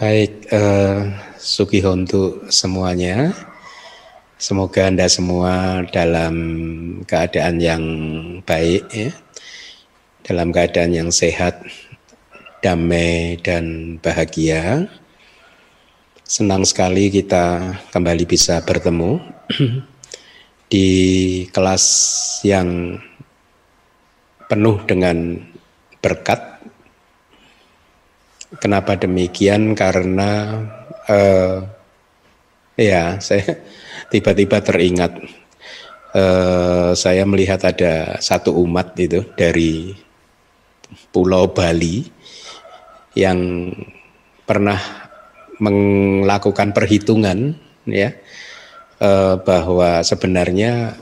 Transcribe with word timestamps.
Baik, 0.00 0.48
uh, 0.52 1.12
Sugiho 1.40 1.92
untuk 1.92 2.48
semuanya. 2.52 3.32
Semoga 4.40 4.88
Anda 4.88 5.08
semua 5.12 5.84
dalam 5.92 6.34
keadaan 7.04 7.60
yang 7.60 7.84
baik 8.44 8.84
ya. 8.92 9.12
Dalam 10.24 10.52
keadaan 10.52 10.96
yang 10.96 11.08
sehat, 11.12 11.64
damai 12.64 13.36
dan 13.40 13.96
bahagia. 14.00 14.88
Senang 16.24 16.64
sekali 16.64 17.12
kita 17.12 17.76
kembali 17.92 18.24
bisa 18.24 18.64
bertemu 18.64 19.20
di 20.72 20.88
kelas 21.52 21.84
yang 22.44 22.96
penuh 24.48 24.80
dengan 24.88 25.36
berkat 26.00 26.49
Kenapa 28.58 28.98
demikian? 28.98 29.78
Karena 29.78 30.58
uh, 31.06 31.62
ya 32.74 33.20
saya 33.22 33.60
tiba-tiba 34.12 34.58
teringat 34.58 35.22
uh, 36.16 36.90
saya 36.96 37.22
melihat 37.28 37.62
ada 37.62 38.18
satu 38.18 38.56
umat 38.66 38.96
itu 38.98 39.22
dari 39.38 39.94
Pulau 41.14 41.54
Bali 41.54 42.02
yang 43.14 43.70
pernah 44.42 44.78
melakukan 45.62 46.74
perhitungan 46.74 47.54
ya 47.86 48.16
uh, 48.98 49.38
bahwa 49.38 50.02
sebenarnya 50.02 50.98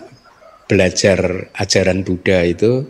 belajar 0.69 1.49
ajaran 1.57 2.05
Buddha 2.05 2.45
itu 2.45 2.85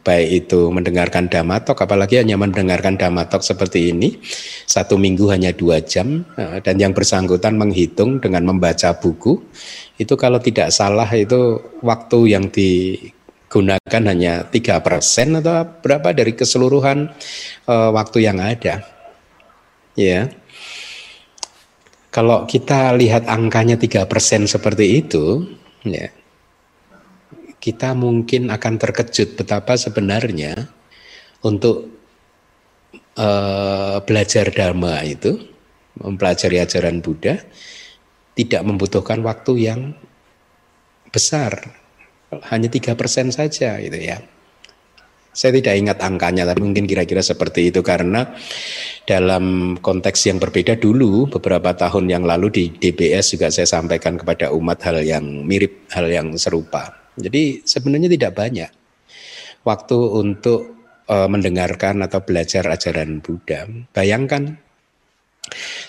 baik 0.00 0.48
itu 0.48 0.72
mendengarkan 0.72 1.28
damatok 1.28 1.84
apalagi 1.84 2.16
hanya 2.16 2.40
mendengarkan 2.40 2.96
damatok 2.96 3.44
seperti 3.44 3.92
ini 3.92 4.16
satu 4.64 4.96
minggu 4.96 5.28
hanya 5.28 5.52
dua 5.52 5.84
jam 5.84 6.24
eh, 6.40 6.64
dan 6.64 6.80
yang 6.80 6.96
bersangkutan 6.96 7.60
menghitung 7.60 8.16
dengan 8.16 8.48
membaca 8.48 8.96
buku 8.96 9.36
itu 10.00 10.16
kalau 10.16 10.40
tidak 10.40 10.72
salah 10.72 11.06
itu 11.12 11.60
waktu 11.84 12.18
yang 12.32 12.48
digunakan 12.48 14.02
hanya 14.08 14.48
tiga 14.48 14.80
persen 14.80 15.38
atau 15.38 15.68
berapa 15.84 16.16
dari 16.16 16.32
keseluruhan 16.32 17.12
uh, 17.70 17.94
waktu 17.94 18.26
yang 18.26 18.42
ada. 18.42 18.82
Ya. 19.94 20.32
Kalau 22.08 22.48
kita 22.48 22.96
lihat 22.96 23.28
angkanya 23.28 23.76
tiga 23.76 24.08
persen 24.08 24.48
seperti 24.48 25.00
itu 25.04 25.48
ya 25.84 26.12
kita 27.62 27.94
mungkin 27.94 28.50
akan 28.50 28.74
terkejut 28.74 29.38
betapa 29.38 29.78
sebenarnya 29.78 30.66
untuk 31.46 31.86
uh, 33.14 34.02
belajar 34.02 34.50
dharma 34.50 34.98
itu, 35.06 35.38
mempelajari 36.02 36.58
ajaran 36.58 36.98
Buddha, 36.98 37.38
tidak 38.34 38.62
membutuhkan 38.66 39.22
waktu 39.22 39.52
yang 39.70 39.80
besar, 41.14 41.54
hanya 42.50 42.66
tiga 42.66 42.98
persen 42.98 43.30
saja 43.30 43.78
gitu 43.78 43.94
ya. 43.94 44.18
Saya 45.32 45.56
tidak 45.56 45.80
ingat 45.80 45.98
angkanya, 46.04 46.44
tapi 46.44 46.60
mungkin 46.60 46.84
kira-kira 46.84 47.24
seperti 47.24 47.72
itu 47.72 47.80
karena 47.80 48.36
dalam 49.08 49.78
konteks 49.80 50.28
yang 50.28 50.36
berbeda 50.36 50.76
dulu 50.76 51.24
beberapa 51.30 51.72
tahun 51.72 52.10
yang 52.10 52.24
lalu 52.28 52.52
di 52.52 52.64
DBS 52.68 53.38
juga 53.38 53.48
saya 53.48 53.64
sampaikan 53.64 54.20
kepada 54.20 54.52
umat 54.52 54.82
hal 54.84 55.00
yang 55.00 55.24
mirip, 55.48 55.88
hal 55.88 56.04
yang 56.12 56.36
serupa. 56.36 57.01
Jadi 57.16 57.64
sebenarnya 57.64 58.08
tidak 58.08 58.32
banyak 58.36 58.70
waktu 59.62 59.98
untuk 59.98 60.60
uh, 61.06 61.28
mendengarkan 61.28 62.02
atau 62.02 62.20
belajar 62.24 62.66
ajaran 62.66 63.20
Buddha. 63.20 63.68
Bayangkan 63.92 64.56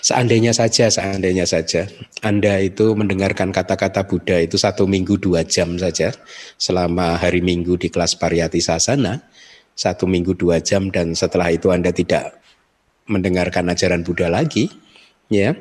Seandainya 0.04 0.52
saja, 0.52 0.90
seandainya 0.90 1.46
saja 1.46 1.86
Anda 2.20 2.60
itu 2.60 2.92
mendengarkan 2.92 3.54
kata-kata 3.54 4.04
Buddha 4.04 4.42
itu 4.42 4.58
satu 4.58 4.84
minggu 4.84 5.16
dua 5.16 5.46
jam 5.46 5.78
saja 5.80 6.12
selama 6.60 7.16
hari 7.16 7.40
minggu 7.40 7.78
di 7.78 7.88
kelas 7.88 8.18
Pariyati 8.18 8.60
Sasana, 8.60 9.24
satu 9.72 10.04
minggu 10.10 10.36
dua 10.36 10.60
jam 10.60 10.90
dan 10.90 11.16
setelah 11.16 11.54
itu 11.54 11.70
Anda 11.70 11.94
tidak 11.94 12.36
mendengarkan 13.08 13.70
ajaran 13.72 14.02
Buddha 14.02 14.28
lagi, 14.28 14.68
ya. 15.30 15.56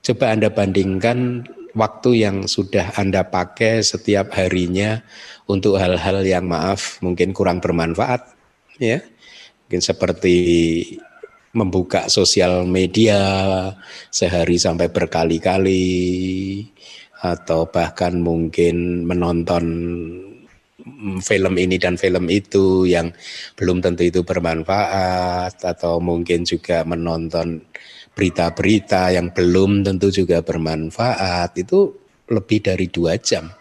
Coba 0.00 0.32
Anda 0.32 0.48
bandingkan 0.48 1.44
waktu 1.76 2.24
yang 2.24 2.36
sudah 2.48 2.96
Anda 2.96 3.28
pakai 3.28 3.84
setiap 3.84 4.32
harinya 4.32 5.04
untuk 5.44 5.76
hal-hal 5.76 6.24
yang 6.24 6.48
maaf 6.48 6.98
mungkin 7.04 7.36
kurang 7.36 7.60
bermanfaat 7.60 8.32
ya. 8.80 9.04
Mungkin 9.66 9.82
seperti 9.84 10.36
membuka 11.52 12.08
sosial 12.08 12.64
media 12.68 13.18
sehari 14.12 14.56
sampai 14.60 14.88
berkali-kali 14.92 15.84
atau 17.20 17.68
bahkan 17.68 18.20
mungkin 18.20 19.08
menonton 19.08 19.64
film 21.18 21.54
ini 21.58 21.82
dan 21.82 21.98
film 21.98 22.30
itu 22.30 22.86
yang 22.86 23.10
belum 23.58 23.82
tentu 23.82 24.06
itu 24.06 24.22
bermanfaat 24.22 25.64
atau 25.64 25.98
mungkin 25.98 26.46
juga 26.46 26.86
menonton 26.86 27.64
berita-berita 28.16 29.12
yang 29.12 29.28
belum 29.28 29.84
tentu 29.84 30.08
juga 30.08 30.40
bermanfaat 30.40 31.52
itu 31.60 31.92
lebih 32.26 32.64
dari 32.64 32.88
dua 32.90 33.20
jam. 33.20 33.52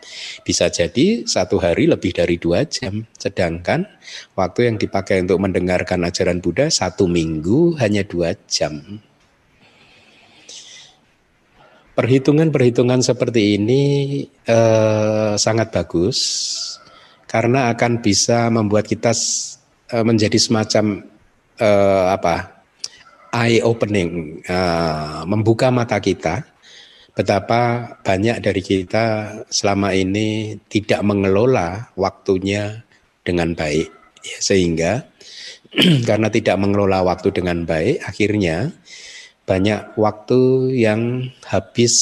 Bisa 0.42 0.72
jadi 0.72 1.28
satu 1.28 1.62
hari 1.62 1.86
lebih 1.86 2.16
dari 2.16 2.40
dua 2.40 2.66
jam. 2.66 3.06
Sedangkan 3.14 3.86
waktu 4.34 4.72
yang 4.72 4.78
dipakai 4.80 5.22
untuk 5.22 5.44
mendengarkan 5.44 6.08
ajaran 6.08 6.42
Buddha 6.42 6.72
satu 6.72 7.06
minggu 7.06 7.78
hanya 7.78 8.02
dua 8.08 8.34
jam. 8.50 9.04
Perhitungan-perhitungan 11.96 13.00
seperti 13.04 13.56
ini 13.56 13.84
eh, 14.28 15.34
sangat 15.40 15.72
bagus 15.72 16.20
karena 17.28 17.72
akan 17.72 18.04
bisa 18.04 18.52
membuat 18.52 18.88
kita 18.88 19.16
eh, 19.96 20.04
menjadi 20.04 20.36
semacam 20.36 21.08
eh, 21.56 22.06
apa 22.12 22.55
eye 23.36 23.60
opening, 23.60 24.40
uh, 24.48 25.28
membuka 25.28 25.68
mata 25.68 26.00
kita. 26.00 26.48
Betapa 27.16 27.96
banyak 28.04 28.44
dari 28.44 28.60
kita 28.60 29.38
selama 29.48 29.96
ini 29.96 30.60
tidak 30.68 31.00
mengelola 31.04 31.92
waktunya 31.96 32.84
dengan 33.24 33.56
baik. 33.56 33.88
Ya, 34.26 34.38
sehingga 34.40 34.92
karena 36.10 36.28
tidak 36.32 36.56
mengelola 36.60 37.04
waktu 37.06 37.30
dengan 37.36 37.64
baik 37.68 38.02
akhirnya 38.04 38.74
banyak 39.46 39.94
waktu 39.96 40.74
yang 40.74 41.30
habis 41.46 41.94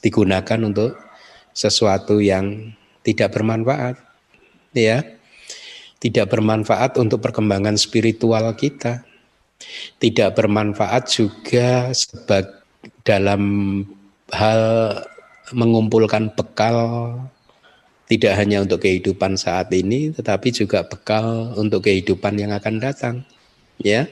digunakan 0.00 0.58
untuk 0.64 0.96
sesuatu 1.52 2.18
yang 2.18 2.74
tidak 3.06 3.34
bermanfaat 3.34 3.98
ya. 4.74 5.04
Tidak 6.02 6.26
bermanfaat 6.26 6.98
untuk 6.98 7.22
perkembangan 7.22 7.78
spiritual 7.78 8.58
kita 8.58 9.06
tidak 9.98 10.38
bermanfaat 10.38 11.08
juga 11.08 11.90
sebab 11.94 12.62
dalam 13.02 13.42
hal 14.32 14.62
mengumpulkan 15.52 16.32
bekal 16.32 16.76
tidak 18.08 18.36
hanya 18.36 18.60
untuk 18.60 18.84
kehidupan 18.84 19.40
saat 19.40 19.72
ini 19.72 20.12
tetapi 20.12 20.52
juga 20.52 20.84
bekal 20.84 21.56
untuk 21.56 21.88
kehidupan 21.88 22.36
yang 22.40 22.52
akan 22.52 22.76
datang 22.80 23.16
ya. 23.80 24.08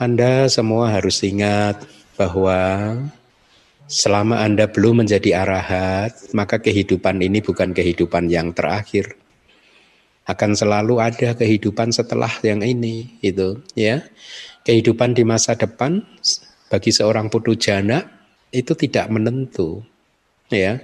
Anda 0.00 0.50
semua 0.50 0.90
harus 0.90 1.22
ingat 1.22 1.86
bahwa 2.18 2.58
selama 3.86 4.42
Anda 4.42 4.66
belum 4.66 5.06
menjadi 5.06 5.46
arahat 5.46 6.32
maka 6.34 6.58
kehidupan 6.58 7.22
ini 7.22 7.38
bukan 7.44 7.70
kehidupan 7.70 8.26
yang 8.32 8.50
terakhir. 8.50 9.14
Akan 10.22 10.54
selalu 10.54 11.02
ada 11.02 11.34
kehidupan 11.34 11.90
setelah 11.90 12.30
yang 12.46 12.62
ini 12.62 13.18
itu 13.22 13.58
ya 13.74 14.06
kehidupan 14.62 15.14
di 15.14 15.22
masa 15.26 15.54
depan 15.58 16.02
bagi 16.70 16.90
seorang 16.94 17.28
putu 17.28 17.58
jana 17.58 18.02
itu 18.54 18.72
tidak 18.78 19.10
menentu 19.12 19.82
ya. 20.48 20.80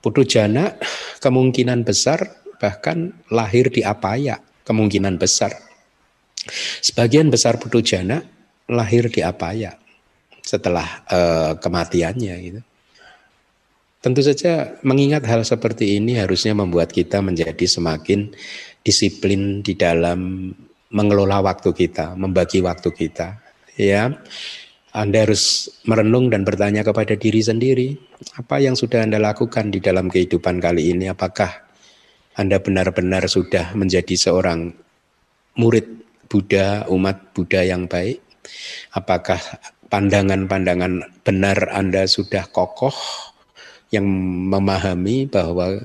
Putu 0.00 0.24
jana 0.24 0.80
kemungkinan 1.20 1.84
besar 1.84 2.40
bahkan 2.56 3.12
lahir 3.28 3.68
di 3.68 3.84
apaya 3.84 4.40
kemungkinan 4.64 5.20
besar. 5.20 5.52
Sebagian 6.80 7.28
besar 7.28 7.60
putu 7.60 7.84
jana 7.84 8.24
lahir 8.64 9.12
di 9.12 9.20
apaya 9.20 9.76
setelah 10.40 11.04
uh, 11.10 11.52
kematiannya 11.60 12.34
gitu. 12.40 12.60
Tentu 14.00 14.24
saja 14.24 14.80
mengingat 14.80 15.28
hal 15.28 15.44
seperti 15.44 16.00
ini 16.00 16.16
harusnya 16.16 16.56
membuat 16.56 16.88
kita 16.88 17.20
menjadi 17.20 17.68
semakin 17.68 18.32
disiplin 18.80 19.60
di 19.60 19.76
dalam 19.76 20.48
mengelola 20.90 21.40
waktu 21.40 21.70
kita, 21.70 22.18
membagi 22.18 22.60
waktu 22.60 22.90
kita. 22.90 23.38
Ya, 23.78 24.10
Anda 24.90 25.24
harus 25.24 25.70
merenung 25.86 26.28
dan 26.28 26.42
bertanya 26.42 26.82
kepada 26.82 27.14
diri 27.14 27.40
sendiri, 27.40 27.94
apa 28.36 28.58
yang 28.58 28.74
sudah 28.74 29.06
Anda 29.06 29.22
lakukan 29.22 29.70
di 29.70 29.78
dalam 29.78 30.10
kehidupan 30.10 30.58
kali 30.58 30.92
ini? 30.92 31.06
Apakah 31.08 31.48
Anda 32.34 32.58
benar-benar 32.58 33.30
sudah 33.30 33.72
menjadi 33.78 34.18
seorang 34.18 34.74
murid 35.56 35.86
Buddha, 36.30 36.86
umat 36.90 37.34
Buddha 37.34 37.62
yang 37.62 37.86
baik? 37.86 38.22
Apakah 38.94 39.38
pandangan-pandangan 39.90 41.22
benar 41.22 41.58
Anda 41.70 42.06
sudah 42.06 42.50
kokoh 42.50 42.94
yang 43.90 44.06
memahami 44.50 45.26
bahwa 45.26 45.82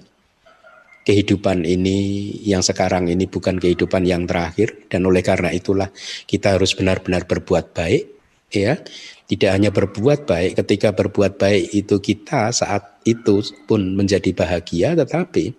kehidupan 1.05 1.63
ini 1.63 2.33
yang 2.41 2.65
sekarang 2.65 3.07
ini 3.07 3.29
bukan 3.29 3.61
kehidupan 3.61 4.03
yang 4.03 4.25
terakhir 4.25 4.89
dan 4.89 5.05
oleh 5.05 5.21
karena 5.21 5.53
itulah 5.53 5.93
kita 6.25 6.57
harus 6.57 6.73
benar-benar 6.73 7.29
berbuat 7.29 7.77
baik 7.77 8.03
ya 8.49 8.81
tidak 9.25 9.51
hanya 9.57 9.73
berbuat 9.73 10.29
baik, 10.29 10.61
ketika 10.61 10.93
berbuat 10.93 11.41
baik 11.41 11.73
itu 11.73 11.97
kita 11.97 12.53
saat 12.53 13.01
itu 13.09 13.41
pun 13.65 13.97
menjadi 13.97 14.29
bahagia, 14.37 14.93
tetapi 14.93 15.49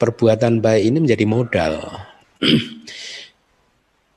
perbuatan 0.00 0.64
baik 0.64 0.82
ini 0.88 0.98
menjadi 1.04 1.24
modal. 1.28 1.84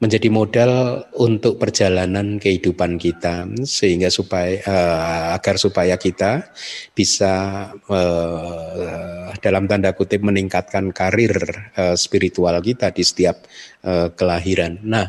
menjadi 0.03 0.27
modal 0.27 0.71
untuk 1.15 1.55
perjalanan 1.55 2.35
kehidupan 2.35 3.00
kita 3.00 3.47
sehingga 3.63 4.11
supaya 4.11 4.59
uh, 4.67 5.39
agar 5.39 5.55
supaya 5.55 5.95
kita 5.95 6.51
bisa 6.91 7.31
uh, 7.88 9.31
dalam 9.39 9.63
tanda 9.71 9.95
kutip 9.95 10.19
meningkatkan 10.19 10.91
karir 10.91 11.31
uh, 11.79 11.95
spiritual 11.95 12.59
kita 12.59 12.91
di 12.91 13.07
setiap 13.07 13.47
uh, 13.88 14.11
kelahiran. 14.11 14.83
Nah, 14.83 15.07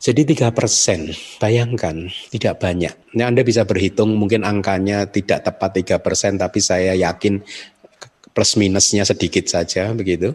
jadi 0.00 0.24
tiga 0.24 0.48
persen, 0.48 1.12
bayangkan 1.36 2.08
tidak 2.32 2.56
banyak. 2.64 2.96
Nah, 3.20 3.28
Anda 3.28 3.44
bisa 3.44 3.68
berhitung 3.68 4.16
mungkin 4.16 4.48
angkanya 4.48 5.04
tidak 5.04 5.44
tepat 5.44 5.76
tiga 5.76 6.00
persen, 6.00 6.40
tapi 6.40 6.64
saya 6.64 6.96
yakin 6.96 7.44
plus 8.32 8.56
minusnya 8.56 9.04
sedikit 9.04 9.44
saja 9.44 9.92
begitu. 9.92 10.32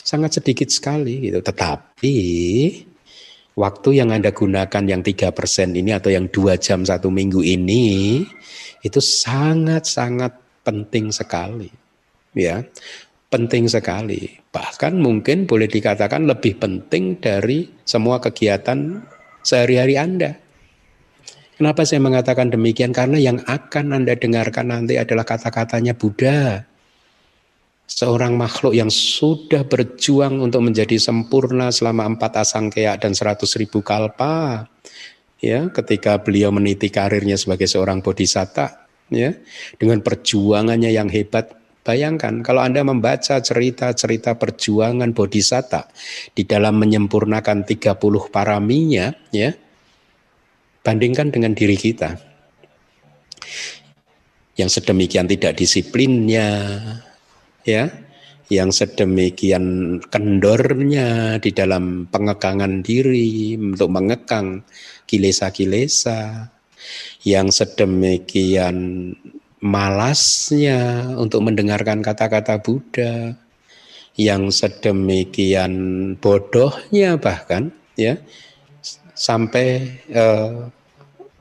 Sangat 0.00 0.40
sedikit 0.40 0.68
sekali 0.72 1.30
gitu. 1.30 1.44
Tetapi 1.44 2.16
waktu 3.56 3.88
yang 3.92 4.10
Anda 4.10 4.32
gunakan 4.32 4.84
yang 4.88 5.04
tiga 5.04 5.30
persen 5.30 5.76
ini 5.76 5.92
atau 5.92 6.08
yang 6.08 6.28
dua 6.32 6.56
jam 6.56 6.82
satu 6.82 7.12
minggu 7.12 7.44
ini 7.44 8.24
itu 8.80 9.00
sangat-sangat 9.00 10.36
penting 10.64 11.12
sekali. 11.12 11.68
Ya, 12.32 12.62
penting 13.28 13.66
sekali. 13.66 14.38
Bahkan 14.54 14.98
mungkin 14.98 15.46
boleh 15.46 15.66
dikatakan 15.66 16.26
lebih 16.26 16.58
penting 16.58 17.18
dari 17.18 17.70
semua 17.82 18.22
kegiatan 18.22 19.02
sehari-hari 19.42 19.98
Anda. 19.98 20.38
Kenapa 21.60 21.84
saya 21.84 22.00
mengatakan 22.00 22.48
demikian? 22.48 22.96
Karena 22.96 23.20
yang 23.20 23.36
akan 23.44 23.92
Anda 23.92 24.16
dengarkan 24.16 24.72
nanti 24.72 24.96
adalah 24.96 25.28
kata-katanya 25.28 25.92
Buddha. 25.92 26.69
Seorang 27.90 28.38
makhluk 28.38 28.70
yang 28.70 28.86
sudah 28.86 29.66
berjuang 29.66 30.38
untuk 30.38 30.62
menjadi 30.62 30.94
sempurna 30.96 31.74
selama 31.74 32.06
empat 32.06 32.46
asangkaya 32.46 32.94
dan 33.02 33.18
seratus 33.18 33.58
ribu 33.58 33.82
kalpa. 33.82 34.70
Ya, 35.42 35.66
ketika 35.72 36.20
beliau 36.20 36.54
meniti 36.54 36.92
karirnya 36.92 37.34
sebagai 37.34 37.64
seorang 37.66 38.04
bodhisatta, 38.04 38.86
ya, 39.08 39.34
dengan 39.80 40.04
perjuangannya 40.04 40.92
yang 40.92 41.08
hebat, 41.08 41.60
Bayangkan 41.80 42.44
kalau 42.44 42.60
Anda 42.60 42.84
membaca 42.84 43.40
cerita-cerita 43.40 44.36
perjuangan 44.36 45.16
bodhisatta 45.16 45.88
di 46.36 46.44
dalam 46.44 46.76
menyempurnakan 46.76 47.64
30 47.64 47.96
paraminya 48.28 49.08
ya. 49.32 49.56
Bandingkan 50.84 51.32
dengan 51.32 51.56
diri 51.56 51.76
kita. 51.80 52.20
Yang 54.60 54.80
sedemikian 54.80 55.24
tidak 55.24 55.56
disiplinnya 55.56 56.48
ya, 57.66 57.90
yang 58.50 58.74
sedemikian 58.74 59.98
kendornya 60.10 61.38
di 61.38 61.50
dalam 61.54 62.10
pengekangan 62.10 62.82
diri 62.82 63.54
untuk 63.60 63.88
mengekang 63.92 64.66
kilesa-kilesa, 65.06 66.50
yang 67.26 67.52
sedemikian 67.52 69.12
malasnya 69.60 71.12
untuk 71.20 71.44
mendengarkan 71.44 72.00
kata-kata 72.00 72.58
Buddha. 72.60 73.36
Yang 74.18 74.58
sedemikian 74.60 75.72
bodohnya 76.18 77.16
bahkan 77.16 77.72
ya 77.94 78.18
sampai 79.16 79.96
uh, 80.12 80.68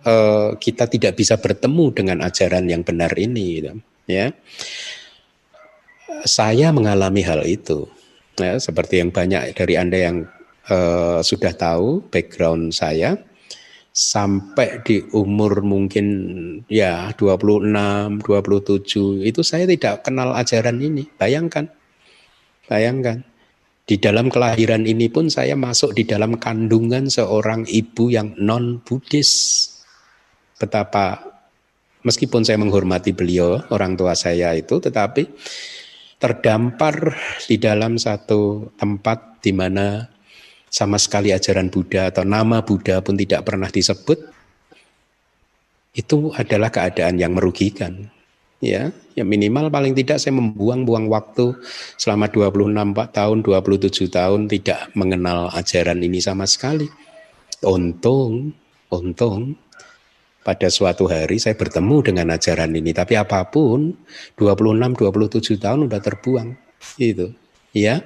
uh, 0.06 0.50
kita 0.56 0.88
tidak 0.88 1.18
bisa 1.18 1.36
bertemu 1.42 1.86
dengan 1.92 2.18
ajaran 2.24 2.70
yang 2.72 2.86
benar 2.86 3.12
ini 3.20 3.46
gitu, 3.60 3.74
ya 4.08 4.32
saya 6.26 6.70
mengalami 6.76 7.22
hal 7.24 7.46
itu 7.46 7.88
ya 8.40 8.56
seperti 8.58 9.04
yang 9.04 9.12
banyak 9.12 9.52
dari 9.56 9.76
anda 9.76 9.98
yang 10.00 10.18
uh, 10.72 11.20
sudah 11.20 11.52
tahu 11.56 12.04
background 12.08 12.72
saya 12.72 13.20
sampai 14.00 14.80
di 14.86 15.04
umur 15.12 15.60
mungkin 15.66 16.08
ya 16.72 17.12
26, 17.18 18.24
27 18.24 19.28
itu 19.28 19.42
saya 19.44 19.66
tidak 19.68 20.08
kenal 20.08 20.32
ajaran 20.38 20.80
ini. 20.80 21.10
Bayangkan. 21.20 21.68
Bayangkan. 22.70 23.26
Di 23.90 23.98
dalam 23.98 24.30
kelahiran 24.30 24.86
ini 24.86 25.10
pun 25.10 25.34
saya 25.34 25.58
masuk 25.58 25.98
di 25.98 26.06
dalam 26.06 26.38
kandungan 26.38 27.10
seorang 27.10 27.66
ibu 27.66 28.14
yang 28.14 28.38
non 28.38 28.80
Buddhis. 28.86 29.66
Betapa 30.62 31.26
meskipun 32.06 32.46
saya 32.46 32.62
menghormati 32.62 33.12
beliau, 33.18 33.66
orang 33.74 33.98
tua 33.98 34.14
saya 34.14 34.54
itu 34.54 34.78
tetapi 34.78 35.26
terdampar 36.20 37.16
di 37.48 37.56
dalam 37.56 37.96
satu 37.96 38.76
tempat 38.76 39.40
di 39.40 39.56
mana 39.56 40.12
sama 40.70 41.00
sekali 41.00 41.34
ajaran 41.34 41.72
Buddha 41.72 42.12
atau 42.12 42.28
nama 42.28 42.62
Buddha 42.62 43.02
pun 43.02 43.18
tidak 43.18 43.48
pernah 43.48 43.72
disebut, 43.72 44.20
itu 45.96 46.30
adalah 46.36 46.70
keadaan 46.70 47.18
yang 47.18 47.34
merugikan. 47.34 48.12
Ya, 48.60 48.92
ya 49.16 49.24
minimal 49.24 49.72
paling 49.72 49.96
tidak 49.96 50.20
saya 50.20 50.36
membuang-buang 50.36 51.08
waktu 51.08 51.56
selama 51.96 52.28
26 52.28 52.92
tahun, 53.16 53.38
27 53.40 54.12
tahun 54.12 54.52
tidak 54.52 54.92
mengenal 55.00 55.48
ajaran 55.56 56.04
ini 56.04 56.20
sama 56.20 56.44
sekali. 56.44 56.86
Untung, 57.64 58.52
untung 58.92 59.56
pada 60.44 60.68
suatu 60.72 61.06
hari 61.12 61.38
saya 61.38 61.54
bertemu 61.54 62.02
dengan 62.02 62.28
ajaran 62.34 62.72
ini. 62.72 62.96
Tapi 62.96 63.20
apa 63.20 63.44
pun 63.52 63.94
26, 64.40 64.96
27 64.96 65.60
tahun 65.60 65.80
udah 65.92 66.00
terbuang. 66.00 66.50
Itu. 66.96 67.36
Ya. 67.76 68.02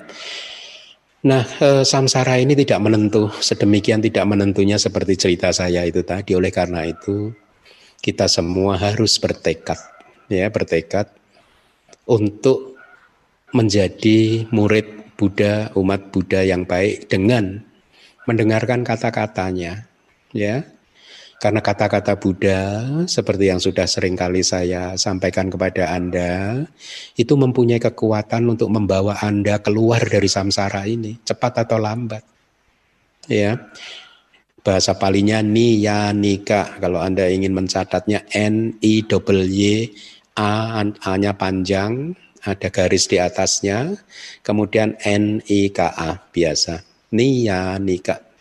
Nah, 1.23 1.47
e, 1.47 1.87
samsara 1.87 2.35
ini 2.35 2.51
tidak 2.51 2.83
menentu, 2.83 3.31
sedemikian 3.39 4.03
tidak 4.03 4.27
menentunya 4.27 4.75
seperti 4.75 5.15
cerita 5.15 5.55
saya 5.55 5.87
itu 5.87 6.03
tadi. 6.03 6.35
Oleh 6.35 6.51
karena 6.51 6.83
itu, 6.83 7.31
kita 8.03 8.27
semua 8.27 8.75
harus 8.75 9.15
bertekad, 9.15 9.79
ya, 10.27 10.51
bertekad 10.51 11.07
untuk 12.11 12.75
menjadi 13.55 14.43
murid 14.51 15.15
Buddha, 15.15 15.71
umat 15.79 16.11
Buddha 16.11 16.43
yang 16.43 16.67
baik 16.67 17.07
dengan 17.07 17.63
mendengarkan 18.27 18.83
kata-katanya, 18.83 19.87
ya. 20.35 20.67
Karena 21.43 21.59
kata-kata 21.59 22.15
Buddha 22.15 22.87
seperti 23.03 23.51
yang 23.51 23.59
sudah 23.59 23.83
sering 23.83 24.15
kali 24.15 24.47
saya 24.47 24.95
sampaikan 24.95 25.51
kepada 25.51 25.91
Anda 25.91 26.63
itu 27.19 27.35
mempunyai 27.35 27.83
kekuatan 27.83 28.47
untuk 28.47 28.71
membawa 28.71 29.19
Anda 29.19 29.59
keluar 29.59 29.99
dari 30.07 30.31
samsara 30.31 30.87
ini 30.87 31.19
cepat 31.19 31.67
atau 31.67 31.83
lambat. 31.83 32.23
Ya. 33.27 33.59
Bahasa 34.63 34.95
palinya 34.95 35.43
niya 35.43 36.15
nika 36.15 36.79
kalau 36.79 37.03
Anda 37.03 37.27
ingin 37.27 37.51
mencatatnya 37.51 38.23
N 38.31 38.79
I 38.79 39.03
W 39.03 39.91
A 40.39 40.79
A-nya 40.79 41.35
panjang, 41.35 42.15
ada 42.39 42.71
garis 42.71 43.11
di 43.11 43.19
atasnya, 43.19 43.99
kemudian 44.47 44.95
N 45.03 45.43
I 45.51 45.75
K 45.75 45.91
A 45.91 46.23
biasa. 46.23 46.87
Niya 47.11 47.75
nika 47.83 48.31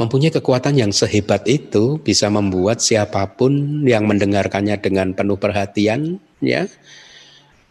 mempunyai 0.00 0.32
kekuatan 0.32 0.78
yang 0.78 0.92
sehebat 0.92 1.44
itu 1.44 2.00
bisa 2.00 2.32
membuat 2.32 2.80
siapa 2.80 3.24
pun 3.36 3.84
yang 3.84 4.08
mendengarkannya 4.08 4.80
dengan 4.80 5.12
penuh 5.12 5.36
perhatian 5.36 6.20
ya. 6.40 6.64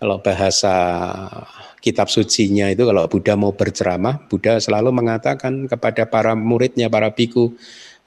Kalau 0.02 0.18
bahasa 0.22 0.76
kitab 1.82 2.10
sucinya 2.10 2.70
itu 2.70 2.86
kalau 2.86 3.06
Buddha 3.10 3.34
mau 3.38 3.54
berceramah 3.54 4.30
Buddha 4.30 4.62
selalu 4.62 4.94
mengatakan 4.94 5.66
kepada 5.66 6.06
para 6.10 6.34
muridnya 6.38 6.90
para 6.90 7.14
biku 7.14 7.54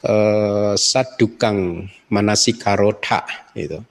eh, 0.03 0.75
sadukang 0.79 1.91
manasikarota 2.11 3.27
gitu. 3.55 3.83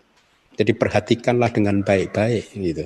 Jadi 0.54 0.72
perhatikanlah 0.78 1.50
dengan 1.50 1.82
baik-baik 1.82 2.54
gitu. 2.56 2.86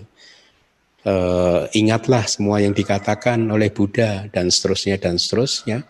Eh, 1.07 1.61
ingatlah 1.77 2.25
semua 2.25 2.57
yang 2.59 2.73
dikatakan 2.73 3.45
oleh 3.47 3.69
Buddha 3.69 4.25
dan 4.33 4.49
seterusnya 4.49 4.97
dan 4.97 5.21
seterusnya 5.21 5.85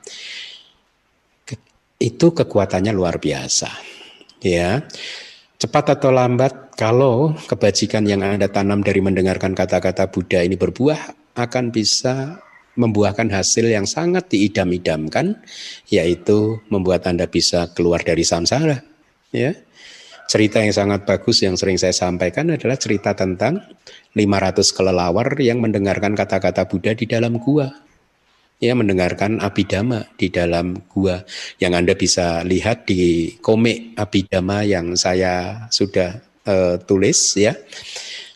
itu 1.98 2.34
kekuatannya 2.34 2.94
luar 2.94 3.18
biasa. 3.18 3.70
Ya. 4.42 4.86
Cepat 5.58 5.98
atau 5.98 6.14
lambat 6.14 6.78
kalau 6.78 7.34
kebajikan 7.50 8.06
yang 8.06 8.22
Anda 8.22 8.46
tanam 8.46 8.86
dari 8.86 9.02
mendengarkan 9.02 9.58
kata-kata 9.58 10.14
Buddha 10.14 10.46
ini 10.46 10.54
berbuah 10.54 11.34
akan 11.34 11.74
bisa 11.74 12.38
membuahkan 12.78 13.34
hasil 13.34 13.66
yang 13.66 13.90
sangat 13.90 14.30
diidam-idamkan 14.30 15.42
yaitu 15.90 16.62
membuat 16.70 17.10
Anda 17.10 17.26
bisa 17.26 17.74
keluar 17.74 18.06
dari 18.06 18.22
samsara 18.22 18.86
ya 19.34 19.58
cerita 20.30 20.62
yang 20.62 20.76
sangat 20.76 21.10
bagus 21.10 21.42
yang 21.42 21.58
sering 21.58 21.82
saya 21.82 21.96
sampaikan 21.96 22.54
adalah 22.54 22.78
cerita 22.78 23.18
tentang 23.18 23.64
500 24.14 24.76
kelelawar 24.78 25.34
yang 25.42 25.58
mendengarkan 25.58 26.14
kata-kata 26.14 26.70
Buddha 26.70 26.94
di 26.94 27.10
dalam 27.10 27.42
gua 27.42 27.87
ya 28.58 28.74
mendengarkan 28.74 29.38
abidama 29.42 30.06
di 30.18 30.34
dalam 30.34 30.82
gua 30.90 31.22
yang 31.62 31.78
Anda 31.78 31.94
bisa 31.94 32.42
lihat 32.42 32.90
di 32.90 33.36
komik 33.42 33.94
abidama 33.98 34.66
yang 34.66 34.98
saya 34.98 35.66
sudah 35.70 36.18
uh, 36.50 36.76
tulis 36.82 37.38
ya 37.38 37.54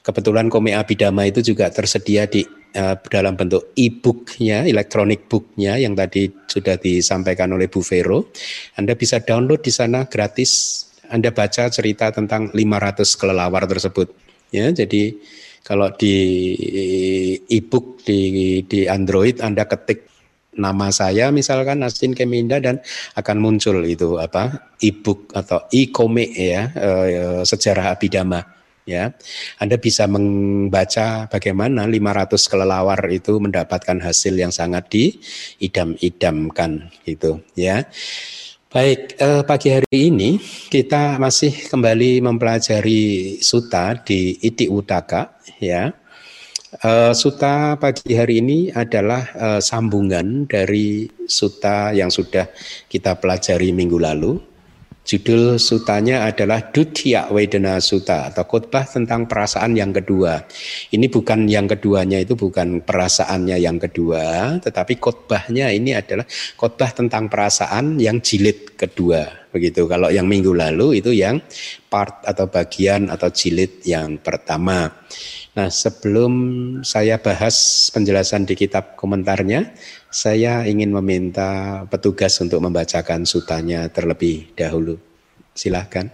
Kebetulan 0.01 0.50
komik 0.50 0.74
Abidama 0.74 1.30
itu 1.30 1.46
juga 1.46 1.70
tersedia 1.70 2.25
di 2.25 2.42
uh, 2.74 2.98
dalam 3.06 3.38
bentuk 3.38 3.70
e-booknya, 3.78 4.66
elektronik 4.66 5.30
booknya 5.30 5.78
yang 5.78 5.94
tadi 5.94 6.25
sudah 6.50 6.74
disampaikan 6.82 7.54
oleh 7.54 7.70
Bu 7.70 7.86
Vero. 7.86 8.34
Anda 8.82 8.98
bisa 8.98 9.22
download 9.22 9.62
di 9.62 9.70
sana 9.70 10.10
gratis. 10.10 10.84
Anda 11.13 11.30
baca 11.30 11.70
cerita 11.70 12.10
tentang 12.10 12.50
500 12.50 13.13
kelelawar 13.13 13.70
tersebut. 13.70 14.10
Ya, 14.50 14.74
jadi 14.74 15.22
kalau 15.62 15.94
di 15.94 16.18
e-book 17.46 18.01
di 18.01 18.66
di 18.66 18.90
Android 18.90 19.38
Anda 19.38 19.70
ketik 19.70 20.11
nama 20.55 20.91
saya 20.91 21.31
misalkan 21.31 21.84
Asin 21.84 22.12
Keminda 22.12 22.60
dan 22.60 22.84
akan 23.15 23.38
muncul 23.39 23.84
itu 23.88 24.20
apa 24.20 24.75
e-book 24.84 25.31
atau 25.31 25.63
e-komik 25.72 26.36
ya 26.36 26.72
e, 26.75 26.89
sejarah 27.48 27.96
Abidama 27.96 28.43
ya. 28.86 29.13
Anda 29.62 29.77
bisa 29.77 30.10
membaca 30.10 31.29
bagaimana 31.29 31.88
500 31.88 32.51
kelelawar 32.51 33.01
itu 33.10 33.38
mendapatkan 33.39 33.98
hasil 34.01 34.34
yang 34.36 34.53
sangat 34.53 34.89
diidam-idamkan 34.91 36.91
gitu 37.05 37.41
ya. 37.55 37.86
Baik, 38.72 39.20
eh, 39.20 39.43
pagi 39.43 39.67
hari 39.67 40.08
ini 40.08 40.39
kita 40.72 41.20
masih 41.20 41.51
kembali 41.67 42.24
mempelajari 42.24 43.36
suta 43.43 44.00
di 44.00 44.39
Iti 44.39 44.72
Utaka 44.72 45.36
ya. 45.60 45.91
Eh, 46.72 47.12
suta 47.12 47.75
pagi 47.75 48.16
hari 48.16 48.40
ini 48.40 48.72
adalah 48.72 49.28
eh, 49.36 49.60
sambungan 49.60 50.48
dari 50.48 51.04
suta 51.28 51.92
yang 51.92 52.08
sudah 52.08 52.48
kita 52.88 53.20
pelajari 53.20 53.75
minggu 53.75 54.00
lalu 54.00 54.40
Judul 55.01 55.58
sutanya 55.58 56.30
adalah 56.30 56.70
Dutya 56.70 57.25
Wedana 57.34 57.82
Suta 57.82 58.30
atau 58.30 58.46
khotbah 58.46 58.86
tentang 58.86 59.25
perasaan 59.25 59.74
yang 59.74 59.90
kedua. 59.90 60.46
Ini 60.94 61.10
bukan 61.10 61.50
yang 61.50 61.66
keduanya 61.66 62.22
itu 62.22 62.38
bukan 62.38 62.86
perasaannya 62.86 63.58
yang 63.58 63.82
kedua, 63.82 64.56
tetapi 64.62 65.01
khotbahnya 65.01 65.74
ini 65.74 65.98
adalah 65.98 66.22
khotbah 66.54 66.94
tentang 66.94 67.34
perasaan 67.34 67.98
yang 67.98 68.22
jilid 68.22 68.78
kedua. 68.78 69.50
Begitu. 69.50 69.90
Kalau 69.90 70.13
yang 70.13 70.30
minggu 70.30 70.54
lalu 70.54 71.01
itu 71.01 71.10
yang 71.18 71.42
part 71.90 72.22
atau 72.22 72.46
bagian 72.46 73.10
atau 73.10 73.34
jilid 73.34 73.82
yang 73.82 74.22
pertama. 74.22 74.86
Nah, 75.51 75.67
sebelum 75.67 76.31
saya 76.79 77.20
bahas 77.20 77.91
penjelasan 77.91 78.48
di 78.48 78.55
kitab 78.55 78.96
komentarnya, 78.96 79.75
saya 80.08 80.63
ingin 80.63 80.96
meminta 80.96 81.84
petugas 81.91 82.39
untuk 82.39 82.63
membacakan 82.63 83.27
sutanya 83.27 83.91
terlebih 83.91 84.48
dahulu. 84.55 84.96
Silahkan. 85.51 86.08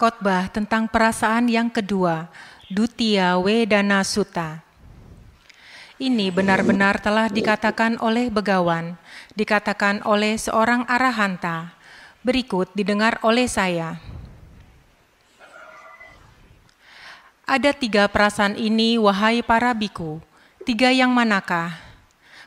Khotbah 0.00 0.48
tentang 0.48 0.88
perasaan 0.88 1.52
yang 1.52 1.68
kedua, 1.68 2.32
Dutia 2.72 3.36
Wedana 3.36 4.00
Suta. 4.00 4.64
Ini 6.00 6.32
benar-benar 6.32 7.04
telah 7.04 7.28
dikatakan 7.28 8.00
oleh 8.00 8.32
begawan, 8.32 8.96
dikatakan 9.36 10.00
oleh 10.08 10.40
seorang 10.40 10.88
arahanta. 10.88 11.73
Berikut 12.24 12.72
didengar 12.72 13.20
oleh 13.20 13.44
saya. 13.44 14.00
Ada 17.44 17.76
tiga 17.76 18.08
perasaan 18.08 18.56
ini, 18.56 18.96
wahai 18.96 19.44
para 19.44 19.76
biku. 19.76 20.24
Tiga 20.64 20.88
yang 20.88 21.12
manakah? 21.12 21.76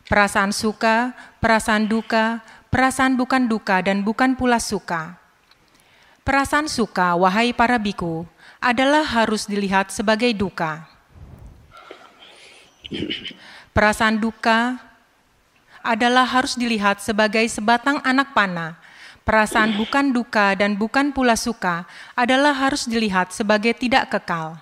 Perasaan 0.09 0.49
suka, 0.49 1.13
perasaan 1.37 1.85
duka, 1.85 2.41
perasaan 2.73 3.13
bukan 3.13 3.45
duka, 3.45 3.77
dan 3.85 4.01
bukan 4.01 4.33
pula 4.33 4.57
suka. 4.57 5.13
Perasaan 6.25 6.65
suka, 6.65 7.13
wahai 7.13 7.53
para 7.53 7.77
biku, 7.77 8.25
adalah 8.57 9.05
harus 9.05 9.45
dilihat 9.45 9.93
sebagai 9.93 10.33
duka. 10.33 10.89
Perasaan 13.77 14.17
duka 14.17 14.81
adalah 15.85 16.25
harus 16.25 16.57
dilihat 16.57 16.97
sebagai 16.97 17.45
sebatang 17.45 18.01
anak 18.01 18.33
panah. 18.33 18.86
Perasaan 19.27 19.75
bukan 19.75 20.15
duka 20.15 20.55
dan 20.55 20.79
bukan 20.79 21.11
pula 21.11 21.35
suka 21.35 21.83
adalah 22.15 22.55
harus 22.55 22.87
dilihat 22.87 23.35
sebagai 23.35 23.75
tidak 23.75 24.07
kekal. 24.07 24.55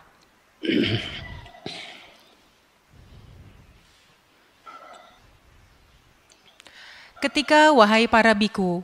Ketika 7.22 7.70
wahai 7.78 8.10
para 8.10 8.34
biku, 8.34 8.82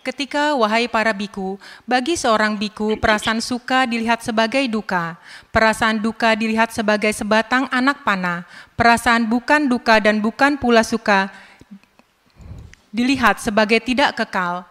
Ketika, 0.00 0.56
wahai 0.56 0.88
para 0.88 1.12
biku, 1.12 1.60
bagi 1.84 2.16
seorang 2.16 2.56
biku 2.56 2.96
perasaan 2.96 3.44
suka 3.44 3.84
dilihat 3.84 4.24
sebagai 4.24 4.64
duka, 4.64 5.20
perasaan 5.52 6.00
duka 6.00 6.32
dilihat 6.32 6.72
sebagai 6.72 7.12
sebatang 7.12 7.68
anak 7.68 8.00
panah, 8.00 8.48
perasaan 8.80 9.28
bukan 9.28 9.68
duka 9.68 10.00
dan 10.00 10.24
bukan 10.24 10.56
pula 10.56 10.80
suka 10.80 11.28
dilihat 12.88 13.44
sebagai 13.44 13.78
tidak 13.84 14.16
kekal, 14.16 14.64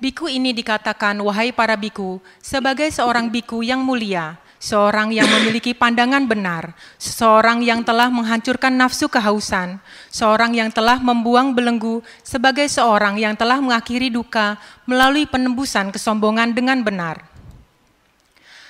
Biku 0.00 0.32
ini 0.32 0.56
dikatakan, 0.56 1.12
wahai 1.20 1.52
para 1.52 1.76
biku, 1.76 2.24
sebagai 2.40 2.88
seorang 2.88 3.28
biku 3.28 3.60
yang 3.60 3.84
mulia, 3.84 4.40
seorang 4.60 5.10
yang 5.10 5.24
memiliki 5.26 5.72
pandangan 5.72 6.28
benar, 6.28 6.76
seorang 7.00 7.64
yang 7.64 7.80
telah 7.80 8.12
menghancurkan 8.12 8.76
nafsu 8.76 9.08
kehausan, 9.08 9.80
seorang 10.12 10.52
yang 10.52 10.68
telah 10.68 11.00
membuang 11.00 11.56
belenggu, 11.56 12.04
sebagai 12.20 12.68
seorang 12.68 13.16
yang 13.16 13.32
telah 13.32 13.58
mengakhiri 13.58 14.12
duka 14.12 14.60
melalui 14.84 15.24
penembusan 15.24 15.88
kesombongan 15.90 16.52
dengan 16.52 16.84
benar. 16.84 17.24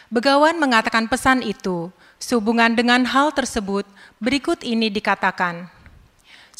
Begawan 0.08 0.56
mengatakan 0.62 1.10
pesan 1.10 1.42
itu, 1.42 1.90
Sehubungan 2.20 2.76
dengan 2.76 3.08
hal 3.08 3.32
tersebut, 3.32 3.88
berikut 4.20 4.60
ini 4.60 4.92
dikatakan, 4.92 5.72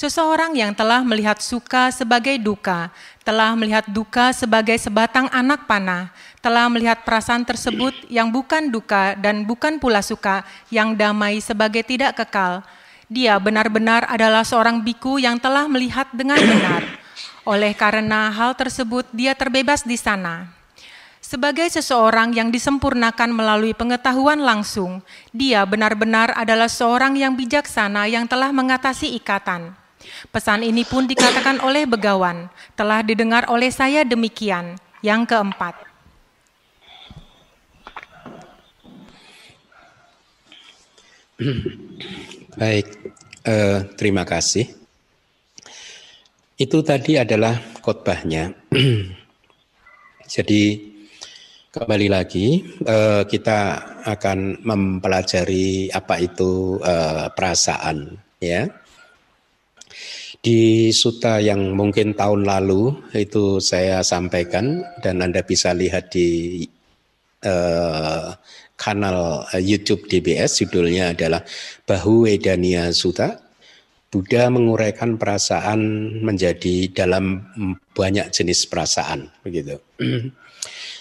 Seseorang 0.01 0.57
yang 0.57 0.73
telah 0.73 1.05
melihat 1.05 1.45
suka 1.45 1.93
sebagai 1.93 2.41
duka, 2.41 2.89
telah 3.21 3.53
melihat 3.53 3.85
duka 3.85 4.33
sebagai 4.33 4.81
sebatang 4.81 5.29
anak 5.29 5.69
panah, 5.69 6.09
telah 6.41 6.73
melihat 6.73 7.05
perasaan 7.05 7.45
tersebut 7.45 7.93
yang 8.09 8.33
bukan 8.33 8.73
duka 8.73 9.13
dan 9.21 9.45
bukan 9.45 9.77
pula 9.77 10.01
suka, 10.01 10.41
yang 10.73 10.97
damai 10.97 11.45
sebagai 11.45 11.85
tidak 11.85 12.17
kekal. 12.17 12.65
Dia 13.13 13.37
benar-benar 13.37 14.09
adalah 14.09 14.41
seorang 14.41 14.81
biku 14.81 15.21
yang 15.21 15.37
telah 15.37 15.69
melihat 15.69 16.09
dengan 16.17 16.41
benar. 16.41 16.81
Oleh 17.45 17.77
karena 17.77 18.33
hal 18.33 18.57
tersebut, 18.57 19.05
dia 19.13 19.37
terbebas 19.37 19.85
di 19.85 20.01
sana. 20.01 20.49
Sebagai 21.21 21.69
seseorang 21.69 22.33
yang 22.33 22.49
disempurnakan 22.49 23.37
melalui 23.37 23.77
pengetahuan 23.77 24.41
langsung, 24.41 25.05
dia 25.29 25.61
benar-benar 25.69 26.33
adalah 26.41 26.73
seorang 26.73 27.21
yang 27.21 27.37
bijaksana 27.37 28.09
yang 28.09 28.25
telah 28.25 28.49
mengatasi 28.49 29.13
ikatan. 29.21 29.77
Pesan 30.33 30.65
ini 30.65 30.85
pun 30.85 31.07
dikatakan 31.07 31.61
oleh 31.65 31.85
begawan, 31.89 32.49
telah 32.75 33.01
didengar 33.05 33.49
oleh 33.49 33.69
saya 33.73 34.05
demikian. 34.05 34.77
Yang 35.01 35.33
keempat, 35.33 35.75
Baik, 42.61 42.87
eh, 43.49 43.81
terima 43.97 44.29
kasih. 44.29 44.69
Itu 46.61 46.85
tadi 46.85 47.17
adalah 47.17 47.57
khotbahnya. 47.81 48.53
Jadi 50.37 50.91
Kembali 51.71 52.11
lagi, 52.11 52.67
eh, 52.83 53.23
kita 53.31 53.59
akan 54.03 54.67
mempelajari 54.67 55.87
apa 55.95 56.19
itu 56.19 56.83
eh, 56.83 57.31
perasaan, 57.31 58.11
ya. 58.43 58.67
Di 60.41 60.89
suta 60.97 61.37
yang 61.37 61.77
mungkin 61.77 62.17
tahun 62.17 62.49
lalu 62.49 63.13
itu 63.13 63.61
saya 63.61 64.01
sampaikan 64.01 64.81
dan 65.05 65.21
Anda 65.21 65.45
bisa 65.45 65.77
lihat 65.77 66.17
di 66.17 66.65
eh, 67.45 68.29
kanal 68.81 69.45
uh, 69.45 69.61
YouTube 69.61 70.09
DBS 70.09 70.65
judulnya 70.65 71.13
adalah 71.13 71.45
Bahu 71.85 72.25
Wedania 72.25 72.89
Sutta. 72.97 73.37
Buddha 74.11 74.51
menguraikan 74.51 75.21
perasaan 75.21 75.79
menjadi 76.27 76.91
dalam 76.91 77.47
banyak 77.95 78.35
jenis 78.35 78.67
perasaan 78.67 79.31
begitu. 79.47 79.79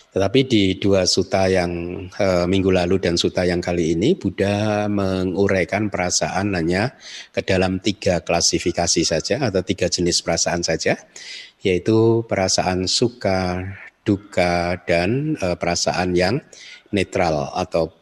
Tetapi 0.09 0.39
di 0.49 0.63
dua 0.81 1.05
suta 1.05 1.45
yang 1.45 1.69
e, 2.09 2.27
minggu 2.49 2.73
lalu 2.73 2.97
dan 2.97 3.13
suta 3.13 3.45
yang 3.45 3.61
kali 3.61 3.93
ini, 3.93 4.17
Buddha 4.17 4.89
menguraikan 4.89 5.93
perasaan 5.93 6.57
hanya 6.57 6.97
ke 7.29 7.45
dalam 7.45 7.77
tiga 7.77 8.25
klasifikasi 8.25 9.05
saja 9.05 9.37
atau 9.37 9.61
tiga 9.61 9.85
jenis 9.85 10.25
perasaan 10.25 10.65
saja, 10.65 10.97
yaitu 11.61 12.25
perasaan 12.25 12.89
suka, 12.89 13.61
duka, 14.01 14.81
dan 14.89 15.37
e, 15.37 15.53
perasaan 15.53 16.17
yang 16.17 16.41
netral 16.89 17.53
atau 17.53 17.93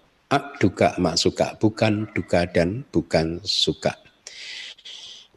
duka 0.64 0.96
mak 1.04 1.20
suka, 1.20 1.60
bukan 1.60 2.08
duka 2.16 2.48
dan 2.48 2.88
bukan 2.88 3.44
suka. 3.44 4.00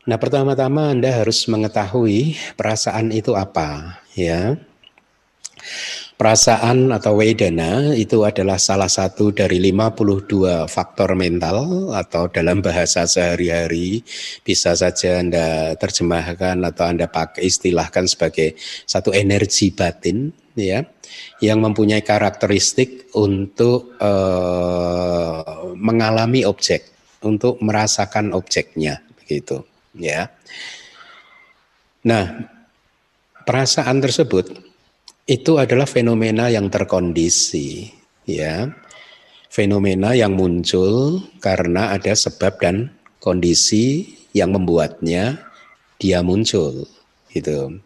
Nah, 0.07 0.19
pertama-tama 0.23 0.95
Anda 0.95 1.23
harus 1.23 1.47
mengetahui 1.50 2.39
perasaan 2.55 3.11
itu 3.11 3.35
apa, 3.35 4.00
ya. 4.15 4.55
Perasaan 6.21 6.93
atau 6.93 7.17
wedana 7.17 7.97
itu 7.97 8.29
adalah 8.29 8.61
salah 8.61 8.93
satu 8.93 9.33
dari 9.33 9.57
52 9.57 10.69
faktor 10.69 11.17
mental 11.17 11.89
atau 11.97 12.29
dalam 12.29 12.61
bahasa 12.61 13.09
sehari-hari 13.09 14.05
bisa 14.45 14.77
saja 14.77 15.17
Anda 15.17 15.73
terjemahkan 15.81 16.61
atau 16.61 16.85
Anda 16.93 17.09
pakai 17.09 17.49
istilahkan 17.49 18.05
sebagai 18.05 18.53
satu 18.85 19.17
energi 19.17 19.73
batin 19.73 20.29
ya 20.53 20.85
yang 21.41 21.65
mempunyai 21.65 22.05
karakteristik 22.05 23.09
untuk 23.17 23.97
uh, 23.97 25.73
mengalami 25.73 26.45
objek, 26.45 26.85
untuk 27.25 27.57
merasakan 27.65 28.37
objeknya 28.37 29.00
begitu 29.25 29.65
ya. 29.97 30.29
Nah, 32.05 32.45
perasaan 33.49 34.05
tersebut 34.05 34.70
itu 35.30 35.62
adalah 35.62 35.87
fenomena 35.87 36.50
yang 36.50 36.66
terkondisi, 36.66 37.87
ya. 38.26 38.66
Fenomena 39.46 40.10
yang 40.10 40.34
muncul 40.34 41.22
karena 41.38 41.94
ada 41.94 42.10
sebab 42.10 42.58
dan 42.58 42.90
kondisi 43.22 44.10
yang 44.34 44.50
membuatnya 44.50 45.38
dia 46.02 46.26
muncul, 46.26 46.82
gitu. 47.30 47.78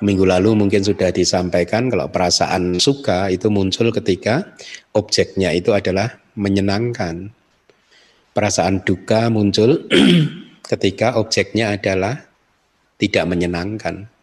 Minggu 0.00 0.24
lalu 0.24 0.56
mungkin 0.56 0.80
sudah 0.80 1.12
disampaikan 1.12 1.92
kalau 1.92 2.08
perasaan 2.08 2.80
suka 2.80 3.28
itu 3.28 3.52
muncul 3.52 3.92
ketika 3.92 4.56
objeknya 4.96 5.52
itu 5.52 5.76
adalah 5.76 6.16
menyenangkan. 6.32 7.28
Perasaan 8.32 8.80
duka 8.88 9.28
muncul 9.28 9.84
ketika 10.72 11.20
objeknya 11.20 11.76
adalah 11.76 12.24
tidak 12.96 13.24
menyenangkan. 13.28 14.13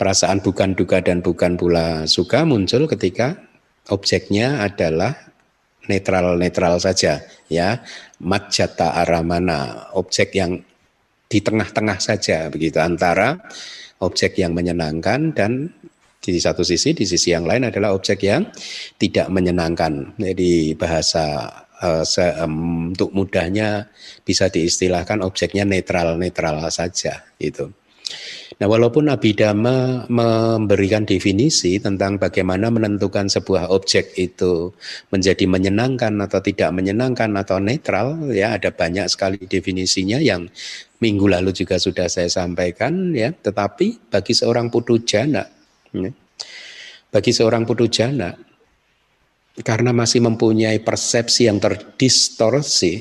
Perasaan 0.00 0.40
bukan 0.40 0.72
duka 0.72 1.04
dan 1.04 1.20
bukan 1.20 1.60
pula 1.60 2.08
suka 2.08 2.48
muncul 2.48 2.88
ketika 2.88 3.36
objeknya 3.92 4.64
adalah 4.64 5.12
netral-netral 5.92 6.80
saja 6.80 7.20
ya. 7.52 7.84
Majata 8.16 8.96
aramana 8.96 9.92
objek 9.92 10.40
yang 10.40 10.56
di 11.28 11.44
tengah-tengah 11.44 12.00
saja 12.00 12.48
begitu. 12.48 12.80
Antara 12.80 13.36
objek 14.00 14.40
yang 14.40 14.56
menyenangkan 14.56 15.36
dan 15.36 15.68
di 16.16 16.40
satu 16.40 16.64
sisi 16.64 16.96
di 16.96 17.04
sisi 17.04 17.36
yang 17.36 17.44
lain 17.44 17.68
adalah 17.68 17.92
objek 17.92 18.24
yang 18.24 18.48
tidak 18.96 19.28
menyenangkan. 19.28 20.16
Jadi 20.16 20.80
bahasa 20.80 21.44
uh, 21.84 22.04
um, 22.40 22.88
untuk 22.96 23.12
mudahnya 23.12 23.92
bisa 24.24 24.48
diistilahkan 24.48 25.20
objeknya 25.20 25.68
netral-netral 25.68 26.64
saja 26.72 27.20
gitu 27.36 27.68
Nah, 28.60 28.68
walaupun 28.68 29.08
Abhidhamma 29.08 30.04
memberikan 30.12 31.08
definisi 31.08 31.80
tentang 31.80 32.20
bagaimana 32.20 32.68
menentukan 32.68 33.32
sebuah 33.32 33.72
objek 33.72 34.12
itu 34.20 34.76
menjadi 35.08 35.48
menyenangkan 35.48 36.12
atau 36.20 36.44
tidak 36.44 36.68
menyenangkan 36.76 37.32
atau 37.40 37.56
netral, 37.56 38.28
ya 38.28 38.60
ada 38.60 38.68
banyak 38.68 39.08
sekali 39.08 39.40
definisinya 39.40 40.20
yang 40.20 40.44
minggu 41.00 41.24
lalu 41.24 41.56
juga 41.56 41.80
sudah 41.80 42.12
saya 42.12 42.28
sampaikan, 42.28 43.16
ya. 43.16 43.32
Tetapi 43.32 44.12
bagi 44.12 44.36
seorang 44.36 44.68
putu 44.68 45.00
jana, 45.08 45.40
ya, 45.96 46.12
bagi 47.08 47.32
seorang 47.32 47.64
putu 47.64 47.88
jana, 47.88 48.28
karena 49.64 49.96
masih 49.96 50.20
mempunyai 50.20 50.84
persepsi 50.84 51.48
yang 51.48 51.64
terdistorsi, 51.64 52.92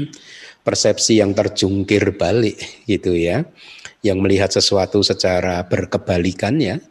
persepsi 0.64 1.20
yang 1.20 1.36
terjungkir 1.36 2.16
balik, 2.16 2.88
gitu 2.88 3.12
ya 3.12 3.44
yang 4.04 4.20
melihat 4.20 4.52
sesuatu 4.52 5.00
secara 5.00 5.64
berkebalikannya, 5.64 6.84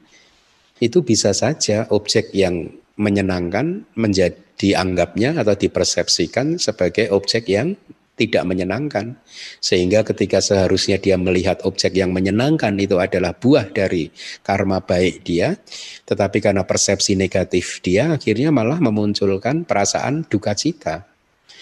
itu 0.81 1.05
bisa 1.05 1.31
saja 1.31 1.85
objek 1.93 2.33
yang 2.33 2.73
menyenangkan 2.97 3.85
menjadi 3.93 4.43
dianggapnya 4.53 5.35
atau 5.41 5.57
dipersepsikan 5.57 6.61
sebagai 6.61 7.09
objek 7.11 7.49
yang 7.49 7.75
tidak 8.13 8.45
menyenangkan. 8.45 9.17
Sehingga 9.57 10.05
ketika 10.05 10.37
seharusnya 10.37 11.01
dia 11.01 11.17
melihat 11.17 11.65
objek 11.65 11.97
yang 11.97 12.13
menyenangkan 12.13 12.77
itu 12.77 13.01
adalah 13.01 13.33
buah 13.33 13.73
dari 13.73 14.13
karma 14.45 14.85
baik 14.85 15.25
dia, 15.25 15.57
tetapi 16.05 16.37
karena 16.37 16.61
persepsi 16.61 17.17
negatif 17.17 17.81
dia 17.81 18.13
akhirnya 18.13 18.53
malah 18.53 18.77
memunculkan 18.77 19.65
perasaan 19.65 20.29
duka 20.29 20.53
cita. 20.53 21.09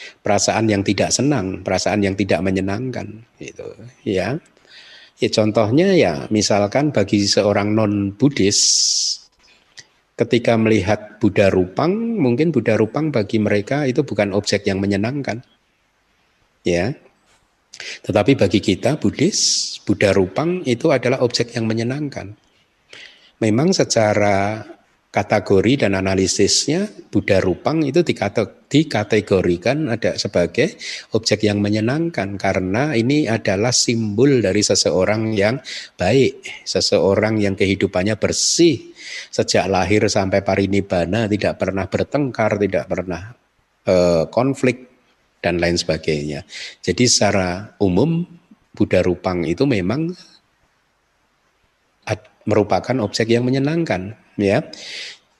Perasaan 0.01 0.65
yang 0.65 0.81
tidak 0.81 1.13
senang, 1.13 1.61
perasaan 1.61 2.01
yang 2.01 2.17
tidak 2.17 2.41
menyenangkan 2.41 3.21
gitu, 3.37 3.69
ya. 4.01 4.41
Ya 5.21 5.29
contohnya 5.29 5.93
ya 5.93 6.25
misalkan 6.33 6.89
bagi 6.89 7.21
seorang 7.29 7.77
non 7.77 8.09
Buddhis 8.17 8.57
ketika 10.17 10.57
melihat 10.57 11.21
Buddha 11.21 11.53
Rupang 11.53 11.93
mungkin 12.17 12.49
Buddha 12.49 12.73
Rupang 12.73 13.13
bagi 13.13 13.37
mereka 13.37 13.85
itu 13.85 14.01
bukan 14.01 14.33
objek 14.33 14.65
yang 14.65 14.81
menyenangkan. 14.81 15.45
Ya. 16.65 16.97
Tetapi 18.01 18.33
bagi 18.33 18.65
kita 18.65 18.97
Buddhis 18.97 19.77
Buddha 19.85 20.09
Rupang 20.09 20.65
itu 20.65 20.89
adalah 20.89 21.21
objek 21.21 21.53
yang 21.53 21.69
menyenangkan. 21.69 22.33
Memang 23.41 23.77
secara 23.77 24.65
kategori 25.11 25.83
dan 25.83 25.99
analisisnya 25.99 26.87
Buddha 27.11 27.43
Rupang 27.43 27.83
itu 27.83 27.99
dikategorikan 28.71 29.91
ada 29.91 30.15
sebagai 30.15 30.79
objek 31.11 31.43
yang 31.43 31.59
menyenangkan 31.59 32.39
karena 32.39 32.95
ini 32.95 33.27
adalah 33.27 33.75
simbol 33.75 34.39
dari 34.39 34.63
seseorang 34.63 35.35
yang 35.35 35.59
baik, 35.99 36.63
seseorang 36.63 37.43
yang 37.43 37.59
kehidupannya 37.59 38.15
bersih 38.15 38.95
sejak 39.27 39.67
lahir 39.67 40.07
sampai 40.07 40.47
parinibbana 40.47 41.27
tidak 41.27 41.59
pernah 41.59 41.91
bertengkar, 41.91 42.55
tidak 42.55 42.87
pernah 42.87 43.35
uh, 43.91 44.23
konflik 44.31 44.87
dan 45.43 45.59
lain 45.59 45.75
sebagainya. 45.75 46.47
Jadi 46.79 47.03
secara 47.11 47.75
umum 47.83 48.23
Buddha 48.71 49.03
Rupang 49.03 49.43
itu 49.43 49.67
memang 49.67 50.15
merupakan 52.41 52.97
objek 53.05 53.29
yang 53.29 53.45
menyenangkan 53.45 54.17
ya. 54.41 54.59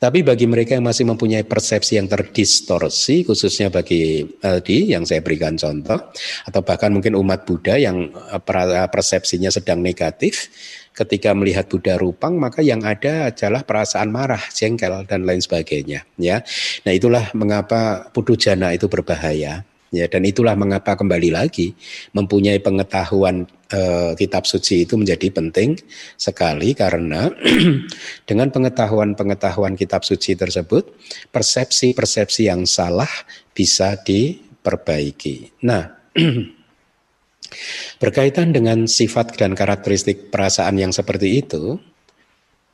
Tapi 0.02 0.26
bagi 0.26 0.50
mereka 0.50 0.74
yang 0.74 0.90
masih 0.90 1.06
mempunyai 1.06 1.46
persepsi 1.46 2.02
yang 2.02 2.10
terdistorsi, 2.10 3.22
khususnya 3.22 3.70
bagi 3.70 4.26
LD 4.42 4.90
yang 4.90 5.06
saya 5.06 5.22
berikan 5.22 5.54
contoh, 5.62 6.10
atau 6.50 6.62
bahkan 6.66 6.90
mungkin 6.90 7.14
umat 7.22 7.46
Buddha 7.46 7.78
yang 7.78 8.10
eh, 8.10 8.88
persepsinya 8.90 9.54
sedang 9.54 9.78
negatif, 9.86 10.50
ketika 10.98 11.38
melihat 11.38 11.70
Buddha 11.70 12.02
Rupang, 12.02 12.34
maka 12.34 12.66
yang 12.66 12.82
ada 12.82 13.30
adalah 13.30 13.62
perasaan 13.62 14.10
marah, 14.10 14.42
jengkel, 14.50 15.06
dan 15.06 15.22
lain 15.22 15.38
sebagainya. 15.40 16.02
Ya, 16.18 16.42
Nah 16.82 16.92
itulah 16.98 17.30
mengapa 17.38 18.10
Putu 18.10 18.34
Jana 18.34 18.74
itu 18.76 18.90
berbahaya. 18.90 19.70
Ya, 19.92 20.08
dan 20.08 20.24
itulah 20.24 20.56
mengapa 20.56 20.96
kembali 20.96 21.36
lagi 21.36 21.76
mempunyai 22.16 22.64
pengetahuan 22.64 23.44
e, 23.68 24.16
kitab 24.16 24.48
suci 24.48 24.88
itu 24.88 24.96
menjadi 24.96 25.28
penting 25.36 25.76
sekali 26.16 26.72
karena 26.72 27.28
dengan 28.30 28.48
pengetahuan-pengetahuan 28.56 29.76
kitab 29.76 30.08
suci 30.08 30.40
tersebut 30.40 30.96
persepsi-persepsi 31.36 32.48
yang 32.48 32.64
salah 32.64 33.12
bisa 33.52 34.00
diperbaiki. 34.00 35.60
Nah, 35.68 35.92
berkaitan 38.02 38.56
dengan 38.56 38.88
sifat 38.88 39.36
dan 39.36 39.60
karakteristik 39.60 40.32
perasaan 40.32 40.80
yang 40.80 40.96
seperti 40.96 41.44
itu, 41.44 41.84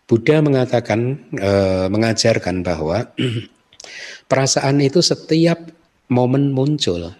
Buddha 0.05 0.45
mengatakan 0.45 1.33
e, 1.33 1.51
mengajarkan 1.89 2.61
bahwa 2.61 3.09
perasaan 4.29 4.85
itu 4.85 5.01
setiap 5.01 5.76
momen 6.07 6.55
muncul. 6.55 7.11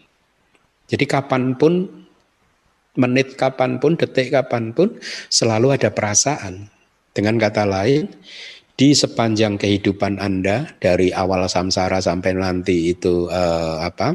Jadi 0.88 1.06
kapan 1.08 1.60
pun, 1.60 1.88
menit 2.96 3.36
kapan 3.36 3.78
pun, 3.78 4.00
detik 4.00 4.32
kapan 4.32 4.72
pun, 4.72 4.96
selalu 5.28 5.76
ada 5.76 5.92
perasaan. 5.92 6.72
Dengan 7.12 7.36
kata 7.42 7.68
lain, 7.68 8.08
di 8.78 8.94
sepanjang 8.94 9.58
kehidupan 9.58 10.22
Anda 10.22 10.70
dari 10.78 11.10
awal 11.10 11.50
samsara 11.50 11.98
sampai 11.98 12.38
nanti 12.38 12.94
itu 12.94 13.26
uh, 13.26 13.82
apa 13.82 14.14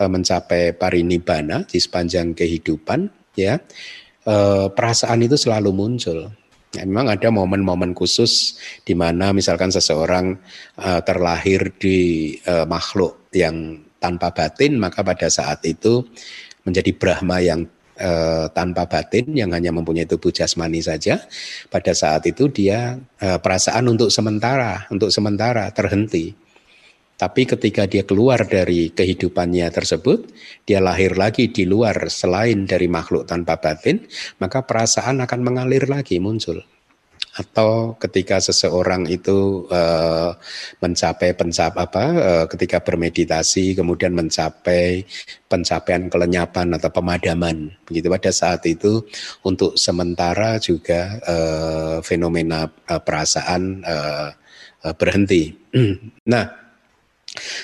uh, 0.00 0.08
mencapai 0.08 0.72
parinibbana 0.72 1.68
di 1.68 1.76
sepanjang 1.76 2.32
kehidupan 2.32 3.12
ya 3.36 3.60
uh, 4.24 4.72
perasaan 4.72 5.28
itu 5.28 5.36
selalu 5.36 5.70
muncul. 5.76 6.32
Ya, 6.76 6.84
memang 6.84 7.08
ada 7.08 7.32
momen-momen 7.32 7.96
khusus 7.96 8.60
di 8.84 8.92
mana 8.92 9.32
misalkan 9.32 9.72
seseorang 9.72 10.36
uh, 10.80 11.00
terlahir 11.00 11.72
di 11.76 12.32
uh, 12.44 12.68
makhluk 12.68 13.28
yang 13.32 13.87
tanpa 13.98 14.30
batin 14.34 14.78
maka 14.78 15.02
pada 15.02 15.26
saat 15.30 15.62
itu 15.66 16.06
menjadi 16.66 16.90
Brahma 16.94 17.38
yang 17.42 17.66
eh, 17.98 18.46
tanpa 18.54 18.86
batin 18.86 19.34
yang 19.34 19.50
hanya 19.52 19.74
mempunyai 19.74 20.06
tubuh 20.06 20.30
jasmani 20.30 20.78
saja, 20.82 21.20
pada 21.68 21.92
saat 21.92 22.24
itu 22.30 22.48
dia 22.50 22.96
eh, 23.18 23.38
perasaan 23.38 23.90
untuk 23.90 24.08
sementara, 24.08 24.86
untuk 24.90 25.10
sementara 25.10 25.68
terhenti. 25.74 26.32
Tapi 27.18 27.50
ketika 27.50 27.82
dia 27.90 28.06
keluar 28.06 28.46
dari 28.46 28.94
kehidupannya 28.94 29.66
tersebut, 29.74 30.30
dia 30.62 30.78
lahir 30.78 31.18
lagi 31.18 31.50
di 31.50 31.66
luar 31.66 32.06
selain 32.06 32.62
dari 32.62 32.86
makhluk 32.86 33.26
tanpa 33.26 33.58
batin, 33.58 34.06
maka 34.38 34.62
perasaan 34.62 35.18
akan 35.26 35.40
mengalir 35.42 35.90
lagi 35.90 36.22
muncul 36.22 36.62
atau 37.38 37.94
ketika 38.02 38.42
seseorang 38.42 39.06
itu 39.06 39.66
uh, 39.70 40.34
mencapai 40.82 41.38
pencap 41.38 41.78
apa 41.78 42.04
uh, 42.18 42.44
ketika 42.50 42.82
bermeditasi 42.82 43.78
kemudian 43.78 44.10
mencapai 44.10 45.06
pencapaian 45.46 46.10
kelenyapan 46.10 46.74
atau 46.74 46.90
pemadaman 46.90 47.70
begitu 47.86 48.10
pada 48.10 48.30
saat 48.34 48.66
itu 48.66 49.06
untuk 49.46 49.78
sementara 49.78 50.58
juga 50.58 51.22
uh, 51.22 51.96
fenomena 52.02 52.66
uh, 52.90 53.00
perasaan 53.02 53.86
uh, 53.86 54.28
uh, 54.84 54.94
berhenti. 54.94 55.54
nah, 56.32 56.68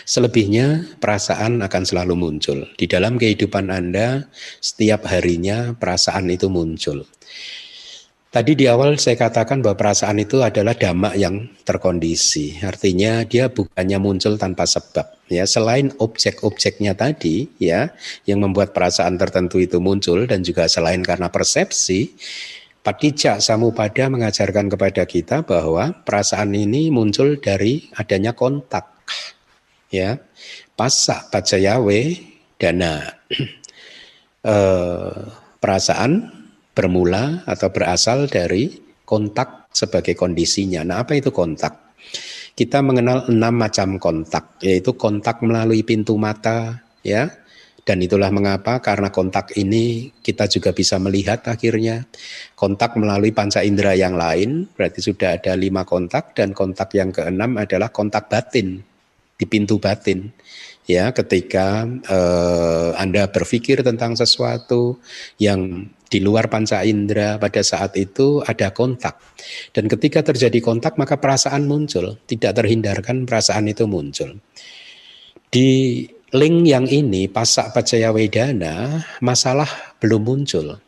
Selebihnya 0.05 1.01
perasaan 1.01 1.65
akan 1.65 1.83
selalu 1.89 2.15
muncul. 2.15 2.69
Di 2.77 2.85
dalam 2.85 3.17
kehidupan 3.17 3.73
Anda 3.73 4.29
setiap 4.61 5.09
harinya 5.09 5.73
perasaan 5.75 6.29
itu 6.31 6.53
muncul. 6.53 7.09
Tadi 8.35 8.59
di 8.59 8.67
awal 8.67 8.99
saya 8.99 9.15
katakan 9.15 9.63
bahwa 9.63 9.79
perasaan 9.79 10.19
itu 10.19 10.43
adalah 10.43 10.75
dhamma 10.75 11.15
yang 11.15 11.55
terkondisi. 11.63 12.59
Artinya 12.67 13.23
dia 13.23 13.47
bukannya 13.47 14.03
muncul 14.03 14.35
tanpa 14.35 14.67
sebab. 14.67 15.07
Ya, 15.31 15.47
selain 15.47 15.95
objek-objeknya 16.03 16.99
tadi, 16.99 17.47
ya, 17.63 17.95
yang 18.27 18.43
membuat 18.43 18.75
perasaan 18.75 19.23
tertentu 19.23 19.63
itu 19.63 19.79
muncul 19.79 20.27
dan 20.27 20.43
juga 20.43 20.67
selain 20.67 20.99
karena 21.07 21.31
persepsi, 21.31 22.19
Patijak 22.83 23.39
Samupada 23.39 24.11
mengajarkan 24.11 24.67
kepada 24.67 25.07
kita 25.07 25.47
bahwa 25.47 25.95
perasaan 26.03 26.59
ini 26.59 26.91
muncul 26.91 27.39
dari 27.39 27.87
adanya 27.95 28.35
kontak. 28.35 28.99
Ya, 29.95 30.19
pasak 30.75 31.31
pacayawe 31.31 32.03
dana. 32.59 33.15
eh, 34.43 35.23
perasaan 35.63 36.44
bermula 36.75 37.47
atau 37.47 37.71
berasal 37.71 38.27
dari 38.27 38.75
kontak 39.07 39.71
sebagai 39.71 40.19
kondisinya. 40.19 40.83
Nah, 40.83 41.07
apa 41.07 41.15
itu 41.15 41.31
kontak? 41.31 41.95
Kita 42.55 42.83
mengenal 42.83 43.31
enam 43.31 43.55
macam 43.55 43.99
kontak, 43.99 44.59
yaitu 44.63 44.95
kontak 44.95 45.43
melalui 45.43 45.83
pintu 45.87 46.19
mata, 46.19 46.83
ya. 47.03 47.31
Dan 47.85 48.01
itulah 48.01 48.33
mengapa 48.33 48.81
karena 48.81 49.13
kontak 49.13 49.53
ini 49.61 50.09
kita 50.25 50.49
juga 50.49 50.73
bisa 50.73 50.97
melihat 50.97 51.45
akhirnya 51.45 52.09
kontak 52.57 52.97
melalui 52.97 53.29
panca 53.29 53.61
indera 53.61 53.93
yang 53.93 54.17
lain, 54.17 54.73
berarti 54.73 55.05
sudah 55.05 55.37
ada 55.37 55.53
lima 55.53 55.85
kontak 55.85 56.33
dan 56.33 56.57
kontak 56.57 56.97
yang 56.97 57.13
keenam 57.13 57.61
adalah 57.61 57.93
kontak 57.93 58.33
batin 58.33 58.81
di 59.37 59.45
pintu 59.45 59.77
batin 59.77 60.33
ya 60.89 61.13
ketika 61.17 61.89
eh, 61.89 62.91
Anda 62.97 63.29
berpikir 63.29 63.81
tentang 63.85 64.17
sesuatu 64.17 65.01
yang 65.41 65.89
di 66.15 66.23
luar 66.23 66.47
panca 66.47 66.87
indera 66.87 67.43
pada 67.43 67.59
saat 67.67 67.99
itu 67.99 68.39
ada 68.47 68.71
kontak. 68.71 69.19
Dan 69.75 69.91
ketika 69.91 70.23
terjadi 70.23 70.63
kontak 70.63 70.95
maka 70.95 71.19
perasaan 71.19 71.67
muncul, 71.67 72.23
tidak 72.31 72.63
terhindarkan 72.63 73.27
perasaan 73.27 73.67
itu 73.67 73.91
muncul. 73.91 74.39
Di 75.51 76.07
link 76.31 76.59
yang 76.71 76.87
ini 76.87 77.27
pasak 77.27 77.75
pacaya 77.75 78.15
wedana 78.15 79.03
masalah 79.19 79.67
belum 79.99 80.23
muncul 80.23 80.79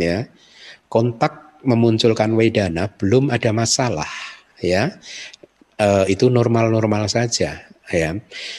ya. 0.00 0.24
Kontak 0.88 1.60
memunculkan 1.60 2.32
wedana 2.32 2.88
belum 2.88 3.28
ada 3.28 3.52
masalah 3.52 4.08
ya. 4.64 4.96
E, 5.76 6.08
itu 6.08 6.32
normal-normal 6.32 7.04
saja 7.12 7.68
ya. 7.92 8.10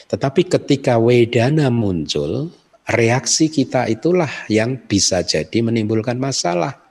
Tetapi 0.06 0.46
ketika 0.46 1.02
wedana 1.02 1.74
muncul 1.74 2.61
reaksi 2.90 3.52
kita 3.52 3.86
itulah 3.92 4.30
yang 4.50 4.78
bisa 4.88 5.22
jadi 5.22 5.62
menimbulkan 5.62 6.18
masalah. 6.18 6.82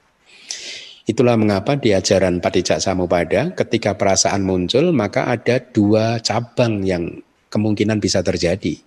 Itulah 1.09 1.35
mengapa 1.35 1.75
di 1.75 1.91
ajaran 1.91 2.39
Padijak 2.39 2.79
Samupada 2.79 3.51
ketika 3.59 3.99
perasaan 3.99 4.47
muncul 4.47 4.95
maka 4.95 5.27
ada 5.27 5.59
dua 5.59 6.23
cabang 6.23 6.87
yang 6.87 7.19
kemungkinan 7.51 7.99
bisa 7.99 8.23
terjadi. 8.23 8.79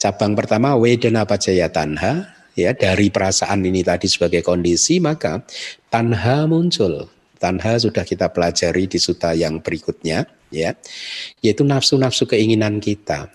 Cabang 0.00 0.32
pertama 0.32 0.72
Wedana 0.80 1.28
Pacaya 1.28 1.68
Tanha 1.68 2.32
ya 2.56 2.72
dari 2.72 3.12
perasaan 3.12 3.60
ini 3.60 3.84
tadi 3.84 4.08
sebagai 4.08 4.40
kondisi 4.40 5.04
maka 5.04 5.44
tanha 5.92 6.48
muncul. 6.48 7.12
Tanha 7.36 7.76
sudah 7.76 8.04
kita 8.08 8.32
pelajari 8.32 8.88
di 8.88 8.96
suta 8.96 9.36
yang 9.36 9.60
berikutnya 9.60 10.24
ya 10.48 10.72
yaitu 11.44 11.62
nafsu-nafsu 11.64 12.24
keinginan 12.24 12.80
kita 12.80 13.28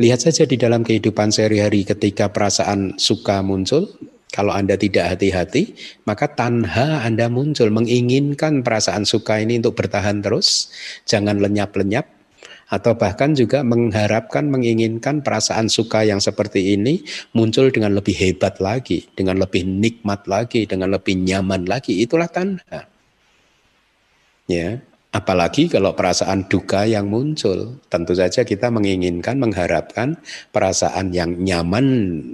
Lihat 0.00 0.24
saja 0.24 0.48
di 0.48 0.56
dalam 0.56 0.80
kehidupan 0.80 1.28
sehari-hari 1.28 1.84
ketika 1.84 2.32
perasaan 2.32 2.96
suka 2.96 3.44
muncul, 3.44 3.84
kalau 4.32 4.48
Anda 4.56 4.80
tidak 4.80 5.12
hati-hati, 5.12 5.76
maka 6.08 6.24
tanha 6.32 7.04
Anda 7.04 7.28
muncul. 7.28 7.68
Menginginkan 7.68 8.64
perasaan 8.64 9.04
suka 9.04 9.44
ini 9.44 9.60
untuk 9.60 9.76
bertahan 9.76 10.24
terus, 10.24 10.72
jangan 11.04 11.36
lenyap-lenyap, 11.44 12.08
atau 12.72 12.96
bahkan 12.96 13.36
juga 13.36 13.60
mengharapkan, 13.60 14.48
menginginkan 14.48 15.20
perasaan 15.20 15.68
suka 15.68 16.06
yang 16.08 16.22
seperti 16.22 16.80
ini 16.80 17.04
muncul 17.36 17.68
dengan 17.68 17.92
lebih 17.92 18.16
hebat 18.16 18.56
lagi, 18.56 19.04
dengan 19.12 19.36
lebih 19.36 19.68
nikmat 19.68 20.24
lagi, 20.24 20.64
dengan 20.64 20.96
lebih 20.96 21.18
nyaman 21.18 21.68
lagi. 21.68 22.00
Itulah 22.00 22.32
tanha. 22.32 22.88
Ya, 24.48 24.80
Apalagi 25.10 25.66
kalau 25.66 25.98
perasaan 25.98 26.46
duka 26.46 26.86
yang 26.86 27.10
muncul, 27.10 27.82
tentu 27.90 28.14
saja 28.14 28.46
kita 28.46 28.70
menginginkan, 28.70 29.42
mengharapkan 29.42 30.14
perasaan 30.54 31.10
yang 31.10 31.34
nyaman 31.34 31.86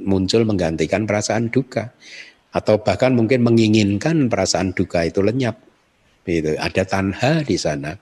muncul 0.05 0.45
menggantikan 0.45 1.09
perasaan 1.09 1.49
duka, 1.49 1.97
atau 2.53 2.77
bahkan 2.85 3.17
mungkin 3.17 3.41
menginginkan 3.49 4.29
perasaan 4.29 4.77
duka 4.77 5.09
itu 5.09 5.25
lenyap. 5.25 5.57
Itu 6.29 6.53
ada 6.61 6.85
tanha 6.85 7.41
di 7.47 7.57
sana. 7.57 7.97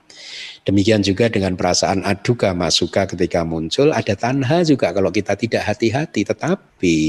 Demikian 0.67 1.05
juga 1.05 1.31
dengan 1.31 1.55
perasaan 1.55 2.03
aduka 2.03 2.51
masuka 2.51 3.07
ketika 3.07 3.47
muncul, 3.47 3.95
ada 3.95 4.11
tanha 4.17 4.59
juga 4.67 4.91
kalau 4.91 5.07
kita 5.07 5.39
tidak 5.39 5.71
hati-hati. 5.71 6.27
Tetapi 6.27 6.99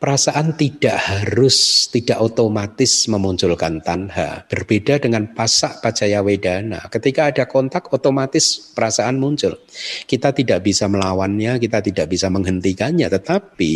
Perasaan 0.00 0.56
tidak 0.56 0.96
harus, 0.96 1.84
tidak 1.92 2.24
otomatis 2.24 3.04
memunculkan 3.04 3.84
tanha. 3.84 4.48
Berbeda 4.48 4.96
dengan 4.96 5.36
pasak 5.36 5.84
pacaya 5.84 6.24
wedana. 6.24 6.88
Ketika 6.88 7.28
ada 7.28 7.44
kontak, 7.44 7.92
otomatis 7.92 8.72
perasaan 8.72 9.20
muncul. 9.20 9.60
Kita 10.08 10.32
tidak 10.32 10.64
bisa 10.64 10.88
melawannya, 10.88 11.60
kita 11.60 11.84
tidak 11.84 12.08
bisa 12.08 12.32
menghentikannya. 12.32 13.12
Tetapi 13.12 13.74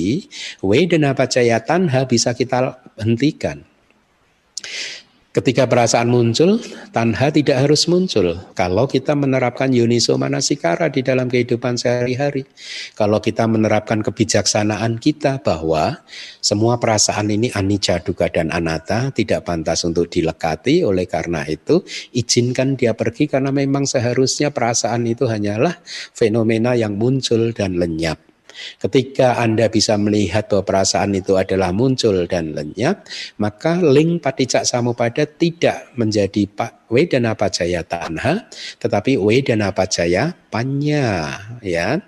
wedana 0.65 1.13
pacaya 1.13 1.61
tanha 1.61 2.09
bisa 2.09 2.33
kita 2.33 2.73
hentikan. 2.97 3.61
Ketika 5.35 5.67
perasaan 5.67 6.15
muncul, 6.15 6.63
tanha 6.95 7.27
tidak 7.35 7.67
harus 7.67 7.91
muncul. 7.91 8.39
Kalau 8.55 8.87
kita 8.87 9.19
menerapkan 9.19 9.67
yuniso 9.75 10.15
manasikara 10.15 10.95
di 10.95 11.03
dalam 11.03 11.27
kehidupan 11.27 11.75
sehari-hari. 11.75 12.47
Kalau 12.95 13.19
kita 13.19 13.51
menerapkan 13.51 13.99
kebijaksanaan 13.99 15.03
kita 15.03 15.43
bahwa 15.43 16.07
semua 16.39 16.79
perasaan 16.79 17.35
ini 17.35 17.51
anicca, 17.51 17.99
duga, 17.99 18.31
dan 18.31 18.55
anatta 18.55 19.11
tidak 19.11 19.43
pantas 19.43 19.83
untuk 19.83 20.07
dilekati. 20.07 20.87
Oleh 20.87 21.11
karena 21.11 21.43
itu, 21.51 21.83
izinkan 22.15 22.79
dia 22.79 22.95
pergi 22.95 23.27
karena 23.27 23.51
memang 23.51 23.91
seharusnya 23.91 24.55
perasaan 24.55 25.03
itu 25.03 25.27
hanyalah 25.27 25.83
fenomena 26.15 26.79
yang 26.79 26.95
muncul 26.95 27.51
dan 27.51 27.75
lenyap. 27.75 28.34
Ketika 28.79 29.39
Anda 29.41 29.69
bisa 29.69 29.95
melihat 29.99 30.51
bahwa 30.51 30.65
perasaan 30.67 31.15
itu 31.17 31.35
adalah 31.39 31.71
muncul 31.71 32.27
dan 32.27 32.55
lenyap, 32.55 33.07
maka 33.39 33.79
link 33.81 34.25
patijak 34.25 34.65
samupada 34.65 35.27
tidak 35.27 35.91
menjadi 35.99 36.47
wedana 36.89 37.35
pacaya 37.35 37.83
tanha, 37.83 38.47
tetapi 38.79 39.19
wedana 39.19 39.75
pacaya 39.75 40.37
panya 40.51 41.39
ya 41.61 41.99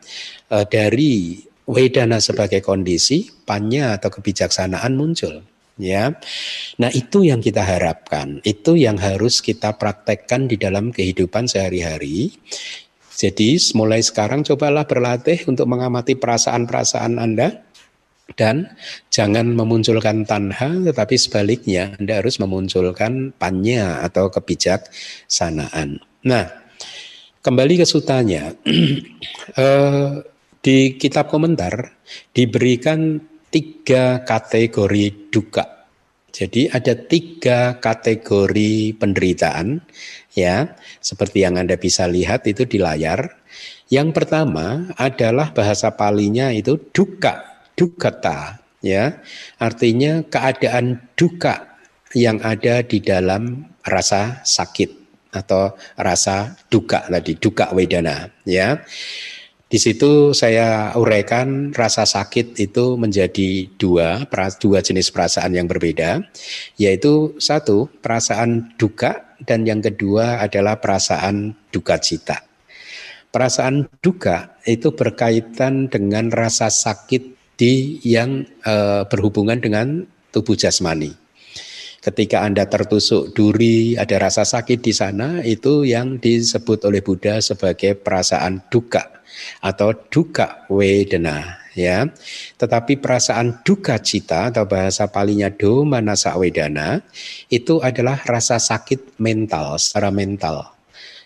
e, 0.46 0.56
dari 0.70 1.42
wedana 1.66 2.22
sebagai 2.22 2.62
kondisi, 2.62 3.26
panya 3.44 3.98
atau 3.98 4.08
kebijaksanaan 4.14 4.94
muncul. 4.94 5.42
ya. 5.76 6.14
Nah, 6.80 6.90
itu 6.94 7.26
yang 7.26 7.44
kita 7.44 7.60
harapkan. 7.60 8.40
Itu 8.46 8.80
yang 8.80 8.96
harus 8.96 9.44
kita 9.44 9.76
praktekkan 9.76 10.48
di 10.48 10.56
dalam 10.56 10.88
kehidupan 10.94 11.50
sehari-hari. 11.50 12.32
Jadi, 13.16 13.56
mulai 13.72 14.04
sekarang 14.04 14.44
cobalah 14.44 14.84
berlatih 14.84 15.48
untuk 15.48 15.64
mengamati 15.64 16.20
perasaan-perasaan 16.20 17.16
Anda 17.16 17.64
dan 18.36 18.76
jangan 19.08 19.54
memunculkan 19.56 20.26
tanha 20.26 20.82
tetapi 20.82 21.14
sebaliknya 21.16 21.96
Anda 21.96 22.20
harus 22.20 22.36
memunculkan 22.42 23.32
panya 23.38 24.04
atau 24.04 24.28
kebijaksanaan. 24.28 26.02
Nah, 26.26 26.44
kembali 27.40 27.80
ke 27.80 27.86
sutanya. 27.88 28.52
eh, 29.62 30.08
di 30.58 30.98
kitab 30.98 31.30
komentar 31.30 31.94
diberikan 32.34 33.22
tiga 33.48 34.26
kategori 34.26 35.30
duka. 35.30 35.86
Jadi 36.34 36.68
ada 36.68 36.92
tiga 36.92 37.80
kategori 37.80 38.98
penderitaan 38.98 39.80
ya, 40.36 40.76
seperti 41.00 41.42
yang 41.42 41.56
Anda 41.56 41.80
bisa 41.80 42.04
lihat 42.06 42.44
itu 42.46 42.68
di 42.68 42.76
layar. 42.78 43.40
Yang 43.88 44.12
pertama 44.12 44.92
adalah 45.00 45.50
bahasa 45.56 45.90
palinya 45.96 46.52
itu 46.52 46.76
duka, 46.92 47.64
dukata 47.74 48.60
ya. 48.84 49.18
Artinya 49.56 50.22
keadaan 50.28 51.00
duka 51.16 51.80
yang 52.12 52.38
ada 52.44 52.84
di 52.84 53.00
dalam 53.00 53.72
rasa 53.82 54.44
sakit 54.44 55.06
atau 55.32 55.74
rasa 55.96 56.54
duka 56.68 57.08
tadi, 57.08 57.34
duka 57.40 57.72
wedana 57.72 58.28
ya. 58.44 58.84
Di 59.66 59.82
situ 59.82 60.30
saya 60.30 60.94
uraikan 60.94 61.74
rasa 61.74 62.06
sakit 62.06 62.54
itu 62.54 62.94
menjadi 62.94 63.66
dua, 63.74 64.22
dua 64.62 64.78
jenis 64.78 65.10
perasaan 65.10 65.58
yang 65.58 65.66
berbeda, 65.66 66.22
yaitu 66.78 67.34
satu 67.42 67.90
perasaan 67.98 68.78
duka 68.78 69.34
dan 69.42 69.66
yang 69.66 69.82
kedua 69.82 70.38
adalah 70.38 70.78
perasaan 70.78 71.58
duka 71.74 71.98
cita. 71.98 72.46
Perasaan 73.34 73.90
duka 73.98 74.54
itu 74.70 74.94
berkaitan 74.94 75.90
dengan 75.90 76.30
rasa 76.30 76.70
sakit 76.70 77.34
di 77.58 77.98
yang 78.06 78.46
e, 78.62 78.74
berhubungan 79.10 79.58
dengan 79.58 80.06
tubuh 80.30 80.54
jasmani. 80.54 81.10
Ketika 82.06 82.46
Anda 82.46 82.70
tertusuk 82.70 83.34
duri, 83.34 83.98
ada 83.98 84.14
rasa 84.22 84.46
sakit 84.46 84.78
di 84.78 84.94
sana, 84.94 85.42
itu 85.42 85.82
yang 85.82 86.22
disebut 86.22 86.86
oleh 86.86 87.02
Buddha 87.02 87.42
sebagai 87.42 87.98
perasaan 87.98 88.62
duka 88.70 89.15
atau 89.64 89.96
duka 90.12 90.68
wedana 90.68 91.64
ya. 91.72 92.04
Tetapi 92.60 93.00
perasaan 93.00 93.64
duka 93.64 93.96
cita 94.00 94.52
atau 94.52 94.68
bahasa 94.68 95.08
palinya 95.08 95.48
do 95.48 95.82
manasa 95.88 96.36
wedana 96.36 97.00
itu 97.48 97.80
adalah 97.80 98.20
rasa 98.28 98.60
sakit 98.60 99.16
mental 99.16 99.80
secara 99.80 100.12
mental 100.12 100.75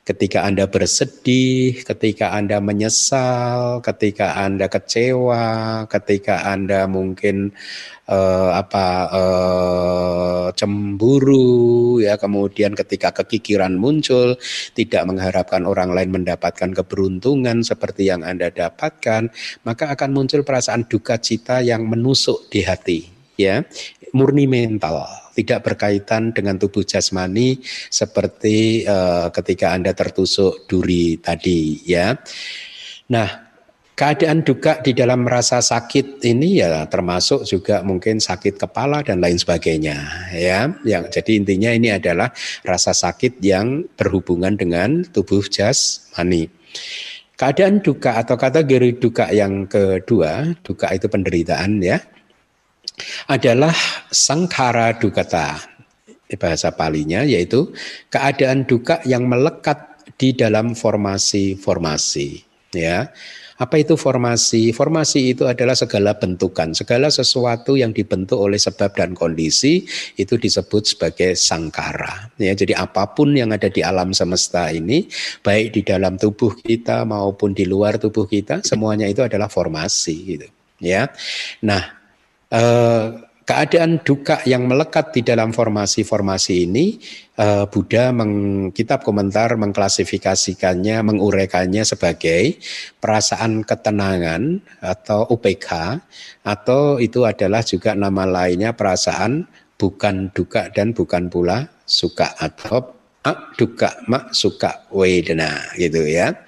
ketika 0.05 0.43
Anda 0.49 0.67
bersedih, 0.67 1.85
ketika 1.85 2.33
Anda 2.33 2.59
menyesal, 2.59 3.85
ketika 3.85 4.41
Anda 4.41 4.67
kecewa, 4.67 5.85
ketika 5.87 6.49
Anda 6.49 6.89
mungkin 6.89 7.53
uh, 8.09 8.51
apa 8.57 8.87
uh, 9.13 10.47
cemburu 10.57 12.01
ya, 12.03 12.17
kemudian 12.17 12.73
ketika 12.75 13.13
kekikiran 13.23 13.77
muncul, 13.77 14.41
tidak 14.75 15.07
mengharapkan 15.07 15.69
orang 15.69 15.93
lain 15.93 16.11
mendapatkan 16.11 16.73
keberuntungan 16.73 17.63
seperti 17.63 18.09
yang 18.09 18.25
Anda 18.25 18.49
dapatkan, 18.51 19.31
maka 19.63 19.85
akan 19.93 20.11
muncul 20.11 20.43
perasaan 20.43 20.89
duka 20.89 21.21
cita 21.21 21.61
yang 21.61 21.87
menusuk 21.87 22.49
di 22.49 22.65
hati 22.65 23.21
ya 23.41 23.65
murni 24.13 24.45
mental, 24.45 25.07
tidak 25.41 25.67
berkaitan 25.73 26.37
dengan 26.37 26.61
tubuh 26.61 26.85
jasmani 26.85 27.59
seperti 27.89 28.85
uh, 28.85 29.33
ketika 29.33 29.73
Anda 29.73 29.97
tertusuk 29.97 30.69
duri 30.69 31.17
tadi 31.19 31.81
ya. 31.89 32.15
Nah, 33.11 33.51
keadaan 34.01 34.41
duka 34.41 34.81
di 34.81 34.97
dalam 34.97 35.29
rasa 35.29 35.61
sakit 35.61 36.25
ini 36.25 36.65
ya 36.65 36.89
termasuk 36.89 37.45
juga 37.45 37.85
mungkin 37.85 38.17
sakit 38.17 38.57
kepala 38.57 39.05
dan 39.05 39.21
lain 39.21 39.37
sebagainya 39.37 39.97
ya. 40.33 40.73
Yang 40.85 41.21
jadi 41.21 41.33
intinya 41.37 41.71
ini 41.77 41.89
adalah 41.93 42.33
rasa 42.65 42.97
sakit 42.97 43.41
yang 43.45 43.85
berhubungan 44.01 44.57
dengan 44.57 45.05
tubuh 45.05 45.45
jasmani. 45.45 46.49
Keadaan 47.37 47.81
duka 47.81 48.21
atau 48.21 48.37
kategori 48.37 49.01
duka 49.01 49.33
yang 49.33 49.65
kedua, 49.65 50.53
duka 50.61 50.93
itu 50.93 51.09
penderitaan 51.09 51.81
ya 51.81 51.97
adalah 53.29 53.75
sangkara 54.11 54.97
dukata. 54.97 55.61
Bahasa 56.31 56.71
palinya 56.71 57.27
yaitu 57.27 57.75
keadaan 58.07 58.63
duka 58.63 59.03
yang 59.03 59.27
melekat 59.27 59.99
di 60.15 60.31
dalam 60.31 60.79
formasi-formasi. 60.79 62.47
Ya, 62.71 63.11
apa 63.61 63.77
itu 63.77 63.93
formasi? 63.93 64.73
Formasi 64.73 65.37
itu 65.37 65.45
adalah 65.45 65.77
segala 65.77 66.17
bentukan, 66.17 66.73
segala 66.73 67.13
sesuatu 67.13 67.77
yang 67.77 67.93
dibentuk 67.93 68.41
oleh 68.41 68.57
sebab 68.57 68.97
dan 68.97 69.13
kondisi 69.13 69.85
itu 70.17 70.41
disebut 70.41 70.97
sebagai 70.97 71.37
sangkara. 71.37 72.33
Ya, 72.41 72.57
jadi 72.57 72.81
apa 72.81 73.13
pun 73.13 73.37
yang 73.37 73.53
ada 73.53 73.69
di 73.69 73.85
alam 73.85 74.17
semesta 74.17 74.73
ini, 74.73 75.13
baik 75.45 75.77
di 75.77 75.83
dalam 75.85 76.17
tubuh 76.17 76.57
kita 76.57 77.05
maupun 77.05 77.53
di 77.53 77.69
luar 77.69 78.01
tubuh 78.01 78.25
kita, 78.25 78.65
semuanya 78.65 79.05
itu 79.05 79.21
adalah 79.21 79.53
formasi 79.53 80.17
gitu. 80.25 80.49
Ya. 80.81 81.13
Nah, 81.61 82.00
Eh, 82.51 83.07
keadaan 83.51 84.03
duka 84.07 84.43
yang 84.47 84.71
melekat 84.71 85.11
di 85.11 85.27
dalam 85.27 85.51
formasi-formasi 85.51 86.71
ini 86.71 87.03
uh, 87.35 87.67
Buddha 87.67 88.15
meng, 88.15 88.71
kitab 88.71 89.03
komentar 89.03 89.59
mengklasifikasikannya, 89.59 91.03
menguraikannya 91.03 91.83
sebagai 91.83 92.63
perasaan 93.03 93.67
ketenangan 93.67 94.63
atau 94.79 95.27
UPK 95.35 95.67
atau 96.47 97.03
itu 97.03 97.27
adalah 97.27 97.67
juga 97.67 97.99
nama 97.99 98.23
lainnya 98.23 98.71
perasaan 98.71 99.51
bukan 99.75 100.31
duka 100.31 100.71
dan 100.71 100.95
bukan 100.95 101.27
pula 101.27 101.67
suka 101.83 102.39
atau 102.39 102.95
duka 103.59 103.99
mak 104.07 104.31
suka 104.31 104.87
wedana 104.95 105.75
gitu 105.75 106.07
ya. 106.07 106.39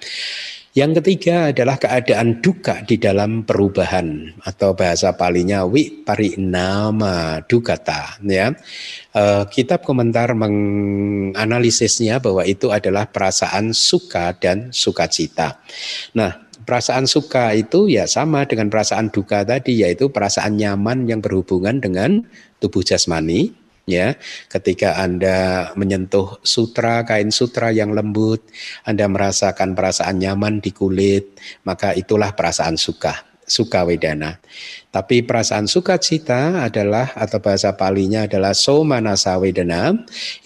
Yang 0.73 1.05
ketiga 1.05 1.53
adalah 1.53 1.77
keadaan 1.77 2.41
duka 2.41 2.81
di 2.81 2.97
dalam 2.97 3.45
perubahan 3.45 4.33
atau 4.41 4.73
bahasa 4.73 5.13
palinya 5.13 5.61
parinama 6.01 7.45
dukata 7.45 8.17
ya. 8.25 8.57
Uh, 9.13 9.45
kitab 9.53 9.85
komentar 9.85 10.33
menganalisisnya 10.33 12.17
bahwa 12.17 12.41
itu 12.49 12.73
adalah 12.73 13.05
perasaan 13.05 13.69
suka 13.69 14.33
dan 14.41 14.73
sukacita. 14.73 15.61
Nah, 16.17 16.41
perasaan 16.65 17.05
suka 17.05 17.53
itu 17.53 17.93
ya 17.93 18.09
sama 18.09 18.49
dengan 18.49 18.73
perasaan 18.73 19.13
duka 19.13 19.45
tadi 19.45 19.85
yaitu 19.85 20.09
perasaan 20.09 20.57
nyaman 20.57 21.05
yang 21.05 21.21
berhubungan 21.21 21.85
dengan 21.85 22.25
tubuh 22.57 22.81
jasmani 22.81 23.53
ya. 23.85 24.15
Ketika 24.47 24.99
Anda 24.99 25.71
menyentuh 25.75 26.39
sutra 26.43 27.03
kain 27.03 27.31
sutra 27.31 27.71
yang 27.71 27.91
lembut 27.91 28.43
Anda 28.87 29.07
merasakan 29.07 29.75
perasaan 29.75 30.19
nyaman 30.19 30.63
di 30.63 30.71
kulit 30.71 31.39
maka 31.67 31.91
itulah 31.95 32.31
perasaan 32.35 32.79
suka 32.79 33.33
suka 33.43 33.83
wedana. 33.83 34.39
Tapi 34.87 35.19
perasaan 35.19 35.67
sukacita 35.67 36.63
adalah 36.63 37.11
atau 37.11 37.43
bahasa 37.43 37.75
palinya 37.75 38.23
adalah 38.23 38.55
somanasa 38.55 39.35
wedana 39.35 39.91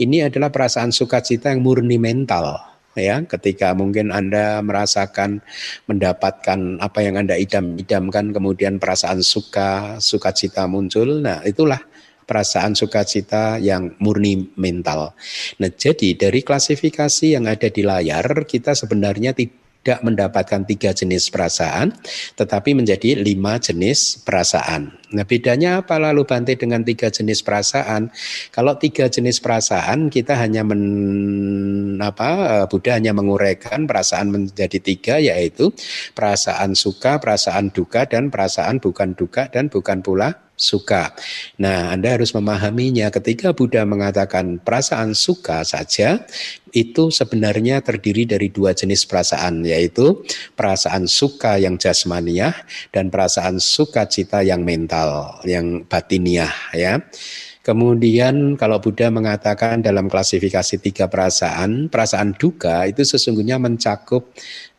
ini 0.02 0.26
adalah 0.26 0.50
perasaan 0.50 0.90
sukacita 0.90 1.54
yang 1.54 1.62
murni 1.62 2.02
mental 2.02 2.58
ya. 2.98 3.22
Ketika 3.22 3.78
mungkin 3.78 4.10
Anda 4.10 4.66
merasakan 4.66 5.46
mendapatkan 5.86 6.82
apa 6.82 7.00
yang 7.06 7.22
Anda 7.22 7.38
idam-idamkan 7.38 8.34
kemudian 8.34 8.82
perasaan 8.82 9.22
suka 9.22 10.02
sukacita 10.02 10.66
muncul 10.66 11.22
nah 11.22 11.46
itulah 11.46 11.80
perasaan 12.28 12.76
sukacita 12.76 13.56
yang 13.58 13.96
murni 14.04 14.52
mental. 14.60 15.16
Nah, 15.64 15.72
jadi 15.72 16.14
dari 16.20 16.44
klasifikasi 16.44 17.40
yang 17.40 17.48
ada 17.48 17.72
di 17.72 17.82
layar, 17.88 18.44
kita 18.44 18.76
sebenarnya 18.76 19.32
tidak 19.32 20.04
mendapatkan 20.04 20.68
tiga 20.68 20.92
jenis 20.92 21.32
perasaan, 21.32 21.96
tetapi 22.36 22.76
menjadi 22.76 23.16
lima 23.16 23.56
jenis 23.56 24.20
perasaan. 24.28 24.92
Nah, 25.16 25.24
bedanya 25.24 25.80
apa 25.80 25.96
lalu 25.96 26.28
Bante 26.28 26.60
dengan 26.60 26.84
tiga 26.84 27.08
jenis 27.08 27.40
perasaan? 27.40 28.12
Kalau 28.52 28.76
tiga 28.76 29.08
jenis 29.08 29.40
perasaan 29.40 30.12
kita 30.12 30.36
hanya 30.36 30.68
men, 30.68 31.96
apa 32.04 32.68
Buddha 32.68 33.00
hanya 33.00 33.16
menguraikan 33.16 33.88
perasaan 33.88 34.28
menjadi 34.36 34.84
tiga 34.84 35.24
yaitu 35.24 35.72
perasaan 36.12 36.76
suka, 36.76 37.24
perasaan 37.24 37.72
duka 37.72 38.04
dan 38.04 38.28
perasaan 38.28 38.84
bukan 38.84 39.16
duka 39.16 39.48
dan 39.48 39.72
bukan 39.72 40.04
pula 40.04 40.47
suka. 40.58 41.14
Nah, 41.62 41.94
Anda 41.94 42.18
harus 42.18 42.34
memahaminya 42.34 43.14
ketika 43.14 43.54
Buddha 43.54 43.86
mengatakan 43.86 44.58
perasaan 44.58 45.14
suka 45.14 45.62
saja 45.62 46.26
itu 46.74 47.14
sebenarnya 47.14 47.80
terdiri 47.86 48.28
dari 48.28 48.50
dua 48.52 48.74
jenis 48.74 49.06
perasaan 49.08 49.64
yaitu 49.64 50.26
perasaan 50.58 51.06
suka 51.06 51.62
yang 51.62 51.78
jasmaniah 51.78 52.58
dan 52.92 53.14
perasaan 53.14 53.62
sukacita 53.62 54.42
yang 54.44 54.66
mental, 54.66 55.40
yang 55.46 55.86
batiniah 55.86 56.52
ya. 56.74 57.00
Kemudian 57.68 58.56
kalau 58.56 58.80
Buddha 58.80 59.12
mengatakan 59.12 59.84
dalam 59.84 60.08
klasifikasi 60.08 60.80
tiga 60.80 61.12
perasaan, 61.12 61.92
perasaan 61.92 62.32
duka 62.40 62.88
itu 62.88 63.04
sesungguhnya 63.04 63.60
mencakup 63.60 64.32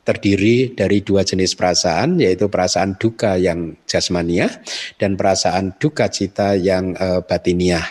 terdiri 0.08 0.72
dari 0.72 1.04
dua 1.04 1.20
jenis 1.20 1.52
perasaan 1.52 2.16
yaitu 2.16 2.48
perasaan 2.48 2.96
duka 2.96 3.36
yang 3.36 3.76
jasmaniah 3.84 4.48
dan 4.96 5.20
perasaan 5.20 5.76
duka 5.76 6.08
cita 6.08 6.56
yang 6.56 6.96
uh, 6.96 7.20
batiniah. 7.20 7.84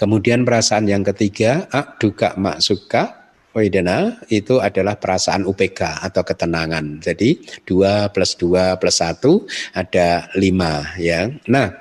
Kemudian 0.00 0.48
perasaan 0.48 0.88
yang 0.88 1.04
ketiga, 1.04 1.68
ak 1.68 2.00
duka 2.00 2.32
mak 2.40 2.64
suka 2.64 3.20
Wedana 3.50 4.14
itu 4.30 4.62
adalah 4.62 4.94
perasaan 4.94 5.42
UPK 5.42 6.06
atau 6.06 6.22
ketenangan. 6.22 7.02
Jadi 7.02 7.42
dua 7.66 8.08
plus 8.14 8.38
dua 8.38 8.78
plus 8.78 9.02
satu 9.02 9.44
ada 9.74 10.30
lima 10.38 10.94
ya. 10.96 11.28
Nah 11.50 11.74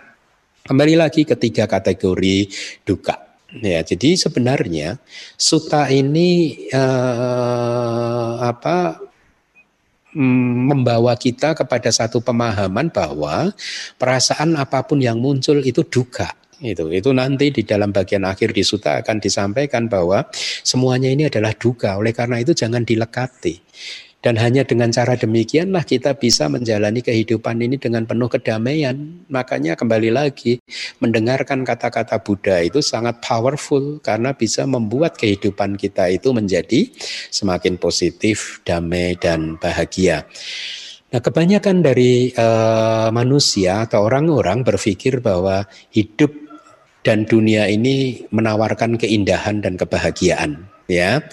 kembali 0.66 0.98
lagi 0.98 1.24
ketiga 1.30 1.70
kategori 1.70 2.50
duka. 2.84 3.30
Ya, 3.50 3.82
jadi 3.82 4.14
sebenarnya 4.14 5.02
suta 5.34 5.90
ini 5.90 6.54
uh, 6.70 8.38
apa 8.46 9.09
membawa 10.16 11.14
kita 11.14 11.54
kepada 11.54 11.94
satu 11.94 12.18
pemahaman 12.24 12.90
bahwa 12.90 13.54
perasaan 14.02 14.58
apa 14.58 14.82
pun 14.86 14.98
yang 14.98 15.22
muncul 15.22 15.62
itu 15.62 15.86
duka 15.86 16.34
itu 16.60 16.92
itu 16.92 17.10
nanti 17.16 17.56
di 17.56 17.64
dalam 17.64 17.96
bagian 17.96 18.28
akhir 18.28 18.52
di 18.52 18.68
suta 18.68 19.00
akan 19.00 19.24
disampaikan 19.24 19.88
bahwa 19.88 20.28
semuanya 20.60 21.08
ini 21.08 21.32
adalah 21.32 21.56
duka. 21.56 21.96
Oleh 21.96 22.12
karena 22.12 22.36
itu 22.44 22.52
jangan 22.52 22.84
dilekati 22.84 23.56
dan 24.20 24.36
hanya 24.36 24.68
dengan 24.68 24.92
cara 24.92 25.16
demikianlah 25.16 25.88
kita 25.88 26.12
bisa 26.20 26.52
menjalani 26.52 27.00
kehidupan 27.00 27.56
ini 27.64 27.80
dengan 27.80 28.04
penuh 28.04 28.28
kedamaian. 28.28 29.24
Makanya 29.32 29.80
kembali 29.80 30.12
lagi 30.12 30.60
mendengarkan 31.00 31.64
kata-kata 31.64 32.20
Buddha 32.20 32.60
itu 32.60 32.84
sangat 32.84 33.24
powerful 33.24 34.04
karena 34.04 34.36
bisa 34.36 34.68
membuat 34.68 35.16
kehidupan 35.16 35.80
kita 35.80 36.12
itu 36.12 36.36
menjadi 36.36 36.92
semakin 37.32 37.80
positif, 37.80 38.60
damai 38.68 39.16
dan 39.16 39.56
bahagia. 39.56 40.28
Nah, 41.10 41.24
kebanyakan 41.24 41.82
dari 41.82 42.30
uh, 42.36 43.10
manusia 43.10 43.88
atau 43.88 44.06
orang-orang 44.06 44.62
berpikir 44.62 45.24
bahwa 45.24 45.66
hidup 45.90 46.30
dan 47.02 47.24
dunia 47.24 47.66
ini 47.72 48.28
menawarkan 48.30 49.00
keindahan 49.00 49.64
dan 49.64 49.80
kebahagiaan, 49.80 50.70
ya. 50.86 51.24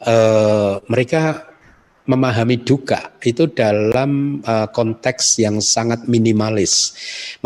Uh, 0.00 0.80
mereka 0.88 1.49
memahami 2.10 2.66
duka 2.66 3.14
itu 3.22 3.46
dalam 3.46 4.42
uh, 4.42 4.66
konteks 4.66 5.38
yang 5.38 5.62
sangat 5.62 6.10
minimalis. 6.10 6.90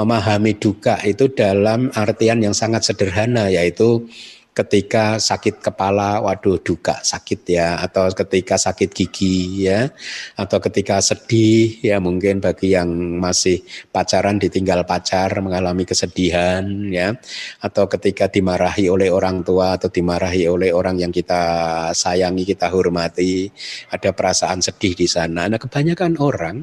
Memahami 0.00 0.56
duka 0.56 0.96
itu 1.04 1.28
dalam 1.28 1.92
artian 1.92 2.40
yang 2.40 2.56
sangat 2.56 2.88
sederhana 2.88 3.52
yaitu 3.52 4.08
ketika 4.54 5.18
sakit 5.18 5.58
kepala, 5.58 6.22
waduh 6.22 6.62
duka 6.62 7.02
sakit 7.02 7.42
ya, 7.50 7.82
atau 7.82 8.06
ketika 8.14 8.54
sakit 8.54 8.94
gigi 8.94 9.66
ya, 9.66 9.90
atau 10.38 10.62
ketika 10.62 11.02
sedih 11.02 11.82
ya 11.82 11.98
mungkin 11.98 12.38
bagi 12.38 12.70
yang 12.78 12.86
masih 13.18 13.66
pacaran 13.90 14.38
ditinggal 14.38 14.86
pacar 14.86 15.34
mengalami 15.42 15.82
kesedihan 15.82 16.62
ya, 16.86 17.18
atau 17.58 17.90
ketika 17.90 18.30
dimarahi 18.30 18.86
oleh 18.86 19.10
orang 19.10 19.42
tua 19.42 19.74
atau 19.74 19.90
dimarahi 19.90 20.46
oleh 20.46 20.70
orang 20.70 21.02
yang 21.02 21.10
kita 21.10 21.42
sayangi, 21.90 22.46
kita 22.46 22.70
hormati, 22.70 23.50
ada 23.90 24.14
perasaan 24.14 24.62
sedih 24.62 24.94
di 24.94 25.10
sana. 25.10 25.50
Nah 25.50 25.58
kebanyakan 25.58 26.14
orang 26.22 26.62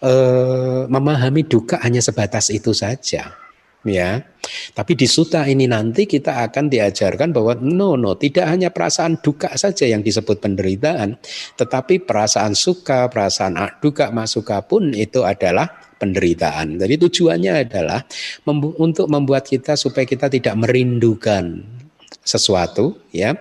eh, 0.00 0.82
memahami 0.88 1.44
duka 1.44 1.76
hanya 1.84 2.00
sebatas 2.00 2.48
itu 2.48 2.72
saja 2.72 3.47
ya. 3.86 4.22
Tapi 4.48 4.96
di 4.96 5.04
suta 5.04 5.44
ini 5.44 5.68
nanti 5.68 6.08
kita 6.08 6.48
akan 6.48 6.72
diajarkan 6.72 7.36
bahwa 7.36 7.52
no 7.60 8.00
no 8.00 8.16
tidak 8.16 8.48
hanya 8.48 8.72
perasaan 8.72 9.20
duka 9.20 9.52
saja 9.60 9.84
yang 9.84 10.00
disebut 10.00 10.40
penderitaan, 10.40 11.20
tetapi 11.60 12.00
perasaan 12.02 12.56
suka, 12.56 13.12
perasaan 13.12 13.60
duka, 13.84 14.08
masuka 14.08 14.64
pun 14.64 14.96
itu 14.96 15.20
adalah 15.20 15.68
penderitaan. 16.00 16.80
Jadi 16.80 16.94
tujuannya 16.96 17.52
adalah 17.68 18.00
membu 18.48 18.72
untuk 18.80 19.10
membuat 19.10 19.44
kita 19.44 19.76
supaya 19.76 20.08
kita 20.08 20.32
tidak 20.32 20.54
merindukan 20.56 21.60
sesuatu 22.22 22.96
ya. 23.12 23.36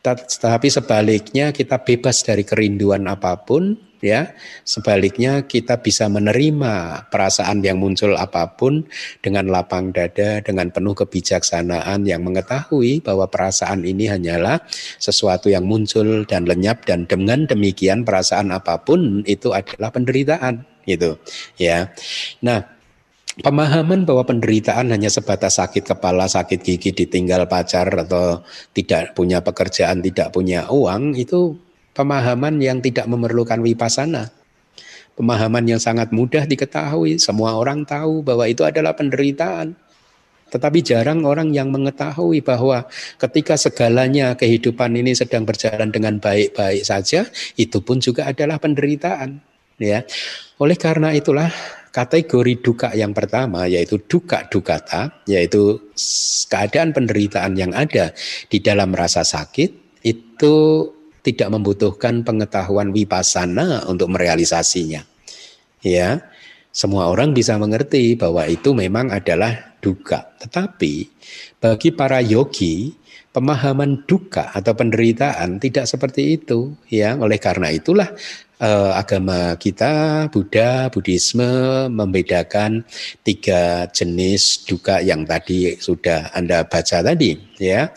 Tetapi 0.00 0.72
sebaliknya 0.72 1.52
kita 1.52 1.76
bebas 1.84 2.24
dari 2.24 2.40
kerinduan 2.42 3.04
apa 3.04 3.36
pun 3.36 3.76
ya. 4.02 4.34
Sebaliknya 4.64 5.46
kita 5.46 5.80
bisa 5.80 6.08
menerima 6.10 7.06
perasaan 7.08 7.64
yang 7.64 7.80
muncul 7.80 8.16
apa 8.16 8.56
pun 8.56 8.84
dengan 9.24 9.48
lapang 9.48 9.94
dada 9.94 10.40
dengan 10.44 10.68
penuh 10.72 10.96
kebijaksanaan 10.96 12.04
yang 12.04 12.24
mengetahui 12.24 13.04
bahwa 13.04 13.28
perasaan 13.28 13.84
ini 13.86 14.10
hanyalah 14.10 14.60
sesuatu 14.98 15.48
yang 15.48 15.64
muncul 15.64 16.24
dan 16.26 16.44
lenyap 16.44 16.84
dan 16.84 17.06
dengan 17.06 17.46
demikian 17.46 18.02
perasaan 18.02 18.50
apa 18.50 18.80
pun 18.82 19.22
itu 19.24 19.52
adalah 19.54 19.92
penderitaan 19.94 20.66
gitu 20.88 21.20
ya. 21.60 21.92
Nah 22.42 22.80
Pemahaman 23.40 24.04
bahwa 24.04 24.26
penderitaan 24.26 24.92
hanya 24.92 25.08
sebatas 25.08 25.62
sakit 25.62 25.86
kepala, 25.94 26.26
sakit 26.28 26.60
gigi, 26.60 26.92
ditinggal 26.92 27.48
pacar 27.48 27.88
atau 27.88 28.42
tidak 28.74 29.16
punya 29.16 29.40
pekerjaan, 29.40 30.02
tidak 30.04 30.34
punya 30.34 30.68
uang 30.68 31.16
itu 31.16 31.56
pemahaman 32.00 32.56
yang 32.64 32.80
tidak 32.80 33.04
memerlukan 33.04 33.60
wipasana. 33.60 34.32
Pemahaman 35.20 35.68
yang 35.68 35.76
sangat 35.76 36.16
mudah 36.16 36.48
diketahui, 36.48 37.20
semua 37.20 37.60
orang 37.60 37.84
tahu 37.84 38.24
bahwa 38.24 38.48
itu 38.48 38.64
adalah 38.64 38.96
penderitaan. 38.96 39.76
Tetapi 40.48 40.80
jarang 40.80 41.22
orang 41.28 41.52
yang 41.52 41.68
mengetahui 41.68 42.40
bahwa 42.40 42.88
ketika 43.20 43.54
segalanya 43.60 44.32
kehidupan 44.34 44.96
ini 44.96 45.12
sedang 45.12 45.44
berjalan 45.44 45.92
dengan 45.92 46.16
baik-baik 46.16 46.82
saja, 46.82 47.28
itu 47.60 47.78
pun 47.84 48.00
juga 48.00 48.32
adalah 48.32 48.56
penderitaan. 48.56 49.44
Ya, 49.76 50.04
oleh 50.60 50.76
karena 50.76 51.12
itulah 51.12 51.48
kategori 51.88 52.60
duka 52.60 52.92
yang 52.92 53.16
pertama 53.16 53.64
yaitu 53.64 53.96
duka 53.96 54.44
dukata, 54.48 55.24
yaitu 55.24 55.80
keadaan 56.48 56.96
penderitaan 56.96 57.56
yang 57.56 57.72
ada 57.72 58.12
di 58.48 58.58
dalam 58.60 58.92
rasa 58.92 59.24
sakit 59.24 60.02
itu 60.04 60.54
tidak 61.20 61.48
membutuhkan 61.52 62.24
pengetahuan 62.24 62.92
wipasana 62.92 63.84
untuk 63.88 64.12
merealisasinya. 64.12 65.04
Ya, 65.80 66.20
semua 66.70 67.10
orang 67.10 67.34
bisa 67.34 67.58
mengerti 67.58 68.14
bahwa 68.14 68.46
itu 68.46 68.70
memang 68.76 69.10
adalah 69.10 69.74
duka. 69.82 70.30
Tetapi 70.38 71.08
bagi 71.58 71.90
para 71.90 72.22
yogi, 72.22 72.94
pemahaman 73.34 74.06
duka 74.06 74.54
atau 74.54 74.74
penderitaan 74.74 75.58
tidak 75.58 75.90
seperti 75.90 76.38
itu, 76.38 76.78
ya. 76.86 77.18
Oleh 77.18 77.42
karena 77.42 77.74
itulah 77.74 78.14
eh, 78.62 78.92
agama 78.94 79.58
kita, 79.58 80.26
Buddha, 80.30 80.92
Buddhisme 80.94 81.88
membedakan 81.90 82.86
tiga 83.26 83.90
jenis 83.90 84.62
duka 84.68 85.02
yang 85.02 85.26
tadi 85.26 85.74
sudah 85.74 86.30
Anda 86.36 86.62
baca 86.66 87.02
tadi, 87.02 87.34
ya. 87.58 87.90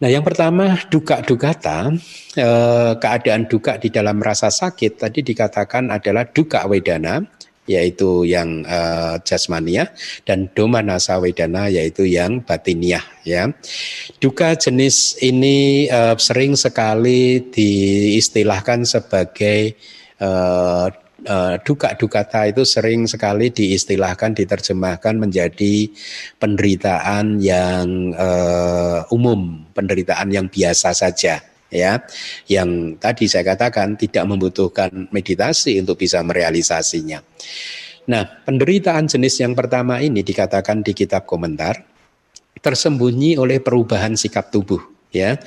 Nah, 0.00 0.08
yang 0.08 0.24
pertama 0.24 0.80
duka 0.88 1.20
dukata, 1.20 1.92
eh, 2.32 2.92
keadaan 2.96 3.44
duka 3.44 3.76
di 3.76 3.92
dalam 3.92 4.16
rasa 4.16 4.48
sakit 4.48 4.96
tadi 4.96 5.20
dikatakan 5.20 5.92
adalah 5.92 6.24
duka 6.24 6.64
wedana, 6.64 7.20
yaitu 7.68 8.24
yang 8.24 8.64
eh, 8.64 9.20
jasmania 9.28 9.92
dan 10.24 10.48
domanasa 10.56 11.20
wedana 11.20 11.68
yaitu 11.68 12.08
yang 12.08 12.40
batiniah 12.40 13.04
ya. 13.28 13.52
Duka 14.18 14.56
jenis 14.56 15.20
ini 15.20 15.84
eh, 15.92 16.16
sering 16.16 16.56
sekali 16.56 17.52
diistilahkan 17.52 18.88
sebagai 18.88 19.76
eh, 20.16 20.86
uh, 21.26 21.56
duka 21.60 21.96
dukata 21.96 22.48
itu 22.48 22.62
sering 22.64 23.08
sekali 23.08 23.52
diistilahkan 23.52 24.36
diterjemahkan 24.36 25.16
menjadi 25.16 25.88
penderitaan 26.38 27.40
yang 27.42 28.14
uh, 28.14 29.04
umum, 29.12 29.64
penderitaan 29.74 30.30
yang 30.32 30.46
biasa 30.46 30.92
saja 30.92 31.42
ya 31.70 32.02
yang 32.50 32.98
tadi 32.98 33.30
saya 33.30 33.46
katakan 33.46 33.94
tidak 33.94 34.26
membutuhkan 34.26 35.08
meditasi 35.14 35.78
untuk 35.78 36.02
bisa 36.02 36.18
merealisasinya. 36.20 37.22
Nah, 38.10 38.26
penderitaan 38.42 39.06
jenis 39.06 39.38
yang 39.38 39.54
pertama 39.54 40.02
ini 40.02 40.26
dikatakan 40.26 40.82
di 40.82 40.92
kitab 40.98 41.30
komentar 41.30 41.78
tersembunyi 42.58 43.38
oleh 43.38 43.62
perubahan 43.62 44.18
sikap 44.18 44.50
tubuh 44.50 44.99
ya 45.10 45.38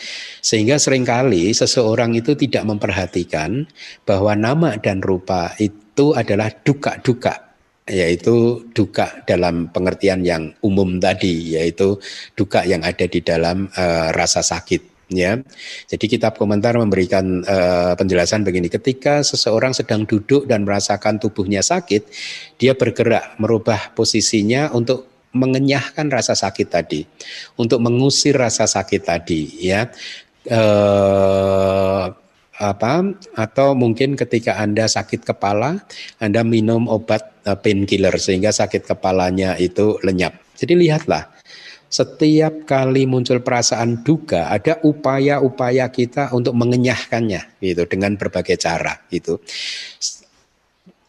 sehingga 0.43 0.75
sering 0.79 1.07
kali 1.07 1.51
seseorang 1.55 2.15
itu 2.15 2.35
tidak 2.35 2.63
memperhatikan 2.67 3.67
bahwa 4.03 4.35
nama 4.35 4.75
dan 4.79 4.99
rupa 4.99 5.55
itu 5.59 6.11
adalah 6.15 6.51
duka-duka 6.51 7.55
yaitu 7.83 8.63
duka 8.71 9.23
dalam 9.27 9.67
pengertian 9.67 10.23
yang 10.23 10.55
umum 10.63 11.03
tadi 11.03 11.59
yaitu 11.59 11.99
duka 12.31 12.63
yang 12.63 12.79
ada 12.79 13.03
di 13.07 13.19
dalam 13.19 13.67
uh, 13.75 14.15
rasa 14.15 14.39
sakit 14.39 15.11
ya. 15.11 15.39
Jadi 15.91 16.05
kitab 16.07 16.39
komentar 16.39 16.79
memberikan 16.79 17.43
uh, 17.43 17.93
penjelasan 17.99 18.47
begini 18.47 18.71
ketika 18.71 19.19
seseorang 19.21 19.75
sedang 19.75 20.07
duduk 20.07 20.47
dan 20.47 20.63
merasakan 20.63 21.19
tubuhnya 21.19 21.59
sakit 21.59 22.07
dia 22.55 22.73
bergerak 22.73 23.35
merubah 23.37 23.91
posisinya 23.93 24.71
untuk 24.71 25.12
mengenyahkan 25.33 26.09
rasa 26.13 26.37
sakit 26.37 26.67
tadi 26.69 27.01
untuk 27.57 27.81
mengusir 27.81 28.37
rasa 28.37 28.69
sakit 28.69 29.01
tadi 29.01 29.41
ya. 29.59 29.89
Uh, 30.43 32.11
apa 32.61 33.01
atau 33.33 33.73
mungkin 33.73 34.13
ketika 34.13 34.61
Anda 34.61 34.85
sakit 34.85 35.25
kepala, 35.25 35.81
Anda 36.21 36.45
minum 36.45 36.85
obat 36.85 37.33
uh, 37.49 37.57
painkiller 37.57 38.13
sehingga 38.21 38.53
sakit 38.53 38.85
kepalanya 38.85 39.57
itu 39.57 39.97
lenyap. 40.05 40.37
Jadi 40.53 40.77
lihatlah, 40.77 41.33
setiap 41.93 42.65
kali 42.65 43.05
muncul 43.05 43.41
perasaan 43.45 44.01
duka 44.01 44.49
ada 44.49 44.81
upaya-upaya 44.81 45.89
kita 45.93 46.33
untuk 46.33 46.57
mengenyahkannya 46.57 47.61
gitu 47.61 47.85
dengan 47.85 48.17
berbagai 48.17 48.57
cara 48.57 48.97
gitu. 49.13 49.37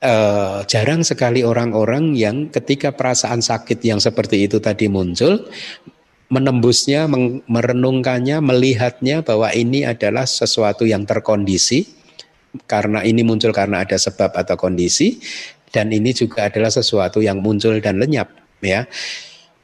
Uh, 0.04 0.60
jarang 0.68 1.00
sekali 1.00 1.40
orang-orang 1.40 2.12
yang 2.12 2.52
ketika 2.52 2.92
perasaan 2.92 3.40
sakit 3.40 3.80
yang 3.80 3.96
seperti 4.04 4.44
itu 4.44 4.60
tadi 4.60 4.84
muncul 4.84 5.48
menembusnya, 6.28 7.08
merenungkannya, 7.48 8.44
melihatnya 8.44 9.24
bahwa 9.24 9.48
ini 9.56 9.88
adalah 9.88 10.28
sesuatu 10.28 10.84
yang 10.84 11.08
terkondisi 11.08 11.88
karena 12.68 13.00
ini 13.00 13.24
muncul 13.24 13.50
karena 13.50 13.82
ada 13.82 13.98
sebab 13.98 14.36
atau 14.36 14.60
kondisi 14.60 15.18
dan 15.74 15.90
ini 15.90 16.14
juga 16.14 16.46
adalah 16.46 16.70
sesuatu 16.70 17.18
yang 17.18 17.42
muncul 17.42 17.78
dan 17.82 17.98
lenyap 17.98 18.30
ya. 18.62 18.86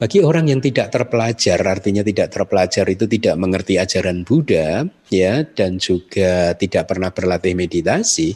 Bagi 0.01 0.25
orang 0.25 0.49
yang 0.49 0.65
tidak 0.65 0.89
terpelajar, 0.89 1.61
artinya 1.61 2.01
tidak 2.01 2.33
terpelajar 2.33 2.89
itu 2.89 3.05
tidak 3.05 3.37
mengerti 3.37 3.77
ajaran 3.77 4.25
Buddha, 4.25 4.89
ya, 5.13 5.45
dan 5.45 5.77
juga 5.77 6.57
tidak 6.57 6.89
pernah 6.89 7.13
berlatih 7.13 7.53
meditasi, 7.53 8.33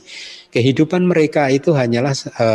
kehidupan 0.54 1.02
mereka 1.02 1.50
itu 1.50 1.74
hanyalah 1.74 2.14
e, 2.14 2.48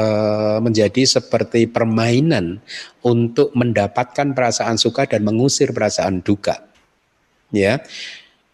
menjadi 0.64 1.20
seperti 1.20 1.68
permainan 1.68 2.64
untuk 3.04 3.52
mendapatkan 3.52 4.32
perasaan 4.32 4.80
suka 4.80 5.04
dan 5.04 5.28
mengusir 5.28 5.76
perasaan 5.76 6.24
duka. 6.24 6.64
Ya, 7.52 7.84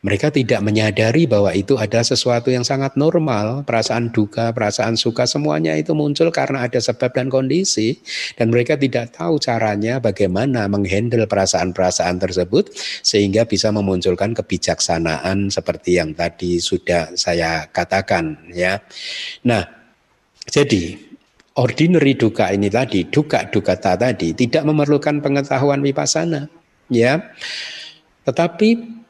mereka 0.06 0.30
tidak 0.30 0.62
menyadari 0.62 1.26
bahwa 1.26 1.49
itu 1.58 1.82
ada 1.82 2.06
sesuatu 2.06 2.53
yang 2.53 2.62
sangat 2.62 2.93
normal, 2.93 3.66
perasaan 3.66 4.14
duka, 4.14 4.53
perasaan 4.53 4.93
suka 5.01 5.26
semuanya 5.26 5.74
itu 5.74 5.97
muncul 5.97 6.30
karena 6.30 6.62
ada 6.62 6.78
sebab 6.78 7.10
dan 7.10 7.26
kondisi 7.26 7.97
dan 8.38 8.53
mereka 8.53 8.78
tidak 8.78 9.18
tahu 9.18 9.41
caranya 9.41 9.97
bagaimana 9.97 10.70
menghandle 10.70 11.26
perasaan-perasaan 11.26 12.22
tersebut 12.22 12.70
sehingga 13.01 13.49
bisa 13.49 13.74
memunculkan 13.74 14.38
kebijaksanaan 14.38 15.49
seperti 15.49 15.97
yang 15.97 16.14
tadi 16.14 16.62
sudah 16.62 17.18
saya 17.18 17.66
katakan 17.74 18.53
ya. 18.53 18.78
Nah, 19.49 19.66
jadi 20.45 21.01
ordinary 21.58 22.14
duka 22.14 22.53
ini 22.53 22.70
tadi, 22.70 23.10
duka 23.10 23.49
duka 23.49 23.74
tadi 23.82 24.38
tidak 24.38 24.70
memerlukan 24.70 25.18
pengetahuan 25.18 25.82
vipassana 25.82 26.45
ya. 26.93 27.26
Tetapi 28.22 29.01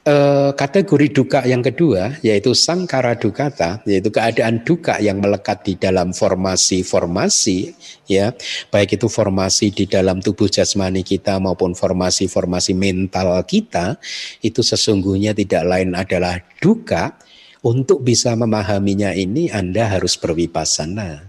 Eh, 0.00 0.50
kategori 0.56 1.12
duka 1.12 1.44
yang 1.44 1.60
kedua 1.60 2.16
yaitu 2.24 2.56
sangkara 2.56 3.20
dukata 3.20 3.84
yaitu 3.84 4.08
keadaan 4.08 4.64
duka 4.64 4.96
yang 4.96 5.20
melekat 5.20 5.60
di 5.60 5.76
dalam 5.76 6.16
formasi-formasi 6.16 7.76
ya. 8.08 8.32
Baik 8.72 8.96
itu 8.96 9.12
formasi 9.12 9.68
di 9.68 9.84
dalam 9.84 10.24
tubuh 10.24 10.48
jasmani 10.48 11.04
kita 11.04 11.36
maupun 11.36 11.76
formasi-formasi 11.76 12.72
mental 12.72 13.44
kita 13.44 14.00
itu 14.40 14.64
sesungguhnya 14.64 15.36
tidak 15.36 15.68
lain 15.68 15.92
adalah 15.92 16.40
duka. 16.64 17.20
Untuk 17.60 18.00
bisa 18.00 18.32
memahaminya 18.32 19.12
ini 19.12 19.52
Anda 19.52 19.84
harus 19.84 20.16
berwipasana 20.16 21.28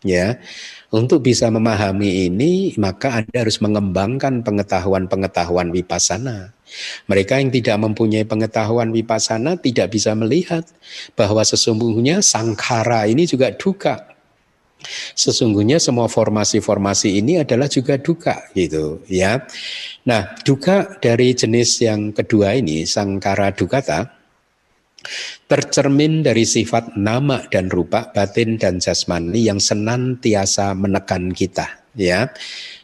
ya. 0.00 0.40
Untuk 0.88 1.20
bisa 1.20 1.52
memahami 1.52 2.32
ini 2.32 2.72
maka 2.80 3.20
Anda 3.20 3.44
harus 3.44 3.60
mengembangkan 3.60 4.40
pengetahuan-pengetahuan 4.40 5.68
wipasana 5.68 6.55
mereka 7.06 7.38
yang 7.38 7.50
tidak 7.54 7.76
mempunyai 7.78 8.26
pengetahuan 8.26 8.90
wipasana 8.90 9.56
tidak 9.58 9.94
bisa 9.94 10.12
melihat 10.18 10.66
bahwa 11.14 11.42
sesungguhnya 11.42 12.20
sangkara 12.20 13.06
ini 13.06 13.24
juga 13.24 13.54
duka. 13.54 14.16
Sesungguhnya 15.16 15.80
semua 15.80 16.06
formasi-formasi 16.06 17.18
ini 17.18 17.40
adalah 17.40 17.66
juga 17.66 17.96
duka 17.96 18.52
gitu 18.52 19.02
ya. 19.08 19.42
Nah, 20.04 20.36
duka 20.44 21.00
dari 21.00 21.32
jenis 21.32 21.80
yang 21.82 22.12
kedua 22.12 22.54
ini 22.54 22.84
sangkara 22.84 23.50
dukata 23.56 24.12
tercermin 25.46 26.26
dari 26.26 26.42
sifat 26.42 26.98
nama 26.98 27.46
dan 27.48 27.70
rupa 27.70 28.10
batin 28.10 28.58
dan 28.58 28.82
jasmani 28.82 29.46
yang 29.46 29.62
senantiasa 29.62 30.74
menekan 30.74 31.30
kita 31.32 31.86
ya. 31.96 32.30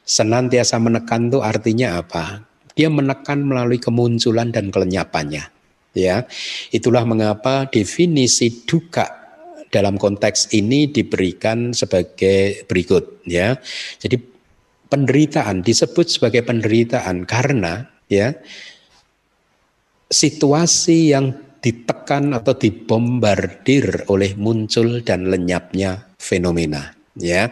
Senantiasa 0.02 0.82
menekan 0.82 1.30
itu 1.30 1.38
artinya 1.44 2.02
apa? 2.02 2.51
Dia 2.72 2.88
menekan 2.88 3.44
melalui 3.44 3.78
kemunculan 3.78 4.50
dan 4.50 4.72
kelenyapannya. 4.72 5.48
Ya, 5.92 6.24
itulah 6.72 7.04
mengapa 7.04 7.68
definisi 7.68 8.64
duka 8.64 9.04
dalam 9.68 10.00
konteks 10.00 10.56
ini 10.56 10.88
diberikan 10.88 11.76
sebagai 11.76 12.64
berikut. 12.64 13.24
Ya, 13.28 13.60
jadi 14.00 14.16
penderitaan 14.92 15.64
disebut 15.64 16.08
sebagai 16.08 16.44
penderitaan 16.44 17.24
karena 17.24 17.88
ya 18.12 18.36
situasi 20.12 21.16
yang 21.16 21.32
ditekan 21.64 22.36
atau 22.36 22.52
dibombardir 22.52 24.04
oleh 24.12 24.36
muncul 24.36 25.00
dan 25.00 25.32
lenyapnya 25.32 26.12
fenomena 26.20 26.92
ya 27.16 27.48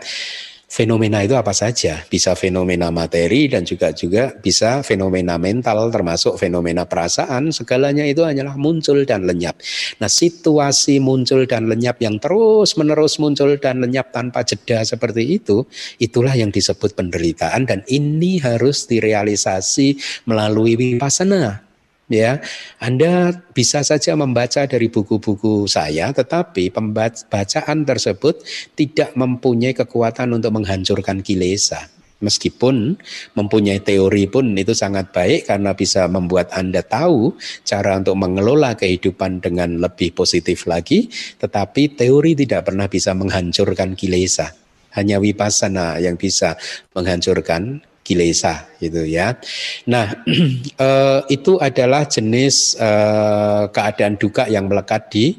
fenomena 0.70 1.26
itu 1.26 1.34
apa 1.34 1.50
saja? 1.50 2.06
Bisa 2.06 2.38
fenomena 2.38 2.94
materi 2.94 3.50
dan 3.50 3.66
juga 3.66 3.90
juga 3.90 4.30
bisa 4.38 4.86
fenomena 4.86 5.34
mental 5.34 5.90
termasuk 5.90 6.38
fenomena 6.38 6.86
perasaan. 6.86 7.50
Segalanya 7.50 8.06
itu 8.06 8.22
hanyalah 8.22 8.54
muncul 8.54 9.02
dan 9.02 9.26
lenyap. 9.26 9.58
Nah 9.98 10.06
situasi 10.06 11.02
muncul 11.02 11.44
dan 11.50 11.66
lenyap 11.66 11.98
yang 11.98 12.22
terus 12.22 12.78
menerus 12.78 13.18
muncul 13.18 13.58
dan 13.58 13.82
lenyap 13.82 14.14
tanpa 14.14 14.46
jeda 14.46 14.86
seperti 14.86 15.42
itu 15.42 15.66
itulah 15.98 16.32
yang 16.38 16.54
disebut 16.54 16.94
penderitaan. 16.94 17.66
Dan 17.66 17.82
ini 17.90 18.38
harus 18.38 18.86
direalisasi 18.86 19.98
melalui 20.30 20.78
vipassana 20.78 21.69
ya 22.10 22.42
Anda 22.82 23.32
bisa 23.54 23.80
saja 23.86 24.18
membaca 24.18 24.66
dari 24.66 24.90
buku-buku 24.90 25.64
saya 25.70 26.10
tetapi 26.10 26.74
pembacaan 26.74 27.86
tersebut 27.86 28.42
tidak 28.74 29.14
mempunyai 29.14 29.72
kekuatan 29.72 30.34
untuk 30.34 30.58
menghancurkan 30.58 31.22
kilesa 31.22 31.86
Meskipun 32.20 33.00
mempunyai 33.32 33.80
teori 33.80 34.28
pun 34.28 34.52
itu 34.52 34.76
sangat 34.76 35.08
baik 35.08 35.48
karena 35.48 35.72
bisa 35.72 36.04
membuat 36.04 36.52
Anda 36.52 36.84
tahu 36.84 37.32
cara 37.64 37.96
untuk 37.96 38.20
mengelola 38.20 38.76
kehidupan 38.76 39.40
dengan 39.40 39.80
lebih 39.80 40.12
positif 40.12 40.68
lagi, 40.68 41.08
tetapi 41.40 41.96
teori 41.96 42.36
tidak 42.36 42.68
pernah 42.68 42.92
bisa 42.92 43.16
menghancurkan 43.16 43.96
kilesa. 43.96 44.52
Hanya 44.92 45.16
wipasana 45.16 45.96
yang 45.96 46.20
bisa 46.20 46.60
menghancurkan 46.92 47.80
kilesa 48.10 48.66
gitu 48.82 49.06
ya. 49.06 49.38
Nah, 49.86 50.10
eh, 50.86 51.20
itu 51.30 51.62
adalah 51.62 52.10
jenis 52.10 52.74
eh, 52.74 53.70
keadaan 53.70 54.18
duka 54.18 54.50
yang 54.50 54.66
melekat 54.66 55.06
di 55.14 55.38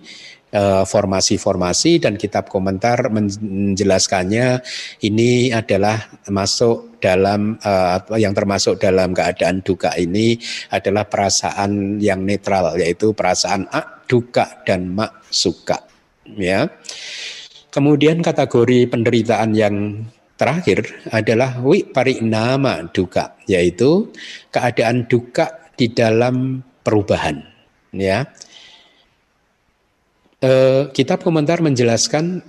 eh, 0.55 0.83
formasi-formasi 0.87 1.99
dan 1.99 2.15
kitab 2.15 2.47
komentar 2.47 3.11
menjelaskannya 3.11 4.63
ini 5.03 5.51
adalah 5.51 5.99
masuk 6.31 6.95
dalam 7.01 7.57
yang 8.13 8.29
termasuk 8.37 8.77
dalam 8.77 9.09
keadaan 9.09 9.65
duka 9.65 9.89
ini 9.97 10.37
adalah 10.69 11.09
perasaan 11.09 11.97
yang 11.97 12.21
netral 12.21 12.77
yaitu 12.77 13.09
perasaan 13.17 13.65
ak 13.73 14.05
duka 14.05 14.61
dan 14.63 14.93
mak 14.93 15.25
suka 15.33 15.81
ya. 16.37 16.69
Kemudian 17.73 18.21
kategori 18.21 18.85
penderitaan 18.85 19.57
yang 19.57 20.05
terakhir 20.41 21.05
adalah 21.13 21.61
wi 21.61 21.85
nama 22.25 22.81
duka, 22.89 23.37
yaitu 23.45 24.09
keadaan 24.49 25.05
duka 25.05 25.69
di 25.77 25.93
dalam 25.93 26.65
perubahan. 26.81 27.45
Ya, 27.93 28.25
e, 30.41 30.51
kitab 30.97 31.21
komentar 31.21 31.61
menjelaskan 31.61 32.41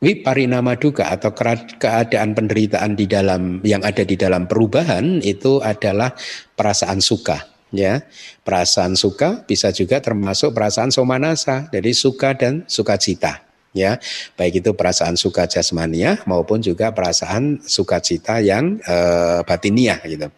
wi 0.00 0.24
nama 0.48 0.72
duka 0.80 1.12
atau 1.12 1.36
keadaan 1.76 2.32
penderitaan 2.32 2.96
di 2.96 3.04
dalam 3.04 3.60
yang 3.60 3.84
ada 3.84 4.08
di 4.08 4.16
dalam 4.16 4.48
perubahan 4.48 5.20
itu 5.20 5.60
adalah 5.60 6.16
perasaan 6.56 7.04
suka. 7.04 7.52
Ya, 7.72 8.04
perasaan 8.44 9.00
suka 9.00 9.48
bisa 9.48 9.72
juga 9.72 9.96
termasuk 10.04 10.52
perasaan 10.52 10.92
somanasa, 10.92 11.72
jadi 11.72 11.88
suka 11.96 12.36
dan 12.36 12.68
sukacita. 12.68 13.51
Ya 13.72 13.96
baik 14.36 14.60
itu 14.60 14.70
perasaan 14.76 15.16
suka 15.16 15.48
jasmania 15.48 16.20
maupun 16.28 16.60
juga 16.60 16.92
perasaan 16.92 17.60
sukacita 17.64 18.38
yang 18.44 18.78
uh, 18.84 19.40
batiniah 19.44 20.00
gitu. 20.04 20.28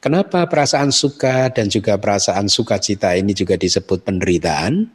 Kenapa 0.00 0.48
perasaan 0.48 0.88
suka 0.96 1.52
dan 1.52 1.68
juga 1.68 2.00
perasaan 2.00 2.48
sukacita 2.48 3.12
ini 3.12 3.36
juga 3.36 3.60
disebut 3.60 4.00
penderitaan? 4.00 4.88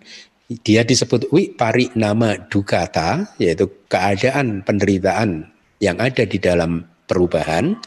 Dia 0.66 0.82
disebut 0.82 1.30
wi 1.30 1.54
pari 1.54 1.94
nama 1.94 2.34
dukata 2.50 3.38
yaitu 3.38 3.70
keadaan 3.86 4.66
penderitaan 4.66 5.46
yang 5.78 6.02
ada 6.02 6.26
di 6.26 6.42
dalam 6.42 6.82
perubahan. 7.06 7.78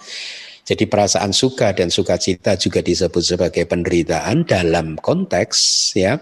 Jadi 0.62 0.84
perasaan 0.84 1.32
suka 1.32 1.72
dan 1.72 1.88
sukacita 1.88 2.54
juga 2.54 2.84
disebut 2.84 3.24
sebagai 3.24 3.64
penderitaan 3.64 4.44
dalam 4.44 5.00
konteks 5.00 5.58
ya 5.96 6.20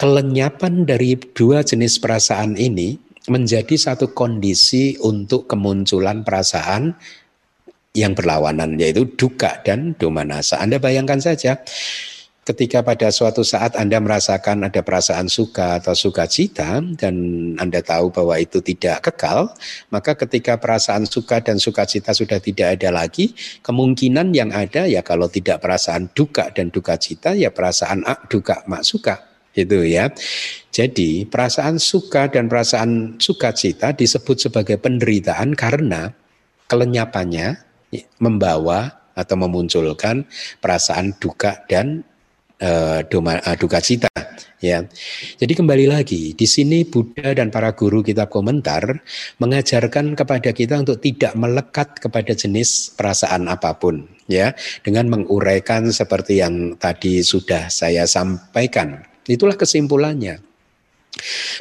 kelenyapan 0.00 0.88
dari 0.88 1.12
dua 1.36 1.60
jenis 1.60 2.00
perasaan 2.00 2.56
ini 2.56 2.96
menjadi 3.28 3.76
satu 3.76 4.16
kondisi 4.16 4.96
untuk 5.04 5.44
kemunculan 5.44 6.24
perasaan 6.24 6.96
yang 7.92 8.16
berlawanan 8.16 8.80
yaitu 8.80 9.04
duka 9.12 9.60
dan 9.60 9.92
domanasa. 10.00 10.56
Anda 10.56 10.80
bayangkan 10.80 11.20
saja 11.20 11.60
ketika 12.48 12.80
pada 12.80 13.12
suatu 13.12 13.44
saat 13.44 13.76
Anda 13.76 14.00
merasakan 14.00 14.64
ada 14.64 14.80
perasaan 14.80 15.28
suka 15.28 15.84
atau 15.84 15.92
sukacita 15.92 16.80
dan 16.96 17.14
Anda 17.60 17.84
tahu 17.84 18.08
bahwa 18.08 18.40
itu 18.40 18.64
tidak 18.64 19.04
kekal, 19.04 19.52
maka 19.92 20.16
ketika 20.16 20.56
perasaan 20.56 21.04
suka 21.04 21.44
dan 21.44 21.60
sukacita 21.60 22.16
sudah 22.16 22.40
tidak 22.40 22.80
ada 22.80 22.88
lagi, 22.88 23.36
kemungkinan 23.60 24.32
yang 24.32 24.48
ada 24.48 24.88
ya 24.88 25.04
kalau 25.04 25.28
tidak 25.28 25.60
perasaan 25.60 26.08
duka 26.16 26.48
dan 26.56 26.72
duka 26.72 26.96
cita 26.96 27.36
ya 27.36 27.52
perasaan 27.52 28.00
duka 28.32 28.64
mak 28.64 28.80
suka 28.80 29.29
itu 29.62 29.84
ya. 29.84 30.08
Jadi 30.70 31.26
perasaan 31.26 31.76
suka 31.76 32.30
dan 32.30 32.46
perasaan 32.46 33.20
sukacita 33.20 33.92
disebut 33.92 34.48
sebagai 34.48 34.78
penderitaan 34.78 35.52
karena 35.58 36.14
kelenyapannya 36.70 37.58
membawa 38.22 39.10
atau 39.18 39.36
memunculkan 39.36 40.24
perasaan 40.62 41.18
duka 41.18 41.66
dan 41.66 42.06
uh, 42.62 43.02
doma, 43.10 43.42
uh, 43.42 43.56
duka 43.58 43.82
cita 43.82 44.08
ya. 44.62 44.84
Jadi 45.40 45.52
kembali 45.56 45.90
lagi 45.90 46.36
di 46.36 46.46
sini 46.46 46.86
Buddha 46.86 47.34
dan 47.34 47.50
para 47.50 47.74
guru 47.74 48.04
kitab 48.04 48.30
komentar 48.30 49.02
mengajarkan 49.42 50.14
kepada 50.14 50.54
kita 50.54 50.78
untuk 50.78 51.02
tidak 51.02 51.34
melekat 51.34 51.98
kepada 51.98 52.32
jenis 52.36 52.94
perasaan 52.94 53.48
apa 53.50 53.74
pun 53.80 54.06
ya 54.30 54.54
dengan 54.86 55.10
menguraikan 55.10 55.90
seperti 55.90 56.38
yang 56.38 56.78
tadi 56.78 57.24
sudah 57.24 57.66
saya 57.72 58.06
sampaikan 58.06 59.09
Itulah 59.30 59.54
kesimpulannya. 59.54 60.42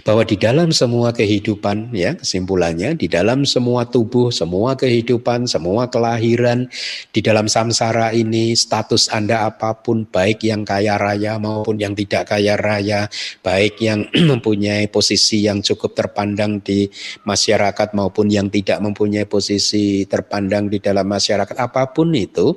Bahwa 0.06 0.24
di 0.24 0.38
dalam 0.38 0.70
semua 0.70 1.10
kehidupan 1.12 1.92
ya 1.92 2.16
kesimpulannya 2.16 2.96
di 2.96 3.10
dalam 3.10 3.44
semua 3.44 3.84
tubuh 3.84 4.30
semua 4.30 4.78
kehidupan 4.78 5.50
semua 5.50 5.90
kelahiran 5.90 6.70
di 7.12 7.20
dalam 7.20 7.50
samsara 7.50 8.14
ini 8.16 8.54
status 8.54 9.10
Anda 9.10 9.50
apa 9.50 9.76
pun 9.82 10.06
baik 10.06 10.48
yang 10.48 10.64
kaya 10.64 10.96
raya 11.02 11.42
maupun 11.42 11.82
yang 11.82 11.98
tidak 11.98 12.30
kaya 12.30 12.56
raya 12.56 13.10
baik 13.42 13.82
yang 13.84 14.08
mempunyai 14.32 14.88
posisi 14.88 15.44
yang 15.44 15.66
cukup 15.66 15.98
terpandang 15.98 16.62
di 16.64 16.88
masyarakat 17.28 17.92
maupun 17.98 18.32
yang 18.32 18.48
tidak 18.54 18.80
mempunyai 18.80 19.28
posisi 19.28 20.08
terpandang 20.08 20.72
di 20.72 20.78
dalam 20.80 21.10
masyarakat 21.10 21.58
apa 21.58 21.90
pun 21.92 22.16
itu 22.16 22.56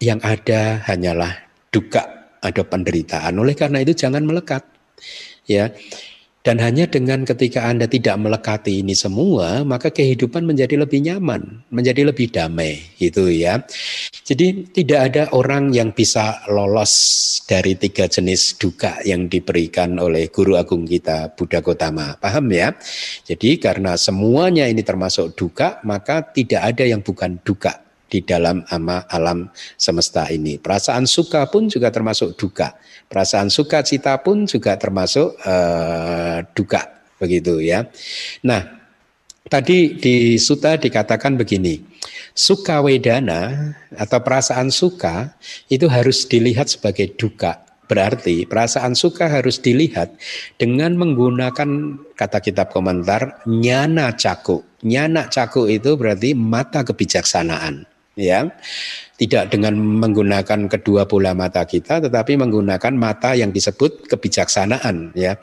yang 0.00 0.22
ada 0.24 0.80
hanyalah 0.86 1.44
duka 1.68 2.15
ada 2.42 2.62
penderitaan. 2.62 3.36
Oleh 3.38 3.54
karena 3.54 3.80
itu 3.82 3.92
jangan 3.96 4.24
melekat. 4.24 4.64
Ya. 5.46 5.72
Dan 6.46 6.62
hanya 6.62 6.86
dengan 6.86 7.26
ketika 7.26 7.66
Anda 7.66 7.90
tidak 7.90 8.22
melekati 8.22 8.78
ini 8.78 8.94
semua, 8.94 9.66
maka 9.66 9.90
kehidupan 9.90 10.46
menjadi 10.46 10.78
lebih 10.78 11.02
nyaman, 11.02 11.66
menjadi 11.74 12.06
lebih 12.06 12.30
damai, 12.30 12.86
gitu 13.02 13.26
ya. 13.26 13.66
Jadi 14.22 14.70
tidak 14.70 15.00
ada 15.10 15.22
orang 15.34 15.74
yang 15.74 15.90
bisa 15.90 16.46
lolos 16.46 16.94
dari 17.50 17.74
tiga 17.74 18.06
jenis 18.06 18.62
duka 18.62 19.02
yang 19.02 19.26
diberikan 19.26 19.98
oleh 19.98 20.30
guru 20.30 20.54
agung 20.54 20.86
kita 20.86 21.34
Buddha 21.34 21.58
Gotama. 21.58 22.14
Paham 22.22 22.46
ya? 22.54 22.78
Jadi 23.26 23.58
karena 23.58 23.98
semuanya 23.98 24.70
ini 24.70 24.86
termasuk 24.86 25.34
duka, 25.34 25.82
maka 25.82 26.22
tidak 26.30 26.62
ada 26.62 26.86
yang 26.86 27.02
bukan 27.02 27.42
duka 27.42 27.85
di 28.06 28.22
dalam 28.22 28.62
ama 28.70 29.04
alam 29.10 29.50
semesta 29.74 30.30
ini. 30.30 30.58
Perasaan 30.58 31.04
suka 31.04 31.46
pun 31.50 31.66
juga 31.66 31.90
termasuk 31.90 32.38
duka. 32.38 32.78
Perasaan 33.06 33.50
suka 33.50 33.82
cita 33.82 34.18
pun 34.22 34.46
juga 34.46 34.78
termasuk 34.78 35.38
uh, 35.46 36.42
duka 36.54 36.96
begitu 37.18 37.62
ya. 37.62 37.86
Nah, 38.46 38.66
tadi 39.46 39.98
di 39.98 40.36
suta 40.38 40.78
dikatakan 40.78 41.38
begini. 41.38 41.82
Suka 42.36 42.84
wedana 42.84 43.72
atau 43.96 44.20
perasaan 44.20 44.68
suka 44.68 45.34
itu 45.72 45.88
harus 45.88 46.28
dilihat 46.28 46.68
sebagai 46.68 47.16
duka. 47.16 47.64
Berarti 47.86 48.50
perasaan 48.50 48.98
suka 48.98 49.30
harus 49.30 49.62
dilihat 49.62 50.10
dengan 50.58 50.98
menggunakan 50.98 51.70
kata 52.18 52.42
kitab 52.42 52.74
komentar 52.74 53.40
nyana 53.46 54.10
caku. 54.18 54.66
Nyana 54.82 55.30
caku 55.30 55.70
itu 55.70 55.94
berarti 55.94 56.34
mata 56.34 56.82
kebijaksanaan 56.82 57.95
ya. 58.16 58.48
Tidak 59.16 59.48
dengan 59.48 59.76
menggunakan 59.80 60.68
kedua 60.68 61.08
bola 61.08 61.32
mata 61.32 61.64
kita 61.64 62.04
tetapi 62.04 62.36
menggunakan 62.36 62.92
mata 62.96 63.32
yang 63.36 63.52
disebut 63.52 64.08
kebijaksanaan 64.08 65.12
ya. 65.16 65.36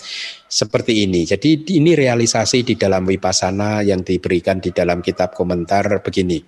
Seperti 0.49 1.05
ini. 1.05 1.26
Jadi 1.26 1.63
ini 1.78 1.93
realisasi 1.93 2.65
di 2.65 2.76
dalam 2.78 3.05
wipasana 3.05 3.86
yang 3.86 4.01
diberikan 4.01 4.59
di 4.61 4.74
dalam 4.74 4.99
kitab 5.01 5.34
komentar 5.34 6.01
begini. 6.01 6.41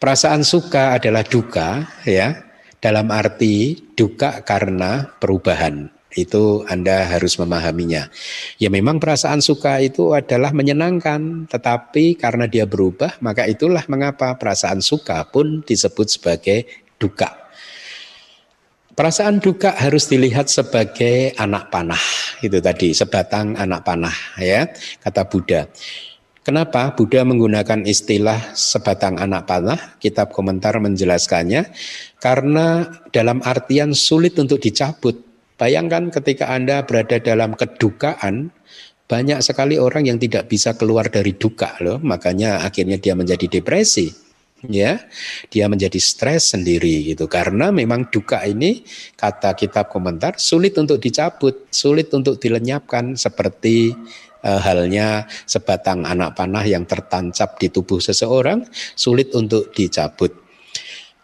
Perasaan 0.00 0.42
suka 0.42 0.96
adalah 0.96 1.22
duka 1.22 2.02
ya. 2.08 2.50
Dalam 2.82 3.14
arti 3.14 3.78
duka 3.94 4.42
karena 4.42 5.06
perubahan 5.06 6.01
itu 6.14 6.64
Anda 6.68 7.08
harus 7.08 7.40
memahaminya. 7.40 8.12
Ya 8.60 8.68
memang 8.68 9.00
perasaan 9.00 9.40
suka 9.40 9.80
itu 9.80 10.12
adalah 10.12 10.52
menyenangkan, 10.52 11.48
tetapi 11.48 12.16
karena 12.20 12.44
dia 12.46 12.68
berubah, 12.68 13.18
maka 13.24 13.48
itulah 13.48 13.84
mengapa 13.88 14.36
perasaan 14.36 14.84
suka 14.84 15.24
pun 15.28 15.64
disebut 15.64 16.06
sebagai 16.08 16.68
duka. 17.00 17.42
Perasaan 18.92 19.40
duka 19.40 19.72
harus 19.72 20.04
dilihat 20.04 20.52
sebagai 20.52 21.32
anak 21.40 21.72
panah, 21.72 22.04
itu 22.44 22.60
tadi 22.60 22.92
sebatang 22.92 23.56
anak 23.56 23.88
panah 23.88 24.12
ya, 24.36 24.68
kata 25.00 25.24
Buddha. 25.32 25.64
Kenapa 26.42 26.92
Buddha 26.92 27.24
menggunakan 27.24 27.86
istilah 27.86 28.52
sebatang 28.52 29.16
anak 29.16 29.48
panah? 29.48 29.96
Kitab 29.96 30.34
komentar 30.34 30.76
menjelaskannya 30.82 31.70
karena 32.20 32.90
dalam 33.14 33.40
artian 33.46 33.94
sulit 33.94 34.34
untuk 34.36 34.58
dicabut 34.58 35.31
Bayangkan 35.62 36.10
ketika 36.10 36.50
Anda 36.50 36.82
berada 36.82 37.22
dalam 37.22 37.54
kedukaan, 37.54 38.50
banyak 39.06 39.38
sekali 39.46 39.78
orang 39.78 40.10
yang 40.10 40.18
tidak 40.18 40.50
bisa 40.50 40.74
keluar 40.74 41.06
dari 41.06 41.38
duka 41.38 41.78
loh, 41.78 42.02
makanya 42.02 42.66
akhirnya 42.66 42.98
dia 42.98 43.14
menjadi 43.14 43.46
depresi. 43.46 44.10
Ya, 44.66 45.06
dia 45.50 45.70
menjadi 45.70 45.98
stres 46.02 46.54
sendiri 46.54 47.14
gitu 47.14 47.26
karena 47.26 47.74
memang 47.74 48.10
duka 48.10 48.46
ini 48.46 48.86
kata 49.18 49.58
kitab 49.58 49.90
komentar 49.90 50.38
sulit 50.38 50.78
untuk 50.78 51.02
dicabut, 51.02 51.66
sulit 51.70 52.10
untuk 52.14 52.38
dilenyapkan 52.38 53.18
seperti 53.18 53.90
uh, 54.42 54.62
halnya 54.62 55.26
sebatang 55.50 56.06
anak 56.06 56.38
panah 56.38 56.62
yang 56.62 56.86
tertancap 56.86 57.58
di 57.58 57.74
tubuh 57.74 57.98
seseorang 57.98 58.62
sulit 58.94 59.34
untuk 59.34 59.74
dicabut. 59.74 60.30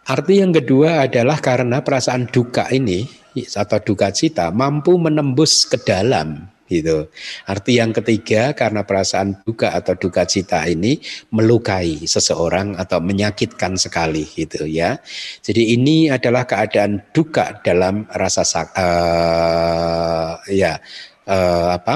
Arti 0.03 0.43
yang 0.43 0.51
kedua 0.51 1.07
adalah 1.07 1.39
karena 1.39 1.79
perasaan 1.79 2.27
duka 2.27 2.67
ini 2.75 3.07
atau 3.45 3.79
duka 3.83 4.09
cita 4.09 4.49
mampu 4.49 4.97
menembus 4.97 5.67
ke 5.67 5.77
dalam 5.79 6.49
gitu. 6.69 7.09
Arti 7.49 7.81
yang 7.81 7.91
ketiga 7.91 8.53
karena 8.53 8.85
perasaan 8.85 9.41
duka 9.41 9.73
atau 9.73 9.97
duka 9.97 10.23
cita 10.29 10.63
ini 10.69 11.01
melukai 11.33 12.05
seseorang 12.05 12.77
atau 12.77 13.01
menyakitkan 13.01 13.75
sekali 13.75 14.23
gitu 14.29 14.69
ya. 14.69 15.01
Jadi 15.41 15.73
ini 15.75 16.13
adalah 16.13 16.45
keadaan 16.45 17.01
duka 17.11 17.59
dalam 17.65 18.05
rasa 18.13 18.45
uh, 18.77 20.37
ya 20.47 20.77
uh, 21.25 21.67
apa 21.73 21.95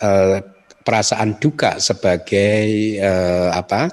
uh, 0.00 0.38
perasaan 0.86 1.42
duka 1.42 1.82
sebagai 1.82 2.64
uh, 3.02 3.50
apa 3.50 3.90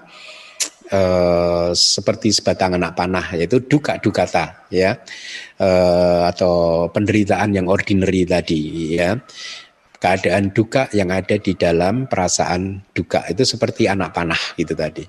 Uh, 0.92 1.72
seperti 1.72 2.36
sebatang 2.36 2.76
anak 2.76 3.00
panah 3.00 3.32
yaitu 3.32 3.64
duka 3.64 3.96
dukata 4.04 4.68
ya 4.68 5.00
uh, 5.64 6.28
atau 6.28 6.92
penderitaan 6.92 7.56
yang 7.56 7.72
ordinary 7.72 8.28
tadi 8.28 9.00
ya 9.00 9.16
keadaan 10.02 10.52
duka 10.52 10.90
yang 10.92 11.14
ada 11.14 11.38
di 11.38 11.54
dalam 11.54 12.10
perasaan 12.10 12.92
duka 12.92 13.24
itu 13.30 13.46
seperti 13.46 13.86
anak 13.86 14.18
panah 14.18 14.42
gitu 14.58 14.74
tadi. 14.74 15.06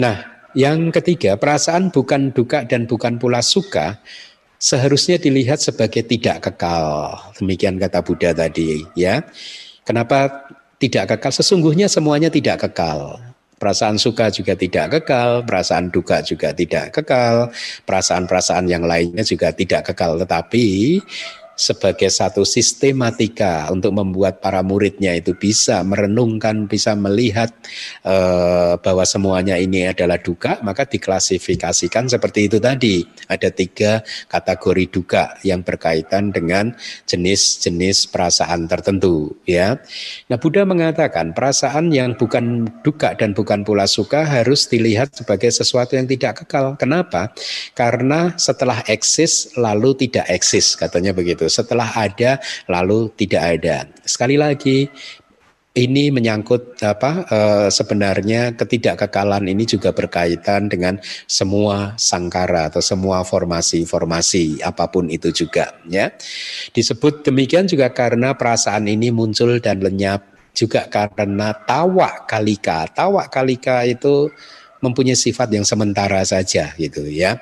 Nah, 0.00 0.48
yang 0.56 0.88
ketiga, 0.88 1.36
perasaan 1.36 1.92
bukan 1.92 2.32
duka 2.32 2.64
dan 2.64 2.88
bukan 2.88 3.20
pula 3.20 3.44
suka 3.44 4.00
seharusnya 4.56 5.20
dilihat 5.20 5.60
sebagai 5.60 6.00
tidak 6.08 6.48
kekal. 6.48 7.12
Demikian 7.36 7.76
kata 7.76 8.00
Buddha 8.00 8.32
tadi, 8.32 8.80
ya. 8.96 9.20
Kenapa 9.84 10.48
tidak 10.80 11.12
kekal? 11.12 11.36
Sesungguhnya 11.36 11.92
semuanya 11.92 12.32
tidak 12.32 12.64
kekal. 12.64 13.20
Perasaan 13.56 13.96
suka 13.96 14.28
juga 14.28 14.52
tidak 14.52 15.00
kekal, 15.00 15.40
perasaan 15.48 15.88
duka 15.88 16.20
juga 16.20 16.52
tidak 16.52 16.92
kekal, 16.92 17.48
perasaan-perasaan 17.88 18.68
yang 18.68 18.84
lainnya 18.84 19.24
juga 19.24 19.48
tidak 19.48 19.92
kekal. 19.92 20.20
Tetapi 20.20 21.00
sebagai 21.56 22.12
satu 22.12 22.44
sistematika 22.44 23.66
untuk 23.72 23.96
membuat 23.96 24.44
para 24.44 24.60
muridnya 24.60 25.16
itu 25.16 25.32
bisa 25.32 25.80
merenungkan, 25.80 26.68
bisa 26.68 26.92
melihat 26.92 27.48
uh, 28.04 28.76
bahwa 28.76 29.02
semuanya 29.08 29.56
ini 29.56 29.88
adalah 29.88 30.20
duka, 30.20 30.60
maka 30.60 30.84
diklasifikasikan 30.84 32.12
seperti 32.12 32.52
itu 32.52 32.60
tadi. 32.60 33.02
Ada 33.26 33.48
tiga 33.50 34.04
kategori 34.28 34.84
duka 34.92 35.40
yang 35.42 35.64
berkaitan 35.64 36.30
dengan 36.30 36.76
jenis-jenis 37.08 38.12
perasaan 38.12 38.68
tertentu. 38.68 39.32
Ya, 39.48 39.80
nah 40.28 40.36
Buddha 40.36 40.68
mengatakan 40.68 41.32
perasaan 41.32 41.88
yang 41.88 42.14
bukan 42.14 42.68
duka 42.84 43.16
dan 43.16 43.32
bukan 43.32 43.64
pula 43.64 43.88
suka 43.88 44.28
harus 44.28 44.68
dilihat 44.68 45.16
sebagai 45.16 45.48
sesuatu 45.48 45.96
yang 45.96 46.04
tidak 46.04 46.44
kekal. 46.44 46.76
Kenapa? 46.76 47.32
Karena 47.72 48.36
setelah 48.36 48.84
eksis 48.84 49.56
lalu 49.56 49.96
tidak 49.96 50.28
eksis, 50.28 50.76
katanya 50.76 51.16
begitu 51.16 51.45
setelah 51.48 51.88
ada 51.94 52.38
lalu 52.70 53.10
tidak 53.16 53.42
ada. 53.58 53.76
Sekali 54.04 54.36
lagi 54.38 54.86
ini 55.76 56.08
menyangkut 56.08 56.80
apa 56.80 57.28
e, 57.28 57.38
sebenarnya 57.68 58.56
ketidakkekalan 58.56 59.44
ini 59.44 59.68
juga 59.68 59.92
berkaitan 59.92 60.72
dengan 60.72 60.96
semua 61.28 61.92
sangkara 62.00 62.72
atau 62.72 62.80
semua 62.80 63.20
formasi-formasi 63.20 64.64
apa 64.64 64.88
pun 64.88 65.12
itu 65.12 65.28
juga 65.30 65.76
ya. 65.84 66.08
Disebut 66.72 67.28
demikian 67.28 67.68
juga 67.68 67.92
karena 67.92 68.32
perasaan 68.32 68.88
ini 68.88 69.12
muncul 69.12 69.60
dan 69.60 69.84
lenyap 69.84 70.24
juga 70.56 70.88
karena 70.88 71.52
tawa 71.68 72.24
kalika. 72.24 72.88
Tawa 72.88 73.28
kalika 73.28 73.84
itu 73.84 74.32
mempunyai 74.80 75.16
sifat 75.16 75.52
yang 75.52 75.64
sementara 75.64 76.20
saja 76.26 76.72
gitu 76.76 77.04
ya. 77.06 77.40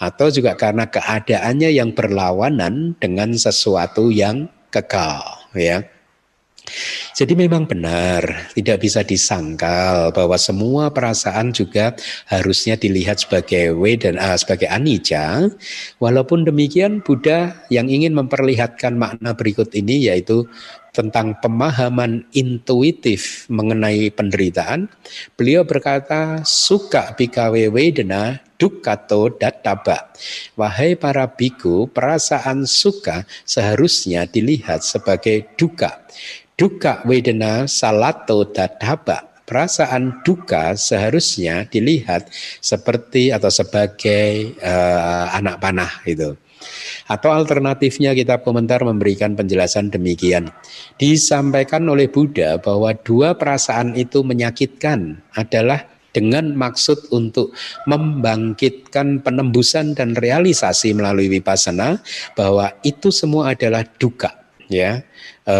Atau 0.00 0.28
juga 0.32 0.56
karena 0.58 0.88
keadaannya 0.88 1.70
yang 1.72 1.92
berlawanan 1.92 2.96
dengan 3.00 3.32
sesuatu 3.36 4.08
yang 4.12 4.48
kekal 4.72 5.22
ya. 5.54 5.86
Jadi 7.14 7.36
memang 7.36 7.68
benar, 7.68 8.50
tidak 8.56 8.80
bisa 8.80 9.04
disangkal 9.04 10.10
bahwa 10.16 10.34
semua 10.40 10.88
perasaan 10.88 11.52
juga 11.52 11.92
harusnya 12.26 12.74
dilihat 12.74 13.20
sebagai 13.20 13.76
we 13.76 14.00
dan 14.00 14.16
uh, 14.16 14.34
sebagai 14.34 14.66
anicca. 14.72 15.46
Walaupun 16.00 16.48
demikian, 16.48 17.04
Buddha 17.04 17.54
yang 17.68 17.92
ingin 17.92 18.16
memperlihatkan 18.16 18.96
makna 18.96 19.36
berikut 19.36 19.76
ini 19.76 20.08
yaitu 20.08 20.48
tentang 20.94 21.34
pemahaman 21.42 22.22
intuitif 22.30 23.50
mengenai 23.50 24.14
penderitaan, 24.14 24.86
beliau 25.34 25.66
berkata, 25.66 26.46
suka 26.46 27.18
bikawe 27.18 27.66
wedena 27.74 28.38
dukato 28.54 29.34
databa. 29.34 30.14
Wahai 30.54 30.94
para 30.94 31.26
biku, 31.26 31.90
perasaan 31.90 32.64
suka 32.64 33.26
seharusnya 33.42 34.30
dilihat 34.30 34.86
sebagai 34.86 35.50
duka. 35.58 36.06
Duka 36.54 37.02
wedena 37.02 37.66
salato 37.66 38.46
databa. 38.46 39.34
Perasaan 39.44 40.24
duka 40.24 40.72
seharusnya 40.72 41.68
dilihat 41.68 42.32
seperti 42.64 43.28
atau 43.28 43.52
sebagai 43.52 44.56
uh, 44.56 45.36
anak 45.36 45.60
panah 45.60 46.00
itu. 46.08 46.32
Atau 47.06 47.30
alternatifnya 47.32 48.16
kita 48.16 48.40
komentar 48.40 48.82
memberikan 48.82 49.34
penjelasan 49.34 49.92
demikian. 49.92 50.50
Disampaikan 50.96 51.86
oleh 51.88 52.08
Buddha 52.08 52.58
bahwa 52.58 52.94
dua 52.94 53.34
perasaan 53.36 53.94
itu 53.98 54.22
menyakitkan 54.22 55.20
adalah 55.36 55.86
dengan 56.14 56.54
maksud 56.54 57.10
untuk 57.10 57.50
membangkitkan 57.90 59.26
penembusan 59.26 59.98
dan 59.98 60.14
realisasi 60.14 60.94
melalui 60.94 61.26
vipassana 61.26 61.98
bahwa 62.38 62.70
itu 62.86 63.10
semua 63.10 63.50
adalah 63.50 63.82
duka 63.98 64.30
ya 64.70 65.02
e, 65.42 65.56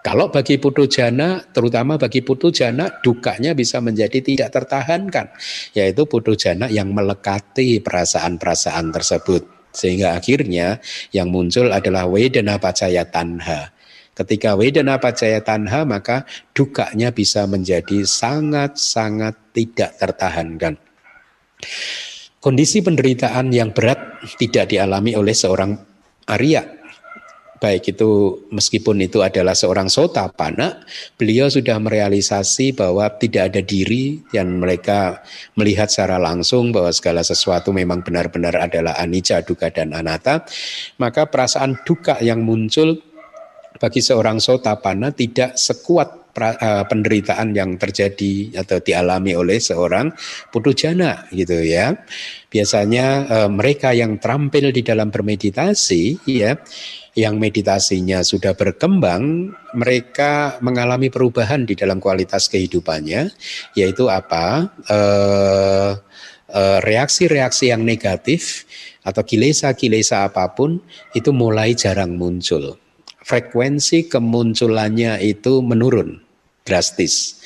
kalau 0.00 0.32
bagi 0.32 0.56
putu 0.56 0.88
jana, 0.88 1.44
terutama 1.52 2.00
bagi 2.00 2.24
putu 2.24 2.48
jana, 2.48 2.88
dukanya 3.04 3.52
bisa 3.52 3.84
menjadi 3.84 4.24
tidak 4.24 4.48
tertahankan, 4.48 5.28
yaitu 5.76 6.08
putu 6.08 6.32
jana 6.40 6.72
yang 6.72 6.88
melekati 6.96 7.84
perasaan-perasaan 7.84 8.96
tersebut. 8.96 9.59
Sehingga 9.70 10.18
akhirnya 10.18 10.82
yang 11.14 11.30
muncul 11.30 11.70
adalah 11.70 12.06
wedana 12.10 12.58
pacaya 12.58 13.06
tanha. 13.06 13.70
Ketika 14.14 14.58
wedana 14.58 14.98
pacaya 14.98 15.40
tanha 15.40 15.86
maka 15.86 16.26
dukanya 16.52 17.14
bisa 17.14 17.46
menjadi 17.46 18.02
sangat-sangat 18.02 19.54
tidak 19.54 19.96
tertahankan. 19.96 20.74
Kondisi 22.40 22.80
penderitaan 22.80 23.52
yang 23.52 23.76
berat 23.76 24.24
tidak 24.40 24.72
dialami 24.72 25.12
oleh 25.12 25.36
seorang 25.36 25.76
Arya 26.24 26.79
baik 27.60 27.92
itu 27.92 28.40
meskipun 28.48 29.04
itu 29.04 29.20
adalah 29.20 29.52
seorang 29.52 29.92
sota 29.92 30.26
pana, 30.32 30.80
beliau 31.20 31.52
sudah 31.52 31.76
merealisasi 31.76 32.72
bahwa 32.72 33.06
tidak 33.20 33.52
ada 33.52 33.60
diri 33.60 34.16
yang 34.32 34.58
mereka 34.58 35.20
melihat 35.60 35.92
secara 35.92 36.16
langsung 36.16 36.72
bahwa 36.72 36.88
segala 36.90 37.20
sesuatu 37.20 37.70
memang 37.70 38.00
benar-benar 38.00 38.56
adalah 38.56 38.96
anicca, 38.96 39.44
duka 39.44 39.68
dan 39.68 39.92
anatta, 39.92 40.48
maka 40.96 41.28
perasaan 41.28 41.76
duka 41.84 42.16
yang 42.24 42.40
muncul 42.40 42.96
bagi 43.76 44.00
seorang 44.00 44.40
sota 44.40 44.76
pana 44.80 45.12
tidak 45.12 45.56
sekuat 45.56 46.19
pra, 46.30 46.56
uh, 46.56 46.84
penderitaan 46.86 47.52
yang 47.52 47.76
terjadi 47.76 48.62
atau 48.62 48.78
dialami 48.80 49.36
oleh 49.36 49.58
seorang 49.58 50.10
putujana 50.50 51.28
gitu 51.34 51.60
ya. 51.60 51.94
Biasanya 52.50 53.06
uh, 53.26 53.50
mereka 53.50 53.94
yang 53.94 54.18
terampil 54.18 54.72
di 54.74 54.82
dalam 54.82 55.12
bermeditasi 55.12 56.26
ya 56.26 56.56
yang 57.18 57.42
meditasinya 57.42 58.22
sudah 58.22 58.54
berkembang, 58.54 59.50
mereka 59.74 60.62
mengalami 60.62 61.10
perubahan 61.10 61.66
di 61.66 61.74
dalam 61.74 61.98
kualitas 61.98 62.46
kehidupannya, 62.46 63.34
yaitu 63.74 64.06
apa? 64.06 64.70
Eh, 66.50 66.78
reaksi-reaksi 66.82 67.70
yang 67.70 67.86
negatif 67.86 68.66
atau 69.06 69.22
kilesa-kilesa 69.22 70.26
apa 70.26 70.50
pun 70.50 70.82
itu 71.14 71.30
mulai 71.30 71.78
jarang 71.78 72.18
muncul. 72.18 72.74
Frekuensi 73.20 74.08
kemunculannya 74.08 75.20
itu 75.20 75.60
menurun 75.60 76.20
drastis. 76.64 77.40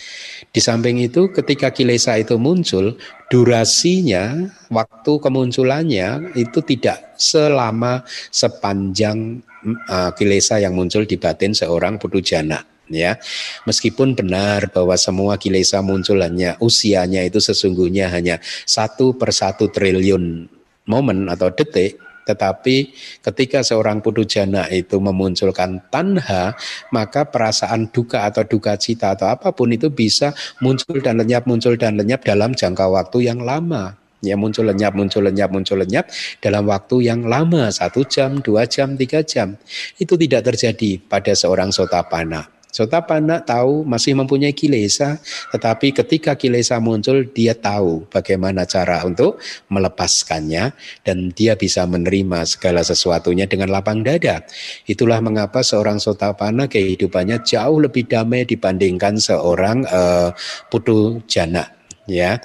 Di 0.55 0.63
samping 0.63 1.03
itu 1.03 1.35
ketika 1.35 1.75
kilesa 1.75 2.15
itu 2.15 2.39
muncul, 2.39 2.95
durasinya, 3.27 4.47
waktu 4.71 5.13
kemunculannya 5.19 6.39
itu 6.39 6.63
tidak 6.63 7.19
selama 7.19 8.07
sepanjang 8.31 9.43
uh, 9.91 10.15
kilesa 10.15 10.63
yang 10.63 10.79
muncul 10.79 11.03
di 11.03 11.19
batin 11.19 11.57
seorang 11.57 11.99
putujana 11.99 12.63
ya 12.93 13.17
meskipun 13.65 14.13
benar 14.13 14.69
bahwa 14.69 14.93
semua 15.01 15.41
kilesa 15.41 15.81
muncul 15.81 16.21
hanya 16.21 16.61
usianya 16.61 17.25
itu 17.25 17.41
sesungguhnya 17.41 18.13
hanya 18.13 18.45
satu 18.69 19.17
per 19.17 19.33
satu 19.33 19.73
triliun 19.73 20.45
momen 20.85 21.33
atau 21.33 21.49
detik 21.49 21.97
tetapi 22.25 22.97
ketika 23.21 23.61
seorang 23.61 24.01
pudujana 24.01 24.69
itu 24.73 24.97
memunculkan 24.97 25.85
tanha, 25.93 26.57
maka 26.91 27.29
perasaan 27.29 27.93
duka 27.93 28.25
atau 28.25 28.45
duka 28.49 28.75
cita 28.81 29.13
atau 29.13 29.29
apa 29.29 29.53
pun 29.53 29.71
itu 29.73 29.93
bisa 29.93 30.33
muncul 30.65 30.99
dan 31.05 31.21
lenyap, 31.21 31.45
muncul 31.45 31.77
dan 31.77 32.01
lenyap 32.01 32.25
dalam 32.25 32.57
jangka 32.57 32.89
waktu 32.89 33.29
yang 33.29 33.45
lama. 33.45 34.01
Ya 34.25 34.41
muncul 34.41 34.65
lenyap, 34.65 34.97
muncul 34.97 35.21
lenyap, 35.29 35.53
muncul 35.53 35.85
lenyap 35.85 36.09
dalam 36.41 36.65
waktu 36.65 37.13
yang 37.13 37.29
lama, 37.29 37.69
satu 37.69 38.09
jam, 38.09 38.41
dua 38.41 38.65
jam, 38.65 38.97
tiga 38.97 39.21
jam. 39.21 39.61
Itu 40.01 40.17
tidak 40.17 40.49
terjadi 40.49 40.97
pada 40.97 41.37
seorang 41.37 41.69
sotapana. 41.69 42.54
Sotapana 42.75 43.39
tahu 43.39 43.87
masih 43.87 44.19
mempunyai 44.19 44.51
kilesa, 44.51 45.23
tetapi 45.55 45.95
ketika 45.95 46.35
kilesa 46.35 46.83
muncul 46.83 47.23
dia 47.31 47.55
tahu 47.55 48.03
bagaimana 48.11 48.67
cara 48.67 48.99
untuk 49.07 49.39
melepaskannya 49.71 50.75
dan 51.07 51.31
dia 51.39 51.55
bisa 51.55 51.87
menerima 51.87 52.43
segala 52.51 52.83
sesuatunya 52.83 53.47
dengan 53.47 53.71
lapang 53.71 54.03
dada. 54.03 54.43
Itulah 54.91 55.23
mengapa 55.23 55.63
seorang 55.63 56.03
sotapana 56.03 56.67
kehidupannya 56.67 57.47
jauh 57.47 57.79
lebih 57.79 58.11
damai 58.11 58.43
dibandingkan 58.43 59.23
seorang 59.23 59.87
uh, 59.87 60.35
putu 60.67 61.23
jana 61.31 61.71
ya. 62.11 62.43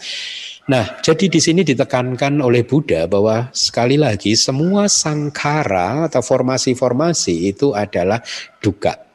Nah, 0.70 1.02
jadi 1.02 1.26
di 1.26 1.42
sini 1.42 1.66
ditekankan 1.66 2.38
oleh 2.38 2.62
Buddha 2.62 3.10
bahwa 3.10 3.50
sekali 3.50 3.98
lagi 3.98 4.38
semua 4.38 4.86
sangkara 4.86 6.06
atau 6.06 6.22
formasi-formasi 6.22 7.50
itu 7.50 7.74
adalah 7.74 8.22
duka 8.62 9.09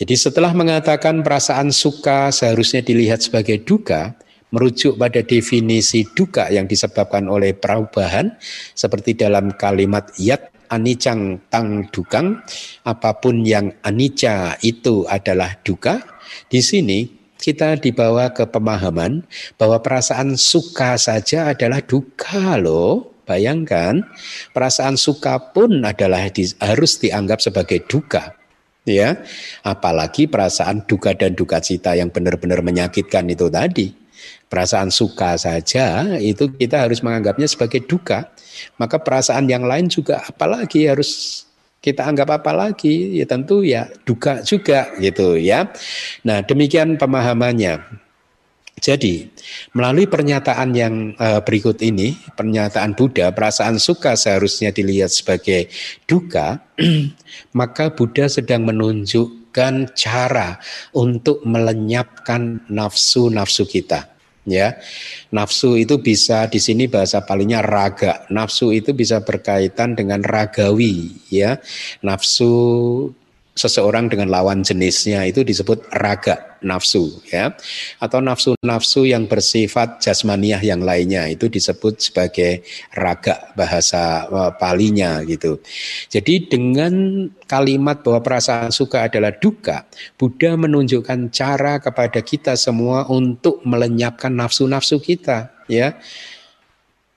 jadi 0.00 0.16
setelah 0.16 0.56
mengatakan 0.56 1.20
perasaan 1.20 1.68
suka 1.68 2.32
seharusnya 2.32 2.80
dilihat 2.80 3.20
sebagai 3.20 3.60
duka, 3.60 4.16
merujuk 4.48 4.96
pada 4.96 5.20
definisi 5.20 6.08
duka 6.16 6.48
yang 6.48 6.64
disebabkan 6.64 7.28
oleh 7.28 7.52
perubahan 7.52 8.32
seperti 8.72 9.12
dalam 9.12 9.52
kalimat 9.60 10.08
yat 10.16 10.48
anicang 10.72 11.44
tang 11.52 11.84
dukang, 11.92 12.40
apa 12.88 13.20
pun 13.20 13.44
yang 13.44 13.76
anicca 13.84 14.56
itu 14.64 15.04
adalah 15.04 15.60
duka. 15.68 16.00
Di 16.48 16.64
sini 16.64 17.04
kita 17.36 17.76
dibawa 17.76 18.32
ke 18.32 18.48
pemahaman 18.48 19.28
bahwa 19.60 19.84
perasaan 19.84 20.40
suka 20.40 20.96
saja 20.96 21.52
adalah 21.52 21.84
duka 21.84 22.56
loh. 22.56 23.20
Bayangkan, 23.28 24.00
perasaan 24.56 24.96
suka 24.96 25.52
pun 25.52 25.84
adalah 25.84 26.24
harus 26.64 26.92
dianggap 26.98 27.38
sebagai 27.38 27.84
duka. 27.84 28.39
Ya, 28.90 29.22
apalagi 29.62 30.26
perasaan 30.26 30.82
duka 30.90 31.14
dan 31.14 31.38
duka 31.38 31.62
cita 31.62 31.94
yang 31.94 32.10
benar-benar 32.10 32.58
menyakitkan 32.66 33.30
itu 33.30 33.46
tadi. 33.46 33.94
Perasaan 34.50 34.90
suka 34.90 35.38
saja 35.38 36.18
itu 36.18 36.50
kita 36.58 36.82
harus 36.82 37.06
menganggapnya 37.06 37.46
sebagai 37.46 37.86
duka. 37.86 38.34
Maka 38.82 38.98
perasaan 38.98 39.46
yang 39.46 39.62
lain 39.62 39.86
juga 39.86 40.26
apalagi 40.26 40.90
harus 40.90 41.46
kita 41.78 42.02
anggap 42.02 42.42
apa 42.42 42.50
lagi? 42.50 43.14
Ya 43.16 43.30
tentu 43.30 43.62
ya 43.62 43.86
duka 44.02 44.42
juga 44.42 44.90
gitu 44.98 45.38
ya. 45.38 45.70
Nah, 46.26 46.42
demikian 46.42 46.98
pemahamannya. 46.98 48.09
Jadi, 48.80 49.28
melalui 49.76 50.08
pernyataan 50.08 50.72
yang 50.72 51.12
uh, 51.20 51.44
berikut 51.44 51.76
ini, 51.84 52.16
pernyataan 52.32 52.96
Buddha, 52.96 53.28
perasaan 53.30 53.76
suka 53.76 54.16
seharusnya 54.16 54.72
dilihat 54.72 55.12
sebagai 55.12 55.68
duka, 56.08 56.64
maka 57.60 57.92
Buddha 57.92 58.26
sedang 58.32 58.64
menunjukkan 58.64 59.92
cara 59.92 60.56
untuk 60.96 61.44
melenyapkan 61.44 62.64
nafsu-nafsu 62.72 63.68
kita. 63.68 64.08
Ya, 64.48 64.80
nafsu 65.28 65.76
itu 65.76 66.00
bisa 66.00 66.48
di 66.48 66.56
sini 66.56 66.88
bahasa 66.88 67.20
palingnya 67.20 67.60
raga. 67.60 68.24
Nafsu 68.32 68.72
itu 68.72 68.96
bisa 68.96 69.20
berkaitan 69.20 69.92
dengan 69.92 70.24
ragawi, 70.24 71.12
ya. 71.28 71.60
Nafsu 72.00 72.48
seseorang 73.60 74.08
dengan 74.08 74.32
lawan 74.32 74.64
jenisnya 74.64 75.28
itu 75.28 75.44
disebut 75.44 75.84
raga 75.92 76.50
nafsu 76.64 77.20
ya 77.28 77.52
atau 78.00 78.20
nafsu-nafsu 78.20 79.08
yang 79.08 79.24
bersifat 79.28 80.00
jasmaniah 80.00 80.60
yang 80.60 80.84
lainnya 80.84 81.28
itu 81.28 81.48
disebut 81.48 82.00
sebagai 82.00 82.64
raga 82.96 83.52
bahasa 83.56 84.28
uh, 84.28 84.52
palinya 84.56 85.20
gitu. 85.24 85.60
Jadi 86.08 86.48
dengan 86.48 87.26
kalimat 87.44 88.00
bahwa 88.00 88.20
perasaan 88.24 88.72
suka 88.72 89.08
adalah 89.08 89.36
duka, 89.36 89.88
Buddha 90.16 90.56
menunjukkan 90.56 91.32
cara 91.32 91.80
kepada 91.80 92.20
kita 92.24 92.56
semua 92.56 93.08
untuk 93.08 93.60
melenyapkan 93.64 94.32
nafsu-nafsu 94.32 95.00
kita 95.00 95.52
ya. 95.68 95.96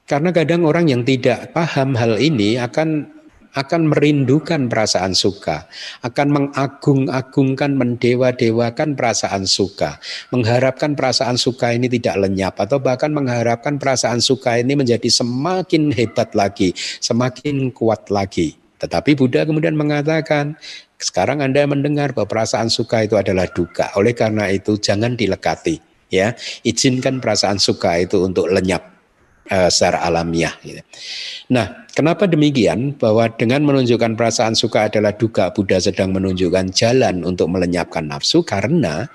Karena 0.04 0.36
kadang 0.36 0.68
orang 0.68 0.92
yang 0.92 1.08
tidak 1.08 1.56
paham 1.56 1.96
hal 1.96 2.20
ini 2.20 2.60
akan 2.60 3.08
akan 3.54 3.94
merindukan 3.94 4.66
perasaan 4.70 5.14
suka, 5.14 5.70
akan 6.02 6.28
mengagung-agungkan, 6.30 7.78
mendewa-dewakan 7.78 8.98
perasaan 8.98 9.46
suka, 9.46 10.02
mengharapkan 10.34 10.98
perasaan 10.98 11.38
suka 11.38 11.74
ini 11.74 11.90
tidak 11.90 12.18
lenyap, 12.26 12.58
atau 12.58 12.82
bahkan 12.82 13.14
mengharapkan 13.14 13.78
perasaan 13.78 14.20
suka 14.22 14.58
ini 14.58 14.74
menjadi 14.74 15.10
semakin 15.10 15.94
hebat 15.94 16.34
lagi, 16.34 16.74
semakin 17.00 17.70
kuat 17.70 18.10
lagi. 18.10 18.58
Tetapi 18.82 19.16
Buddha 19.16 19.48
kemudian 19.48 19.80
mengatakan, 19.80 20.60
sekarang 21.00 21.40
Anda 21.40 21.64
mendengar 21.64 22.12
bahwa 22.12 22.28
perasaan 22.28 22.68
suka 22.68 23.08
itu 23.08 23.16
adalah 23.16 23.48
duka. 23.48 23.92
Oleh 23.96 24.12
karena 24.12 24.52
itu 24.52 24.76
jangan 24.76 25.16
dilekati, 25.16 25.80
ya. 26.12 26.36
Izinkan 26.68 27.24
perasaan 27.24 27.64
suka 27.64 28.00
itu 28.00 28.24
untuk 28.24 28.52
lenyap 28.52 28.93
uh, 29.50 29.70
secara 29.72 30.06
alamiah. 30.06 30.54
Gitu. 30.64 30.80
Nah, 31.52 31.88
kenapa 31.92 32.30
demikian? 32.30 32.96
Bahwa 32.96 33.28
dengan 33.28 33.68
menunjukkan 33.68 34.16
perasaan 34.16 34.56
suka 34.56 34.88
adalah 34.88 35.16
duka, 35.16 35.52
Buddha 35.52 35.82
sedang 35.82 36.16
menunjukkan 36.16 36.72
jalan 36.72 37.28
untuk 37.28 37.52
melenyapkan 37.52 38.08
nafsu 38.08 38.46
karena 38.46 39.10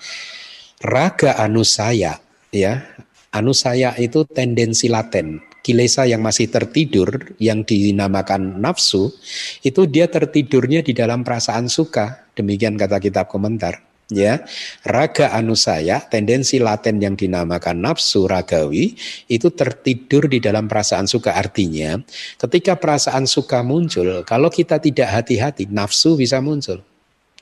raga 0.85 1.39
anusaya, 1.41 2.21
ya, 2.53 2.85
anusaya 3.33 3.97
itu 3.97 4.29
tendensi 4.29 4.93
laten. 4.93 5.41
Kilesa 5.59 6.09
yang 6.09 6.25
masih 6.25 6.49
tertidur, 6.49 7.37
yang 7.37 7.61
dinamakan 7.61 8.57
nafsu, 8.57 9.13
itu 9.61 9.85
dia 9.85 10.09
tertidurnya 10.09 10.81
di 10.81 10.97
dalam 10.97 11.21
perasaan 11.21 11.69
suka. 11.69 12.25
Demikian 12.33 12.81
kata 12.81 12.97
kitab 13.03 13.29
komentar 13.29 13.88
ya. 14.09 14.45
Raga 14.85 15.33
anusaya 15.37 16.03
tendensi 16.09 16.59
laten 16.59 17.01
yang 17.01 17.15
dinamakan 17.15 17.85
nafsu 17.85 18.25
ragawi 18.25 18.97
itu 19.29 19.49
tertidur 19.53 20.27
di 20.27 20.41
dalam 20.41 20.67
perasaan 20.67 21.07
suka. 21.07 21.37
Artinya 21.37 22.01
ketika 22.41 22.77
perasaan 22.77 23.29
suka 23.29 23.61
muncul 23.63 24.25
kalau 24.25 24.49
kita 24.49 24.81
tidak 24.81 25.09
hati-hati 25.13 25.69
nafsu 25.71 26.17
bisa 26.17 26.41
muncul. 26.41 26.83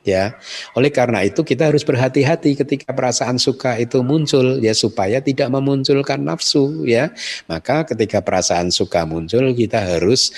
Ya. 0.07 0.39
Oleh 0.79 0.95
karena 0.95 1.27
itu 1.27 1.43
kita 1.43 1.67
harus 1.67 1.83
berhati-hati 1.83 2.55
ketika 2.55 2.95
perasaan 2.95 3.43
suka 3.43 3.75
itu 3.75 4.07
muncul 4.07 4.63
ya 4.63 4.71
supaya 4.71 5.19
tidak 5.19 5.51
memunculkan 5.51 6.23
nafsu 6.23 6.87
ya. 6.87 7.11
Maka 7.51 7.83
ketika 7.91 8.23
perasaan 8.23 8.71
suka 8.71 9.03
muncul 9.03 9.51
kita 9.51 9.83
harus 9.83 10.31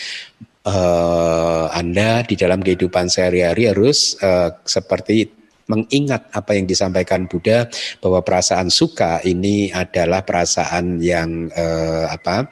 uh, 0.65 1.69
Anda 1.69 2.25
di 2.25 2.33
dalam 2.41 2.65
kehidupan 2.65 3.13
sehari-hari 3.13 3.69
harus 3.69 4.17
uh, 4.25 4.57
seperti 4.65 5.38
mengingat 5.69 6.33
apa 6.33 6.57
yang 6.57 6.65
disampaikan 6.65 7.29
Buddha 7.29 7.69
bahwa 8.01 8.25
perasaan 8.25 8.73
suka 8.73 9.21
ini 9.23 9.71
adalah 9.71 10.25
perasaan 10.25 10.99
yang 10.99 11.53
eh, 11.53 12.07
apa 12.09 12.49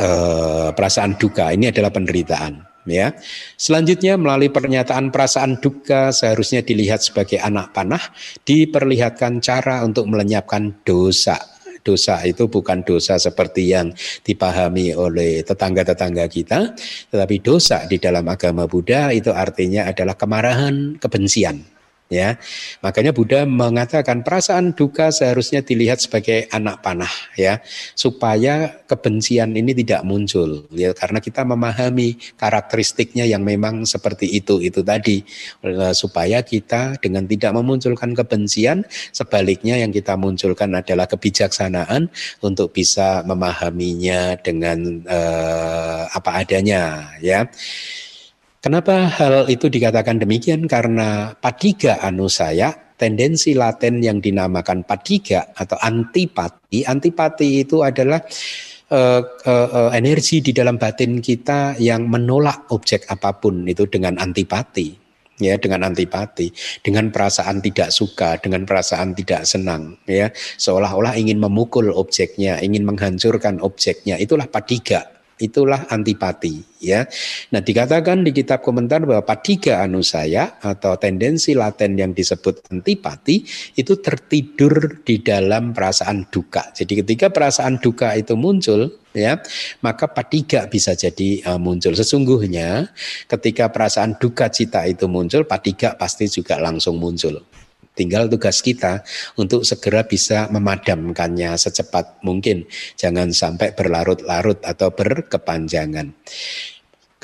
eh, 0.00 0.68
perasaan 0.72 1.20
duka. 1.20 1.52
Ini 1.52 1.70
adalah 1.70 1.92
penderitaan 1.92 2.74
ya. 2.88 3.12
Selanjutnya 3.56 4.16
melalui 4.16 4.52
pernyataan 4.52 5.12
perasaan 5.12 5.60
duka 5.60 6.12
seharusnya 6.12 6.64
dilihat 6.64 7.04
sebagai 7.04 7.40
anak 7.40 7.72
panah 7.76 8.00
diperlihatkan 8.44 9.40
cara 9.44 9.84
untuk 9.84 10.08
melenyapkan 10.08 10.84
dosa. 10.84 11.36
Dosa 11.84 12.24
itu 12.24 12.48
bukan 12.48 12.80
dosa 12.80 13.20
seperti 13.20 13.76
yang 13.76 13.92
dipahami 14.24 14.96
oleh 14.96 15.44
tetangga-tetangga 15.44 16.24
kita, 16.32 16.72
tetapi 17.12 17.44
dosa 17.44 17.84
di 17.84 18.00
dalam 18.00 18.24
agama 18.24 18.64
Buddha 18.64 19.12
itu 19.12 19.28
artinya 19.28 19.92
adalah 19.92 20.16
kemarahan, 20.16 20.96
kebencian 20.96 21.73
ya. 22.12 22.36
Makanya 22.84 23.10
Buddha 23.16 23.48
mengatakan 23.48 24.20
perasaan 24.22 24.76
duka 24.76 25.08
seharusnya 25.08 25.64
dilihat 25.64 26.00
sebagai 26.00 26.46
anak 26.52 26.84
panah 26.84 27.10
ya, 27.36 27.60
supaya 27.96 28.84
kebencian 28.84 29.56
ini 29.56 29.72
tidak 29.72 30.04
muncul 30.04 30.68
ya 30.70 30.92
karena 30.92 31.18
kita 31.18 31.42
memahami 31.42 32.16
karakteristiknya 32.38 33.24
yang 33.26 33.42
memang 33.42 33.82
seperti 33.88 34.28
itu 34.30 34.60
itu 34.60 34.80
tadi 34.86 35.24
supaya 35.96 36.44
kita 36.44 37.00
dengan 37.00 37.26
tidak 37.26 37.52
memunculkan 37.56 38.12
kebencian 38.14 38.86
sebaliknya 39.10 39.80
yang 39.80 39.90
kita 39.90 40.14
munculkan 40.14 40.70
adalah 40.76 41.08
kebijaksanaan 41.10 42.08
untuk 42.44 42.70
bisa 42.70 43.26
memahaminya 43.26 44.38
dengan 44.38 45.02
uh, 45.08 46.06
apa 46.12 46.30
adanya 46.44 47.12
ya. 47.18 47.48
Kenapa 48.64 49.12
hal 49.12 49.44
itu 49.52 49.68
dikatakan 49.68 50.24
demikian? 50.24 50.64
Karena 50.64 51.36
patiga 51.36 52.00
anusaya, 52.00 52.72
tendensi 52.96 53.52
laten 53.52 54.00
yang 54.00 54.24
dinamakan 54.24 54.88
patiga 54.88 55.52
atau 55.52 55.76
antipati. 55.76 56.80
Antipati 56.80 57.60
itu 57.60 57.84
adalah 57.84 58.24
uh, 58.88 59.20
uh, 59.20 59.68
uh, 59.68 59.90
energi 59.92 60.40
di 60.40 60.56
dalam 60.56 60.80
batin 60.80 61.20
kita 61.20 61.76
yang 61.76 62.08
menolak 62.08 62.64
objek 62.72 63.04
apa 63.12 63.36
pun 63.36 63.68
itu 63.68 63.84
dengan 63.84 64.16
antipati. 64.16 64.96
Ya 65.44 65.60
dengan 65.60 65.84
antipati. 65.84 66.48
Dengan 66.80 67.12
perasaan 67.12 67.60
tidak 67.60 67.92
suka 67.92 68.40
dengan 68.40 68.64
perasaan 68.64 69.12
tidak 69.12 69.44
senang 69.44 70.00
ya. 70.08 70.32
Seolah-olah 70.32 71.20
ingin 71.20 71.36
memukul 71.36 71.92
objeknya 71.92 72.64
ingin 72.64 72.88
menghancurkan 72.88 73.60
objeknya. 73.60 74.16
Itulah 74.16 74.48
patiga 74.48 75.13
itulah 75.38 75.90
antipati 75.90 76.62
ya. 76.78 77.08
Nah, 77.50 77.64
dikatakan 77.64 78.22
di 78.22 78.30
kitab 78.30 78.60
komentar 78.60 79.02
bahwa 79.02 79.24
patiga 79.24 79.82
anusaya 79.82 80.60
atau 80.60 80.94
tendensi 81.00 81.56
laten 81.56 81.96
yang 81.98 82.12
disebut 82.12 82.68
antipati 82.70 83.42
itu 83.74 83.98
tertidur 83.98 85.02
di 85.02 85.24
dalam 85.24 85.72
perasaan 85.72 86.28
duka. 86.28 86.70
Jadi 86.76 87.02
ketika 87.02 87.32
perasaan 87.32 87.80
duka 87.80 88.14
itu 88.14 88.36
muncul 88.36 88.92
ya, 89.16 89.40
maka 89.80 90.10
patiga 90.10 90.68
bisa 90.68 90.92
jadi 90.92 91.42
uh, 91.48 91.58
muncul. 91.58 91.96
Sesungguhnya 91.96 92.92
ketika 93.26 93.72
perasaan 93.72 94.20
duka 94.20 94.52
cita 94.52 94.84
itu 94.84 95.08
muncul, 95.08 95.48
patiga 95.48 95.96
pasti 95.96 96.28
juga 96.28 96.60
langsung 96.60 97.00
muncul. 97.00 97.42
Tinggal 97.94 98.26
tugas 98.26 98.58
kita 98.58 99.06
untuk 99.38 99.62
segera 99.62 100.02
bisa 100.02 100.50
memadamkannya 100.50 101.54
secepat 101.54 102.26
mungkin. 102.26 102.66
Jangan 102.98 103.30
sampai 103.30 103.70
berlarut-larut 103.70 104.58
atau 104.66 104.90
berkepanjangan. 104.90 106.10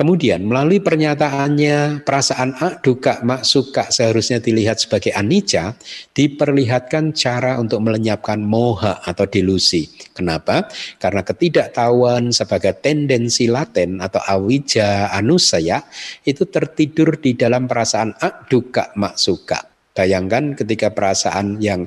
Kemudian 0.00 0.48
melalui 0.48 0.80
pernyataannya 0.80 2.08
perasaan 2.08 2.56
a, 2.56 2.80
duka, 2.80 3.20
mak, 3.20 3.44
suka 3.44 3.92
seharusnya 3.92 4.40
dilihat 4.40 4.80
sebagai 4.80 5.12
anicca, 5.12 5.76
diperlihatkan 6.16 7.12
cara 7.12 7.60
untuk 7.60 7.84
melenyapkan 7.84 8.40
moha 8.40 9.04
atau 9.04 9.28
delusi. 9.28 9.92
Kenapa? 10.16 10.72
Karena 10.96 11.20
ketidaktahuan 11.20 12.32
sebagai 12.32 12.80
tendensi 12.80 13.44
laten 13.44 14.00
atau 14.00 14.24
awija 14.24 15.12
anusaya 15.12 15.84
itu 16.24 16.48
tertidur 16.48 17.20
di 17.20 17.36
dalam 17.36 17.68
perasaan 17.68 18.16
a, 18.24 18.48
duka, 18.48 18.96
mak, 18.96 19.20
suka. 19.20 19.69
Bayangkan 20.00 20.56
ketika 20.56 20.96
perasaan 20.96 21.60
yang 21.60 21.84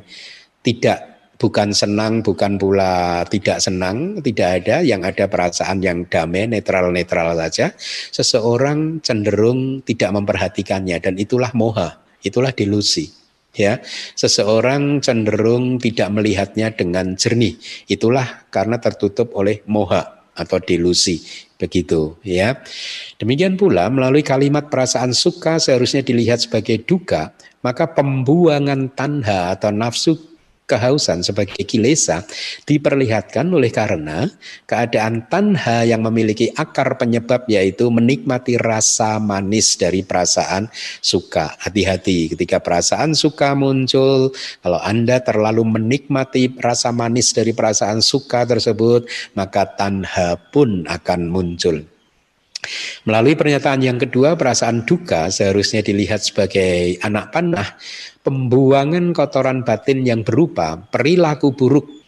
tidak 0.61 1.14
bukan 1.41 1.74
senang, 1.74 2.22
bukan 2.22 2.61
pula 2.61 3.26
tidak 3.26 3.57
senang, 3.57 4.22
tidak 4.22 4.61
ada, 4.61 4.86
yang 4.86 5.01
ada 5.01 5.26
perasaan 5.26 5.82
yang 5.82 6.05
damai, 6.05 6.45
netral-netral 6.45 7.34
saja. 7.34 7.74
Seseorang 8.14 9.01
cenderung 9.01 9.82
tidak 9.82 10.14
memperhatikannya 10.14 11.01
dan 11.01 11.18
itulah 11.18 11.49
moha, 11.57 12.05
itulah 12.22 12.53
delusi. 12.53 13.09
Ya, 13.53 13.86
seseorang 14.18 15.01
cenderung 15.01 15.78
tidak 15.78 16.09
melihatnya 16.09 16.74
dengan 16.74 17.18
jernih. 17.18 17.57
Itulah 17.86 18.49
karena 18.53 18.78
tertutup 18.82 19.34
oleh 19.38 19.61
moha 19.66 20.26
atau 20.34 20.57
delusi 20.57 21.22
begitu 21.61 22.18
ya. 22.26 22.59
Demikian 23.22 23.55
pula 23.55 23.88
melalui 23.93 24.26
kalimat 24.26 24.68
perasaan 24.68 25.14
suka 25.14 25.61
seharusnya 25.61 26.01
dilihat 26.01 26.43
sebagai 26.43 26.82
duka, 26.84 27.32
maka 27.64 27.89
pembuangan 27.95 28.91
tanha 28.93 29.55
atau 29.55 29.72
nafsu 29.72 30.34
kehausan 30.64 31.22
sebagai 31.22 31.59
kilesa 31.68 32.24
diperlihatkan 32.64 33.45
oleh 33.51 33.70
karena 33.70 34.26
keadaan 34.64 35.28
tanha 35.28 35.84
yang 35.84 36.01
memiliki 36.01 36.49
akar 36.55 36.95
penyebab 36.95 37.45
yaitu 37.51 37.91
menikmati 37.91 38.55
rasa 38.55 39.20
manis 39.20 39.76
dari 39.76 40.01
perasaan 40.01 40.72
suka. 41.03 41.59
Hati-hati 41.59 42.34
ketika 42.34 42.64
perasaan 42.64 43.14
suka 43.14 43.53
muncul, 43.53 44.32
kalau 44.64 44.80
Anda 44.82 45.20
terlalu 45.20 45.68
menikmati 45.68 46.55
rasa 46.57 46.95
manis 46.95 47.36
dari 47.36 47.51
perasaan 47.51 47.99
suka 47.99 48.47
tersebut, 48.47 49.05
maka 49.36 49.68
tanha 49.68 50.39
pun 50.39 50.88
akan 50.88 51.22
muncul. 51.28 51.93
Melalui 53.03 53.36
pernyataan 53.36 53.84
yang 53.84 53.99
kedua, 53.99 54.39
perasaan 54.39 54.88
duka 54.88 55.28
seharusnya 55.28 55.84
dilihat 55.84 56.24
sebagai 56.24 56.97
anak 57.03 57.36
panah, 57.36 57.76
pembuangan 58.24 59.11
kotoran 59.11 59.68
batin 59.68 60.07
yang 60.07 60.24
berupa 60.24 60.80
perilaku 60.80 61.51
buruk 61.51 62.03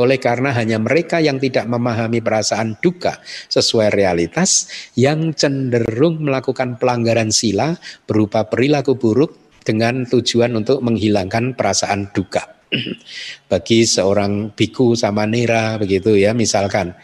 oleh 0.00 0.16
karena 0.16 0.54
hanya 0.56 0.80
mereka 0.80 1.20
yang 1.20 1.36
tidak 1.36 1.68
memahami 1.68 2.24
perasaan 2.24 2.80
duka 2.80 3.20
sesuai 3.52 3.92
realitas 3.92 4.70
yang 4.96 5.36
cenderung 5.36 6.24
melakukan 6.24 6.80
pelanggaran 6.80 7.28
sila 7.28 7.76
berupa 8.08 8.48
perilaku 8.48 8.96
buruk 8.96 9.60
dengan 9.60 10.08
tujuan 10.08 10.56
untuk 10.56 10.80
menghilangkan 10.80 11.52
perasaan 11.52 12.08
duka. 12.16 12.48
Bagi 13.50 13.84
seorang 13.84 14.54
biku 14.56 14.96
sama 14.96 15.26
nera 15.26 15.76
begitu 15.76 16.14
ya 16.16 16.32
misalkan 16.32 16.94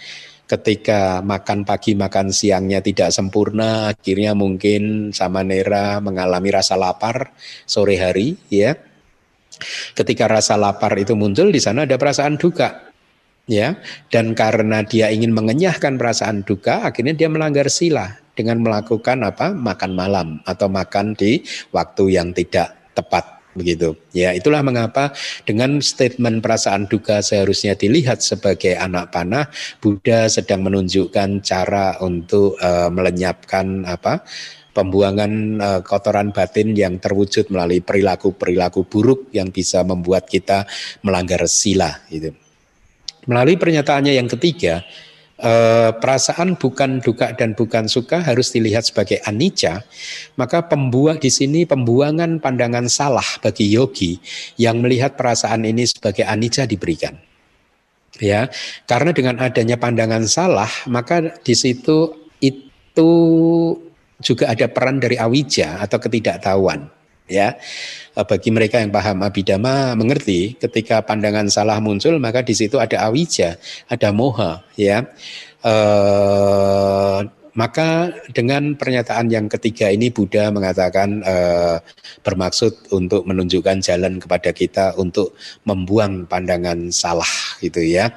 ketika 0.47 1.21
makan 1.27 1.67
pagi 1.67 1.99
makan 1.99 2.31
siangnya 2.31 2.79
tidak 2.79 3.11
sempurna 3.11 3.91
akhirnya 3.91 4.33
mungkin 4.39 5.11
sama 5.11 5.43
Nera 5.43 5.99
mengalami 5.99 6.55
rasa 6.55 6.79
lapar 6.79 7.35
sore 7.67 7.99
hari 7.99 8.39
ya. 8.51 8.79
Ketika 9.97 10.31
rasa 10.31 10.55
lapar 10.55 10.95
itu 11.01 11.19
muncul 11.19 11.51
di 11.51 11.59
sana 11.59 11.83
ada 11.83 11.99
perasaan 11.99 12.39
duka 12.39 12.95
ya. 13.51 13.75
Dan 14.07 14.39
karena 14.39 14.87
dia 14.87 15.11
ingin 15.11 15.35
mengenyahkan 15.35 15.99
perasaan 15.99 16.47
duka 16.47 16.87
akhirnya 16.87 17.19
dia 17.19 17.27
melanggar 17.27 17.67
sila 17.67 18.15
dengan 18.39 18.63
melakukan 18.63 19.27
apa? 19.27 19.51
Makan 19.51 19.93
malam 19.99 20.29
atau 20.47 20.71
makan 20.71 21.19
di 21.19 21.43
waktu 21.75 22.05
yang 22.15 22.31
tidak 22.31 22.95
tepat 22.95 23.36
begitu. 23.57 23.97
Ya, 24.13 24.37
itulah 24.37 24.61
mengapa 24.61 25.17
dengan 25.49 25.81
statement 25.81 26.45
perasaan 26.45 26.87
duka 26.87 27.25
seharusnya 27.25 27.75
dilihat 27.75 28.21
sebagai 28.21 28.77
anak 28.77 29.11
panah, 29.11 29.49
Buddha 29.81 30.29
sedang 30.29 30.63
menunjukkan 30.69 31.41
cara 31.41 31.97
untuk 32.05 32.61
uh, 32.61 32.93
melenyapkan 32.93 33.89
apa? 33.89 34.23
pembuangan 34.77 35.33
uh, 35.57 35.81
kotoran 35.81 36.37
batin 36.37 36.77
yang 36.77 37.01
terwujud 37.01 37.49
melalui 37.49 37.81
perilaku-perilaku 37.81 38.85
buruk 38.85 39.33
yang 39.33 39.49
bisa 39.49 39.81
membuat 39.81 40.29
kita 40.29 40.69
melanggar 41.01 41.41
sila 41.49 42.05
gitu. 42.13 42.37
Melalui 43.25 43.57
pernyataannya 43.57 44.13
yang 44.13 44.29
ketiga, 44.29 44.85
eh, 45.41 45.91
perasaan 45.93 46.57
bukan 46.57 47.05
duka 47.05 47.37
dan 47.37 47.53
bukan 47.53 47.87
suka 47.87 48.25
harus 48.25 48.53
dilihat 48.53 48.89
sebagai 48.89 49.21
anicca, 49.25 49.85
maka 50.41 50.65
pembuang 50.65 51.21
di 51.21 51.29
sini 51.29 51.69
pembuangan 51.69 52.41
pandangan 52.41 52.89
salah 52.89 53.27
bagi 53.45 53.69
yogi 53.69 54.17
yang 54.57 54.81
melihat 54.81 55.15
perasaan 55.15 55.69
ini 55.69 55.85
sebagai 55.85 56.25
anicca 56.25 56.65
diberikan. 56.65 57.17
Ya, 58.17 58.49
karena 58.89 59.13
dengan 59.13 59.37
adanya 59.45 59.77
pandangan 59.77 60.25
salah, 60.25 60.73
maka 60.89 61.37
di 61.45 61.53
situ 61.53 62.17
itu 62.41 63.11
juga 64.25 64.49
ada 64.49 64.65
peran 64.73 64.97
dari 64.97 65.21
awija 65.21 65.85
atau 65.85 66.01
ketidaktahuan 66.01 66.96
ya. 67.29 67.59
Eh, 68.17 68.25
bagi 68.25 68.49
mereka 68.55 68.81
yang 68.81 68.91
paham 68.91 69.23
abidama 69.23 69.93
mengerti 69.99 70.57
ketika 70.57 71.05
pandangan 71.05 71.47
salah 71.53 71.79
muncul 71.83 72.17
maka 72.17 72.41
di 72.41 72.55
situ 72.57 72.81
ada 72.81 73.05
awija 73.07 73.61
ada 73.91 74.09
moha 74.11 74.65
ya. 74.79 75.05
E, 75.61 75.75
maka 77.57 78.13
dengan 78.31 78.77
pernyataan 78.77 79.33
yang 79.33 79.49
ketiga 79.49 79.89
ini 79.89 80.13
Buddha 80.13 80.53
mengatakan 80.53 81.25
e, 81.25 81.37
bermaksud 82.21 82.93
untuk 82.93 83.25
menunjukkan 83.25 83.81
jalan 83.81 84.21
kepada 84.21 84.53
kita 84.53 84.93
untuk 85.01 85.35
membuang 85.65 86.29
pandangan 86.29 86.93
salah 86.93 87.29
gitu 87.65 87.81
ya. 87.81 88.13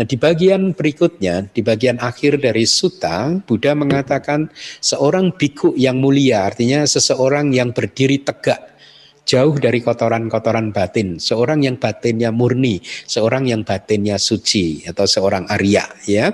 Nah 0.00 0.08
di 0.08 0.16
bagian 0.16 0.72
berikutnya, 0.72 1.52
di 1.52 1.60
bagian 1.60 2.00
akhir 2.00 2.40
dari 2.40 2.64
sutta, 2.64 3.36
Buddha 3.44 3.76
mengatakan 3.76 4.48
seorang 4.80 5.36
biku 5.36 5.76
yang 5.76 6.00
mulia, 6.00 6.48
artinya 6.48 6.88
seseorang 6.88 7.52
yang 7.52 7.76
berdiri 7.76 8.24
tegak 8.24 8.80
jauh 9.28 9.60
dari 9.60 9.84
kotoran-kotoran 9.84 10.72
batin, 10.72 11.20
seorang 11.20 11.60
yang 11.60 11.76
batinnya 11.76 12.32
murni, 12.32 12.80
seorang 13.04 13.44
yang 13.44 13.60
batinnya 13.60 14.16
suci 14.16 14.88
atau 14.88 15.04
seorang 15.04 15.44
Arya 15.52 15.84
ya. 16.08 16.32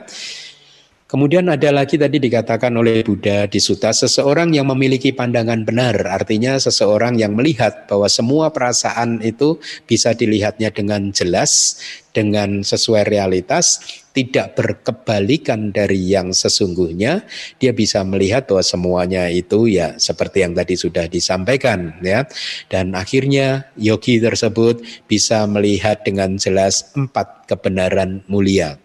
Kemudian 1.05 1.53
ada 1.53 1.69
lagi 1.69 2.01
tadi 2.01 2.17
dikatakan 2.17 2.73
oleh 2.81 3.05
Buddha 3.05 3.45
di 3.45 3.61
Sutta, 3.61 3.93
seseorang 3.93 4.57
yang 4.57 4.73
memiliki 4.73 5.13
pandangan 5.13 5.61
benar, 5.61 6.01
artinya 6.09 6.57
seseorang 6.57 7.21
yang 7.21 7.37
melihat 7.37 7.85
bahwa 7.85 8.09
semua 8.09 8.49
perasaan 8.49 9.21
itu 9.21 9.61
bisa 9.85 10.17
dilihatnya 10.17 10.73
dengan 10.73 11.13
jelas, 11.13 11.77
dengan 12.17 12.65
sesuai 12.65 13.05
realitas, 13.05 13.85
tidak 14.17 14.57
berkebalikan 14.57 15.77
dari 15.77 16.01
yang 16.09 16.33
sesungguhnya, 16.33 17.29
dia 17.61 17.77
bisa 17.77 18.01
melihat 18.01 18.49
bahwa 18.49 18.65
semuanya 18.65 19.29
itu 19.29 19.69
ya 19.69 20.01
seperti 20.01 20.41
yang 20.41 20.57
tadi 20.57 20.73
sudah 20.73 21.05
disampaikan 21.05 22.01
ya. 22.01 22.25
Dan 22.73 22.97
akhirnya 22.97 23.69
yogi 23.77 24.25
tersebut 24.25 24.81
bisa 25.05 25.45
melihat 25.45 26.01
dengan 26.01 26.41
jelas 26.41 26.97
empat 26.97 27.45
kebenaran 27.45 28.25
mulia. 28.25 28.81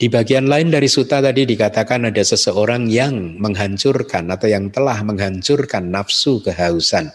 Di 0.00 0.08
bagian 0.08 0.48
lain 0.48 0.72
dari 0.72 0.88
suta 0.88 1.20
tadi 1.20 1.44
dikatakan 1.44 2.08
ada 2.08 2.24
seseorang 2.24 2.88
yang 2.88 3.36
menghancurkan 3.36 4.32
atau 4.32 4.48
yang 4.48 4.72
telah 4.72 4.96
menghancurkan 5.04 5.92
nafsu 5.92 6.40
kehausan. 6.40 7.12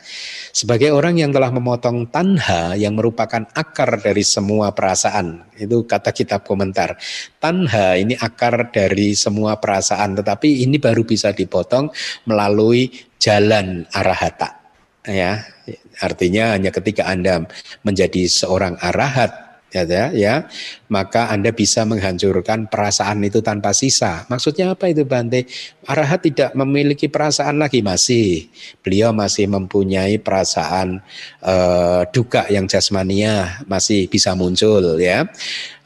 Sebagai 0.53 0.93
orang 0.93 1.17
yang 1.17 1.33
telah 1.33 1.49
memotong 1.49 2.13
tanha 2.13 2.77
yang 2.77 2.93
merupakan 2.93 3.41
akar 3.57 4.05
dari 4.05 4.21
semua 4.21 4.69
perasaan. 4.77 5.49
Itu 5.57 5.89
kata 5.89 6.13
kitab 6.13 6.45
komentar. 6.45 7.01
Tanha 7.41 7.97
ini 7.97 8.13
akar 8.21 8.69
dari 8.69 9.17
semua 9.17 9.57
perasaan 9.57 10.21
tetapi 10.21 10.61
ini 10.61 10.77
baru 10.77 11.01
bisa 11.09 11.33
dipotong 11.33 11.89
melalui 12.29 12.93
jalan 13.17 13.89
arahata. 13.97 14.61
Ya, 15.09 15.41
artinya 16.05 16.53
hanya 16.53 16.69
ketika 16.69 17.09
Anda 17.09 17.49
menjadi 17.81 18.29
seorang 18.29 18.77
arahat 18.77 19.44
ya, 19.83 20.05
ya, 20.15 20.35
maka 20.87 21.27
Anda 21.27 21.51
bisa 21.51 21.83
menghancurkan 21.83 22.71
perasaan 22.71 23.19
itu 23.27 23.43
tanpa 23.43 23.75
sisa. 23.75 24.23
Maksudnya 24.31 24.71
apa 24.71 24.87
itu 24.87 25.03
Bante? 25.03 25.43
Arahat 25.83 26.23
tidak 26.23 26.55
memiliki 26.55 27.11
perasaan 27.11 27.59
lagi 27.59 27.83
masih. 27.83 28.47
Beliau 28.79 29.11
masih 29.11 29.51
mempunyai 29.51 30.15
perasaan 30.21 31.03
uh, 31.43 32.07
duka 32.09 32.47
yang 32.47 32.65
jasmania 32.69 33.65
masih 33.67 34.07
bisa 34.07 34.33
muncul 34.37 34.97
ya 35.01 35.27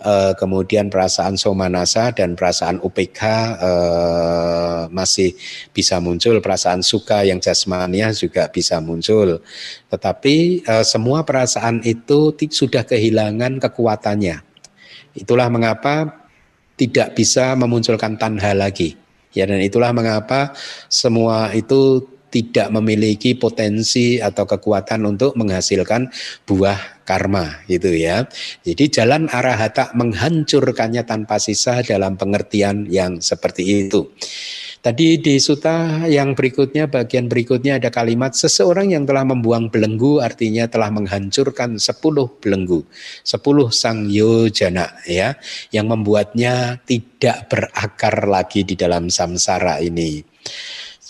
uh, 0.04 0.34
kemudian 0.36 0.88
perasaan 0.88 1.36
somanasa 1.36 2.12
dan 2.16 2.36
perasaan 2.36 2.80
UPK 2.80 3.22
uh, 3.24 3.68
eh, 3.70 4.82
masih 4.91 5.36
bisa 5.76 6.00
muncul, 6.00 6.39
perasaan 6.39 6.82
suka 6.82 7.28
yang 7.28 7.39
jasmania 7.43 8.12
juga 8.16 8.47
bisa 8.50 8.80
muncul. 8.80 9.43
Tetapi 9.91 10.66
uh, 10.66 10.86
semua 10.86 11.24
perasaan 11.28 11.84
itu 11.84 12.36
sudah 12.50 12.84
kehilangan 12.88 13.60
kekuatannya. 13.60 14.41
Itulah 15.16 15.47
mengapa 15.52 16.28
tidak 16.80 17.18
bisa 17.18 17.56
memunculkan 17.60 18.16
tanha 18.16 18.56
lagi. 18.56 18.95
Ya 19.36 19.45
dan 19.45 19.62
itulah 19.62 19.93
mengapa 19.93 20.58
semua 20.89 21.54
itu 21.54 22.02
tidak 22.30 22.69
memiliki 22.69 23.34
potensi 23.34 24.21
atau 24.21 24.45
kekuatan 24.45 25.05
untuk 25.05 25.34
menghasilkan 25.36 26.09
buah 26.45 27.01
karma 27.05 27.65
gitu 27.65 27.89
ya. 27.89 28.30
Jadi 28.61 29.01
jalan 29.01 29.25
arahata 29.34 29.91
menghancurkannya 29.97 31.03
tanpa 31.09 31.41
sisa 31.41 31.82
dalam 31.82 32.15
pengertian 32.15 32.86
yang 32.86 33.17
seperti 33.17 33.89
itu. 33.89 34.13
Tadi 34.80 35.19
di 35.19 35.36
suta 35.43 36.07
yang 36.07 36.39
berikutnya, 36.39 36.88
bagian 36.88 37.27
berikutnya 37.27 37.84
ada 37.84 37.91
kalimat 37.91 38.32
seseorang 38.32 38.95
yang 38.95 39.03
telah 39.03 39.27
membuang 39.27 39.67
belenggu 39.67 40.23
artinya 40.23 40.71
telah 40.71 40.88
menghancurkan 40.88 41.75
sepuluh 41.75 42.32
belenggu, 42.39 42.88
sepuluh 43.19 43.75
sang 43.75 44.07
yojana 44.07 44.88
ya, 45.03 45.36
yang 45.75 45.91
membuatnya 45.91 46.80
tidak 46.88 47.51
berakar 47.51 48.23
lagi 48.23 48.63
di 48.63 48.80
dalam 48.80 49.11
samsara 49.11 49.84
ini. 49.84 50.23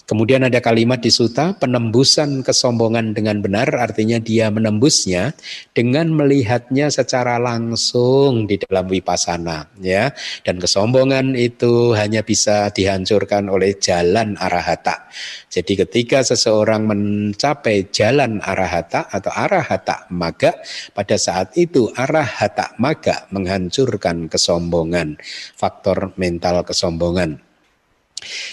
Kemudian 0.09 0.41
ada 0.41 0.57
kalimat 0.57 0.97
di 0.97 1.13
suta 1.13 1.53
penembusan 1.53 2.41
kesombongan 2.41 3.13
dengan 3.13 3.45
benar 3.45 3.69
artinya 3.77 4.17
dia 4.17 4.49
menembusnya 4.49 5.37
dengan 5.77 6.09
melihatnya 6.09 6.89
secara 6.89 7.37
langsung 7.37 8.49
di 8.49 8.57
dalam 8.57 8.89
wipasana 8.89 9.69
ya 9.77 10.09
dan 10.41 10.57
kesombongan 10.57 11.37
itu 11.37 11.93
hanya 11.93 12.25
bisa 12.25 12.73
dihancurkan 12.73 13.53
oleh 13.53 13.77
jalan 13.77 14.33
arahata. 14.41 15.05
Jadi 15.45 15.85
ketika 15.85 16.25
seseorang 16.25 16.89
mencapai 16.89 17.93
jalan 17.93 18.41
arahata 18.41 19.13
atau 19.13 19.29
arahata 19.29 20.09
maga 20.09 20.57
pada 20.89 21.21
saat 21.21 21.53
itu 21.53 21.85
arahata 21.93 22.73
maga 22.81 23.29
menghancurkan 23.29 24.25
kesombongan 24.25 25.21
faktor 25.53 26.17
mental 26.17 26.65
kesombongan. 26.65 27.48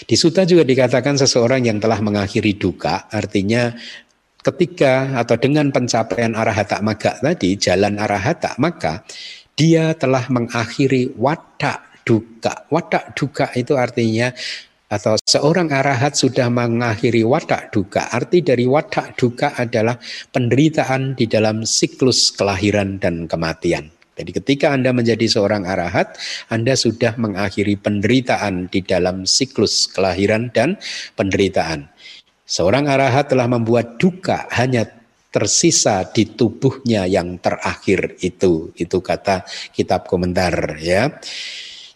Di 0.07 0.15
suta 0.15 0.47
juga 0.47 0.63
dikatakan 0.63 1.19
seseorang 1.19 1.67
yang 1.67 1.77
telah 1.83 1.99
mengakhiri 1.99 2.55
duka, 2.55 3.11
artinya 3.11 3.75
ketika 4.39 5.19
atau 5.19 5.35
dengan 5.35 5.69
pencapaian 5.75 6.31
arahata 6.31 6.79
maga 6.79 7.19
tadi, 7.19 7.59
jalan 7.59 7.99
arahata, 7.99 8.55
maka 8.63 9.03
dia 9.57 9.91
telah 9.97 10.23
mengakhiri 10.31 11.17
watak 11.19 12.05
duka. 12.07 12.69
Watak 12.71 13.11
duka 13.17 13.51
itu 13.59 13.75
artinya 13.75 14.31
atau 14.87 15.19
seorang 15.19 15.67
arahat 15.67 16.15
sudah 16.15 16.47
mengakhiri 16.47 17.27
watak 17.27 17.75
duka. 17.75 18.07
Arti 18.07 18.39
dari 18.39 18.63
watak 18.63 19.19
duka 19.19 19.51
adalah 19.59 19.99
penderitaan 20.31 21.19
di 21.19 21.27
dalam 21.27 21.67
siklus 21.67 22.31
kelahiran 22.31 22.95
dan 23.03 23.27
kematian. 23.27 23.96
Jadi 24.17 24.31
ketika 24.33 24.73
Anda 24.73 24.89
menjadi 24.89 25.29
seorang 25.29 25.69
arahat, 25.69 26.17
Anda 26.49 26.73
sudah 26.73 27.13
mengakhiri 27.21 27.77
penderitaan 27.77 28.73
di 28.73 28.81
dalam 28.81 29.29
siklus 29.29 29.85
kelahiran 29.85 30.49
dan 30.51 30.81
penderitaan. 31.13 31.85
Seorang 32.49 32.89
arahat 32.89 33.29
telah 33.29 33.45
membuat 33.45 34.01
duka 34.01 34.49
hanya 34.57 34.89
tersisa 35.29 36.01
di 36.09 36.25
tubuhnya 36.25 37.05
yang 37.05 37.37
terakhir 37.37 38.17
itu. 38.25 38.73
Itu 38.73 39.05
kata 39.05 39.45
kitab 39.75 40.09
komentar 40.09 40.81
ya. 40.81 41.13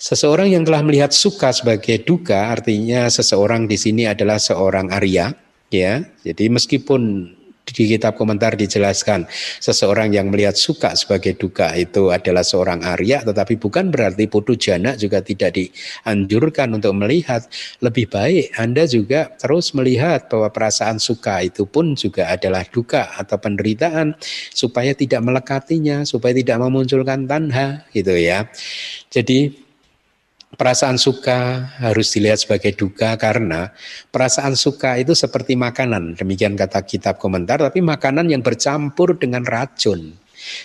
Seseorang 0.01 0.49
yang 0.49 0.65
telah 0.65 0.81
melihat 0.81 1.13
suka 1.13 1.53
sebagai 1.53 2.01
duka 2.01 2.53
artinya 2.53 3.05
seseorang 3.09 3.69
di 3.69 3.77
sini 3.77 4.09
adalah 4.09 4.37
seorang 4.37 4.93
Arya 4.93 5.33
ya. 5.69 6.05
Jadi 6.21 6.49
meskipun 6.53 7.01
di 7.71 7.83
kitab 7.87 8.19
komentar 8.19 8.53
dijelaskan 8.55 9.25
seseorang 9.59 10.11
yang 10.11 10.29
melihat 10.29 10.55
suka 10.55 10.93
sebagai 10.93 11.35
duka 11.39 11.71
itu 11.75 12.11
adalah 12.11 12.43
seorang 12.43 12.83
Arya 12.83 13.23
tetapi 13.23 13.57
bukan 13.57 13.89
berarti 13.89 14.27
putu 14.27 14.55
jana 14.59 14.95
juga 14.99 15.23
tidak 15.23 15.55
dianjurkan 15.57 16.75
untuk 16.75 16.93
melihat. 16.95 17.47
Lebih 17.79 18.11
baik 18.11 18.55
Anda 18.59 18.85
juga 18.85 19.31
terus 19.39 19.71
melihat 19.73 20.27
bahwa 20.27 20.51
perasaan 20.51 20.99
suka 20.99 21.41
itu 21.41 21.65
pun 21.65 21.95
juga 21.95 22.29
adalah 22.29 22.67
duka 22.67 23.11
atau 23.17 23.39
penderitaan 23.39 24.15
supaya 24.51 24.93
tidak 24.93 25.23
melekatinya 25.23 26.03
supaya 26.03 26.35
tidak 26.35 26.59
memunculkan 26.59 27.25
tanha 27.25 27.87
gitu 27.95 28.13
ya. 28.15 28.47
Jadi 29.09 29.70
perasaan 30.55 30.99
suka 30.99 31.71
harus 31.79 32.11
dilihat 32.11 32.43
sebagai 32.43 32.75
duka 32.75 33.15
karena 33.15 33.71
perasaan 34.11 34.55
suka 34.59 34.99
itu 34.99 35.15
seperti 35.15 35.55
makanan, 35.55 36.19
demikian 36.19 36.59
kata 36.59 36.83
kitab 36.83 37.17
komentar, 37.17 37.59
tapi 37.61 37.79
makanan 37.79 38.27
yang 38.27 38.43
bercampur 38.43 39.15
dengan 39.15 39.47
racun. 39.47 40.19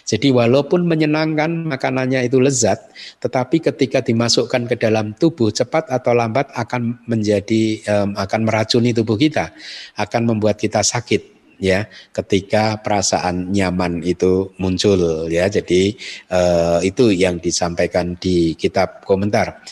Jadi 0.09 0.33
walaupun 0.33 0.89
menyenangkan 0.89 1.69
makanannya 1.69 2.25
itu 2.25 2.41
lezat, 2.41 2.81
tetapi 3.21 3.61
ketika 3.61 4.01
dimasukkan 4.01 4.73
ke 4.73 4.81
dalam 4.81 5.13
tubuh 5.13 5.53
cepat 5.53 5.93
atau 5.93 6.17
lambat 6.17 6.49
akan 6.57 7.05
menjadi 7.05 7.85
um, 7.85 8.17
akan 8.17 8.41
meracuni 8.49 8.97
tubuh 8.97 9.21
kita, 9.21 9.53
akan 10.01 10.33
membuat 10.33 10.57
kita 10.57 10.81
sakit 10.81 11.36
ya 11.61 11.89
ketika 12.13 12.81
perasaan 12.81 13.53
nyaman 13.53 14.05
itu 14.05 14.53
muncul 14.61 15.29
ya. 15.29 15.49
Jadi 15.49 15.97
uh, 16.33 16.81
itu 16.85 17.13
yang 17.13 17.41
disampaikan 17.41 18.17
di 18.17 18.57
kitab 18.57 19.05
komentar. 19.05 19.63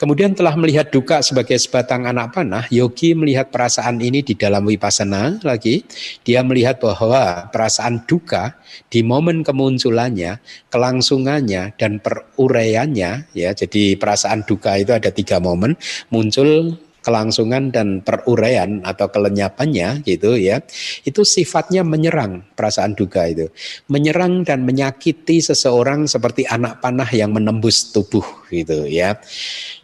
Kemudian 0.00 0.32
telah 0.32 0.56
melihat 0.56 0.88
duka 0.88 1.20
sebagai 1.20 1.60
sebatang 1.60 2.08
anak 2.08 2.32
panah 2.32 2.64
yogi 2.72 3.12
melihat 3.12 3.52
perasaan 3.52 4.00
ini 4.00 4.24
di 4.24 4.32
dalam 4.32 4.64
wipasana 4.64 5.36
lagi. 5.44 5.84
Dia 6.24 6.40
melihat 6.40 6.80
bahwa 6.80 7.52
perasaan 7.52 8.08
duka 8.08 8.56
di 8.88 9.04
momen 9.04 9.44
kemunculannya 9.44 10.40
kelangsungannya 10.72 11.76
dan 11.76 12.00
peruraiannya 12.00 13.28
ya. 13.36 13.50
Jadi 13.52 14.00
perasaan 14.00 14.48
duka 14.48 14.80
itu 14.80 14.96
ada 14.96 15.12
tiga 15.12 15.36
momen 15.36 15.76
muncul 16.08 16.80
kelangsungan 17.00 17.72
dan 17.72 18.04
peruraian 18.04 18.84
atau 18.84 19.08
kelenyapannya 19.08 20.04
gitu 20.04 20.36
ya 20.36 20.60
itu 21.04 21.24
sifatnya 21.24 21.80
menyerang 21.84 22.44
perasaan 22.54 22.96
duga 22.96 23.28
itu. 23.28 23.48
Menyerang 23.88 24.44
dan 24.44 24.64
menyakiti 24.64 25.40
seseorang 25.40 26.04
seperti 26.04 26.44
anak 26.48 26.80
panah 26.84 27.08
yang 27.10 27.32
menembus 27.32 27.92
tubuh 27.92 28.24
gitu 28.52 28.84
ya. 28.88 29.16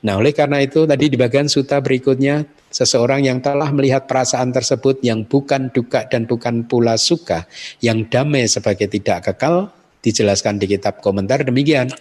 Nah 0.04 0.20
oleh 0.20 0.32
karena 0.36 0.60
itu 0.62 0.84
tadi 0.84 1.08
di 1.12 1.16
bagian 1.16 1.48
suta 1.48 1.80
berikutnya 1.80 2.44
seseorang 2.70 3.24
yang 3.24 3.38
telah 3.40 3.72
melihat 3.72 4.04
perasaan 4.04 4.52
tersebut 4.52 5.00
yang 5.00 5.24
bukan 5.24 5.72
duka 5.72 6.04
dan 6.12 6.28
bukan 6.28 6.68
pula 6.68 7.00
suka 7.00 7.48
yang 7.80 8.04
damai 8.12 8.44
sebagai 8.44 8.90
tidak 8.90 9.32
kekal 9.32 9.72
dijelaskan 10.02 10.58
di 10.60 10.66
kitab 10.66 11.00
komentar 11.04 11.44
demikian. 11.44 11.92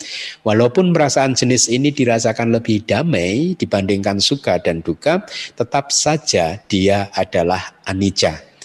Walaupun 0.44 0.92
perasaan 0.96 1.36
jenis 1.36 1.70
ini 1.70 1.92
dirasakan 1.92 2.56
lebih 2.56 2.84
damai 2.88 3.56
dibandingkan 3.60 4.18
suka 4.24 4.60
dan 4.60 4.82
duka, 4.82 5.24
tetap 5.56 5.92
saja 5.92 6.60
dia 6.66 7.12
adalah 7.14 7.76
anicca. 7.86 8.56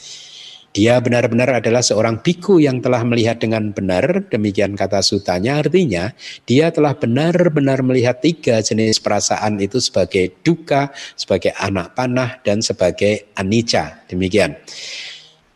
Dia 0.71 1.03
benar-benar 1.03 1.59
adalah 1.59 1.83
seorang 1.83 2.23
biku 2.23 2.63
yang 2.63 2.79
telah 2.79 3.03
melihat 3.03 3.43
dengan 3.43 3.75
benar, 3.75 4.31
demikian 4.31 4.79
kata 4.79 5.03
sutanya, 5.03 5.59
artinya 5.59 6.15
dia 6.47 6.71
telah 6.71 6.95
benar-benar 6.95 7.83
melihat 7.83 8.23
tiga 8.23 8.63
jenis 8.63 9.03
perasaan 9.03 9.59
itu 9.59 9.83
sebagai 9.83 10.31
duka, 10.47 10.95
sebagai 11.19 11.51
anak 11.59 11.99
panah, 11.99 12.39
dan 12.47 12.63
sebagai 12.63 13.35
anicca. 13.35 14.07
Demikian. 14.07 14.55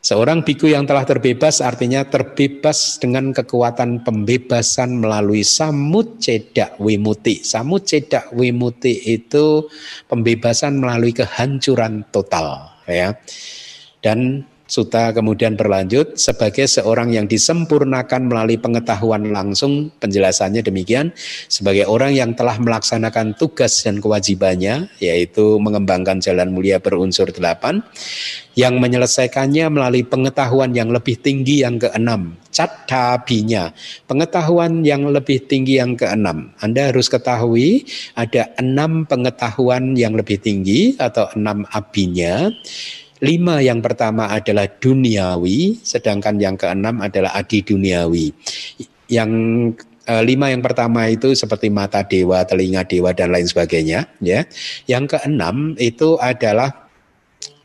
Seorang 0.04 0.44
biku 0.44 0.68
yang 0.68 0.84
telah 0.84 1.08
terbebas 1.08 1.64
artinya 1.64 2.04
terbebas 2.04 3.00
dengan 3.00 3.32
kekuatan 3.32 4.04
pembebasan 4.04 5.00
melalui 5.00 5.40
samut 5.40 6.20
cedak 6.20 6.76
wimuti. 6.76 7.40
Samut 7.40 7.88
cedak 7.88 8.28
wimuti 8.36 9.00
itu 9.00 9.64
pembebasan 10.04 10.76
melalui 10.76 11.16
kehancuran 11.16 12.04
total 12.12 12.76
ya. 12.84 13.16
Dan 14.04 14.44
Suta 14.64 15.12
kemudian 15.12 15.60
berlanjut 15.60 16.16
sebagai 16.16 16.64
seorang 16.64 17.12
yang 17.12 17.28
disempurnakan 17.28 18.32
melalui 18.32 18.56
pengetahuan 18.56 19.28
langsung 19.28 19.92
penjelasannya 20.00 20.64
demikian 20.64 21.12
sebagai 21.52 21.84
orang 21.84 22.16
yang 22.16 22.32
telah 22.32 22.56
melaksanakan 22.56 23.36
tugas 23.36 23.84
dan 23.84 24.00
kewajibannya 24.00 24.88
yaitu 25.04 25.60
mengembangkan 25.60 26.16
jalan 26.24 26.48
mulia 26.48 26.80
berunsur 26.80 27.28
delapan 27.28 27.84
yang 28.56 28.80
menyelesaikannya 28.80 29.68
melalui 29.68 30.00
pengetahuan 30.00 30.72
yang 30.72 30.88
lebih 30.88 31.20
tinggi 31.20 31.60
yang 31.60 31.76
keenam 31.76 32.32
catabinya 32.54 33.74
pengetahuan 34.06 34.86
yang 34.86 35.10
lebih 35.10 35.42
tinggi 35.44 35.82
yang 35.82 35.98
keenam. 35.98 36.54
Anda 36.62 36.94
harus 36.94 37.10
ketahui 37.10 37.82
ada 38.14 38.54
enam 38.62 39.04
pengetahuan 39.04 39.98
yang 39.98 40.14
lebih 40.14 40.38
tinggi 40.38 40.94
atau 40.94 41.26
enam 41.34 41.66
abinya 41.74 42.48
Lima 43.24 43.64
yang 43.64 43.80
pertama 43.80 44.28
adalah 44.28 44.68
duniawi, 44.68 45.80
sedangkan 45.80 46.36
yang 46.36 46.60
keenam 46.60 47.00
adalah 47.00 47.32
adi 47.32 47.64
duniawi. 47.64 48.36
Yang 49.08 49.30
e, 50.04 50.14
lima 50.28 50.52
yang 50.52 50.60
pertama 50.60 51.08
itu 51.08 51.32
seperti 51.32 51.72
mata 51.72 52.04
dewa, 52.04 52.44
telinga 52.44 52.84
dewa 52.84 53.16
dan 53.16 53.32
lain 53.32 53.48
sebagainya. 53.48 54.04
Ya, 54.20 54.44
yang 54.84 55.08
keenam 55.08 55.72
itu 55.80 56.20
adalah 56.20 56.84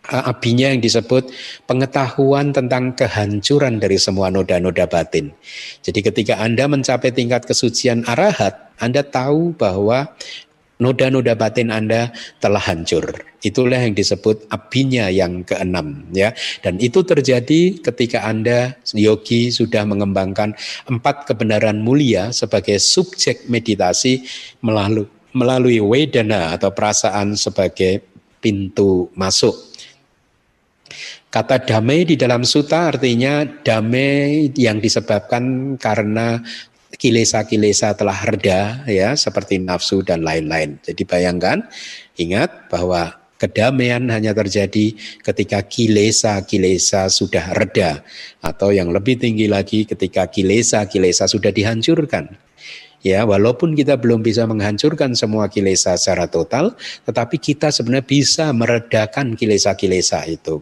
eh, 0.07 0.24
abinya 0.32 0.72
yang 0.72 0.80
disebut 0.80 1.28
pengetahuan 1.68 2.55
tentang 2.55 2.95
kehancuran 2.95 3.84
dari 3.84 3.99
semua 3.99 4.32
noda-noda 4.32 4.88
batin. 4.88 5.36
Jadi 5.84 5.99
ketika 6.07 6.39
Anda 6.39 6.72
mencapai 6.72 7.12
tingkat 7.12 7.43
kesucian 7.43 8.07
arahat, 8.07 8.72
Anda 8.80 9.03
tahu 9.03 9.60
bahwa 9.60 10.07
noda-noda 10.80 11.36
batin 11.36 11.70
Anda 11.70 12.16
telah 12.40 12.64
hancur. 12.64 13.24
Itulah 13.40 13.84
yang 13.84 13.96
disebut 13.96 14.48
apinya 14.52 15.12
yang 15.12 15.44
keenam 15.44 16.08
ya. 16.16 16.32
Dan 16.64 16.80
itu 16.80 17.04
terjadi 17.04 17.80
ketika 17.84 18.26
Anda 18.28 18.80
yogi 18.96 19.52
sudah 19.52 19.84
mengembangkan 19.88 20.56
empat 20.88 21.28
kebenaran 21.30 21.84
mulia 21.84 22.32
sebagai 22.32 22.80
subjek 22.80 23.48
meditasi 23.52 24.24
melalui 24.64 25.08
melalui 25.30 25.78
wedana 25.78 26.58
atau 26.58 26.74
perasaan 26.74 27.38
sebagai 27.38 28.02
pintu 28.42 29.14
masuk. 29.14 29.54
Kata 31.30 31.62
damai 31.62 32.10
di 32.10 32.18
dalam 32.18 32.42
suta 32.42 32.90
artinya 32.90 33.46
damai 33.46 34.50
yang 34.58 34.82
disebabkan 34.82 35.78
karena 35.78 36.42
kilesa-kilesa 37.00 37.95
telah 37.95 38.20
reda 38.28 38.84
ya 38.84 39.16
seperti 39.16 39.58
nafsu 39.64 40.04
dan 40.04 40.22
lain-lain. 40.22 40.84
Jadi 40.84 41.08
bayangkan 41.08 41.64
ingat 42.20 42.68
bahwa 42.68 43.16
kedamaian 43.39 44.04
hanya 44.12 44.36
terjadi 44.36 44.93
ketika 45.24 45.64
kilesa-kilesa 45.64 47.08
sudah 47.08 47.56
reda 47.56 48.04
atau 48.43 48.76
yang 48.76 48.91
lebih 48.91 49.16
tinggi 49.16 49.47
lagi 49.47 49.88
ketika 49.88 50.28
kilesa-kilesa 50.28 51.26
sudah 51.32 51.56
dihancurkan. 51.56 52.36
Ya, 53.00 53.24
walaupun 53.24 53.80
kita 53.80 53.95
belum 53.95 54.20
bisa 54.20 54.43
menghancurkan 54.43 55.16
semua 55.16 55.47
kilesa 55.47 55.95
secara 55.95 56.28
total, 56.28 56.76
tetapi 57.08 57.39
kita 57.39 57.72
sebenarnya 57.72 58.04
bisa 58.04 58.52
meredakan 58.52 59.39
kilesa-kilesa 59.39 60.28
itu. 60.28 60.60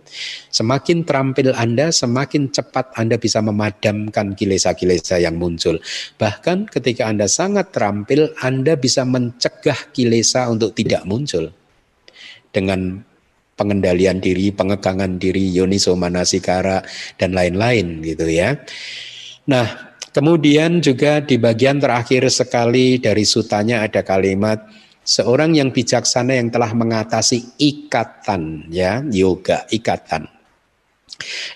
Semakin 0.54 1.02
terampil 1.02 1.58
Anda, 1.58 1.90
semakin 1.90 2.54
cepat 2.54 2.94
Anda 2.94 3.18
bisa 3.18 3.42
memadamkan 3.42 4.38
kilesa-kilesa 4.38 5.18
yang 5.18 5.42
muncul. 5.42 5.82
Bahkan 6.22 6.70
ketika 6.70 7.10
Anda 7.10 7.26
sangat 7.26 7.74
terampil, 7.74 8.30
Anda 8.46 8.78
bisa 8.78 9.02
mencegah 9.02 9.90
kilesa 9.90 10.46
untuk 10.54 10.78
tidak 10.78 11.10
muncul. 11.10 11.50
Dengan 12.54 13.02
pengendalian 13.58 14.22
diri, 14.22 14.54
pengekangan 14.54 15.18
diri, 15.18 15.50
yoniso 15.50 15.98
manasikara 15.98 16.86
dan 17.18 17.34
lain-lain 17.34 18.06
gitu 18.06 18.30
ya. 18.30 18.62
Nah, 19.50 19.87
Kemudian 20.18 20.82
juga 20.82 21.22
di 21.22 21.38
bagian 21.38 21.78
terakhir 21.78 22.26
sekali 22.34 22.98
dari 22.98 23.22
sutanya 23.22 23.86
ada 23.86 24.02
kalimat 24.02 24.66
seorang 25.06 25.54
yang 25.54 25.70
bijaksana 25.70 26.42
yang 26.42 26.50
telah 26.50 26.74
mengatasi 26.74 27.54
ikatan 27.62 28.66
ya, 28.74 29.06
yoga, 29.14 29.70
ikatan. 29.70 30.26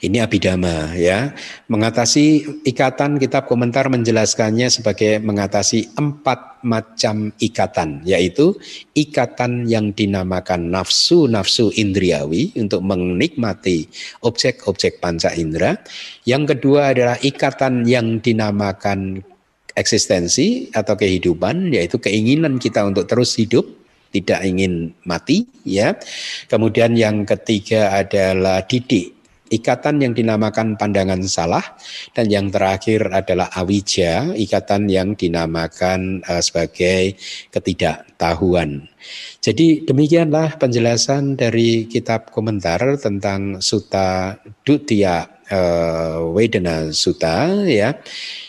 Ini 0.02 0.24
abidama 0.24 0.98
ya. 0.98 1.38
Mengatasi 1.70 2.42
ikatan 2.66 3.22
kitab 3.22 3.46
komentar 3.46 3.92
menjelaskannya 3.92 4.72
sebagai 4.74 5.22
mengatasi 5.22 5.94
empat 5.94 6.64
macam 6.66 7.34
ikatan 7.38 8.06
yaitu 8.06 8.58
ikatan 8.98 9.70
yang 9.70 9.94
dinamakan 9.94 10.74
nafsu-nafsu 10.74 11.74
indriawi 11.78 12.54
untuk 12.58 12.82
menikmati 12.82 13.86
objek-objek 14.26 14.98
panca 14.98 15.30
indera. 15.38 15.78
Yang 16.26 16.58
kedua 16.58 16.96
adalah 16.96 17.18
ikatan 17.22 17.86
yang 17.86 18.18
dinamakan 18.24 19.22
eksistensi 19.78 20.74
atau 20.74 20.98
kehidupan 20.98 21.76
yaitu 21.76 22.02
keinginan 22.02 22.58
kita 22.58 22.84
untuk 22.88 23.06
terus 23.06 23.38
hidup 23.38 23.64
tidak 24.12 24.44
ingin 24.44 24.92
mati 25.08 25.48
ya. 25.64 25.96
Kemudian 26.50 26.98
yang 26.98 27.24
ketiga 27.24 27.96
adalah 27.96 28.66
didik 28.68 29.21
ikatan 29.52 30.00
yang 30.00 30.16
dinamakan 30.16 30.80
pandangan 30.80 31.20
salah 31.28 31.76
dan 32.16 32.32
yang 32.32 32.48
terakhir 32.48 33.12
adalah 33.12 33.52
awija, 33.52 34.32
ikatan 34.34 34.88
yang 34.88 35.14
dinamakan 35.14 36.24
uh, 36.24 36.40
sebagai 36.40 37.20
ketidaktahuan. 37.52 38.88
Jadi 39.44 39.84
demikianlah 39.84 40.56
penjelasan 40.56 41.36
dari 41.36 41.92
kitab 41.92 42.32
komentar 42.32 42.80
tentang 42.96 43.60
Sutta 43.60 44.40
Dutya 44.64 45.28
uh, 45.52 46.32
Wedana 46.32 46.96
Sutta 46.96 47.52
ya. 47.68 48.00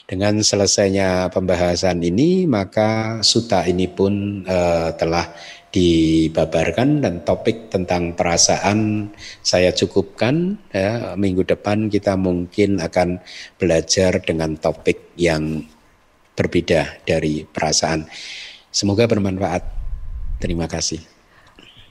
Dengan 0.06 0.44
selesainya 0.44 1.32
pembahasan 1.32 2.04
ini 2.04 2.44
maka 2.44 3.24
sutta 3.24 3.64
ini 3.64 3.88
pun 3.88 4.44
uh, 4.44 4.92
telah 4.92 5.24
dibabarkan 5.72 7.00
dan 7.00 7.24
topik 7.24 7.72
tentang 7.72 8.12
perasaan 8.12 9.08
saya 9.40 9.72
cukupkan 9.72 10.60
ya. 10.70 11.16
Minggu 11.16 11.48
depan 11.48 11.88
kita 11.88 12.14
mungkin 12.20 12.78
akan 12.78 13.24
belajar 13.56 14.20
dengan 14.20 14.60
topik 14.60 15.16
yang 15.16 15.64
berbeda 16.36 17.02
dari 17.08 17.48
perasaan. 17.48 18.04
Semoga 18.68 19.08
bermanfaat. 19.08 19.64
Terima 20.40 20.68
kasih. 20.68 21.00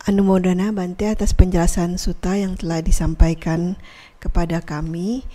Anumodana 0.01 0.73
Bante 0.73 1.05
atas 1.13 1.37
penjelasan 1.37 2.01
suta 2.01 2.33
yang 2.33 2.57
telah 2.57 2.81
disampaikan 2.81 3.77
kepada 4.17 4.61
kami. 4.61 5.25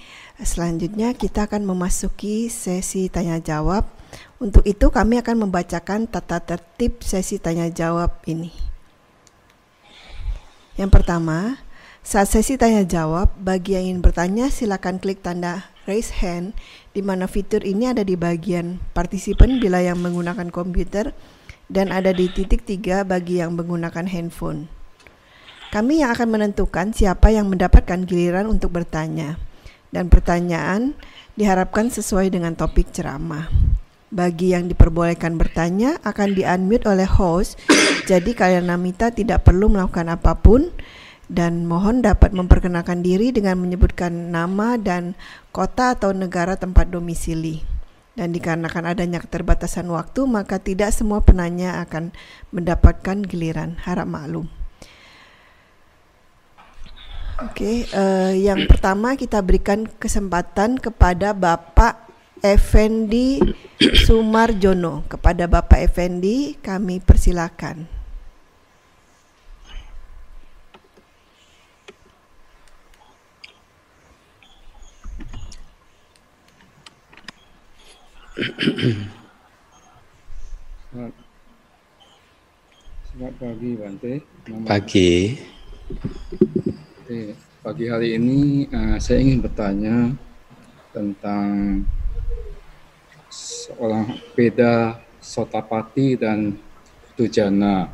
Selanjutnya 0.43 1.15
kita 1.15 1.47
akan 1.47 1.63
memasuki 1.63 2.51
sesi 2.51 3.07
tanya 3.07 3.39
jawab 3.39 3.87
untuk 4.37 4.69
itu 4.69 4.93
kami 4.93 5.17
akan 5.25 5.49
membacakan 5.49 6.05
tata 6.05 6.45
tertib 6.45 7.01
sesi 7.01 7.41
tanya 7.41 7.73
jawab 7.73 8.21
ini. 8.29 8.53
Yang 10.77 10.91
pertama, 10.93 11.57
saat 12.05 12.29
sesi 12.29 12.61
tanya 12.61 12.85
jawab, 12.85 13.33
bagi 13.41 13.75
yang 13.75 13.89
ingin 13.89 14.01
bertanya 14.05 14.47
silakan 14.53 15.01
klik 15.01 15.25
tanda 15.25 15.73
raise 15.89 16.13
hand 16.21 16.53
di 16.93 17.01
mana 17.01 17.25
fitur 17.25 17.65
ini 17.65 17.89
ada 17.89 18.05
di 18.05 18.13
bagian 18.13 18.77
partisipan 18.93 19.57
bila 19.57 19.81
yang 19.81 19.97
menggunakan 20.05 20.53
komputer 20.53 21.17
dan 21.73 21.91
ada 21.91 22.13
di 22.13 22.29
titik 22.29 22.63
tiga 22.69 23.03
bagi 23.09 23.41
yang 23.41 23.57
menggunakan 23.57 24.05
handphone. 24.05 24.69
Kami 25.73 26.05
yang 26.05 26.15
akan 26.15 26.29
menentukan 26.29 26.95
siapa 26.95 27.33
yang 27.33 27.51
mendapatkan 27.51 28.07
giliran 28.07 28.47
untuk 28.47 28.77
bertanya 28.77 29.41
dan 29.91 30.13
pertanyaan 30.13 30.95
diharapkan 31.35 31.91
sesuai 31.91 32.31
dengan 32.31 32.55
topik 32.55 32.93
ceramah. 32.93 33.51
Bagi 34.07 34.55
yang 34.55 34.71
diperbolehkan 34.71 35.35
bertanya 35.35 35.99
akan 36.07 36.39
di-unmute 36.39 36.87
oleh 36.87 37.11
host, 37.11 37.59
jadi 38.07 38.31
kalian 38.39 38.71
Namita 38.71 39.11
tidak 39.11 39.43
perlu 39.43 39.67
melakukan 39.67 40.07
apa 40.07 40.39
pun 40.39 40.71
dan 41.27 41.67
mohon 41.67 42.07
dapat 42.07 42.31
memperkenalkan 42.31 43.03
diri 43.03 43.35
dengan 43.35 43.59
menyebutkan 43.59 44.31
nama 44.31 44.79
dan 44.79 45.19
kota 45.51 45.99
atau 45.99 46.15
negara 46.15 46.55
tempat 46.55 46.87
domisili. 46.87 47.67
Dan 48.17 48.33
dikarenakan 48.33 48.97
adanya 48.97 49.21
keterbatasan 49.21 49.91
waktu, 49.93 50.25
maka 50.25 50.57
tidak 50.63 50.95
semua 50.95 51.21
penanya 51.21 51.85
akan 51.85 52.15
mendapatkan 52.49 53.21
giliran. 53.27 53.77
Harap 53.83 54.09
maklum. 54.09 54.49
Oke, 57.37 57.53
okay, 57.53 57.77
uh, 57.93 58.33
eh, 58.33 58.49
yang 58.49 58.65
pertama 58.65 59.13
kita 59.13 59.37
berikan 59.45 59.85
kesempatan 59.85 60.81
kepada 60.81 61.37
Bapak 61.37 62.06
Effendi 62.53 63.43
Sumarjono. 63.79 65.03
Kepada 65.11 65.51
Bapak 65.51 65.83
Effendi 65.83 66.55
kami 66.63 67.03
persilakan. 67.03 67.97
Selamat 83.17 83.35
pagi 83.41 83.71
Bante. 83.81 84.13
pagi. 84.69 85.13
Oke, 87.01 87.33
pagi 87.65 87.85
hari 87.89 88.21
ini 88.21 88.69
uh, 88.69 89.01
saya 89.01 89.25
ingin 89.25 89.41
bertanya 89.41 90.13
tentang 90.93 91.81
seorang 93.37 94.17
beda 94.33 94.97
Sotapati 95.21 96.17
dan 96.17 96.57
Tujana. 97.19 97.93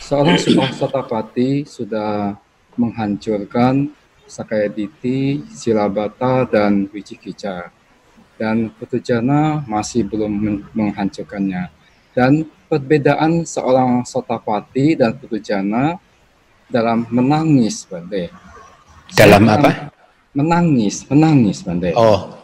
Seorang 0.00 0.40
Sotapati 0.72 1.68
sudah 1.68 2.38
menghancurkan 2.78 3.92
Sakayaditi, 4.24 5.42
Silabata, 5.50 6.46
dan 6.46 6.86
Wicikica. 6.94 7.74
Dan 8.40 8.72
Putujana 8.72 9.60
masih 9.68 10.06
belum 10.08 10.64
menghancurkannya. 10.72 11.68
Dan 12.16 12.48
perbedaan 12.70 13.44
seorang 13.44 14.06
Sotapati 14.06 14.96
dan 14.96 15.12
Putujana 15.18 16.00
dalam 16.70 17.04
menangis, 17.10 17.84
Bande. 17.84 18.30
Dalam 19.12 19.44
apa? 19.50 19.92
Menangis, 20.32 21.04
menangis, 21.10 21.60
Bande. 21.66 21.92
Oh, 21.98 22.39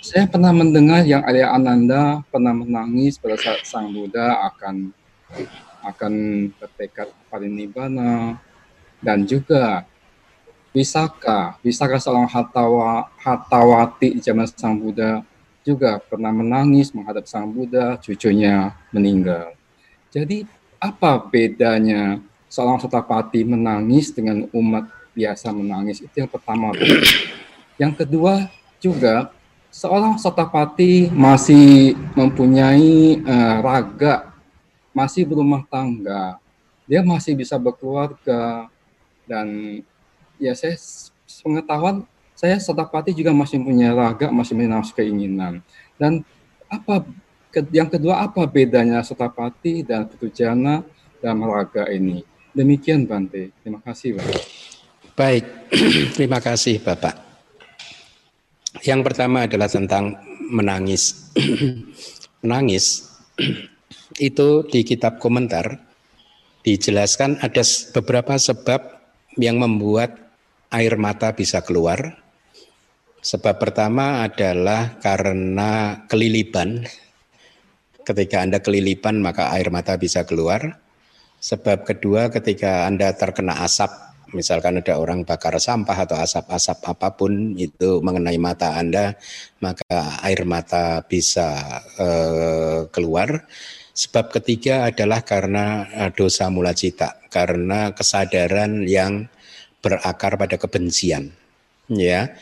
saya 0.00 0.24
pernah 0.24 0.56
mendengar 0.56 1.04
yang 1.04 1.20
Arya 1.20 1.52
Ananda 1.52 2.24
pernah 2.32 2.56
menangis 2.56 3.20
pada 3.20 3.36
saat 3.36 3.60
Sang 3.68 3.92
Buddha 3.92 4.40
akan 4.48 4.88
akan 5.84 6.12
bertekad 6.56 7.12
parinibbana 7.28 8.40
dan 9.04 9.28
juga 9.28 9.84
Wisaka, 10.70 11.58
Wisaka 11.66 11.98
seorang 11.98 12.30
hatawa, 12.30 13.10
hatawati 13.20 14.16
zaman 14.22 14.48
Sang 14.48 14.80
Buddha 14.80 15.20
juga 15.60 16.00
pernah 16.00 16.32
menangis 16.32 16.94
menghadap 16.96 17.28
Sang 17.28 17.50
Buddha, 17.50 18.00
cucunya 18.00 18.72
meninggal. 18.94 19.52
Jadi 20.08 20.46
apa 20.80 21.20
bedanya 21.20 22.22
seorang 22.48 22.80
sotapati 22.80 23.44
menangis 23.44 24.08
dengan 24.14 24.48
umat 24.56 24.88
biasa 25.12 25.52
menangis? 25.52 26.00
Itu 26.00 26.24
yang 26.24 26.30
pertama. 26.32 26.72
Yang 27.76 27.92
kedua 28.06 28.48
juga 28.80 29.34
seorang 29.70 30.18
sotapati 30.18 31.08
masih 31.14 31.94
mempunyai 32.18 33.22
uh, 33.22 33.56
raga, 33.62 34.34
masih 34.90 35.22
berumah 35.24 35.62
tangga, 35.70 36.36
dia 36.90 37.00
masih 37.06 37.38
bisa 37.38 37.54
berkeluarga 37.54 38.66
dan 39.24 39.78
ya 40.42 40.52
saya 40.58 40.74
pengetahuan 41.46 42.02
saya 42.34 42.58
sotapati 42.58 43.14
juga 43.14 43.30
masih 43.30 43.62
punya 43.62 43.94
raga, 43.94 44.32
masih 44.34 44.58
punya 44.58 44.74
nafsu 44.74 44.92
keinginan. 44.96 45.62
Dan 45.94 46.26
apa 46.66 47.06
yang 47.70 47.86
kedua 47.86 48.26
apa 48.26 48.42
bedanya 48.48 49.04
sotapati 49.06 49.86
dan 49.86 50.10
putujana 50.10 50.82
dalam 51.22 51.46
raga 51.46 51.86
ini? 51.92 52.26
Demikian 52.50 53.06
Bante. 53.06 53.54
Terima 53.62 53.78
kasih 53.78 54.18
Bapak. 54.18 54.42
Baik, 55.14 55.44
terima 56.16 56.40
kasih 56.42 56.82
Bapak. 56.82 57.29
Yang 58.86 59.00
pertama 59.10 59.50
adalah 59.50 59.66
tentang 59.66 60.14
menangis. 60.50 61.34
menangis 62.46 63.04
itu 64.30 64.64
di 64.64 64.80
kitab 64.80 65.20
komentar 65.20 65.76
dijelaskan 66.64 67.36
ada 67.44 67.60
beberapa 67.92 68.36
sebab 68.40 68.80
yang 69.36 69.60
membuat 69.60 70.16
air 70.72 70.96
mata 70.96 71.36
bisa 71.36 71.60
keluar 71.60 72.20
Sebab 73.20 73.60
pertama 73.60 74.24
adalah 74.24 74.96
karena 74.96 76.02
kelilipan. 76.08 76.88
Ketika 78.00 78.40
Anda 78.40 78.64
kelilipan 78.64 79.20
maka 79.20 79.52
air 79.52 79.68
mata 79.68 80.00
bisa 80.00 80.24
keluar. 80.24 80.80
Sebab 81.40 81.84
kedua 81.84 82.32
ketika 82.32 82.88
Anda 82.88 83.12
terkena 83.12 83.60
asap, 83.64 83.92
misalkan 84.32 84.80
ada 84.80 84.96
orang 84.98 85.22
bakar 85.26 85.56
sampah 85.58 86.06
atau 86.06 86.16
asap-asap 86.18 86.78
apa 86.86 87.08
pun 87.14 87.54
itu 87.58 88.00
mengenai 88.02 88.38
mata 88.38 88.78
Anda, 88.78 89.18
maka 89.62 90.20
air 90.24 90.42
mata 90.48 91.02
bisa 91.04 91.80
uh, 91.98 92.86
keluar. 92.90 93.46
Sebab 93.90 94.32
ketiga 94.32 94.88
adalah 94.88 95.20
karena 95.20 95.84
eh, 95.92 96.10
dosa 96.14 96.48
mula 96.48 96.72
cita, 96.72 97.20
karena 97.28 97.92
kesadaran 97.92 98.88
yang 98.88 99.28
berakar 99.84 100.40
pada 100.40 100.56
kebencian. 100.56 101.36
Ya, 101.90 102.32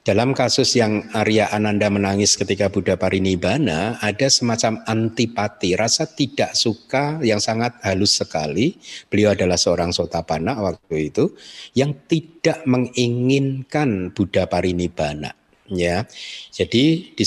dalam 0.00 0.32
kasus 0.32 0.80
yang 0.80 1.12
Arya 1.12 1.52
Ananda 1.52 1.92
menangis 1.92 2.32
ketika 2.40 2.72
Buddha 2.72 2.96
Parinibbana, 2.96 4.00
ada 4.00 4.32
semacam 4.32 4.80
antipati, 4.88 5.76
rasa 5.76 6.08
tidak 6.08 6.56
suka 6.56 7.20
yang 7.20 7.36
sangat 7.36 7.76
halus 7.84 8.16
sekali. 8.16 8.80
Beliau 9.12 9.36
adalah 9.36 9.60
seorang 9.60 9.92
sotapana 9.92 10.56
waktu 10.56 11.12
itu 11.12 11.36
yang 11.76 11.92
tidak 12.08 12.64
menginginkan 12.64 14.16
Buddha 14.16 14.48
Parinibbana. 14.48 15.36
Ya, 15.68 16.08
jadi 16.48 17.14
di 17.14 17.24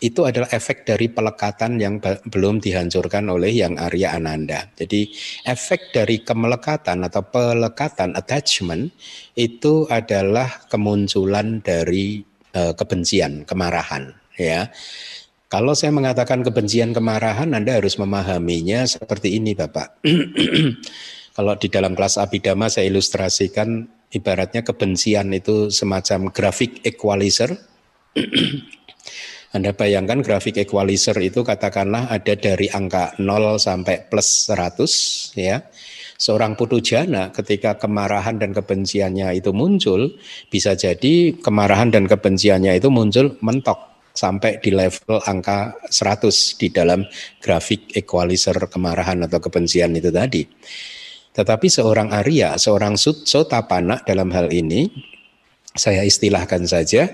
itu 0.00 0.24
adalah 0.24 0.48
efek 0.48 0.88
dari 0.88 1.12
pelekatan 1.12 1.76
yang 1.76 2.00
belum 2.00 2.64
dihancurkan 2.64 3.28
oleh 3.28 3.52
yang 3.52 3.76
Arya 3.76 4.16
Ananda. 4.16 4.64
Jadi 4.72 5.12
efek 5.44 5.92
dari 5.92 6.24
kemelekatan 6.24 7.04
atau 7.04 7.20
pelekatan 7.28 8.16
attachment 8.16 8.96
itu 9.36 9.84
adalah 9.92 10.64
kemunculan 10.72 11.60
dari 11.60 12.24
uh, 12.56 12.72
kebencian, 12.72 13.44
kemarahan, 13.44 14.16
ya. 14.40 14.72
Kalau 15.50 15.74
saya 15.74 15.90
mengatakan 15.90 16.46
kebencian, 16.46 16.94
kemarahan, 16.94 17.50
Anda 17.52 17.82
harus 17.82 17.98
memahaminya 17.98 18.86
seperti 18.86 19.34
ini, 19.34 19.52
Bapak. 19.58 19.98
Kalau 21.36 21.54
di 21.58 21.66
dalam 21.66 21.98
kelas 21.98 22.22
abidama 22.22 22.70
saya 22.70 22.86
ilustrasikan 22.86 23.86
ibaratnya 24.14 24.62
kebencian 24.62 25.30
itu 25.34 25.70
semacam 25.70 26.30
grafik 26.30 26.82
equalizer 26.86 27.54
anda 29.50 29.74
bayangkan 29.74 30.22
grafik 30.22 30.62
equalizer 30.62 31.18
itu 31.18 31.42
katakanlah 31.42 32.06
ada 32.06 32.38
dari 32.38 32.70
angka 32.70 33.18
0 33.18 33.58
sampai 33.58 34.06
plus 34.06 34.46
100 34.46 35.34
ya. 35.34 35.66
Seorang 36.20 36.54
putujana 36.54 37.34
ketika 37.34 37.74
kemarahan 37.80 38.38
dan 38.38 38.54
kebenciannya 38.54 39.34
itu 39.34 39.50
muncul, 39.50 40.14
bisa 40.52 40.78
jadi 40.78 41.34
kemarahan 41.34 41.90
dan 41.90 42.06
kebenciannya 42.06 42.78
itu 42.78 42.92
muncul 42.92 43.40
mentok 43.42 43.90
sampai 44.14 44.62
di 44.62 44.70
level 44.70 45.18
angka 45.24 45.74
100 45.88 46.60
di 46.60 46.68
dalam 46.70 47.02
grafik 47.42 47.90
equalizer 47.96 48.54
kemarahan 48.70 49.26
atau 49.26 49.42
kebencian 49.42 49.96
itu 49.98 50.14
tadi. 50.14 50.46
Tetapi 51.34 51.66
seorang 51.66 52.14
Arya, 52.14 52.54
seorang 52.54 52.94
Sotapana 53.00 54.02
dalam 54.06 54.30
hal 54.34 54.52
ini, 54.52 54.86
saya 55.74 56.02
istilahkan 56.02 56.66
saja, 56.66 57.10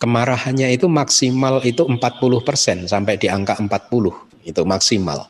kemarahannya 0.00 0.72
itu 0.72 0.88
maksimal 0.88 1.60
itu 1.60 1.84
40% 1.84 2.88
sampai 2.88 3.20
di 3.20 3.28
angka 3.28 3.60
40 3.60 4.48
itu 4.48 4.62
maksimal. 4.64 5.28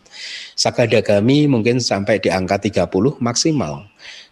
Sakadagami 0.55 1.51
mungkin 1.51 1.83
sampai 1.83 2.23
di 2.23 2.31
angka 2.31 2.63
30 2.63 3.19
maksimal. 3.19 3.91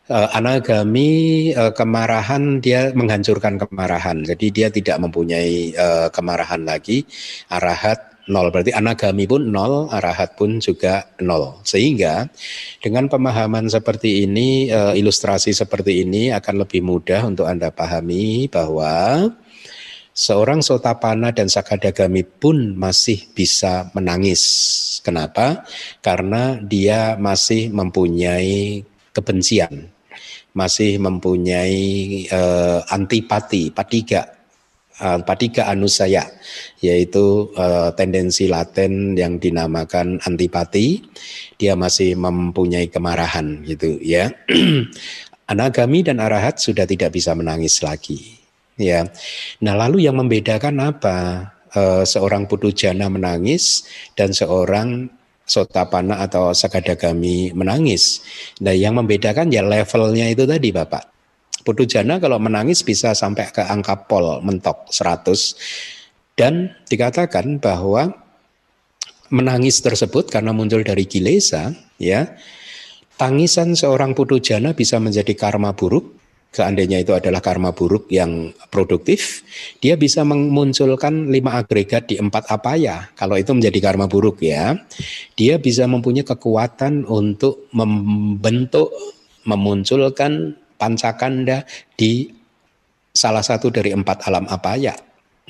Uh, 0.09 0.25
anagami 0.33 1.53
uh, 1.53 1.69
kemarahan 1.77 2.65
dia 2.65 2.95
menghancurkan 2.97 3.61
kemarahan. 3.61 4.25
Jadi 4.25 4.47
dia 4.49 4.69
tidak 4.73 4.97
mempunyai 5.05 5.77
uh, 5.77 6.09
kemarahan 6.09 6.65
lagi. 6.65 7.05
Arahat 7.53 8.17
nol 8.25 8.49
berarti 8.49 8.73
anagami 8.73 9.29
pun 9.29 9.53
nol, 9.53 9.93
arahat 9.93 10.33
pun 10.39 10.65
juga 10.65 11.13
nol. 11.21 11.61
Sehingga 11.61 12.25
dengan 12.81 13.13
pemahaman 13.13 13.69
seperti 13.69 14.25
ini, 14.25 14.69
ilustrasi 14.73 15.53
seperti 15.53 16.05
ini 16.05 16.33
akan 16.33 16.61
lebih 16.61 16.85
mudah 16.85 17.25
untuk 17.29 17.49
Anda 17.49 17.69
pahami 17.73 18.49
bahwa 18.53 19.29
seorang 20.19 20.59
sotapana 20.67 21.31
dan 21.31 21.47
sakadagami 21.47 22.27
pun 22.27 22.75
masih 22.75 23.23
bisa 23.39 23.87
menangis. 23.95 24.43
Kenapa? 25.07 25.63
Karena 26.03 26.59
dia 26.59 27.15
masih 27.15 27.71
mempunyai 27.71 28.83
kebencian, 29.15 29.95
masih 30.59 30.99
mempunyai 30.99 32.27
uh, 32.35 32.83
antipati, 32.91 33.71
patiga, 33.71 34.27
uh, 34.99 35.23
patiga 35.23 35.71
anusaya, 35.71 36.27
yaitu 36.83 37.55
uh, 37.55 37.95
tendensi 37.95 38.51
laten 38.51 39.15
yang 39.15 39.39
dinamakan 39.39 40.19
antipati. 40.27 41.07
Dia 41.63 41.79
masih 41.79 42.19
mempunyai 42.19 42.91
kemarahan, 42.91 43.63
gitu 43.63 44.03
ya. 44.03 44.35
Anagami 45.49 46.05
dan 46.05 46.21
arahat 46.21 46.59
sudah 46.61 46.85
tidak 46.85 47.15
bisa 47.15 47.33
menangis 47.33 47.81
lagi 47.81 48.38
Ya. 48.79 49.11
Nah, 49.59 49.75
lalu 49.75 50.07
yang 50.07 50.17
membedakan 50.17 50.79
apa? 50.79 51.51
E, 51.69 52.07
seorang 52.07 52.49
jana 52.73 53.11
menangis 53.11 53.85
dan 54.15 54.31
seorang 54.33 55.11
sotapana 55.45 56.23
atau 56.23 56.55
sakadagami 56.55 57.51
menangis. 57.53 58.23
Nah, 58.63 58.73
yang 58.73 58.95
membedakan 58.97 59.51
ya 59.51 59.67
levelnya 59.67 60.31
itu 60.31 60.47
tadi, 60.47 60.71
Bapak. 60.71 61.19
jana 61.85 62.17
kalau 62.17 62.41
menangis 62.41 62.81
bisa 62.81 63.13
sampai 63.13 63.53
ke 63.53 63.61
angka 63.61 64.09
pol 64.09 64.41
mentok 64.41 64.89
100 64.89 66.33
dan 66.33 66.73
dikatakan 66.89 67.61
bahwa 67.61 68.15
menangis 69.29 69.85
tersebut 69.85 70.33
karena 70.33 70.57
muncul 70.57 70.81
dari 70.81 71.05
kilesa, 71.05 71.77
ya. 72.01 72.39
Tangisan 73.19 73.75
seorang 73.75 74.15
jana 74.39 74.73
bisa 74.79 75.03
menjadi 75.03 75.35
karma 75.35 75.75
buruk 75.75 76.15
seandainya 76.53 77.05
itu 77.05 77.13
adalah 77.13 77.45
karma 77.45 77.77
buruk 77.77 78.09
yang 78.09 78.53
produktif, 78.73 79.45
dia 79.79 79.95
bisa 79.95 80.25
memunculkan 80.25 81.29
lima 81.29 81.61
agregat 81.61 82.09
di 82.09 82.17
empat 82.17 82.49
apa 82.49 82.75
ya. 82.75 83.13
Kalau 83.15 83.37
itu 83.37 83.53
menjadi 83.53 83.79
karma 83.79 84.09
buruk 84.09 84.41
ya, 84.41 84.77
dia 85.37 85.61
bisa 85.61 85.85
mempunyai 85.85 86.25
kekuatan 86.25 87.05
untuk 87.07 87.69
membentuk, 87.77 88.91
memunculkan 89.45 90.57
pancakanda 90.81 91.69
di 91.99 92.33
salah 93.13 93.43
satu 93.43 93.69
dari 93.75 93.91
empat 93.91 94.31
alam 94.31 94.47
apa 94.47 94.79
ya, 94.79 94.95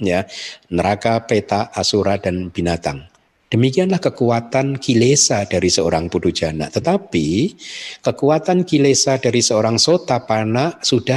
ya 0.01 0.25
neraka, 0.73 1.25
peta, 1.29 1.69
asura 1.75 2.17
dan 2.17 2.49
binatang. 2.49 3.18
Demikianlah 3.49 3.97
kekuatan 3.97 4.77
kilesa 4.77 5.49
dari 5.49 5.73
seorang 5.73 6.13
pudujana. 6.13 6.69
Tetapi 6.69 7.57
kekuatan 8.05 8.69
kilesa 8.69 9.17
dari 9.17 9.41
seorang 9.41 9.81
sotapana 9.81 10.77
sudah 10.85 11.17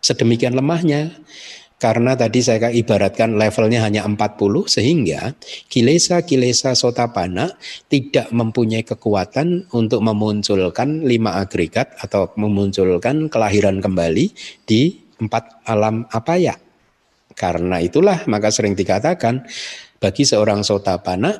sedemikian 0.00 0.56
lemahnya. 0.56 1.12
Karena 1.78 2.18
tadi 2.18 2.42
saya 2.42 2.74
ibaratkan 2.74 3.38
levelnya 3.38 3.86
hanya 3.86 4.02
40 4.02 4.66
sehingga 4.66 5.30
kilesa-kilesa 5.70 6.74
sotapana 6.74 7.54
tidak 7.86 8.34
mempunyai 8.34 8.82
kekuatan 8.82 9.70
untuk 9.70 10.02
memunculkan 10.02 11.06
lima 11.06 11.38
agregat 11.38 11.94
atau 12.02 12.34
memunculkan 12.34 13.30
kelahiran 13.30 13.78
kembali 13.78 14.34
di 14.66 15.06
empat 15.22 15.62
alam 15.70 16.02
apa 16.10 16.34
ya. 16.34 16.58
Karena 17.38 17.78
itulah 17.78 18.26
maka 18.26 18.50
sering 18.50 18.74
dikatakan 18.74 19.46
bagi 19.98 20.22
seorang 20.22 20.62
sotapana, 20.62 21.34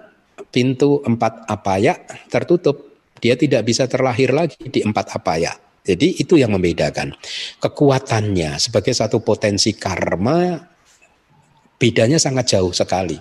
pintu 0.51 1.03
empat 1.03 1.47
apaya 1.47 1.99
tertutup 2.31 2.89
dia 3.19 3.35
tidak 3.35 3.67
bisa 3.67 3.91
terlahir 3.91 4.31
lagi 4.31 4.59
di 4.71 4.83
empat 4.83 5.07
apa 5.15 5.35
ya. 5.39 5.53
Jadi 5.83 6.21
itu 6.21 6.37
yang 6.37 6.53
membedakan. 6.53 7.17
Kekuatannya 7.65 8.61
sebagai 8.61 8.93
satu 8.93 9.25
potensi 9.25 9.73
karma 9.73 10.61
bedanya 11.81 12.21
sangat 12.21 12.59
jauh 12.59 12.75
sekali. 12.75 13.17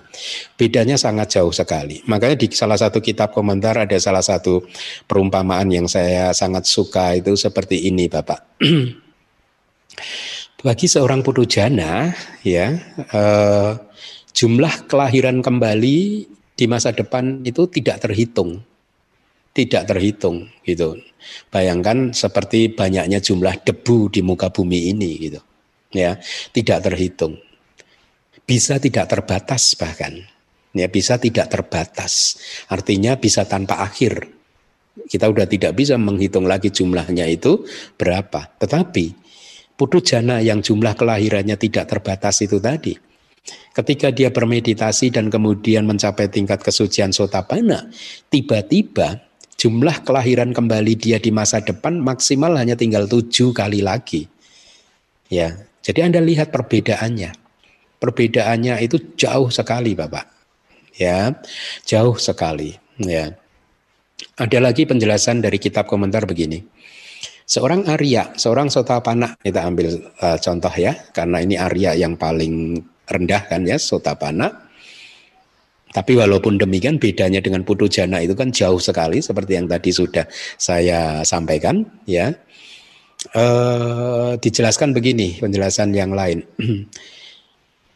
Bedanya 0.58 1.00
sangat 1.00 1.38
jauh 1.38 1.54
sekali. 1.54 2.02
Makanya 2.04 2.36
di 2.36 2.50
salah 2.52 2.76
satu 2.76 3.00
kitab 3.00 3.32
komentar 3.32 3.78
ada 3.78 3.96
salah 3.96 4.20
satu 4.20 4.68
perumpamaan 5.08 5.70
yang 5.72 5.88
saya 5.88 6.36
sangat 6.36 6.68
suka 6.68 7.16
itu 7.16 7.32
seperti 7.38 7.88
ini, 7.88 8.10
Bapak. 8.10 8.60
Bagi 10.58 10.90
seorang 10.90 11.22
putu 11.22 11.46
jana, 11.46 12.10
ya, 12.42 12.74
eh, 12.98 13.72
jumlah 14.38 14.86
kelahiran 14.86 15.42
kembali 15.42 15.98
di 16.54 16.64
masa 16.70 16.94
depan 16.94 17.42
itu 17.42 17.66
tidak 17.66 18.06
terhitung 18.06 18.62
tidak 19.58 19.90
terhitung 19.90 20.46
gitu. 20.62 21.02
Bayangkan 21.50 22.14
seperti 22.14 22.70
banyaknya 22.70 23.18
jumlah 23.18 23.58
debu 23.66 24.06
di 24.06 24.22
muka 24.22 24.54
bumi 24.54 24.94
ini 24.94 25.10
gitu. 25.18 25.40
Ya, 25.90 26.22
tidak 26.54 26.86
terhitung. 26.86 27.42
Bisa 28.46 28.78
tidak 28.78 29.10
terbatas 29.10 29.74
bahkan. 29.74 30.14
Ya, 30.70 30.86
bisa 30.86 31.18
tidak 31.18 31.50
terbatas. 31.50 32.38
Artinya 32.70 33.18
bisa 33.18 33.50
tanpa 33.50 33.82
akhir. 33.82 34.30
Kita 35.10 35.26
sudah 35.26 35.50
tidak 35.50 35.74
bisa 35.74 35.98
menghitung 35.98 36.46
lagi 36.46 36.70
jumlahnya 36.70 37.26
itu 37.26 37.66
berapa. 37.98 38.54
Tetapi 38.62 39.06
putu 39.74 39.98
jana 40.06 40.38
yang 40.38 40.62
jumlah 40.62 40.94
kelahirannya 40.94 41.58
tidak 41.58 41.90
terbatas 41.90 42.46
itu 42.46 42.62
tadi. 42.62 43.07
Ketika 43.72 44.10
dia 44.10 44.34
bermeditasi 44.34 45.14
dan 45.14 45.30
kemudian 45.30 45.86
mencapai 45.86 46.26
tingkat 46.26 46.60
kesucian 46.60 47.14
sotapana, 47.14 47.86
tiba-tiba 48.26 49.22
jumlah 49.58 50.02
kelahiran 50.02 50.50
kembali 50.54 50.94
dia 50.98 51.18
di 51.18 51.34
masa 51.34 51.62
depan 51.62 51.98
maksimal 51.98 52.54
hanya 52.58 52.74
tinggal 52.74 53.06
tujuh 53.06 53.54
kali 53.54 53.82
lagi. 53.82 54.26
Ya, 55.28 55.62
jadi 55.84 56.08
Anda 56.08 56.20
lihat 56.24 56.50
perbedaannya. 56.50 57.34
Perbedaannya 57.98 58.78
itu 58.82 59.18
jauh 59.18 59.50
sekali, 59.50 59.98
Bapak. 59.98 60.26
Ya, 60.98 61.34
jauh 61.86 62.18
sekali. 62.18 62.74
Ya. 62.98 63.34
Ada 64.34 64.58
lagi 64.58 64.86
penjelasan 64.86 65.42
dari 65.42 65.62
kitab 65.62 65.86
komentar 65.86 66.26
begini. 66.26 66.62
Seorang 67.48 67.88
Arya, 67.88 68.36
seorang 68.36 68.68
Sotapana, 68.68 69.38
kita 69.40 69.64
ambil 69.64 70.12
uh, 70.20 70.36
contoh 70.36 70.74
ya, 70.74 70.92
karena 71.14 71.40
ini 71.40 71.56
Arya 71.56 71.96
yang 71.96 72.18
paling 72.18 72.76
rendah 73.08 73.48
kan 73.48 73.64
ya, 73.64 73.80
Sotapana 73.80 74.68
tapi 75.88 76.20
walaupun 76.20 76.60
demikian 76.60 77.00
bedanya 77.00 77.40
dengan 77.40 77.64
putu 77.64 77.88
jana 77.88 78.20
itu 78.20 78.36
kan 78.36 78.52
jauh 78.52 78.76
sekali 78.76 79.24
seperti 79.24 79.56
yang 79.56 79.64
tadi 79.64 79.88
sudah 79.88 80.28
saya 80.60 81.24
sampaikan 81.24 81.80
ya. 82.04 82.36
E, 83.32 83.44
dijelaskan 84.36 84.92
begini 84.92 85.40
penjelasan 85.40 85.96
yang 85.96 86.12
lain. 86.12 86.44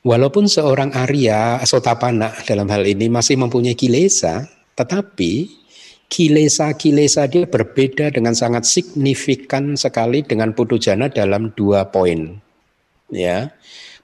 walaupun 0.08 0.50
seorang 0.50 0.90
Arya 0.96 1.62
Sotapana 1.62 2.34
dalam 2.48 2.66
hal 2.72 2.88
ini 2.88 3.12
masih 3.12 3.38
mempunyai 3.38 3.78
kilesa, 3.78 4.48
tetapi 4.74 5.52
kilesa-kilesa 6.08 7.28
dia 7.28 7.44
berbeda 7.44 8.12
dengan 8.12 8.32
sangat 8.36 8.68
signifikan 8.68 9.78
sekali 9.78 10.24
dengan 10.24 10.52
putu 10.52 10.76
jana 10.76 11.12
dalam 11.12 11.52
dua 11.54 11.88
poin. 11.88 12.40
Ya. 13.12 13.52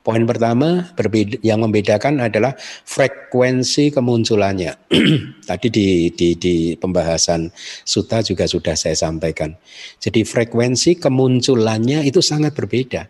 Poin 0.09 0.25
pertama 0.25 0.89
berbeda, 0.97 1.37
yang 1.45 1.61
membedakan 1.61 2.25
adalah 2.25 2.57
frekuensi 2.89 3.93
kemunculannya. 3.93 4.89
Tadi 5.53 5.69
di, 5.69 6.09
di, 6.17 6.33
di 6.33 6.73
pembahasan 6.81 7.53
suta 7.85 8.25
juga 8.25 8.49
sudah 8.49 8.73
saya 8.73 8.97
sampaikan. 8.97 9.53
Jadi 10.01 10.25
frekuensi 10.25 10.97
kemunculannya 10.97 12.09
itu 12.09 12.25
sangat 12.25 12.57
berbeda. 12.57 13.05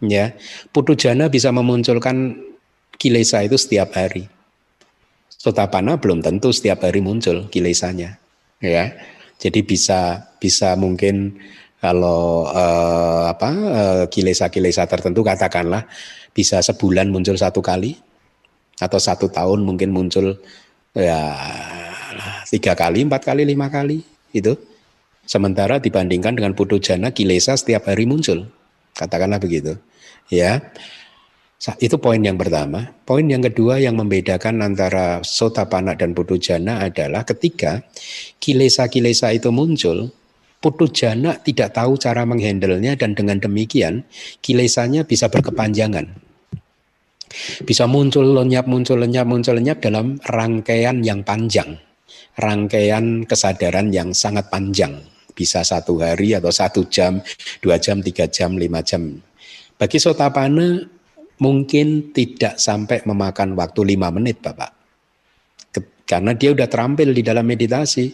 Ya, 0.00 0.32
putu 0.72 0.96
jana 0.96 1.28
bisa 1.28 1.52
memunculkan 1.52 2.40
kilesa 2.96 3.44
itu 3.44 3.60
setiap 3.60 3.92
hari. 3.92 4.32
Sotapana 5.28 6.00
belum 6.00 6.24
tentu 6.24 6.56
setiap 6.56 6.88
hari 6.88 7.04
muncul 7.04 7.52
kilesanya. 7.52 8.16
Ya, 8.64 8.96
jadi 9.36 9.60
bisa 9.60 10.24
bisa 10.40 10.72
mungkin 10.72 11.36
kalau 11.78 12.50
uh, 12.50 13.30
apa 13.30 13.50
uh, 13.54 14.04
kilesa-kilesa 14.10 14.90
tertentu 14.90 15.22
katakanlah 15.22 15.86
bisa 16.34 16.58
sebulan 16.58 17.10
muncul 17.10 17.38
satu 17.38 17.62
kali 17.62 17.94
atau 18.78 18.98
satu 18.98 19.30
tahun 19.30 19.62
mungkin 19.62 19.90
muncul 19.90 20.38
ya 20.94 21.34
tiga 22.48 22.72
kali, 22.74 23.04
empat 23.04 23.22
kali, 23.28 23.44
lima 23.44 23.68
kali 23.68 24.02
itu. 24.32 24.56
Sementara 25.28 25.76
dibandingkan 25.76 26.40
dengan 26.40 26.56
putu 26.56 26.80
jana 26.80 27.12
kilesa 27.12 27.52
setiap 27.52 27.92
hari 27.92 28.08
muncul, 28.08 28.48
katakanlah 28.96 29.36
begitu, 29.36 29.76
ya. 30.32 30.72
Itu 31.84 32.00
poin 32.00 32.22
yang 32.22 32.40
pertama. 32.40 32.96
Poin 33.04 33.28
yang 33.28 33.44
kedua 33.44 33.76
yang 33.76 34.00
membedakan 34.00 34.64
antara 34.64 35.20
sotapana 35.20 35.98
dan 36.00 36.16
putu 36.16 36.40
jana 36.40 36.80
adalah 36.80 37.28
ketika 37.28 37.84
kilesa-kilesa 38.40 39.36
itu 39.36 39.52
muncul, 39.52 40.08
Putu 40.58 40.90
jana 40.90 41.38
tidak 41.38 41.78
tahu 41.78 41.94
cara 41.94 42.26
menghandlenya 42.26 42.98
dan 42.98 43.14
dengan 43.14 43.38
demikian 43.38 44.02
kilesanya 44.42 45.06
bisa 45.06 45.30
berkepanjangan. 45.30 46.10
Bisa 47.62 47.86
muncul 47.86 48.26
lenyap, 48.34 48.66
muncul 48.66 48.98
lenyap, 48.98 49.26
muncul 49.28 49.54
lenyap 49.54 49.78
dalam 49.78 50.18
rangkaian 50.26 50.98
yang 51.04 51.22
panjang. 51.22 51.78
Rangkaian 52.34 53.22
kesadaran 53.22 53.94
yang 53.94 54.10
sangat 54.10 54.50
panjang. 54.50 54.98
Bisa 55.30 55.62
satu 55.62 56.02
hari 56.02 56.34
atau 56.34 56.50
satu 56.50 56.90
jam, 56.90 57.22
dua 57.62 57.78
jam, 57.78 58.02
tiga 58.02 58.26
jam, 58.26 58.58
lima 58.58 58.82
jam. 58.82 59.14
Bagi 59.78 60.02
sotapana 60.02 60.82
mungkin 61.38 62.10
tidak 62.10 62.58
sampai 62.58 63.06
memakan 63.06 63.54
waktu 63.54 63.94
lima 63.94 64.10
menit 64.10 64.42
Bapak. 64.42 64.74
Karena 66.08 66.32
dia 66.34 66.56
sudah 66.56 66.66
terampil 66.66 67.12
di 67.12 67.22
dalam 67.22 67.44
meditasi 67.44 68.10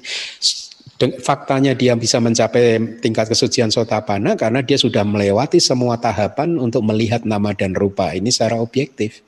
faktanya 1.21 1.75
dia 1.75 1.99
bisa 1.99 2.23
mencapai 2.23 3.01
tingkat 3.03 3.27
kesucian 3.29 3.73
sotapana 3.73 4.39
karena 4.39 4.63
dia 4.63 4.79
sudah 4.79 5.03
melewati 5.03 5.59
semua 5.59 5.99
tahapan 5.99 6.57
untuk 6.61 6.87
melihat 6.87 7.27
nama 7.27 7.51
dan 7.53 7.75
rupa 7.75 8.15
ini 8.15 8.31
secara 8.31 8.61
objektif. 8.61 9.25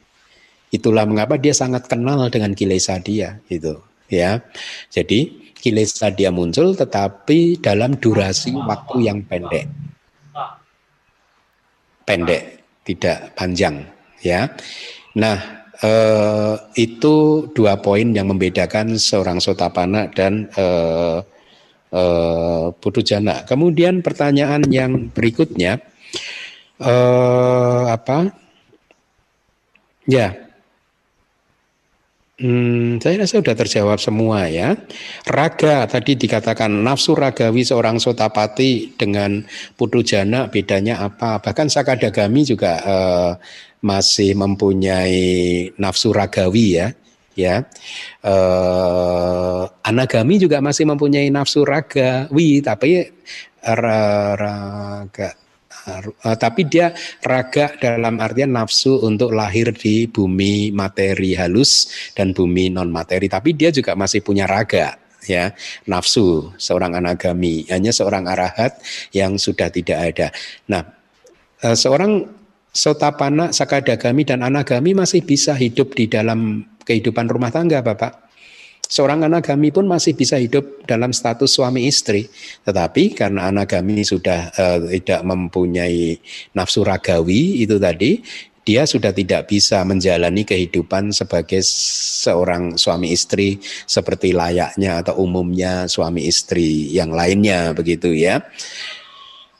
Itulah 0.70 1.07
mengapa 1.07 1.39
dia 1.39 1.55
sangat 1.55 1.86
kenal 1.86 2.28
dengan 2.28 2.53
kilesa 2.53 2.98
dia 3.03 3.40
itu 3.51 3.78
ya. 4.11 4.43
Jadi 4.90 5.53
kilesa 5.59 6.15
dia 6.15 6.31
muncul 6.31 6.78
tetapi 6.78 7.59
dalam 7.59 7.98
durasi 7.98 8.55
waktu 8.55 8.97
yang 9.11 9.23
pendek. 9.27 9.66
Pendek, 12.07 12.43
tidak 12.86 13.35
panjang 13.35 13.82
ya. 14.23 14.47
Nah, 15.19 15.66
eh, 15.82 16.55
itu 16.78 17.48
dua 17.51 17.82
poin 17.82 18.15
yang 18.15 18.31
membedakan 18.31 18.94
seorang 18.94 19.43
sotapana 19.43 20.07
dan 20.15 20.47
eh, 20.55 21.19
uh, 21.93 22.73
putu 22.79 23.03
jana. 23.03 23.45
Kemudian 23.45 24.01
pertanyaan 24.01 24.65
yang 24.71 25.11
berikutnya 25.13 25.83
uh, 26.81 27.91
apa? 27.91 28.33
Ya, 30.07 30.47
Hmm, 32.37 33.01
saya 33.01 33.25
rasa 33.25 33.41
sudah 33.41 33.57
terjawab 33.57 33.97
semua 33.97 34.45
ya. 34.53 34.77
Raga 35.25 35.89
tadi 35.89 36.21
dikatakan 36.21 36.69
nafsu 36.69 37.17
ragawi 37.17 37.65
seorang 37.65 37.97
sotapati 37.97 38.93
dengan 38.93 39.41
putu 39.73 40.05
jana 40.05 40.45
bedanya 40.45 41.01
apa? 41.01 41.41
Bahkan 41.41 41.73
sakadagami 41.73 42.45
juga 42.45 42.73
uh, 42.85 43.33
masih 43.81 44.37
mempunyai 44.37 45.73
nafsu 45.81 46.13
ragawi 46.13 46.67
ya 46.77 46.93
ya. 47.37 47.63
Eh, 48.25 49.63
anagami 49.85 50.41
juga 50.41 50.59
masih 50.65 50.89
mempunyai 50.89 51.31
nafsu 51.31 51.63
raga 51.63 52.27
wi 52.33 52.65
tapi 52.65 53.07
raga 53.63 55.31
uh, 55.87 56.37
tapi 56.37 56.67
dia 56.67 56.93
raga 57.23 57.75
dalam 57.79 58.19
artian 58.19 58.55
nafsu 58.55 59.03
untuk 59.07 59.33
lahir 59.35 59.71
di 59.75 60.11
bumi 60.11 60.75
materi 60.75 61.35
halus 61.39 61.91
dan 62.15 62.35
bumi 62.35 62.71
non 62.71 62.91
materi 62.91 63.31
tapi 63.31 63.55
dia 63.55 63.71
juga 63.71 63.95
masih 63.95 64.23
punya 64.23 64.47
raga 64.47 64.99
ya 65.27 65.51
nafsu 65.91 66.55
seorang 66.57 67.03
anagami. 67.03 67.67
Hanya 67.67 67.91
seorang 67.91 68.31
arahat 68.31 68.79
yang 69.11 69.37
sudah 69.37 69.69
tidak 69.71 69.99
ada. 70.15 70.29
Nah 70.71 70.83
uh, 71.67 71.77
seorang 71.77 72.36
sotapana 72.77 73.57
sakadagami 73.57 74.28
dan 74.28 74.44
anagami 74.44 74.93
masih 74.93 75.24
bisa 75.24 75.57
hidup 75.57 75.97
di 75.97 76.12
dalam 76.12 76.61
kehidupan 76.85 77.24
rumah 77.32 77.48
tangga, 77.48 77.81
Bapak. 77.81 78.28
Seorang 78.86 79.27
anagami 79.27 79.74
pun 79.74 79.89
masih 79.89 80.15
bisa 80.15 80.39
hidup 80.39 80.86
dalam 80.86 81.11
status 81.11 81.51
suami 81.51 81.90
istri, 81.90 82.31
tetapi 82.62 83.19
karena 83.19 83.51
anagami 83.51 84.07
sudah 84.07 84.55
uh, 84.55 84.78
tidak 84.86 85.27
mempunyai 85.27 86.23
nafsu 86.55 86.86
ragawi 86.86 87.66
itu 87.66 87.82
tadi, 87.82 88.23
dia 88.62 88.86
sudah 88.86 89.11
tidak 89.11 89.51
bisa 89.51 89.82
menjalani 89.82 90.47
kehidupan 90.47 91.11
sebagai 91.11 91.66
seorang 91.66 92.78
suami 92.78 93.11
istri 93.11 93.59
seperti 93.90 94.31
layaknya 94.31 95.03
atau 95.03 95.19
umumnya 95.19 95.90
suami 95.90 96.23
istri 96.27 96.94
yang 96.94 97.11
lainnya 97.11 97.74
begitu 97.74 98.15
ya. 98.15 98.39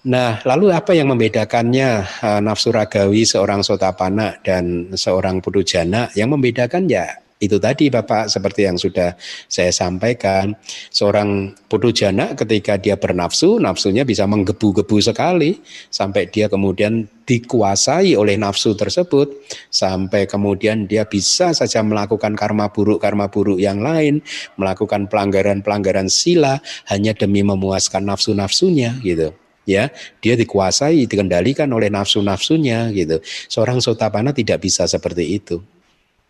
Nah, 0.06 0.38
lalu 0.46 0.70
apa 0.70 0.94
yang 0.94 1.10
membedakannya 1.10 2.06
uh, 2.22 2.38
nafsu 2.38 2.70
ragawi 2.70 3.26
seorang 3.26 3.66
sotapana 3.66 4.38
dan 4.46 4.94
seorang 4.94 5.42
pudujana? 5.42 6.14
Yang 6.14 6.28
membedakan 6.38 6.86
ya 6.86 7.10
itu 7.42 7.58
tadi 7.58 7.90
Bapak 7.90 8.30
seperti 8.30 8.70
yang 8.70 8.78
sudah 8.78 9.18
saya 9.50 9.74
sampaikan 9.74 10.54
seorang 10.94 11.58
pudujana 11.68 12.32
ketika 12.32 12.78
dia 12.80 12.96
bernafsu 12.96 13.60
nafsunya 13.60 14.08
bisa 14.08 14.24
menggebu-gebu 14.24 14.96
sekali 15.02 15.60
sampai 15.92 16.32
dia 16.32 16.48
kemudian 16.48 17.04
dikuasai 17.26 18.16
oleh 18.16 18.40
nafsu 18.40 18.72
tersebut 18.72 19.36
sampai 19.68 20.24
kemudian 20.24 20.88
dia 20.88 21.04
bisa 21.04 21.52
saja 21.52 21.84
melakukan 21.84 22.32
karma 22.38 22.72
buruk 22.72 23.04
karma 23.04 23.28
buruk 23.28 23.60
yang 23.60 23.84
lain 23.84 24.24
melakukan 24.56 25.04
pelanggaran-pelanggaran 25.10 26.08
sila 26.08 26.62
hanya 26.88 27.12
demi 27.12 27.44
memuaskan 27.44 28.06
nafsu-nafsunya 28.08 28.96
gitu 29.04 29.36
ya 29.68 29.93
dia 30.22 30.34
dikuasai 30.38 31.05
dikendalikan 31.10 31.68
oleh 31.68 31.90
nafsu-nafsunya 31.93 32.94
gitu 32.94 33.20
seorang 33.51 33.82
sotapana 33.82 34.32
tidak 34.32 34.64
bisa 34.64 34.86
seperti 34.86 35.36
itu 35.43 35.59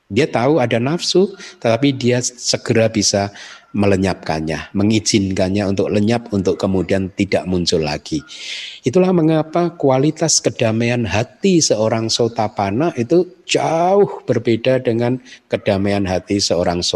dia 0.06 0.30
tahu 0.30 0.62
ada 0.62 0.78
nafsu, 0.78 1.34
tetapi 1.58 1.90
dia 1.90 2.22
segera 2.22 2.86
bisa 2.86 3.34
melenyapkannya, 3.74 4.70
mengizinkannya 4.70 5.66
untuk 5.66 5.90
lenyap, 5.90 6.30
untuk 6.30 6.54
kemudian 6.56 7.10
tidak 7.10 7.42
muncul 7.50 7.82
lagi. 7.82 8.22
Itulah 8.86 9.10
mengapa 9.10 9.74
kualitas 9.74 10.38
kedamaian 10.38 11.02
hati 11.04 11.58
seorang 11.58 12.06
sotapana 12.06 12.94
itu 12.94 13.26
jauh 13.44 14.22
berbeda 14.24 14.78
dengan 14.78 15.18
kedamaian 15.50 16.06
hati 16.06 16.38
seorang 16.38 16.86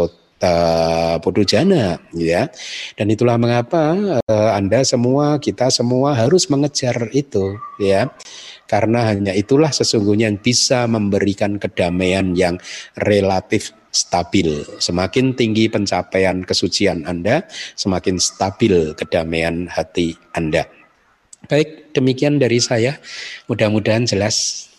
sota 0.41 1.21
pudujana, 1.21 2.01
ya. 2.17 2.49
Dan 2.97 3.13
itulah 3.13 3.37
mengapa 3.37 3.93
uh, 4.25 4.51
Anda 4.57 4.81
semua, 4.81 5.37
kita 5.37 5.69
semua 5.69 6.17
harus 6.17 6.49
mengejar 6.49 7.13
itu, 7.13 7.61
ya 7.77 8.09
karena 8.65 9.11
hanya 9.11 9.35
itulah 9.35 9.67
sesungguhnya 9.67 10.31
yang 10.31 10.39
bisa 10.39 10.87
memberikan 10.87 11.59
kedamaian 11.59 12.31
yang 12.39 12.55
relatif 12.95 13.75
stabil. 13.91 14.63
Semakin 14.79 15.35
tinggi 15.35 15.67
pencapaian 15.67 16.47
kesucian 16.47 17.03
Anda, 17.03 17.43
semakin 17.75 18.15
stabil 18.15 18.95
kedamaian 18.95 19.67
hati 19.67 20.15
Anda. 20.31 20.71
Baik, 21.51 21.91
demikian 21.91 22.39
dari 22.39 22.63
saya. 22.63 22.95
Mudah-mudahan 23.51 24.07
jelas. 24.07 24.71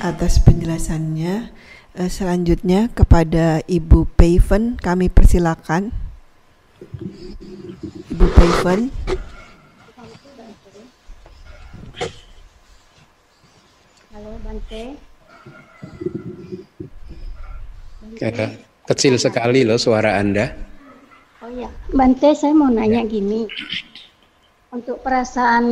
Atas 0.00 0.40
penjelasannya, 0.40 1.52
eh, 1.52 1.67
selanjutnya 2.06 2.86
kepada 2.94 3.66
Ibu 3.66 4.06
Paven 4.14 4.78
kami 4.78 5.10
persilakan. 5.10 5.90
Ibu 8.14 8.26
Paven. 8.38 8.80
Bante. 14.48 14.84
Bante. 18.16 18.46
Kecil 18.88 19.20
sekali 19.20 19.68
loh 19.68 19.76
suara 19.76 20.16
Anda. 20.16 20.48
Oh 21.44 21.52
ya, 21.52 21.68
Bante 21.92 22.32
saya 22.32 22.56
mau 22.56 22.72
nanya 22.72 23.04
ya. 23.04 23.10
gini. 23.10 23.44
Untuk 24.72 25.04
perasaan 25.04 25.64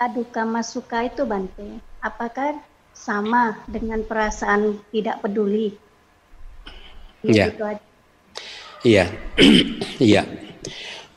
aduka 0.00 0.42
masuka 0.48 1.04
itu 1.04 1.28
Bante, 1.28 1.84
apakah 2.00 2.56
sama 2.96 3.60
dengan 3.68 4.00
perasaan 4.00 4.80
tidak 4.88 5.20
peduli? 5.20 5.76
Iya. 7.20 7.52
Iya. 8.80 9.04
Iya. 10.00 10.22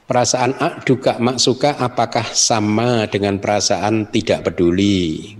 Perasaan 0.09 0.81
duka 0.87 1.21
maksuka 1.21 1.77
apakah 1.77 2.25
sama 2.33 3.05
dengan 3.05 3.37
perasaan 3.37 4.09
tidak 4.09 4.49
peduli? 4.49 5.37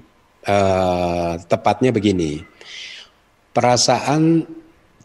uh, 0.50 1.34
tepatnya 1.46 1.92
begini, 1.92 2.42
perasaan 3.52 4.46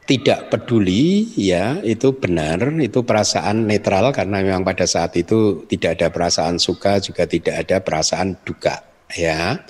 tidak 0.05 0.53
peduli 0.53 1.33
ya 1.33 1.81
itu 1.81 2.13
benar 2.13 2.61
itu 2.77 3.01
perasaan 3.01 3.65
netral 3.65 4.13
karena 4.13 4.45
memang 4.45 4.61
pada 4.61 4.85
saat 4.85 5.17
itu 5.17 5.65
tidak 5.65 5.97
ada 5.97 6.13
perasaan 6.13 6.61
suka 6.61 7.01
juga 7.01 7.25
tidak 7.25 7.65
ada 7.65 7.81
perasaan 7.81 8.37
duka 8.45 8.85
ya 9.09 9.65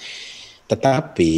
tetapi 0.75 1.35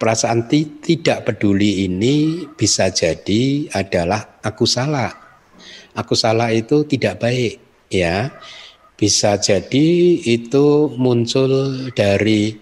perasaan 0.00 0.48
tidak 0.48 1.28
peduli 1.28 1.84
ini 1.84 2.48
bisa 2.56 2.88
jadi 2.88 3.68
adalah 3.76 4.40
aku 4.40 4.64
salah 4.64 5.12
aku 5.92 6.16
salah 6.16 6.48
itu 6.48 6.88
tidak 6.88 7.20
baik 7.20 7.60
ya 7.92 8.32
bisa 8.96 9.36
jadi 9.36 9.88
itu 10.24 10.88
muncul 10.96 11.84
dari 11.92 12.56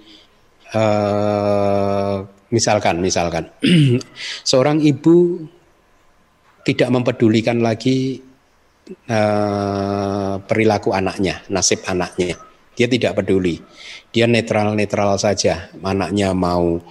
uh, 0.75 2.27
misalkan 2.51 2.99
misalkan 2.99 3.47
seorang 4.51 4.83
ibu 4.83 5.47
tidak 6.67 6.89
mempedulikan 6.93 7.63
lagi 7.65 8.21
uh, 9.09 10.35
perilaku 10.45 10.93
anaknya, 10.93 11.43
nasib 11.49 11.81
anaknya. 11.87 12.37
Dia 12.77 12.87
tidak 12.89 13.21
peduli. 13.21 13.61
Dia 14.11 14.27
netral-netral 14.27 15.19
saja. 15.19 15.71
Anaknya 15.83 16.35
mau 16.35 16.83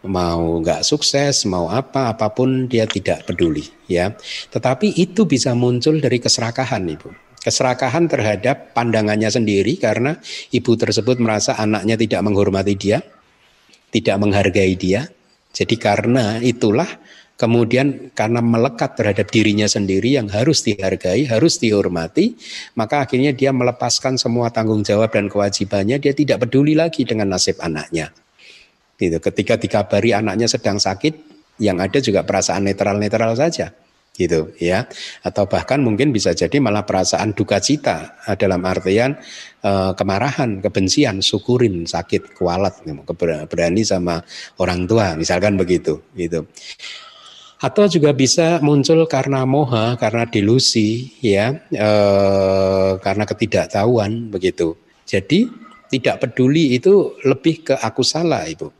mau 0.00 0.42
nggak 0.64 0.80
sukses, 0.80 1.44
mau 1.44 1.68
apa, 1.68 2.16
apa 2.16 2.32
pun 2.32 2.68
dia 2.68 2.88
tidak 2.88 3.28
peduli, 3.28 3.68
ya. 3.84 4.16
Tetapi 4.48 4.96
itu 4.96 5.28
bisa 5.28 5.52
muncul 5.52 6.00
dari 6.00 6.16
keserakahan, 6.16 6.84
ibu 6.88 7.12
keserakahan 7.40 8.04
terhadap 8.06 8.76
pandangannya 8.76 9.32
sendiri 9.32 9.80
karena 9.80 10.20
ibu 10.52 10.76
tersebut 10.76 11.16
merasa 11.18 11.56
anaknya 11.56 11.96
tidak 11.96 12.20
menghormati 12.20 12.76
dia, 12.76 13.00
tidak 13.88 14.16
menghargai 14.20 14.76
dia. 14.76 15.08
Jadi 15.50 15.74
karena 15.80 16.38
itulah 16.38 16.86
kemudian 17.40 18.12
karena 18.12 18.44
melekat 18.44 19.00
terhadap 19.00 19.32
dirinya 19.32 19.64
sendiri 19.64 20.20
yang 20.20 20.28
harus 20.28 20.60
dihargai, 20.60 21.24
harus 21.24 21.56
dihormati, 21.56 22.36
maka 22.76 23.08
akhirnya 23.08 23.32
dia 23.32 23.48
melepaskan 23.48 24.20
semua 24.20 24.52
tanggung 24.52 24.84
jawab 24.84 25.08
dan 25.08 25.32
kewajibannya, 25.32 25.96
dia 25.96 26.12
tidak 26.12 26.44
peduli 26.44 26.76
lagi 26.76 27.08
dengan 27.08 27.32
nasib 27.32 27.56
anaknya. 27.64 28.12
Gitu. 29.00 29.16
Ketika 29.16 29.56
dikabari 29.56 30.12
anaknya 30.12 30.52
sedang 30.52 30.76
sakit, 30.76 31.32
yang 31.64 31.80
ada 31.80 31.96
juga 32.04 32.20
perasaan 32.28 32.68
netral-netral 32.68 33.32
saja. 33.32 33.72
Gitu 34.12 34.52
ya. 34.60 34.84
Atau 35.24 35.48
bahkan 35.48 35.80
mungkin 35.80 36.12
bisa 36.12 36.36
jadi 36.36 36.60
malah 36.60 36.84
perasaan 36.84 37.32
duka 37.32 37.56
cita 37.56 38.20
eh, 38.28 38.36
dalam 38.36 38.60
artian 38.68 39.16
uh, 39.64 39.96
kemarahan 39.96 40.60
kebencian 40.60 41.24
syukurin 41.24 41.88
sakit 41.88 42.36
kualat 42.36 42.84
berani 43.48 43.80
sama 43.80 44.20
orang 44.60 44.84
tua 44.84 45.16
misalkan 45.16 45.56
begitu 45.56 46.04
gitu 46.12 46.44
atau 47.60 47.84
juga 47.86 48.16
bisa 48.16 48.56
muncul 48.64 49.04
karena 49.04 49.44
moha 49.44 50.00
karena 50.00 50.24
delusi 50.24 51.12
ya 51.20 51.52
uh, 51.76 52.96
karena 53.04 53.24
ketidaktahuan 53.28 54.32
begitu 54.32 54.74
jadi 55.04 55.48
tidak 55.90 56.22
peduli 56.22 56.78
itu 56.78 57.18
lebih 57.26 57.66
ke 57.66 57.74
aku 57.74 58.06
salah 58.06 58.46
Ibu. 58.46 58.70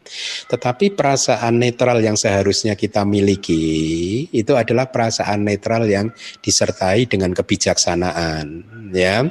Tetapi 0.46 0.94
perasaan 0.94 1.58
netral 1.58 1.98
yang 1.98 2.14
seharusnya 2.14 2.78
kita 2.78 3.02
miliki 3.02 4.30
itu 4.30 4.54
adalah 4.54 4.94
perasaan 4.94 5.42
netral 5.42 5.90
yang 5.90 6.14
disertai 6.38 7.10
dengan 7.10 7.34
kebijaksanaan 7.34 8.46
ya. 8.94 9.26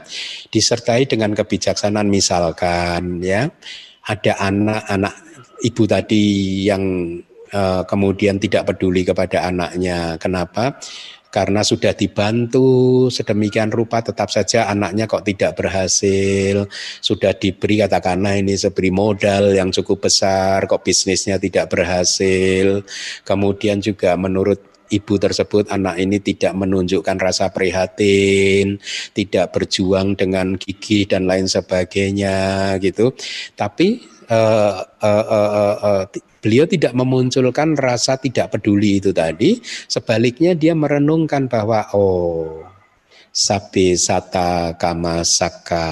Disertai 0.52 1.08
dengan 1.08 1.32
kebijaksanaan 1.32 2.12
misalkan 2.12 3.24
ya 3.24 3.48
ada 4.04 4.34
anak-anak 4.44 5.16
ibu 5.64 5.84
tadi 5.88 6.24
yang 6.68 6.84
uh, 7.54 7.84
kemudian 7.86 8.38
tidak 8.38 8.70
peduli 8.74 9.06
kepada 9.06 9.48
anaknya. 9.48 10.18
Kenapa? 10.22 10.78
karena 11.30 11.62
sudah 11.62 11.94
dibantu 11.94 13.06
sedemikian 13.14 13.70
rupa 13.70 14.02
tetap 14.02 14.34
saja 14.34 14.66
anaknya 14.66 15.06
kok 15.06 15.22
tidak 15.22 15.62
berhasil 15.62 16.66
sudah 17.06 17.38
diberi 17.38 17.86
katakanlah 17.86 18.42
ini 18.42 18.58
seberi 18.58 18.90
modal 18.90 19.54
yang 19.54 19.70
cukup 19.70 20.10
besar 20.10 20.66
kok 20.66 20.82
bisnisnya 20.82 21.38
tidak 21.38 21.70
berhasil 21.70 22.82
kemudian 23.22 23.78
juga 23.78 24.18
menurut 24.18 24.70
ibu 24.90 25.16
tersebut 25.22 25.70
anak 25.70 26.02
ini 26.02 26.18
tidak 26.18 26.58
menunjukkan 26.58 27.18
rasa 27.22 27.54
prihatin, 27.54 28.82
tidak 29.14 29.54
berjuang 29.54 30.18
dengan 30.18 30.58
gigih 30.58 31.06
dan 31.06 31.30
lain 31.30 31.46
sebagainya 31.46 32.74
gitu. 32.82 33.14
Tapi 33.54 34.02
uh, 34.30 34.82
uh, 35.02 35.26
uh, 35.28 35.50
uh, 35.52 35.78
uh, 35.84 36.04
Beliau 36.40 36.64
tidak 36.64 36.96
memunculkan 36.96 37.76
rasa 37.76 38.16
tidak 38.16 38.56
peduli 38.56 39.04
itu 39.04 39.12
tadi, 39.12 39.60
sebaliknya 39.92 40.56
dia 40.56 40.72
merenungkan 40.72 41.52
bahwa 41.52 41.92
oh 41.92 42.64
Sabi 43.30 43.94
sata 43.94 44.74
kama 44.74 45.22
saka. 45.22 45.86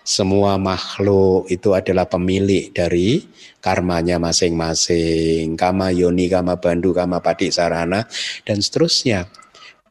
Semua 0.00 0.56
makhluk 0.56 1.44
itu 1.52 1.76
adalah 1.76 2.08
pemilik 2.08 2.72
dari 2.72 3.20
karmanya 3.60 4.16
masing-masing. 4.16 5.60
Kama 5.60 5.92
yoni, 5.92 6.24
kama 6.32 6.56
bandu, 6.56 6.96
kama 6.96 7.20
padik 7.20 7.52
sarana, 7.52 8.08
dan 8.48 8.64
seterusnya. 8.64 9.28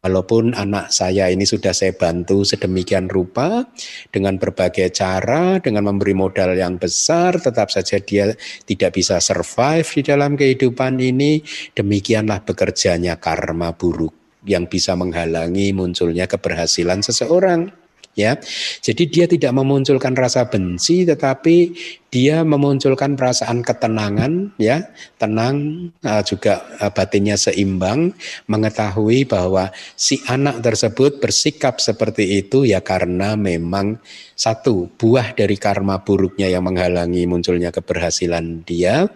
Walaupun 0.04 0.54
anak 0.54 0.94
saya 0.94 1.32
ini 1.34 1.48
sudah 1.48 1.74
saya 1.74 1.96
bantu 1.96 2.46
sedemikian 2.46 3.10
rupa 3.10 3.66
dengan 4.14 4.38
berbagai 4.38 4.94
cara, 4.94 5.58
dengan 5.58 5.90
memberi 5.90 6.14
modal 6.14 6.54
yang 6.54 6.78
besar, 6.78 7.42
tetap 7.42 7.74
saja 7.74 7.98
dia 7.98 8.34
tidak 8.70 8.94
bisa 8.94 9.18
survive 9.18 9.88
di 9.88 10.02
dalam 10.06 10.38
kehidupan 10.38 11.02
ini. 11.02 11.42
Demikianlah 11.74 12.46
bekerjanya 12.46 13.18
karma 13.18 13.74
buruk 13.74 14.42
yang 14.46 14.70
bisa 14.70 14.94
menghalangi 14.94 15.74
munculnya 15.74 16.30
keberhasilan 16.30 17.02
seseorang 17.02 17.87
ya. 18.18 18.36
Jadi 18.82 19.04
dia 19.08 19.26
tidak 19.30 19.54
memunculkan 19.54 20.18
rasa 20.18 20.50
benci 20.50 21.06
tetapi 21.06 21.78
dia 22.08 22.42
memunculkan 22.42 23.14
perasaan 23.14 23.62
ketenangan 23.62 24.58
ya, 24.58 24.90
tenang 25.22 25.88
uh, 26.02 26.24
juga 26.26 26.66
uh, 26.82 26.90
batinnya 26.90 27.38
seimbang, 27.38 28.16
mengetahui 28.50 29.30
bahwa 29.30 29.70
si 29.94 30.18
anak 30.26 30.66
tersebut 30.66 31.22
bersikap 31.22 31.78
seperti 31.78 32.42
itu 32.42 32.66
ya 32.66 32.82
karena 32.82 33.38
memang 33.38 34.02
satu 34.34 34.90
buah 34.98 35.38
dari 35.38 35.60
karma 35.60 36.02
buruknya 36.02 36.50
yang 36.50 36.66
menghalangi 36.66 37.28
munculnya 37.30 37.70
keberhasilan 37.70 38.66
dia, 38.66 39.12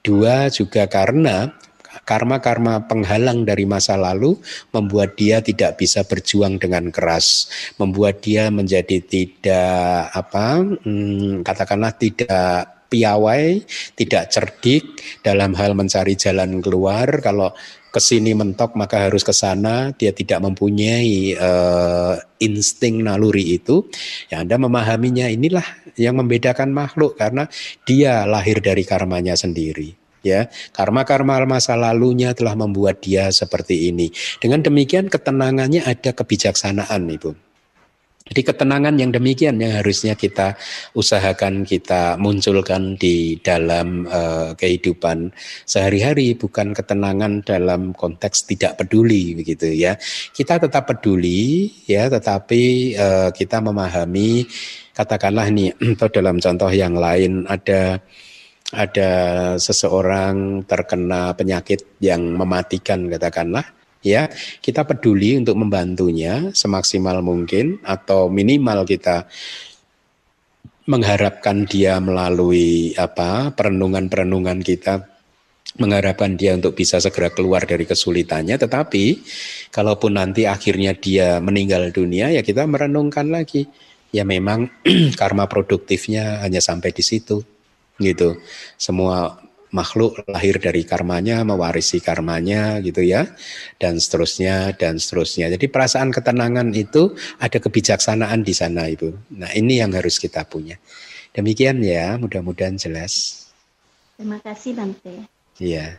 dua 0.00 0.48
juga 0.48 0.88
karena 0.88 1.54
karma-karma 2.10 2.90
penghalang 2.90 3.46
dari 3.46 3.70
masa 3.70 3.94
lalu 3.94 4.34
membuat 4.74 5.14
dia 5.14 5.38
tidak 5.38 5.78
bisa 5.78 6.02
berjuang 6.02 6.58
dengan 6.58 6.90
keras, 6.90 7.46
membuat 7.78 8.18
dia 8.26 8.50
menjadi 8.50 8.98
tidak 8.98 10.10
apa, 10.10 10.58
hmm, 10.82 11.46
katakanlah 11.46 11.94
tidak 11.94 12.82
piawai, 12.90 13.62
tidak 13.94 14.34
cerdik 14.34 14.82
dalam 15.22 15.54
hal 15.54 15.78
mencari 15.78 16.18
jalan 16.18 16.58
keluar. 16.58 17.22
Kalau 17.22 17.54
ke 17.94 18.02
sini 18.02 18.34
mentok 18.34 18.74
maka 18.74 19.06
harus 19.06 19.22
ke 19.22 19.30
sana, 19.30 19.94
dia 19.94 20.10
tidak 20.10 20.42
mempunyai 20.42 21.38
uh, 21.38 22.18
insting 22.42 23.06
naluri 23.06 23.54
itu. 23.54 23.86
Ya 24.34 24.42
Anda 24.42 24.58
memahaminya 24.58 25.30
inilah 25.30 25.94
yang 25.94 26.18
membedakan 26.18 26.74
makhluk 26.74 27.14
karena 27.14 27.46
dia 27.86 28.26
lahir 28.26 28.58
dari 28.58 28.82
karmanya 28.82 29.38
sendiri 29.38 29.99
ya. 30.22 30.48
Karma-karma 30.72 31.42
masa 31.48 31.76
lalunya 31.76 32.32
telah 32.36 32.56
membuat 32.56 33.02
dia 33.04 33.28
seperti 33.32 33.88
ini. 33.90 34.12
Dengan 34.38 34.64
demikian 34.64 35.08
ketenangannya 35.08 35.84
ada 35.84 36.12
kebijaksanaan 36.14 37.06
ibu. 37.10 37.32
Jadi 38.30 38.46
ketenangan 38.46 38.94
yang 38.94 39.10
demikian 39.10 39.58
yang 39.58 39.82
harusnya 39.82 40.14
kita 40.14 40.54
usahakan 40.94 41.66
kita 41.66 42.14
munculkan 42.14 42.94
di 42.94 43.42
dalam 43.42 44.06
uh, 44.06 44.54
kehidupan 44.54 45.34
sehari-hari. 45.66 46.38
Bukan 46.38 46.70
ketenangan 46.70 47.42
dalam 47.42 47.90
konteks 47.90 48.46
tidak 48.46 48.78
peduli 48.78 49.34
begitu 49.34 49.74
ya. 49.74 49.98
Kita 50.30 50.62
tetap 50.62 50.86
peduli 50.86 51.74
ya. 51.90 52.06
Tetapi 52.06 52.62
uh, 52.94 53.28
kita 53.34 53.58
memahami 53.58 54.46
katakanlah 54.94 55.50
nih 55.50 55.74
atau 55.98 56.08
dalam 56.14 56.38
contoh 56.38 56.70
yang 56.70 56.94
lain 56.94 57.50
ada 57.50 57.98
ada 58.70 59.12
seseorang 59.58 60.62
terkena 60.62 61.34
penyakit 61.34 61.98
yang 61.98 62.22
mematikan 62.38 63.10
katakanlah 63.10 63.66
ya. 64.02 64.30
Kita 64.62 64.86
peduli 64.86 65.34
untuk 65.38 65.58
membantunya 65.58 66.54
semaksimal 66.54 67.18
mungkin 67.22 67.82
atau 67.82 68.30
minimal 68.30 68.86
kita 68.86 69.26
mengharapkan 70.90 71.66
dia 71.70 72.02
melalui 72.02 72.94
apa 72.98 73.54
perenungan-perenungan 73.54 74.58
kita 74.62 75.06
mengharapkan 75.78 76.34
dia 76.34 76.58
untuk 76.58 76.74
bisa 76.74 76.98
segera 76.98 77.30
keluar 77.30 77.62
dari 77.66 77.86
kesulitannya. 77.86 78.58
Tetapi 78.58 79.04
kalaupun 79.70 80.18
nanti 80.18 80.46
akhirnya 80.46 80.94
dia 80.94 81.38
meninggal 81.42 81.90
dunia 81.90 82.30
ya 82.30 82.42
kita 82.42 82.66
merenungkan 82.70 83.30
lagi. 83.30 83.66
Ya 84.10 84.26
memang 84.26 84.66
karma 85.20 85.46
produktifnya 85.46 86.42
hanya 86.42 86.58
sampai 86.58 86.90
di 86.90 87.02
situ 87.06 87.59
gitu. 88.00 88.40
Semua 88.80 89.38
makhluk 89.70 90.18
lahir 90.26 90.58
dari 90.58 90.82
karmanya, 90.82 91.46
mewarisi 91.46 92.02
karmanya 92.02 92.82
gitu 92.82 93.06
ya, 93.06 93.30
dan 93.78 94.02
seterusnya 94.02 94.74
dan 94.74 94.98
seterusnya. 94.98 95.46
Jadi 95.54 95.70
perasaan 95.70 96.10
ketenangan 96.10 96.74
itu 96.74 97.14
ada 97.38 97.58
kebijaksanaan 97.62 98.42
di 98.42 98.54
sana 98.54 98.90
Ibu. 98.90 99.38
Nah 99.38 99.50
ini 99.54 99.78
yang 99.78 99.94
harus 99.94 100.18
kita 100.18 100.42
punya. 100.42 100.76
Demikian 101.30 101.78
ya, 101.86 102.18
mudah-mudahan 102.18 102.74
jelas. 102.74 103.46
Terima 104.18 104.42
kasih 104.42 104.74
Bante. 104.74 105.30
Iya. 105.62 105.94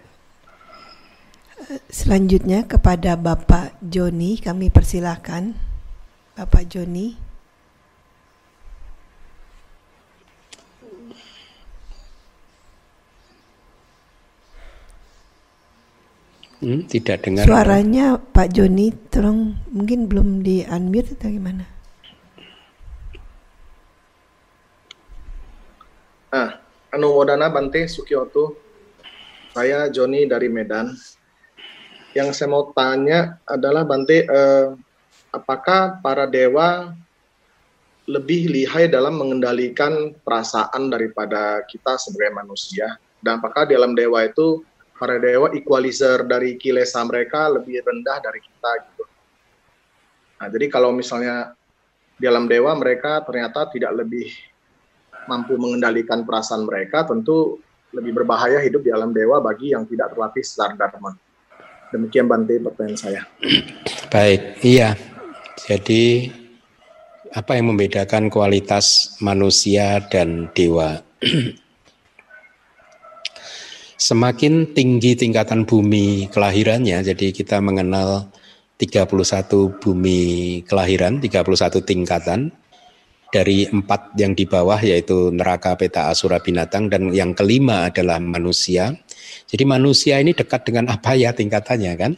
Selanjutnya 1.87 2.67
kepada 2.67 3.15
Bapak 3.15 3.79
Joni 3.79 4.35
kami 4.41 4.67
persilahkan. 4.67 5.55
Bapak 6.35 6.67
Joni. 6.67 7.30
Hmm, 16.61 16.85
tidak 16.85 17.25
dengar. 17.25 17.49
Suaranya 17.49 18.21
Pak 18.21 18.53
Joni, 18.53 18.93
tolong 19.09 19.57
mungkin 19.73 20.05
belum 20.05 20.45
di 20.45 20.61
unmute 20.69 21.17
atau 21.17 21.33
gimana? 21.33 21.65
Ah, 26.29 26.61
Anu 26.93 27.17
Modana 27.17 27.49
Bante 27.49 27.89
Sukioto. 27.89 28.53
Saya 29.57 29.89
Joni 29.89 30.29
dari 30.29 30.53
Medan. 30.53 30.93
Yang 32.13 32.29
saya 32.37 32.53
mau 32.53 32.69
tanya 32.77 33.41
adalah 33.49 33.81
Bante, 33.81 34.29
eh, 34.29 34.67
apakah 35.33 35.97
para 36.05 36.29
dewa 36.29 36.93
lebih 38.05 38.53
lihai 38.53 38.85
dalam 38.85 39.17
mengendalikan 39.17 40.13
perasaan 40.21 40.93
daripada 40.93 41.65
kita 41.65 41.97
sebagai 41.97 42.37
manusia? 42.37 43.01
Dan 43.17 43.41
apakah 43.41 43.65
dalam 43.65 43.97
dewa 43.97 44.21
itu 44.29 44.61
para 45.01 45.17
dewa 45.17 45.49
equalizer 45.57 46.21
dari 46.29 46.61
kilesa 46.61 47.01
mereka 47.01 47.49
lebih 47.49 47.81
rendah 47.81 48.21
dari 48.21 48.37
kita 48.37 48.71
gitu. 48.85 49.03
Nah, 50.37 50.47
jadi 50.53 50.69
kalau 50.69 50.93
misalnya 50.93 51.57
di 52.21 52.29
alam 52.29 52.45
dewa 52.45 52.77
mereka 52.77 53.25
ternyata 53.25 53.65
tidak 53.73 53.97
lebih 53.97 54.29
mampu 55.25 55.57
mengendalikan 55.57 56.21
perasaan 56.21 56.69
mereka, 56.69 57.01
tentu 57.09 57.57
lebih 57.97 58.21
berbahaya 58.21 58.61
hidup 58.61 58.85
di 58.85 58.93
alam 58.93 59.09
dewa 59.09 59.41
bagi 59.41 59.73
yang 59.73 59.89
tidak 59.89 60.13
terlatih 60.13 60.45
secara 60.45 60.77
dharma. 60.77 61.17
Demikian 61.89 62.29
Bante 62.29 62.61
pertanyaan 62.61 62.97
saya. 62.97 63.21
Baik, 64.13 64.61
iya. 64.61 64.93
Jadi 65.65 66.29
apa 67.33 67.57
yang 67.57 67.73
membedakan 67.73 68.29
kualitas 68.29 69.17
manusia 69.17 69.97
dan 70.13 70.53
dewa? 70.53 71.01
semakin 74.01 74.73
tinggi 74.73 75.13
tingkatan 75.13 75.69
bumi 75.69 76.25
kelahirannya, 76.33 77.05
jadi 77.05 77.29
kita 77.29 77.61
mengenal 77.61 78.33
31 78.81 79.77
bumi 79.77 80.21
kelahiran, 80.65 81.21
31 81.21 81.85
tingkatan, 81.85 82.49
dari 83.29 83.69
empat 83.69 84.17
yang 84.17 84.33
di 84.33 84.49
bawah 84.49 84.81
yaitu 84.81 85.29
neraka 85.29 85.77
peta 85.77 86.09
asura 86.09 86.41
binatang 86.41 86.89
dan 86.89 87.13
yang 87.13 87.37
kelima 87.37 87.93
adalah 87.93 88.17
manusia. 88.17 88.97
Jadi 89.45 89.63
manusia 89.69 90.17
ini 90.17 90.33
dekat 90.33 90.65
dengan 90.65 90.89
apa 90.89 91.13
ya 91.13 91.31
tingkatannya 91.31 91.93
kan? 91.95 92.17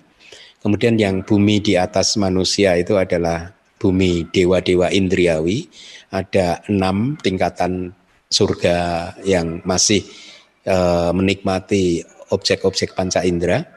Kemudian 0.63 0.95
yang 0.95 1.21
bumi 1.21 1.59
di 1.59 1.75
atas 1.75 2.15
manusia 2.15 2.79
itu 2.79 2.95
adalah 2.95 3.51
bumi 3.77 4.31
dewa-dewa 4.31 4.87
indriawi. 4.89 5.67
Ada 6.09 6.63
enam 6.71 7.19
tingkatan 7.19 7.91
surga 8.31 9.11
yang 9.27 9.61
masih 9.67 10.01
Eh, 10.63 11.11
menikmati 11.11 11.99
objek-objek 12.31 12.95
panca 12.95 13.19
indera. 13.19 13.67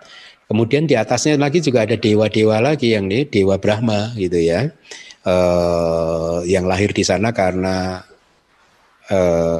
Kemudian 0.46 0.86
di 0.86 0.94
atasnya 0.94 1.34
lagi 1.34 1.58
juga 1.58 1.82
ada 1.82 1.98
dewa-dewa 1.98 2.62
lagi 2.62 2.94
yang 2.94 3.10
ini 3.10 3.26
dewa 3.26 3.58
Brahma 3.58 4.14
gitu 4.14 4.38
ya, 4.38 4.70
uh, 5.26 6.46
yang 6.46 6.70
lahir 6.70 6.94
di 6.94 7.02
sana 7.02 7.34
karena 7.34 8.06
uh, 9.10 9.58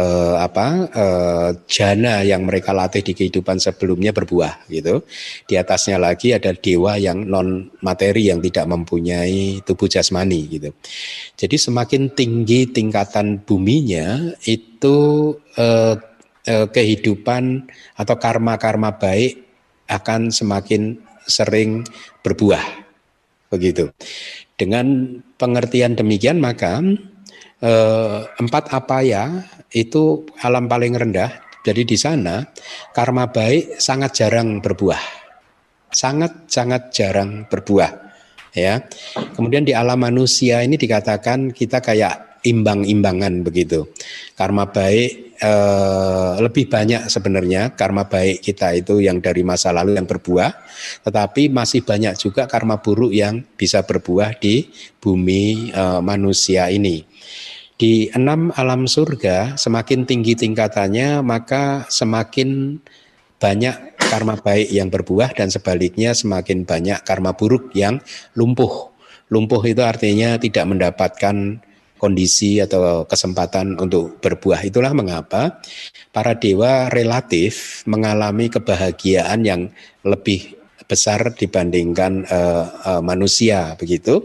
uh, 0.00 0.36
apa 0.40 0.66
uh, 0.88 1.50
jana 1.68 2.24
yang 2.24 2.48
mereka 2.48 2.72
latih 2.72 3.04
di 3.04 3.12
kehidupan 3.12 3.60
sebelumnya 3.60 4.16
berbuah 4.16 4.72
gitu. 4.72 5.04
Di 5.44 5.60
atasnya 5.60 6.00
lagi 6.00 6.32
ada 6.32 6.56
dewa 6.56 6.96
yang 6.96 7.28
non 7.28 7.68
materi 7.84 8.32
yang 8.32 8.40
tidak 8.40 8.64
mempunyai 8.64 9.60
tubuh 9.68 9.84
jasmani 9.84 10.48
gitu. 10.48 10.72
Jadi 11.36 11.56
semakin 11.60 12.16
tinggi 12.16 12.72
tingkatan 12.72 13.44
buminya 13.44 14.32
itu 14.48 14.96
uh, 15.60 16.07
eh, 16.48 16.66
kehidupan 16.72 17.68
atau 18.00 18.16
karma-karma 18.16 18.96
baik 18.96 19.44
akan 19.92 20.32
semakin 20.32 20.96
sering 21.28 21.84
berbuah. 22.24 22.88
begitu. 23.48 23.88
Dengan 24.60 25.16
pengertian 25.40 25.96
demikian 25.96 26.36
maka 26.36 26.84
eh, 27.64 28.20
empat 28.28 28.76
apa 28.76 29.00
ya 29.00 29.24
itu 29.72 30.28
alam 30.44 30.68
paling 30.68 30.92
rendah. 30.92 31.32
Jadi 31.64 31.84
di 31.88 31.96
sana 31.96 32.44
karma 32.92 33.28
baik 33.28 33.80
sangat 33.80 34.20
jarang 34.20 34.60
berbuah, 34.60 35.00
sangat 35.88 36.48
sangat 36.48 36.92
jarang 36.92 37.48
berbuah. 37.48 38.08
Ya, 38.56 38.84
kemudian 39.36 39.64
di 39.64 39.76
alam 39.76 40.00
manusia 40.00 40.64
ini 40.64 40.80
dikatakan 40.80 41.52
kita 41.52 41.84
kayak 41.84 42.27
imbang-imbangan 42.48 43.44
begitu. 43.44 43.92
Karma 44.34 44.68
baik 44.72 45.36
eh, 45.38 46.32
lebih 46.40 46.66
banyak 46.72 47.06
sebenarnya 47.12 47.76
karma 47.76 48.08
baik 48.08 48.40
kita 48.40 48.74
itu 48.74 49.04
yang 49.04 49.20
dari 49.20 49.44
masa 49.44 49.70
lalu 49.70 49.94
yang 50.00 50.08
berbuah, 50.08 50.50
tetapi 51.04 51.52
masih 51.52 51.84
banyak 51.84 52.16
juga 52.16 52.48
karma 52.48 52.80
buruk 52.80 53.12
yang 53.12 53.44
bisa 53.54 53.84
berbuah 53.84 54.40
di 54.40 54.66
bumi 54.98 55.70
eh, 55.70 56.00
manusia 56.00 56.72
ini. 56.72 57.04
Di 57.78 58.10
enam 58.10 58.50
alam 58.58 58.90
surga 58.90 59.54
semakin 59.54 60.02
tinggi 60.02 60.34
tingkatannya 60.34 61.22
maka 61.22 61.86
semakin 61.86 62.82
banyak 63.38 63.94
karma 64.02 64.34
baik 64.34 64.74
yang 64.74 64.90
berbuah 64.90 65.30
dan 65.30 65.46
sebaliknya 65.46 66.10
semakin 66.10 66.66
banyak 66.66 66.98
karma 67.06 67.38
buruk 67.38 67.70
yang 67.78 68.02
lumpuh. 68.34 68.90
Lumpuh 69.30 69.62
itu 69.62 69.84
artinya 69.84 70.40
tidak 70.40 70.64
mendapatkan 70.66 71.62
kondisi 71.98 72.62
atau 72.62 73.04
kesempatan 73.04 73.76
untuk 73.76 74.22
berbuah. 74.22 74.62
Itulah 74.64 74.94
mengapa 74.94 75.58
para 76.14 76.38
dewa 76.38 76.88
relatif 76.88 77.82
mengalami 77.84 78.48
kebahagiaan 78.48 79.44
yang 79.44 79.74
lebih 80.06 80.56
besar 80.88 81.36
dibandingkan 81.36 82.24
uh, 82.32 82.64
uh, 82.80 83.02
manusia 83.04 83.76
begitu 83.76 84.24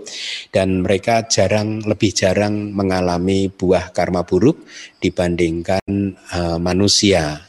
dan 0.55 0.79
mereka 0.79 1.27
jarang 1.27 1.83
lebih 1.83 2.15
jarang 2.15 2.71
mengalami 2.71 3.51
buah 3.51 3.91
karma 3.91 4.23
buruk 4.23 4.63
dibandingkan 5.03 5.83
uh, 6.31 6.55
manusia. 6.63 7.43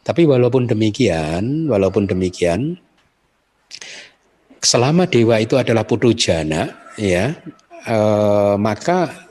Tapi 0.00 0.24
walaupun 0.24 0.64
demikian, 0.64 1.68
walaupun 1.68 2.08
demikian 2.08 2.80
selama 4.66 5.04
dewa 5.06 5.36
itu 5.38 5.54
adalah 5.60 5.84
putu 5.84 6.10
jana 6.16 6.66
ya 6.96 7.36
uh, 7.86 8.56
maka 8.58 9.25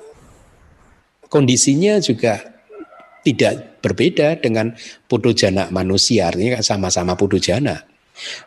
kondisinya 1.36 2.00
juga 2.00 2.40
tidak 3.28 3.84
berbeda 3.84 4.40
dengan 4.40 4.72
putu 5.12 5.36
jana 5.36 5.68
manusia, 5.68 6.32
artinya 6.32 6.64
sama-sama 6.64 7.20
putu 7.20 7.44
jana. 7.44 7.84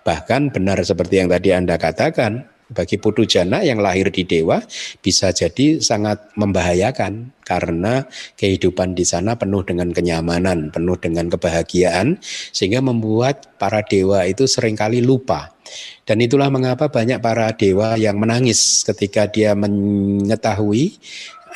Bahkan 0.01 0.57
benar 0.57 0.81
seperti 0.81 1.21
yang 1.21 1.29
tadi 1.29 1.53
Anda 1.53 1.77
katakan, 1.77 2.49
bagi 2.69 3.01
putu 3.01 3.25
jana 3.25 3.65
yang 3.65 3.81
lahir 3.81 4.13
di 4.13 4.29
dewa 4.29 4.61
bisa 5.01 5.33
jadi 5.33 5.81
sangat 5.81 6.37
membahayakan 6.37 7.33
karena 7.41 8.05
kehidupan 8.37 8.93
di 8.93 9.09
sana 9.09 9.41
penuh 9.41 9.65
dengan 9.65 9.89
kenyamanan, 9.89 10.69
penuh 10.69 11.01
dengan 11.01 11.33
kebahagiaan 11.33 12.21
sehingga 12.53 12.85
membuat 12.85 13.57
para 13.57 13.81
dewa 13.81 14.25
itu 14.29 14.45
sering 14.45 14.77
kali 14.77 15.01
lupa. 15.01 15.57
Dan 16.05 16.25
itulah 16.25 16.49
mengapa 16.49 16.89
banyak 16.89 17.21
para 17.21 17.53
dewa 17.53 17.97
yang 18.01 18.17
menangis 18.17 18.85
ketika 18.85 19.29
dia 19.29 19.53
mengetahui 19.53 20.97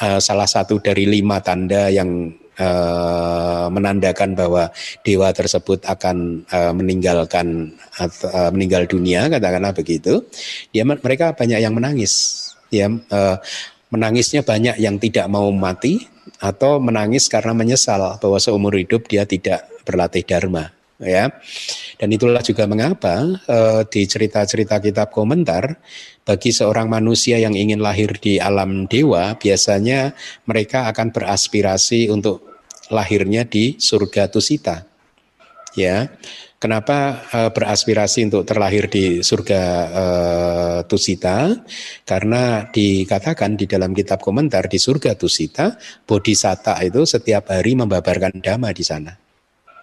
uh, 0.00 0.20
salah 0.22 0.48
satu 0.48 0.80
dari 0.80 1.04
lima 1.04 1.42
tanda 1.44 1.92
yang 1.92 2.32
uh, 2.56 3.66
menandakan 3.68 4.32
bahwa 4.32 4.72
dewa 5.04 5.28
tersebut 5.34 5.84
akan 5.84 6.46
uh, 6.48 6.72
meninggalkan 6.72 7.76
meninggal 8.54 8.88
dunia 8.88 9.28
katakanlah 9.28 9.76
begitu. 9.76 10.24
Dia 10.72 10.88
mereka 10.88 11.36
banyak 11.36 11.60
yang 11.60 11.76
menangis. 11.76 12.40
Ya 12.72 12.88
menangisnya 13.92 14.40
banyak 14.40 14.80
yang 14.80 14.96
tidak 14.96 15.28
mau 15.28 15.52
mati 15.52 16.08
atau 16.40 16.80
menangis 16.80 17.28
karena 17.28 17.52
menyesal 17.52 18.16
bahwa 18.16 18.40
seumur 18.40 18.72
hidup 18.72 19.04
dia 19.12 19.28
tidak 19.28 19.68
berlatih 19.84 20.24
dharma 20.24 20.72
ya 21.02 21.28
dan 22.02 22.08
itulah 22.10 22.42
juga 22.42 22.66
mengapa 22.66 23.38
uh, 23.46 23.86
di 23.86 24.02
cerita-cerita 24.10 24.82
kitab 24.82 25.14
komentar 25.14 25.78
bagi 26.22 26.54
seorang 26.54 26.86
manusia 26.86 27.38
yang 27.38 27.54
ingin 27.54 27.82
lahir 27.82 28.14
di 28.18 28.38
alam 28.38 28.86
dewa, 28.86 29.34
biasanya 29.38 30.14
mereka 30.46 30.86
akan 30.90 31.10
beraspirasi 31.10 32.10
untuk 32.10 32.42
lahirnya 32.90 33.42
di 33.42 33.78
surga 33.78 34.30
Tusita. 34.30 34.86
Ya, 35.72 36.10
kenapa 36.60 37.26
uh, 37.32 37.50
beraspirasi 37.54 38.28
untuk 38.28 38.44
terlahir 38.44 38.86
di 38.86 39.24
surga 39.24 39.62
uh, 39.94 40.78
Tusita? 40.86 41.54
Karena 42.02 42.66
dikatakan 42.66 43.54
di 43.54 43.70
dalam 43.70 43.94
kitab 43.94 44.20
komentar 44.22 44.66
di 44.66 44.78
surga 44.78 45.14
Tusita, 45.14 45.78
Bodhisatta 46.02 46.78
itu 46.82 47.06
setiap 47.06 47.50
hari 47.50 47.78
membabarkan 47.78 48.42
dhamma 48.42 48.70
di 48.70 48.84
sana. 48.84 49.31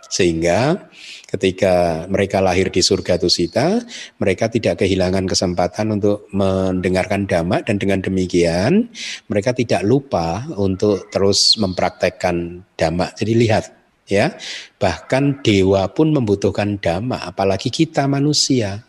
Sehingga 0.10 0.90
ketika 1.30 2.06
mereka 2.10 2.42
lahir 2.42 2.74
di 2.74 2.82
surga 2.82 3.22
Tusita, 3.22 3.78
mereka 4.18 4.50
tidak 4.50 4.82
kehilangan 4.82 5.30
kesempatan 5.30 6.02
untuk 6.02 6.26
mendengarkan 6.34 7.30
dhamma 7.30 7.62
dan 7.62 7.78
dengan 7.78 8.02
demikian 8.02 8.90
mereka 9.30 9.54
tidak 9.54 9.86
lupa 9.86 10.50
untuk 10.58 11.14
terus 11.14 11.62
mempraktekkan 11.62 12.66
dhamma. 12.74 13.14
Jadi 13.14 13.34
lihat 13.38 13.64
ya, 14.10 14.34
bahkan 14.82 15.46
dewa 15.46 15.86
pun 15.94 16.10
membutuhkan 16.10 16.82
dhamma, 16.82 17.30
apalagi 17.30 17.70
kita 17.70 18.10
manusia. 18.10 18.82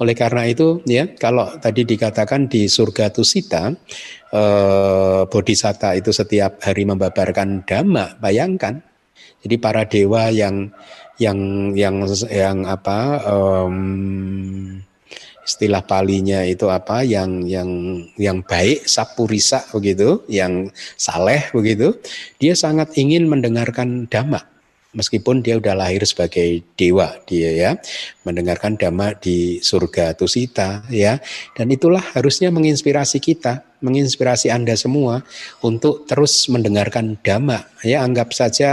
Oleh 0.00 0.16
karena 0.16 0.48
itu, 0.48 0.80
ya 0.88 1.12
kalau 1.20 1.60
tadi 1.60 1.84
dikatakan 1.84 2.48
di 2.48 2.64
surga 2.64 3.12
Tusita, 3.12 3.68
eh, 4.32 5.22
Bodhisatta 5.28 5.92
itu 5.92 6.08
setiap 6.16 6.64
hari 6.64 6.88
membabarkan 6.88 7.68
dhamma, 7.68 8.16
bayangkan 8.16 8.80
jadi 9.40 9.56
para 9.56 9.82
dewa 9.88 10.28
yang 10.28 10.68
yang 11.20 11.38
yang 11.76 12.04
yang 12.32 12.58
apa 12.64 13.20
um, 13.28 14.80
istilah 15.44 15.82
palinya 15.82 16.46
itu 16.46 16.70
apa 16.70 17.02
yang 17.02 17.44
yang 17.48 17.68
yang 18.14 18.38
baik 18.44 18.86
sapurisa 18.86 19.66
begitu, 19.74 20.22
yang 20.30 20.70
saleh 20.94 21.50
begitu, 21.50 21.98
dia 22.38 22.54
sangat 22.54 22.94
ingin 22.94 23.26
mendengarkan 23.26 24.06
dhamma 24.06 24.46
meskipun 24.92 25.42
dia 25.42 25.58
udah 25.58 25.74
lahir 25.78 26.02
sebagai 26.02 26.66
dewa 26.74 27.14
dia 27.26 27.50
ya 27.54 27.70
mendengarkan 28.26 28.74
dhamma 28.74 29.14
di 29.18 29.62
surga 29.62 30.18
tusita 30.18 30.86
ya 30.90 31.22
dan 31.54 31.70
itulah 31.70 32.02
harusnya 32.14 32.50
menginspirasi 32.50 33.22
kita 33.22 33.62
menginspirasi 33.80 34.52
anda 34.52 34.76
semua 34.76 35.24
untuk 35.64 36.04
terus 36.04 36.46
mendengarkan 36.52 37.16
dhamma 37.24 37.64
ya. 37.80 38.04
Anggap 38.04 38.36
saja 38.36 38.70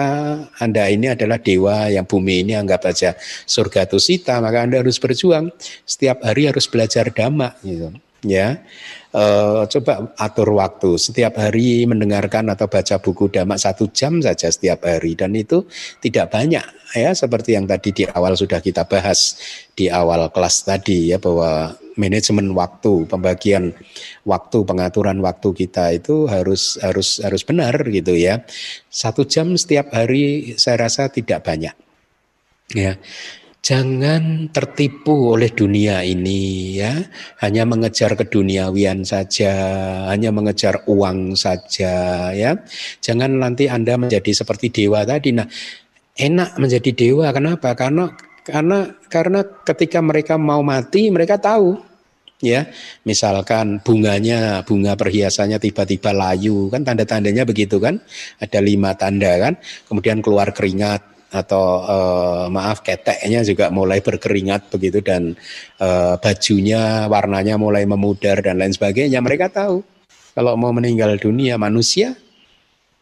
anda 0.60 0.84
ini 0.92 1.16
adalah 1.16 1.40
dewa 1.40 1.88
yang 1.88 2.04
bumi 2.04 2.44
ini 2.44 2.54
anggap 2.60 2.92
saja 2.92 3.16
surga 3.48 3.88
tusita 3.88 4.44
maka 4.44 4.68
anda 4.68 4.84
harus 4.84 5.00
berjuang. 5.00 5.50
Setiap 5.88 6.22
hari 6.28 6.52
harus 6.52 6.68
belajar 6.68 7.08
dhamma 7.08 7.56
gitu 7.64 7.96
ya 8.26 8.60
uh, 9.18 9.66
coba 9.66 10.14
atur 10.22 10.54
waktu. 10.54 11.02
Setiap 11.02 11.42
hari 11.42 11.90
mendengarkan 11.90 12.54
atau 12.54 12.70
baca 12.70 13.02
buku 13.02 13.34
dhamma 13.34 13.58
satu 13.58 13.90
jam 13.90 14.22
saja 14.22 14.54
setiap 14.54 14.86
hari. 14.86 15.18
Dan 15.18 15.34
itu 15.34 15.66
tidak 15.98 16.30
banyak 16.30 16.66
ya 16.94 17.12
seperti 17.18 17.58
yang 17.58 17.66
tadi 17.66 17.92
di 17.92 18.04
awal 18.06 18.38
sudah 18.38 18.62
kita 18.62 18.86
bahas 18.86 19.36
di 19.74 19.90
awal 19.90 20.30
kelas 20.30 20.64
tadi 20.64 21.12
ya 21.12 21.18
bahwa 21.18 21.76
manajemen 21.98 22.54
waktu 22.54 23.10
pembagian 23.10 23.74
waktu 24.24 24.58
pengaturan 24.64 25.18
waktu 25.20 25.50
kita 25.52 25.98
itu 25.98 26.30
harus 26.30 26.78
harus 26.80 27.18
harus 27.26 27.42
benar 27.42 27.74
gitu 27.90 28.14
ya. 28.14 28.46
Satu 28.88 29.26
jam 29.26 29.58
setiap 29.58 29.90
hari 29.92 30.54
saya 30.62 30.86
rasa 30.86 31.10
tidak 31.10 31.42
banyak 31.42 31.74
ya 32.76 33.00
Jangan 33.68 34.48
tertipu 34.56 35.36
oleh 35.36 35.52
dunia 35.52 36.00
ini 36.00 36.80
ya, 36.80 37.04
hanya 37.44 37.68
mengejar 37.68 38.16
keduniawian 38.16 39.04
saja, 39.04 39.52
hanya 40.08 40.32
mengejar 40.32 40.88
uang 40.88 41.36
saja 41.36 42.32
ya. 42.32 42.56
Jangan 43.04 43.44
nanti 43.44 43.68
Anda 43.68 44.00
menjadi 44.00 44.32
seperti 44.32 44.72
dewa 44.72 45.04
tadi. 45.04 45.36
Nah, 45.36 45.52
enak 46.16 46.56
menjadi 46.56 46.96
dewa 46.96 47.28
kenapa? 47.36 47.76
Karena 47.76 48.08
karena 48.48 48.88
karena 49.12 49.44
ketika 49.68 50.00
mereka 50.00 50.40
mau 50.40 50.64
mati 50.64 51.12
mereka 51.12 51.36
tahu 51.36 51.76
ya 52.40 52.72
misalkan 53.04 53.84
bunganya 53.84 54.64
bunga 54.64 54.96
perhiasannya 54.96 55.60
tiba-tiba 55.60 56.16
layu 56.16 56.72
kan 56.72 56.88
tanda-tandanya 56.88 57.44
begitu 57.44 57.84
kan 57.84 58.00
ada 58.40 58.60
lima 58.64 58.96
tanda 58.96 59.36
kan 59.36 59.54
kemudian 59.92 60.24
keluar 60.24 60.56
keringat 60.56 61.17
atau 61.28 61.84
uh, 61.84 62.46
maaf 62.48 62.80
keteknya 62.82 63.44
juga 63.44 63.68
mulai 63.68 64.00
berkeringat 64.00 64.72
begitu 64.72 65.04
dan 65.04 65.36
uh, 65.84 66.16
bajunya 66.20 67.12
warnanya 67.12 67.60
mulai 67.60 67.84
memudar 67.84 68.40
dan 68.40 68.58
lain 68.60 68.72
sebagainya 68.72 69.20
mereka 69.20 69.52
tahu 69.52 69.84
kalau 70.32 70.56
mau 70.56 70.72
meninggal 70.72 71.20
dunia 71.20 71.60
manusia 71.60 72.16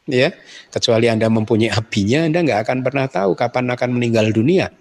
ya 0.09 0.33
kecuali 0.73 1.05
anda 1.09 1.29
mempunyai 1.29 1.69
abinya 1.69 2.25
anda 2.25 2.41
nggak 2.41 2.61
akan 2.65 2.77
pernah 2.81 3.05
tahu 3.05 3.37
kapan 3.37 3.69
akan 3.73 3.89
meninggal 3.93 4.33
dunia 4.33 4.73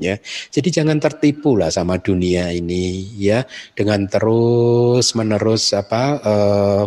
ya. 0.00 0.16
Jadi 0.50 0.68
jangan 0.72 0.98
tertipu 0.98 1.58
lah 1.58 1.68
sama 1.68 2.02
dunia 2.02 2.50
ini 2.50 3.12
ya 3.18 3.44
dengan 3.76 4.06
terus 4.10 5.12
menerus 5.14 5.70
apa 5.76 6.02
uh, 6.22 6.84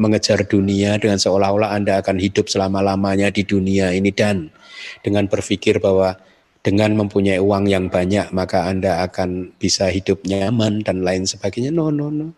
mengejar 0.00 0.48
dunia 0.48 0.96
dengan 0.96 1.20
seolah-olah 1.20 1.76
Anda 1.76 2.00
akan 2.00 2.16
hidup 2.16 2.48
selama-lamanya 2.48 3.28
di 3.28 3.44
dunia 3.44 3.92
ini 3.92 4.08
dan 4.12 4.48
dengan 5.04 5.26
berpikir 5.26 5.80
bahwa 5.82 6.16
dengan 6.60 6.92
mempunyai 6.92 7.40
uang 7.40 7.72
yang 7.72 7.88
banyak 7.88 8.32
maka 8.36 8.68
Anda 8.68 9.00
akan 9.08 9.56
bisa 9.56 9.88
hidup 9.88 10.28
nyaman 10.28 10.84
dan 10.84 11.00
lain 11.00 11.24
sebagainya. 11.24 11.72
No, 11.72 11.88
no, 11.88 12.12
no. 12.12 12.36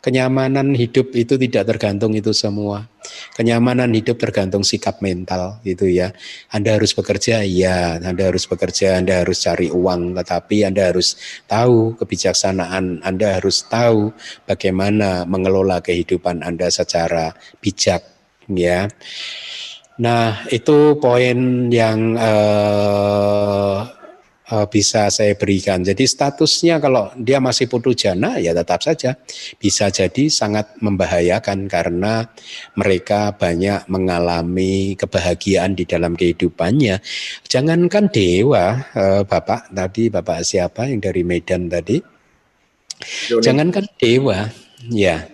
Kenyamanan 0.00 0.72
hidup 0.72 1.12
itu 1.12 1.36
tidak 1.36 1.68
tergantung 1.68 2.16
itu 2.16 2.32
semua. 2.32 2.88
Kenyamanan 3.36 3.92
hidup 3.92 4.16
tergantung 4.16 4.64
sikap 4.64 5.04
mental 5.04 5.60
gitu 5.60 5.84
ya. 5.92 6.16
Anda 6.48 6.80
harus 6.80 6.96
bekerja, 6.96 7.44
ya. 7.44 8.00
Anda 8.00 8.32
harus 8.32 8.48
bekerja, 8.48 8.96
Anda 8.96 9.20
harus 9.20 9.44
cari 9.44 9.68
uang, 9.68 10.16
tetapi 10.16 10.64
Anda 10.64 10.88
harus 10.88 11.20
tahu 11.44 12.00
kebijaksanaan, 12.00 13.04
Anda 13.04 13.36
harus 13.36 13.68
tahu 13.68 14.16
bagaimana 14.48 15.28
mengelola 15.28 15.84
kehidupan 15.84 16.48
Anda 16.48 16.72
secara 16.72 17.36
bijak, 17.60 18.00
ya. 18.48 18.88
Nah, 20.00 20.48
itu 20.48 20.96
poin 20.96 21.68
yang 21.68 22.16
uh, 22.16 23.84
uh, 24.48 24.66
bisa 24.72 25.12
saya 25.12 25.36
berikan. 25.36 25.84
Jadi 25.84 26.08
statusnya 26.08 26.80
kalau 26.80 27.12
dia 27.20 27.36
masih 27.36 27.68
putu 27.68 27.92
jana 27.92 28.40
ya 28.40 28.56
tetap 28.56 28.80
saja 28.80 29.20
bisa 29.60 29.92
jadi 29.92 30.32
sangat 30.32 30.80
membahayakan 30.80 31.68
karena 31.68 32.32
mereka 32.80 33.36
banyak 33.36 33.84
mengalami 33.92 34.96
kebahagiaan 34.96 35.76
di 35.76 35.84
dalam 35.84 36.16
kehidupannya. 36.16 37.04
Jangankan 37.44 38.08
dewa, 38.08 38.80
uh, 38.96 39.22
Bapak 39.28 39.68
tadi 39.68 40.08
Bapak 40.08 40.48
siapa 40.48 40.88
yang 40.88 41.04
dari 41.04 41.28
Medan 41.28 41.68
tadi? 41.68 42.00
Jangankan 43.28 43.84
dewa, 44.00 44.48
ya. 44.88 45.28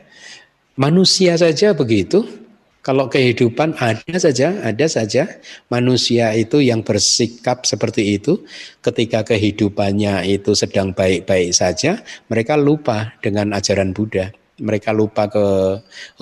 Manusia 0.74 1.38
saja 1.40 1.72
begitu 1.72 2.45
kalau 2.86 3.10
kehidupan 3.10 3.74
ada 3.82 4.14
saja, 4.14 4.62
ada 4.62 4.86
saja 4.86 5.26
manusia 5.66 6.30
itu 6.38 6.62
yang 6.62 6.86
bersikap 6.86 7.66
seperti 7.66 8.14
itu 8.14 8.46
ketika 8.78 9.26
kehidupannya 9.26 10.22
itu 10.30 10.54
sedang 10.54 10.94
baik-baik 10.94 11.50
saja, 11.50 11.98
mereka 12.30 12.54
lupa 12.54 13.10
dengan 13.18 13.50
ajaran 13.58 13.90
Buddha. 13.90 14.30
Mereka 14.62 14.94
lupa 14.94 15.26
ke 15.26 15.44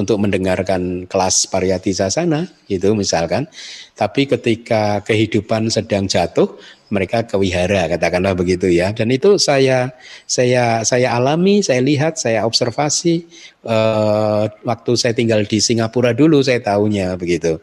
untuk 0.00 0.18
mendengarkan 0.18 1.04
kelas 1.04 1.46
pariyati 1.52 1.92
sasana 1.92 2.48
gitu 2.64 2.96
misalkan. 2.96 3.44
Tapi 3.94 4.26
ketika 4.26 5.06
kehidupan 5.06 5.70
sedang 5.70 6.10
jatuh, 6.10 6.58
mereka 6.90 7.22
ke 7.22 7.38
wihara 7.38 7.86
katakanlah 7.86 8.34
begitu 8.34 8.66
ya. 8.66 8.90
Dan 8.90 9.14
itu 9.14 9.38
saya 9.38 9.94
saya 10.26 10.82
saya 10.82 11.14
alami 11.14 11.62
saya 11.62 11.78
lihat 11.78 12.18
saya 12.18 12.42
observasi 12.42 13.22
uh, 13.62 14.50
waktu 14.66 14.92
saya 14.98 15.14
tinggal 15.14 15.46
di 15.46 15.62
Singapura 15.62 16.10
dulu 16.10 16.42
saya 16.42 16.58
tahunya 16.58 17.14
begitu. 17.14 17.62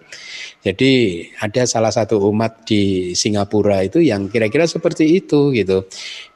Jadi 0.64 1.24
ada 1.36 1.68
salah 1.68 1.92
satu 1.92 2.24
umat 2.32 2.64
di 2.64 3.12
Singapura 3.12 3.84
itu 3.84 4.00
yang 4.00 4.32
kira-kira 4.32 4.64
seperti 4.72 5.20
itu 5.20 5.52
gitu. 5.52 5.84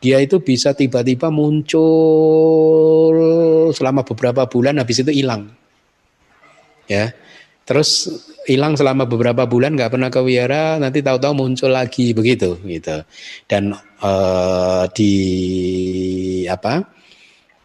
Dia 0.03 0.19
itu 0.19 0.43
bisa 0.43 0.75
tiba-tiba 0.75 1.31
muncul 1.31 3.15
selama 3.71 4.03
beberapa 4.03 4.43
bulan 4.43 4.75
habis 4.75 4.99
itu 4.99 5.23
hilang. 5.23 5.55
Ya 6.91 7.15
terus 7.65 8.07
hilang 8.45 8.77
selama 8.77 9.09
beberapa 9.09 9.49
bulan 9.49 9.73
nggak 9.73 9.97
pernah 9.97 10.13
ke 10.13 10.21
wihara 10.21 10.77
nanti 10.77 11.01
tahu-tahu 11.01 11.33
muncul 11.33 11.73
lagi 11.73 12.13
begitu 12.13 12.61
gitu 12.61 13.01
dan 13.49 13.73
uh, 14.05 14.85
di 14.93 15.13
apa 16.45 16.85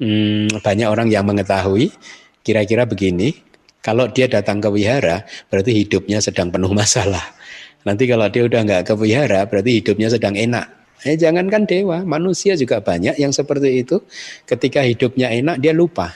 hmm, 0.00 0.64
banyak 0.64 0.88
orang 0.88 1.12
yang 1.12 1.28
mengetahui 1.28 1.92
kira-kira 2.40 2.88
begini 2.88 3.36
kalau 3.84 4.08
dia 4.08 4.24
datang 4.24 4.64
ke 4.64 4.72
wihara 4.72 5.28
berarti 5.52 5.84
hidupnya 5.84 6.24
sedang 6.24 6.48
penuh 6.48 6.72
masalah 6.80 7.36
nanti 7.84 8.08
kalau 8.08 8.24
dia 8.32 8.48
udah 8.48 8.60
nggak 8.64 8.82
ke 8.88 8.94
wihara 8.96 9.44
berarti 9.44 9.84
hidupnya 9.84 10.08
sedang 10.08 10.34
enak 10.34 10.80
Eh 11.00 11.16
jangankan 11.16 11.64
dewa, 11.64 12.04
manusia 12.04 12.52
juga 12.60 12.84
banyak 12.84 13.16
yang 13.16 13.32
seperti 13.32 13.80
itu. 13.80 14.04
Ketika 14.44 14.84
hidupnya 14.84 15.32
enak, 15.32 15.56
dia 15.56 15.72
lupa. 15.72 16.12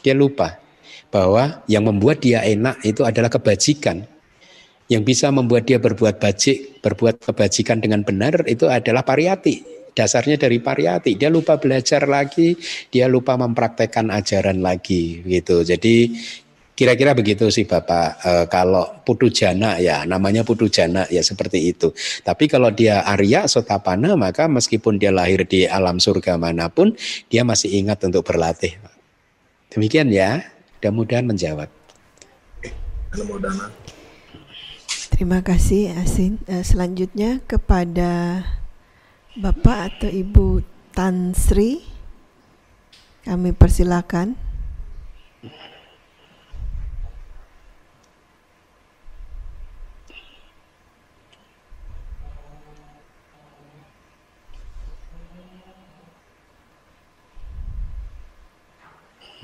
Dia 0.00 0.16
lupa 0.16 0.59
bahwa 1.10 1.62
yang 1.66 1.86
membuat 1.86 2.22
dia 2.22 2.42
enak 2.42 2.82
itu 2.86 3.02
adalah 3.02 3.28
kebajikan. 3.30 4.06
Yang 4.90 5.02
bisa 5.06 5.30
membuat 5.30 5.70
dia 5.70 5.78
berbuat 5.78 6.18
bajik, 6.18 6.82
berbuat 6.82 7.22
kebajikan 7.22 7.78
dengan 7.78 8.02
benar 8.02 8.42
itu 8.50 8.66
adalah 8.66 9.06
pariyati. 9.06 9.86
Dasarnya 9.94 10.34
dari 10.34 10.58
pariyati. 10.58 11.14
Dia 11.14 11.30
lupa 11.30 11.58
belajar 11.62 12.10
lagi, 12.10 12.58
dia 12.90 13.06
lupa 13.06 13.38
mempraktekkan 13.38 14.10
ajaran 14.10 14.58
lagi 14.58 15.22
gitu. 15.22 15.62
Jadi 15.62 16.10
Kira-kira 16.80 17.12
begitu 17.12 17.44
sih 17.52 17.68
Bapak. 17.68 18.08
E, 18.24 18.32
kalau 18.48 19.04
putu 19.04 19.28
jana 19.28 19.76
ya 19.76 20.08
namanya 20.08 20.40
putu 20.48 20.64
jana 20.72 21.04
ya 21.12 21.20
seperti 21.20 21.76
itu. 21.76 21.92
Tapi 22.24 22.48
kalau 22.48 22.72
dia 22.72 23.04
Arya 23.04 23.44
Sotapana 23.44 24.16
maka 24.16 24.48
meskipun 24.48 24.96
dia 24.96 25.12
lahir 25.12 25.44
di 25.44 25.68
alam 25.68 26.00
surga 26.00 26.40
mana 26.40 26.72
pun 26.72 26.96
dia 27.28 27.44
masih 27.44 27.68
ingat 27.84 28.00
untuk 28.08 28.24
berlatih. 28.24 28.80
Demikian 29.68 30.08
ya. 30.08 30.40
Mudah-mudahan 30.80 31.28
menjawab. 31.28 31.68
Terima 35.12 35.44
kasih 35.44 35.92
Asin. 35.92 36.40
Eh, 36.48 36.64
selanjutnya 36.64 37.44
kepada 37.44 38.40
Bapak 39.36 39.92
atau 39.92 40.08
Ibu 40.08 40.64
Tan 40.96 41.36
Sri, 41.36 41.84
kami 43.28 43.52
persilakan. 43.52 44.40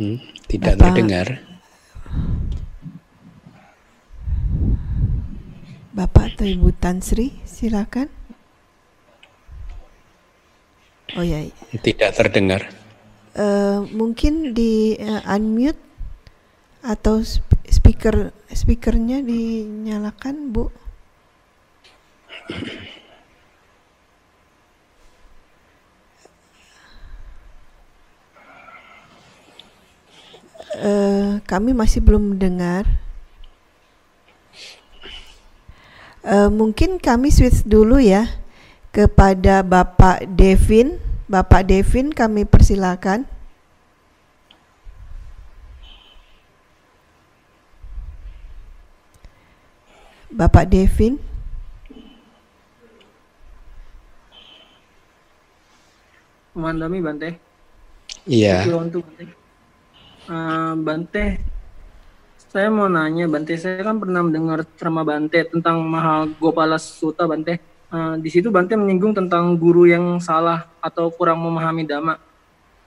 Hmm, 0.00 0.16
tidak 0.47 0.78
Bapak, 0.78 0.85
terdengar. 0.94 1.27
Bapak 5.90 6.24
atau 6.35 6.47
Ibu 6.47 6.70
Tan 6.78 7.02
Sri, 7.02 7.35
silakan. 7.43 8.06
Oh 11.16 11.24
ya. 11.24 11.43
Tidak 11.73 12.10
terdengar. 12.14 12.68
Uh, 13.36 13.85
mungkin 13.93 14.56
di 14.56 14.97
uh, 14.97 15.23
unmute 15.28 15.81
atau 16.85 17.20
speaker 17.66 18.32
speakernya 18.52 19.24
dinyalakan, 19.24 20.55
Bu. 20.55 20.68
Uh, 30.81 31.31
kami 31.44 31.73
masih 31.73 32.05
belum 32.05 32.36
mendengar. 32.36 32.85
Uh, 36.27 36.51
mungkin 36.51 36.98
kami 36.98 37.31
switch 37.31 37.62
dulu 37.62 38.03
ya 38.03 38.27
kepada 38.90 39.62
Bapak 39.62 40.27
Devin. 40.27 40.98
Bapak 41.31 41.66
Devin 41.66 42.11
kami 42.11 42.43
persilakan. 42.47 43.27
Bapak 50.36 50.69
Devin. 50.69 51.16
Memandami 56.57 56.98
Bante. 57.01 57.31
Iya. 58.27 58.65
Uh, 60.27 60.74
Bante, 60.82 61.39
saya 62.51 62.66
mau 62.66 62.90
nanya 62.90 63.31
Bante, 63.31 63.55
saya 63.55 63.78
kan 63.78 64.03
pernah 64.03 64.27
mendengar 64.27 64.66
ceramah 64.74 65.07
Bante 65.07 65.47
tentang 65.47 65.78
Mahal 65.86 66.35
Gopala 66.43 66.82
Sutta 66.82 67.31
Bante. 67.31 67.62
Uh, 67.94 68.19
di 68.19 68.27
situ 68.27 68.51
Bante 68.51 68.74
menyinggung 68.74 69.15
tentang 69.15 69.55
guru 69.55 69.86
yang 69.86 70.19
salah 70.19 70.66
atau 70.82 71.15
kurang 71.15 71.47
memahami 71.47 71.86
dhamma. 71.86 72.19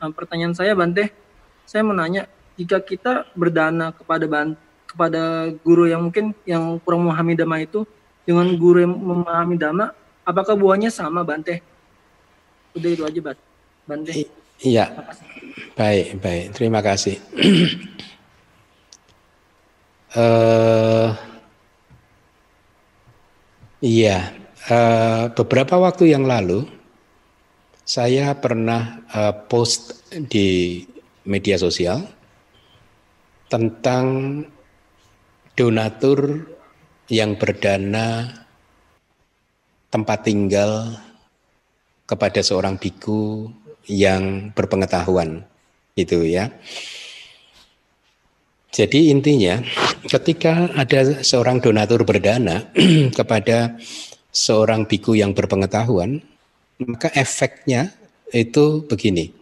Uh, 0.03 0.11
pertanyaan 0.11 0.52
saya 0.52 0.76
Bante, 0.76 1.16
saya 1.64 1.80
mau 1.80 1.95
nanya, 1.95 2.28
jika 2.60 2.84
kita 2.84 3.32
berdana 3.32 3.95
kepada 3.95 4.28
Bante, 4.28 4.60
kepada 4.91 5.48
guru 5.64 5.88
yang 5.88 6.11
mungkin 6.11 6.36
yang 6.44 6.76
kurang 6.84 7.07
memahami 7.07 7.40
dhamma 7.40 7.64
itu 7.64 7.88
dengan 8.28 8.52
guru 8.60 8.84
yang 8.84 8.91
memahami 8.91 9.56
dhamma, 9.56 9.95
apakah 10.28 10.60
buahnya 10.60 10.91
sama 10.91 11.24
Bante? 11.24 11.64
Udah 12.76 12.90
itu 12.91 13.07
aja 13.07 13.32
Bante. 13.88 14.39
Iya. 14.60 14.91
Baik, 15.80 16.19
baik. 16.19 16.45
Terima 16.52 16.84
kasih. 16.84 17.15
uh, 20.19 21.15
iya, 23.80 24.36
uh, 24.68 25.31
beberapa 25.31 25.80
waktu 25.80 26.11
yang 26.11 26.27
lalu 26.27 26.68
saya 27.88 28.36
pernah 28.36 29.07
uh, 29.15 29.31
post 29.48 30.03
di 30.11 30.84
media 31.23 31.56
sosial 31.56 32.03
tentang 33.48 34.44
donatur 35.56 36.52
yang 37.10 37.40
berdana 37.40 38.30
tempat 39.90 40.19
tinggal 40.22 40.99
kepada 42.06 42.45
seorang 42.45 42.77
biku 42.77 43.49
yang 43.90 44.53
berpengetahuan 44.53 45.44
itu 45.98 46.24
ya. 46.30 46.53
Jadi 48.70 49.10
intinya 49.10 49.60
ketika 50.06 50.70
ada 50.78 51.26
seorang 51.26 51.57
donatur 51.57 52.06
berdana 52.06 52.70
kepada 53.18 53.76
seorang 54.30 54.86
biku 54.86 55.18
yang 55.18 55.34
berpengetahuan, 55.34 56.22
maka 56.86 57.10
efeknya 57.18 57.91
itu 58.30 58.86
begini. 58.86 59.34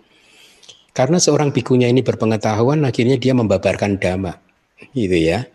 Karena 0.96 1.22
seorang 1.22 1.54
bikunya 1.54 1.92
ini 1.92 2.02
berpengetahuan, 2.02 2.82
akhirnya 2.82 3.22
dia 3.22 3.38
membabarkan 3.38 4.02
dhamma, 4.02 4.34
gitu 4.98 5.14
ya. 5.14 5.46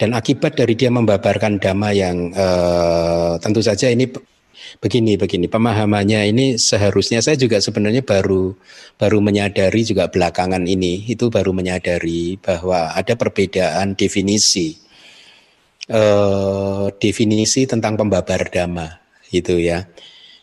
Dan 0.00 0.16
akibat 0.16 0.56
dari 0.56 0.74
dia 0.74 0.90
membabarkan 0.90 1.60
dhamma 1.60 1.92
yang 1.94 2.32
eh, 2.34 3.32
tentu 3.38 3.60
saja 3.62 3.86
ini 3.92 4.08
begini 4.78 5.18
begini 5.18 5.50
pemahamannya 5.50 6.30
ini 6.30 6.46
seharusnya 6.54 7.18
saya 7.18 7.34
juga 7.34 7.58
sebenarnya 7.58 8.06
baru 8.06 8.54
baru 8.94 9.18
menyadari 9.18 9.82
juga 9.82 10.06
belakangan 10.06 10.62
ini 10.70 11.10
itu 11.10 11.26
baru 11.26 11.50
menyadari 11.50 12.38
bahwa 12.38 12.94
ada 12.94 13.18
perbedaan 13.18 13.98
definisi 13.98 14.78
eh, 15.90 16.86
definisi 17.02 17.66
tentang 17.66 17.98
pembabar 17.98 18.46
dhamma 18.46 19.00
itu 19.34 19.58
ya. 19.58 19.86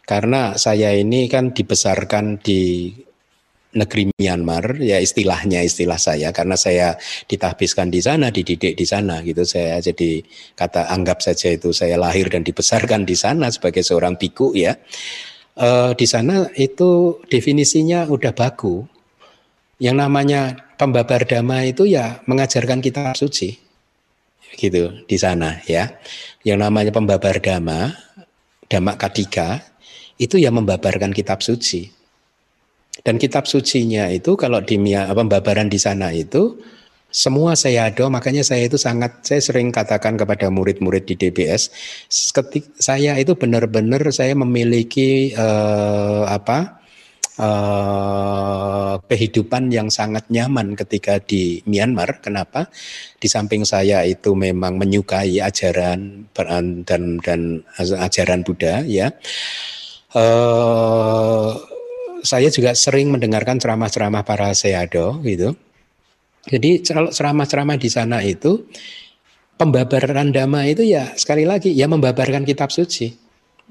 Karena 0.08 0.56
saya 0.56 0.96
ini 0.96 1.28
kan 1.28 1.52
dibesarkan 1.52 2.40
di 2.40 2.92
negeri 3.78 4.10
Myanmar 4.18 4.82
ya 4.82 4.98
istilahnya 4.98 5.62
istilah 5.62 6.02
saya 6.02 6.34
karena 6.34 6.58
saya 6.58 6.98
ditahbiskan 7.30 7.94
di 7.94 8.02
sana 8.02 8.34
dididik 8.34 8.74
di 8.74 8.86
sana 8.86 9.22
gitu. 9.22 9.46
Saya 9.46 9.78
jadi 9.78 10.26
kata 10.58 10.90
anggap 10.90 11.22
saja 11.22 11.54
itu 11.54 11.70
saya 11.72 11.96
lahir 12.02 12.28
dan 12.34 12.42
dibesarkan 12.42 13.06
di 13.06 13.14
sana 13.14 13.54
sebagai 13.54 13.86
seorang 13.86 14.18
biku 14.18 14.58
ya. 14.58 14.76
E, 15.54 15.94
di 15.94 16.06
sana 16.10 16.50
itu 16.58 17.22
definisinya 17.30 18.10
udah 18.10 18.34
baku. 18.34 18.84
Yang 19.78 19.96
namanya 20.02 20.42
pembabar 20.82 21.22
dhamma 21.30 21.70
itu 21.70 21.86
ya 21.86 22.26
mengajarkan 22.26 22.82
kitab 22.82 23.14
suci 23.14 23.54
gitu 24.58 25.06
di 25.06 25.18
sana 25.22 25.62
ya. 25.70 25.94
Yang 26.42 26.60
namanya 26.66 26.92
pembabar 26.92 27.38
dhamma 27.38 27.94
dhamma 28.66 28.98
katiga 28.98 29.62
itu 30.18 30.42
ya 30.42 30.50
membabarkan 30.50 31.14
kitab 31.14 31.46
suci. 31.46 31.97
Dan 33.06 33.22
kitab 33.22 33.46
sucinya 33.46 34.10
itu 34.10 34.34
kalau 34.34 34.62
di 34.62 34.78
pembabaran 35.14 35.70
di 35.70 35.78
sana 35.78 36.10
itu 36.14 36.58
semua 37.08 37.56
saya 37.56 37.88
ada, 37.88 38.12
makanya 38.12 38.44
saya 38.44 38.68
itu 38.68 38.76
sangat 38.76 39.24
saya 39.24 39.40
sering 39.40 39.72
katakan 39.72 40.20
kepada 40.20 40.52
murid-murid 40.52 41.08
di 41.08 41.16
DBS, 41.16 41.72
ketik 42.36 42.68
saya 42.78 43.16
itu 43.16 43.34
benar-benar 43.34 44.04
saya 44.12 44.36
memiliki 44.36 45.32
eh, 45.32 46.24
apa 46.28 46.84
eh, 47.40 48.94
kehidupan 49.08 49.72
yang 49.72 49.88
sangat 49.88 50.28
nyaman 50.28 50.76
ketika 50.76 51.24
di 51.24 51.64
Myanmar. 51.64 52.20
Kenapa? 52.20 52.68
Di 53.18 53.32
samping 53.32 53.64
saya 53.64 54.04
itu 54.04 54.36
memang 54.36 54.76
menyukai 54.76 55.40
ajaran 55.40 56.28
dan 56.84 56.84
dan 57.24 57.42
ajaran 57.80 58.44
Buddha, 58.44 58.84
ya 58.84 59.16
uh, 60.16 61.52
saya 62.28 62.52
juga 62.52 62.76
sering 62.76 63.08
mendengarkan 63.08 63.56
ceramah-ceramah 63.56 64.28
para 64.28 64.52
seado 64.52 65.24
gitu. 65.24 65.56
Jadi 66.48 66.84
ceramah-ceramah 66.84 67.80
di 67.80 67.88
sana 67.88 68.20
itu 68.24 68.68
pembabaran 69.56 70.36
dhamma 70.36 70.68
itu 70.68 70.84
ya 70.84 71.16
sekali 71.16 71.48
lagi 71.48 71.72
ya 71.72 71.88
membabarkan 71.88 72.44
kitab 72.44 72.72
suci, 72.72 73.16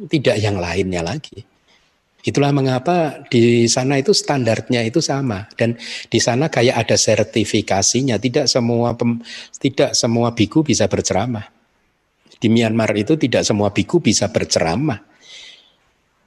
tidak 0.09 0.37
yang 0.41 0.57
lainnya 0.57 1.05
lagi. 1.05 1.45
Itulah 2.27 2.51
mengapa 2.51 3.23
di 3.31 3.71
sana 3.71 4.03
itu 4.03 4.11
standarnya 4.11 4.83
itu 4.83 4.99
sama 4.99 5.47
dan 5.55 5.79
di 6.11 6.19
sana 6.19 6.51
kayak 6.51 6.89
ada 6.89 6.97
sertifikasinya. 6.99 8.19
Tidak 8.19 8.51
semua 8.51 8.99
pem, 8.99 9.23
tidak 9.63 9.95
semua 9.95 10.35
biku 10.35 10.67
bisa 10.67 10.91
berceramah. 10.91 11.47
Di 12.37 12.51
Myanmar 12.51 12.93
itu 12.99 13.15
tidak 13.17 13.47
semua 13.47 13.71
biku 13.71 14.03
bisa 14.03 14.29
berceramah 14.29 15.16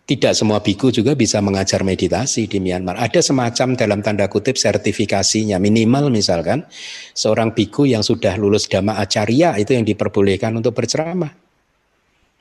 tidak 0.10 0.34
semua 0.34 0.57
biku 0.57 0.90
juga 0.90 1.14
bisa 1.14 1.38
mengajar 1.38 1.86
meditasi 1.86 2.49
di 2.49 2.57
Myanmar. 2.57 2.98
Ada 2.98 3.22
semacam 3.22 3.77
dalam 3.77 4.02
tanda 4.02 4.26
kutip 4.26 4.57
sertifikasinya 4.57 5.61
minimal 5.61 6.10
misalkan 6.10 6.65
seorang 7.14 7.53
biku 7.53 7.86
yang 7.86 8.02
sudah 8.02 8.34
lulus 8.34 8.65
dhamma 8.65 8.98
acarya 8.98 9.53
itu 9.61 9.77
yang 9.77 9.86
diperbolehkan 9.86 10.57
untuk 10.57 10.73
berceramah. 10.73 11.30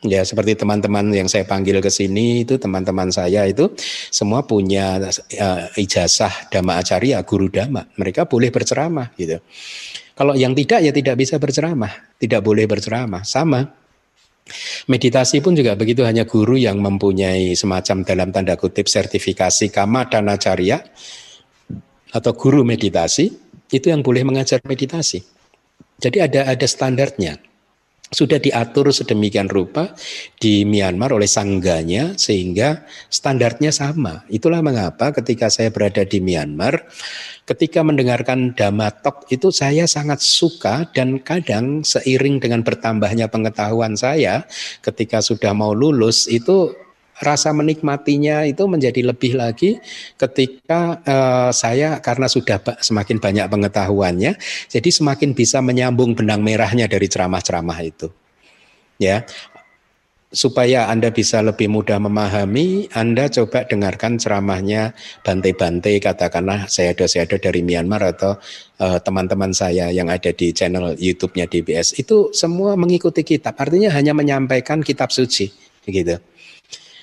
Ya 0.01 0.25
seperti 0.25 0.57
teman-teman 0.57 1.13
yang 1.13 1.29
saya 1.29 1.45
panggil 1.45 1.85
ke 1.85 1.93
sini 1.93 2.49
itu 2.49 2.57
teman-teman 2.57 3.13
saya 3.13 3.45
itu 3.45 3.69
semua 4.09 4.49
punya 4.49 4.97
uh, 5.05 5.69
ijazah 5.77 6.49
dhamma 6.49 6.81
acarya 6.81 7.21
guru 7.21 7.53
dhamma. 7.53 7.85
Mereka 8.01 8.25
boleh 8.25 8.49
berceramah 8.49 9.13
gitu. 9.21 9.45
Kalau 10.17 10.33
yang 10.33 10.57
tidak 10.57 10.89
ya 10.89 10.91
tidak 10.95 11.21
bisa 11.21 11.37
berceramah, 11.37 12.17
tidak 12.17 12.41
boleh 12.41 12.65
berceramah. 12.65 13.29
Sama 13.29 13.78
Meditasi 14.91 15.41
pun 15.41 15.57
juga 15.57 15.75
begitu 15.75 16.05
hanya 16.05 16.29
guru 16.29 16.59
yang 16.59 16.79
mempunyai 16.79 17.57
semacam 17.57 18.05
dalam 18.05 18.29
tanda 18.35 18.55
kutip 18.55 18.87
sertifikasi 18.87 19.73
kama 19.73 20.09
dan 20.09 20.29
acarya 20.29 20.83
atau 22.13 22.33
guru 22.37 22.65
meditasi 22.65 23.29
itu 23.69 23.87
yang 23.89 24.01
boleh 24.01 24.25
mengajar 24.25 24.61
meditasi. 24.65 25.21
Jadi 25.99 26.19
ada 26.23 26.47
ada 26.53 26.67
standarnya 26.67 27.48
sudah 28.09 28.41
diatur 28.41 28.89
sedemikian 28.89 29.53
rupa 29.53 29.93
di 30.41 30.65
Myanmar 30.65 31.13
oleh 31.13 31.29
sangganya 31.29 32.17
sehingga 32.17 32.89
standarnya 33.13 33.69
sama. 33.69 34.25
Itulah 34.33 34.65
mengapa 34.65 35.13
ketika 35.13 35.53
saya 35.53 35.69
berada 35.69 36.05
di 36.09 36.19
Myanmar, 36.25 36.89
ketika 37.45 37.85
mendengarkan 37.85 38.57
Dhamma 38.57 38.89
Talk 39.05 39.29
itu 39.29 39.53
saya 39.53 39.85
sangat 39.85 40.25
suka 40.25 40.89
dan 40.97 41.21
kadang 41.21 41.85
seiring 41.85 42.41
dengan 42.41 42.65
bertambahnya 42.65 43.29
pengetahuan 43.29 43.93
saya 43.97 44.49
ketika 44.81 45.21
sudah 45.21 45.53
mau 45.53 45.77
lulus 45.77 46.25
itu 46.33 46.73
rasa 47.19 47.51
menikmatinya 47.55 48.47
itu 48.47 48.65
menjadi 48.71 49.01
lebih 49.03 49.39
lagi 49.39 49.79
ketika 50.17 51.03
uh, 51.03 51.51
saya 51.51 51.99
karena 51.99 52.31
sudah 52.31 52.63
semakin 52.79 53.19
banyak 53.19 53.47
pengetahuannya, 53.51 54.33
jadi 54.71 54.89
semakin 54.91 55.35
bisa 55.35 55.59
menyambung 55.59 56.15
benang 56.15 56.43
merahnya 56.43 56.87
dari 56.87 57.07
ceramah-ceramah 57.11 57.79
itu. 57.83 58.09
Ya, 58.99 59.23
supaya 60.29 60.93
Anda 60.93 61.09
bisa 61.09 61.41
lebih 61.41 61.73
mudah 61.73 61.97
memahami, 61.97 62.93
Anda 62.93 63.33
coba 63.33 63.65
dengarkan 63.65 64.21
ceramahnya 64.21 64.93
Bante-Bante, 65.25 65.97
katakanlah 66.05 66.69
saya 66.69 66.93
ada 66.93 67.09
saya 67.09 67.25
ada 67.25 67.41
dari 67.41 67.65
Myanmar 67.65 68.05
atau 68.05 68.37
eh, 68.77 68.99
teman-teman 69.01 69.53
uh, 69.53 69.57
saya 69.57 69.89
yang 69.89 70.13
ada 70.13 70.29
di 70.33 70.53
channel 70.53 70.95
YouTube-nya 71.01 71.49
DBS. 71.49 71.97
Itu 71.97 72.31
semua 72.37 72.77
mengikuti 72.77 73.25
kitab, 73.25 73.57
artinya 73.57 73.89
hanya 73.97 74.13
menyampaikan 74.13 74.85
kitab 74.85 75.09
suci, 75.09 75.49
gitu. 75.89 76.21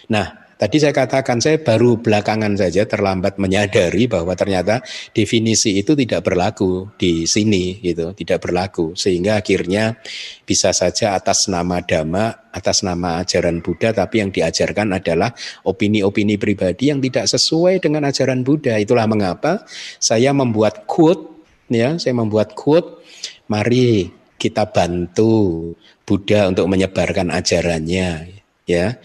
Nah, 0.05 0.45
tadi 0.55 0.79
saya 0.79 0.95
katakan 0.95 1.43
saya 1.43 1.59
baru 1.59 1.99
belakangan 1.99 2.55
saja 2.55 2.87
terlambat 2.87 3.35
menyadari 3.35 4.07
bahwa 4.07 4.31
ternyata 4.39 4.79
definisi 5.11 5.75
itu 5.75 5.93
tidak 5.97 6.23
berlaku 6.23 6.89
di 6.95 7.27
sini 7.27 7.83
gitu, 7.83 8.15
tidak 8.15 8.47
berlaku 8.47 8.95
sehingga 8.95 9.43
akhirnya 9.43 9.99
bisa 10.47 10.71
saja 10.71 11.17
atas 11.19 11.51
nama 11.51 11.83
dhamma, 11.83 12.51
atas 12.55 12.87
nama 12.87 13.21
ajaran 13.21 13.59
Buddha 13.59 13.91
tapi 13.91 14.23
yang 14.23 14.31
diajarkan 14.31 14.95
adalah 14.95 15.35
opini-opini 15.67 16.39
pribadi 16.39 16.93
yang 16.93 17.03
tidak 17.03 17.27
sesuai 17.27 17.83
dengan 17.83 18.07
ajaran 18.07 18.45
Buddha. 18.47 18.79
Itulah 18.79 19.05
mengapa 19.11 19.67
saya 19.99 20.31
membuat 20.31 20.87
quote 20.87 21.35
ya, 21.67 21.99
saya 21.99 22.15
membuat 22.15 22.55
quote 22.55 23.03
mari 23.51 24.07
kita 24.39 24.71
bantu 24.71 25.73
Buddha 26.05 26.47
untuk 26.47 26.69
menyebarkan 26.69 27.33
ajarannya 27.33 28.39
ya 28.65 28.97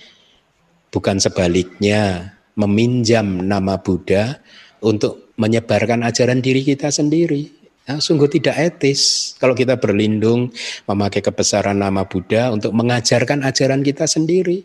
bukan 0.90 1.16
sebaliknya 1.22 2.34
meminjam 2.58 3.46
nama 3.46 3.78
Buddha 3.80 4.38
untuk 4.82 5.32
menyebarkan 5.40 6.04
ajaran 6.04 6.44
diri 6.44 6.66
kita 6.66 6.92
sendiri. 6.92 7.48
Nah, 7.88 7.98
sungguh 7.98 8.28
tidak 8.30 8.54
etis 8.60 9.32
kalau 9.40 9.56
kita 9.56 9.80
berlindung 9.80 10.52
memakai 10.86 11.24
kebesaran 11.24 11.80
nama 11.80 12.06
Buddha 12.06 12.52
untuk 12.52 12.70
mengajarkan 12.76 13.42
ajaran 13.42 13.82
kita 13.82 14.04
sendiri. 14.04 14.62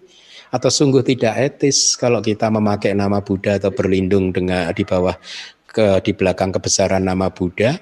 Atau 0.54 0.70
sungguh 0.70 1.02
tidak 1.02 1.34
etis 1.36 1.98
kalau 1.98 2.22
kita 2.22 2.48
memakai 2.54 2.94
nama 2.94 3.20
Buddha 3.24 3.58
atau 3.58 3.74
berlindung 3.74 4.30
dengan 4.30 4.70
di 4.72 4.86
bawah 4.86 5.18
ke 5.66 6.00
di 6.06 6.12
belakang 6.14 6.54
kebesaran 6.54 7.04
nama 7.04 7.34
Buddha 7.34 7.76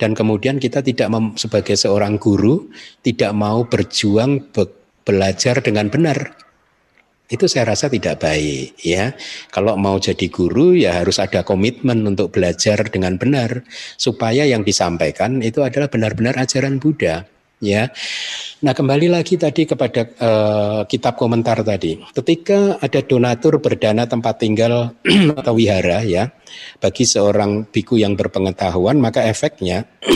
dan 0.00 0.16
kemudian 0.16 0.56
kita 0.56 0.80
tidak 0.80 1.12
mem, 1.12 1.36
sebagai 1.36 1.76
seorang 1.76 2.16
guru 2.16 2.72
tidak 3.04 3.36
mau 3.36 3.68
berjuang 3.68 4.40
be, 4.48 4.64
belajar 5.04 5.60
dengan 5.60 5.92
benar 5.92 6.32
itu 7.30 7.46
saya 7.46 7.72
rasa 7.72 7.86
tidak 7.86 8.18
baik 8.20 8.74
ya. 8.82 9.14
Kalau 9.54 9.78
mau 9.78 9.96
jadi 10.02 10.26
guru 10.26 10.74
ya 10.74 10.98
harus 10.98 11.22
ada 11.22 11.46
komitmen 11.46 12.02
untuk 12.02 12.34
belajar 12.34 12.82
dengan 12.90 13.16
benar 13.16 13.62
supaya 13.94 14.42
yang 14.42 14.66
disampaikan 14.66 15.38
itu 15.40 15.62
adalah 15.62 15.86
benar-benar 15.86 16.34
ajaran 16.42 16.82
Buddha 16.82 17.24
ya. 17.62 17.86
Nah, 18.60 18.72
kembali 18.76 19.08
lagi 19.08 19.40
tadi 19.40 19.64
kepada 19.68 20.04
uh, 20.20 20.80
kitab 20.84 21.16
komentar 21.16 21.62
tadi. 21.64 22.00
Ketika 22.12 22.80
ada 22.80 23.00
donatur 23.04 23.60
berdana 23.60 24.04
tempat 24.04 24.40
tinggal 24.40 24.96
atau 25.40 25.54
wihara 25.54 26.04
ya, 26.04 26.28
bagi 26.80 27.04
seorang 27.08 27.68
biku 27.68 27.96
yang 27.96 28.16
berpengetahuan, 28.18 28.98
maka 29.00 29.24
efeknya 29.28 29.86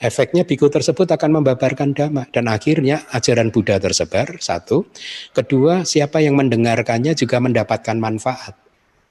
efeknya 0.00 0.48
biku 0.48 0.72
tersebut 0.72 1.04
akan 1.04 1.40
membabarkan 1.40 1.92
dhamma 1.92 2.26
dan 2.32 2.48
akhirnya 2.48 3.04
ajaran 3.12 3.52
Buddha 3.52 3.76
tersebar 3.76 4.40
satu. 4.40 4.88
Kedua, 5.36 5.84
siapa 5.84 6.24
yang 6.24 6.40
mendengarkannya 6.40 7.12
juga 7.12 7.38
mendapatkan 7.38 7.96
manfaat. 8.00 8.56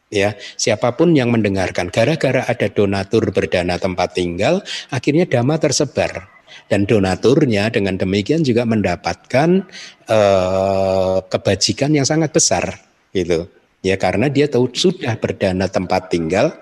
Ya 0.09 0.33
siapa 0.57 0.97
pun 0.97 1.13
yang 1.13 1.29
mendengarkan. 1.29 1.93
Gara-gara 1.93 2.41
ada 2.49 2.67
donatur 2.67 3.29
berdana 3.29 3.77
tempat 3.77 4.17
tinggal 4.17 4.65
akhirnya 4.89 5.29
dhamma 5.29 5.61
tersebar. 5.61 6.41
Dan 6.65 6.89
donaturnya 6.89 7.69
dengan 7.69 7.93
demikian 7.93 8.41
juga 8.41 8.65
mendapatkan 8.65 9.69
uh, 10.09 11.21
kebajikan 11.29 11.93
yang 11.93 12.09
sangat 12.09 12.33
besar 12.33 12.73
gitu. 13.13 13.45
Ya 13.85 13.95
karena 14.01 14.33
dia 14.33 14.49
tahu 14.49 14.73
sudah 14.73 15.13
berdana 15.21 15.69
tempat 15.69 16.09
tinggal 16.09 16.57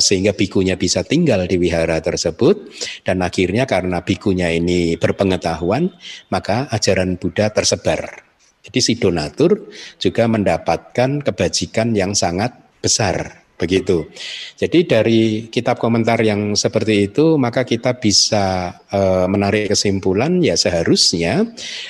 sehingga 0.00 0.32
bikunya 0.32 0.80
bisa 0.80 1.04
tinggal 1.04 1.44
di 1.44 1.60
wihara 1.60 2.00
tersebut 2.00 2.72
dan 3.04 3.20
akhirnya 3.20 3.68
karena 3.68 4.00
bikunya 4.00 4.48
ini 4.48 4.96
berpengetahuan 4.96 5.92
maka 6.32 6.72
ajaran 6.72 7.20
Buddha 7.20 7.52
tersebar 7.52 8.24
jadi 8.64 8.78
si 8.80 8.96
donatur 8.96 9.68
juga 10.00 10.24
mendapatkan 10.24 11.20
kebajikan 11.20 11.92
yang 11.92 12.16
sangat 12.16 12.56
besar 12.80 13.48
Begitu. 13.58 14.06
Jadi 14.54 14.86
dari 14.86 15.50
kitab 15.50 15.82
komentar 15.82 16.22
yang 16.22 16.54
seperti 16.54 17.10
itu 17.10 17.34
maka 17.34 17.66
kita 17.66 17.98
bisa 17.98 18.70
e, 18.86 19.26
menarik 19.26 19.74
kesimpulan 19.74 20.38
ya 20.38 20.54
seharusnya 20.54 21.42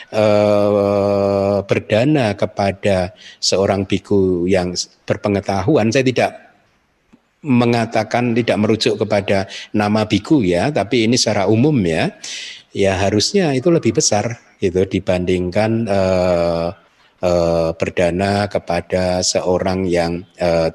e, 0.09 0.25
berdana 1.69 2.33
kepada 2.41 3.13
seorang 3.37 3.85
biku 3.85 4.49
yang 4.49 4.73
berpengetahuan. 5.05 5.93
Saya 5.93 6.09
tidak 6.09 6.48
mengatakan 7.43 8.35
tidak 8.35 8.59
merujuk 8.59 8.95
kepada 8.99 9.47
nama 9.71 10.05
biku 10.05 10.43
ya, 10.43 10.71
tapi 10.75 11.07
ini 11.07 11.15
secara 11.15 11.47
umum 11.47 11.75
ya. 11.83 12.15
Ya 12.77 12.95
harusnya 13.01 13.57
itu 13.57 13.73
lebih 13.73 13.97
besar 13.97 14.39
gitu 14.61 14.85
dibandingkan 14.85 15.89
e, 15.89 16.01
e, 17.25 17.33
berdana 17.75 18.45
kepada 18.47 19.25
seorang 19.25 19.89
yang 19.89 20.21
e, 20.37 20.69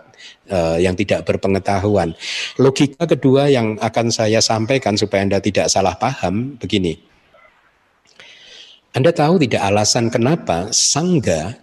uh, 0.51 0.77
yang 0.79 0.95
tidak 0.97 1.23
berpengetahuan. 1.27 2.15
Logika 2.59 3.07
kedua 3.07 3.47
yang 3.51 3.79
akan 3.79 4.11
saya 4.11 4.39
sampaikan 4.43 4.99
supaya 4.99 5.23
Anda 5.23 5.39
tidak 5.39 5.69
salah 5.71 5.95
paham 5.95 6.59
begini. 6.59 6.97
Anda 8.93 9.09
tahu 9.09 9.41
tidak 9.41 9.61
alasan 9.65 10.13
kenapa 10.13 10.69
sangga 10.69 11.57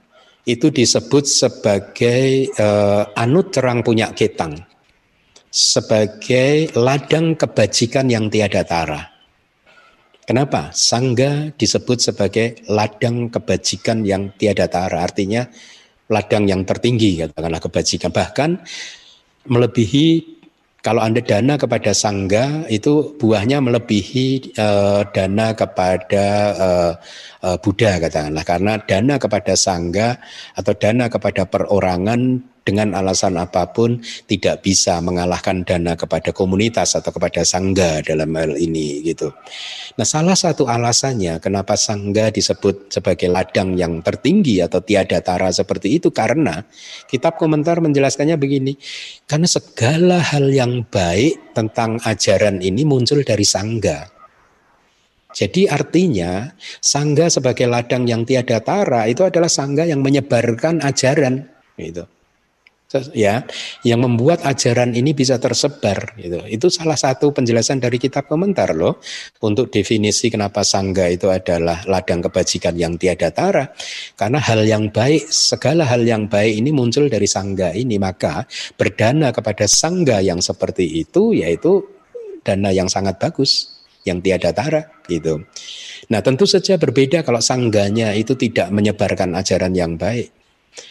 itu 0.49 0.73
disebut 0.73 1.25
sebagai 1.31 2.51
uh, 2.59 3.07
anut 3.15 3.55
terang 3.55 3.87
punya 3.87 4.11
ketang, 4.11 4.59
sebagai 5.51 6.71
ladang 6.79 7.35
kebajikan 7.35 8.07
yang 8.07 8.31
tiada 8.31 8.63
tara. 8.63 9.11
Kenapa? 10.23 10.71
Sangga 10.71 11.51
disebut 11.59 11.99
sebagai 11.99 12.63
ladang 12.71 13.35
kebajikan 13.35 14.07
yang 14.07 14.31
tiada 14.39 14.71
tara. 14.71 15.03
Artinya 15.03 15.43
ladang 16.07 16.47
yang 16.47 16.63
tertinggi 16.67 17.23
katakanlah 17.23 17.63
kebajikan 17.63 18.11
bahkan 18.11 18.51
melebihi 19.47 20.39
kalau 20.81 21.05
Anda 21.05 21.21
dana 21.21 21.61
kepada 21.61 21.93
sangga 21.93 22.65
itu 22.73 23.15
buahnya 23.21 23.61
melebihi 23.61 24.57
uh, 24.57 25.05
dana 25.13 25.53
kepada 25.53 26.27
uh, 26.57 26.93
uh, 27.45 27.59
Buddha 27.61 28.01
katakanlah 28.01 28.45
karena 28.45 28.73
dana 28.81 29.15
kepada 29.17 29.55
sangga 29.57 30.21
atau 30.57 30.73
dana 30.77 31.09
kepada 31.09 31.49
perorangan 31.49 32.51
dengan 32.61 32.93
alasan 32.93 33.41
apa 33.41 33.73
pun 33.73 33.99
tidak 34.29 34.61
bisa 34.61 35.01
mengalahkan 35.01 35.65
dana 35.65 35.97
kepada 35.97 36.31
komunitas 36.31 36.93
atau 36.95 37.11
kepada 37.11 37.43
sangga 37.43 38.05
dalam 38.05 38.31
hal 38.37 38.55
ini 38.55 39.01
gitu. 39.03 39.33
Nah, 39.97 40.07
salah 40.07 40.37
satu 40.37 40.69
alasannya 40.69 41.41
kenapa 41.41 41.75
sangga 41.75 42.29
disebut 42.29 42.93
sebagai 42.93 43.33
ladang 43.33 43.75
yang 43.75 44.05
tertinggi 44.05 44.61
atau 44.61 44.85
tiada 44.85 45.19
tara 45.25 45.49
seperti 45.51 45.99
itu 45.99 46.13
karena 46.13 46.63
kitab 47.09 47.41
komentar 47.41 47.81
menjelaskannya 47.81 48.37
begini. 48.37 48.77
Karena 49.25 49.49
segala 49.49 50.21
hal 50.21 50.53
yang 50.53 50.85
baik 50.87 51.57
tentang 51.57 51.99
ajaran 52.05 52.61
ini 52.61 52.85
muncul 52.85 53.25
dari 53.25 53.43
sangga. 53.43 54.20
Jadi 55.31 55.71
artinya 55.71 56.51
sangga 56.83 57.31
sebagai 57.31 57.71
ladang 57.71 58.05
yang 58.07 58.27
tiada 58.27 58.59
tara 58.61 59.07
itu 59.07 59.23
adalah 59.23 59.49
sangga 59.49 59.87
yang 59.87 60.03
menyebarkan 60.03 60.83
ajaran 60.83 61.47
gitu 61.79 62.05
ya 63.15 63.47
yang 63.87 64.03
membuat 64.03 64.43
ajaran 64.43 64.91
ini 64.99 65.15
bisa 65.15 65.39
tersebar 65.39 66.19
gitu. 66.19 66.43
Itu 66.51 66.67
salah 66.75 66.99
satu 66.99 67.31
penjelasan 67.31 67.79
dari 67.79 68.03
kitab 68.03 68.27
komentar 68.27 68.75
loh 68.75 68.99
untuk 69.47 69.71
definisi 69.71 70.27
kenapa 70.27 70.67
sangga 70.67 71.07
itu 71.07 71.31
adalah 71.31 71.87
ladang 71.87 72.27
kebajikan 72.27 72.75
yang 72.75 72.99
tiada 72.99 73.31
tara. 73.31 73.71
Karena 74.19 74.43
hal 74.43 74.67
yang 74.67 74.91
baik, 74.91 75.31
segala 75.31 75.87
hal 75.87 76.03
yang 76.03 76.27
baik 76.27 76.59
ini 76.59 76.75
muncul 76.75 77.07
dari 77.07 77.31
sangga 77.31 77.71
ini, 77.71 77.95
maka 78.03 78.43
berdana 78.75 79.31
kepada 79.31 79.71
sangga 79.71 80.19
yang 80.19 80.43
seperti 80.43 81.07
itu 81.07 81.31
yaitu 81.31 81.87
dana 82.43 82.75
yang 82.75 82.91
sangat 82.91 83.21
bagus 83.23 83.80
yang 84.07 84.25
tiada 84.25 84.51
tara 84.55 84.83
gitu. 85.07 85.45
Nah, 86.11 86.21
tentu 86.25 86.49
saja 86.49 86.81
berbeda 86.81 87.23
kalau 87.23 87.39
sangganya 87.39 88.17
itu 88.17 88.35
tidak 88.35 88.73
menyebarkan 88.73 89.37
ajaran 89.37 89.77
yang 89.77 90.01
baik 90.01 90.41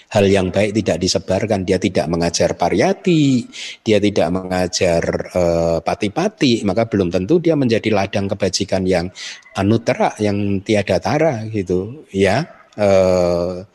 hal 0.10 0.26
yang 0.26 0.50
baik 0.50 0.76
tidak 0.82 0.98
disebarkan. 1.02 1.64
Dia 1.64 1.78
tidak 1.78 2.06
mengajar 2.10 2.58
pariyati, 2.58 3.46
dia 3.86 3.98
tidak 4.02 4.28
mengajar 4.34 5.04
uh, 5.34 5.78
pati-pati, 5.82 6.66
maka 6.66 6.90
belum 6.90 7.14
tentu 7.14 7.38
dia 7.40 7.56
menjadi 7.56 7.94
ladang 7.94 8.28
kebajikan 8.30 8.84
yang 8.86 9.08
anutera, 9.56 10.14
yang 10.18 10.62
tiada 10.66 10.98
tara 11.00 11.46
gitu, 11.50 12.06
ya. 12.12 12.46
Uh, 12.80 13.66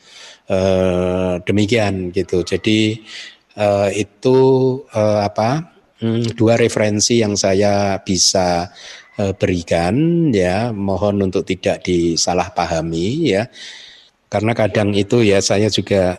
uh, 0.49 1.35
demikian 1.45 2.09
gitu. 2.15 2.41
Jadi 2.43 3.05
uh, 3.59 3.89
itu 3.93 4.39
uh, 4.93 5.23
apa? 5.25 5.73
Hmm, 5.95 6.27
dua 6.37 6.59
referensi 6.59 7.23
yang 7.23 7.39
saya 7.39 7.97
bisa 8.03 8.69
berikan 9.15 9.95
ya 10.35 10.75
mohon 10.75 11.23
untuk 11.23 11.47
tidak 11.47 11.87
disalahpahami 11.87 13.31
ya 13.31 13.47
karena 14.27 14.51
kadang 14.59 14.91
itu 14.91 15.23
ya 15.23 15.39
saya 15.39 15.71
juga 15.71 16.19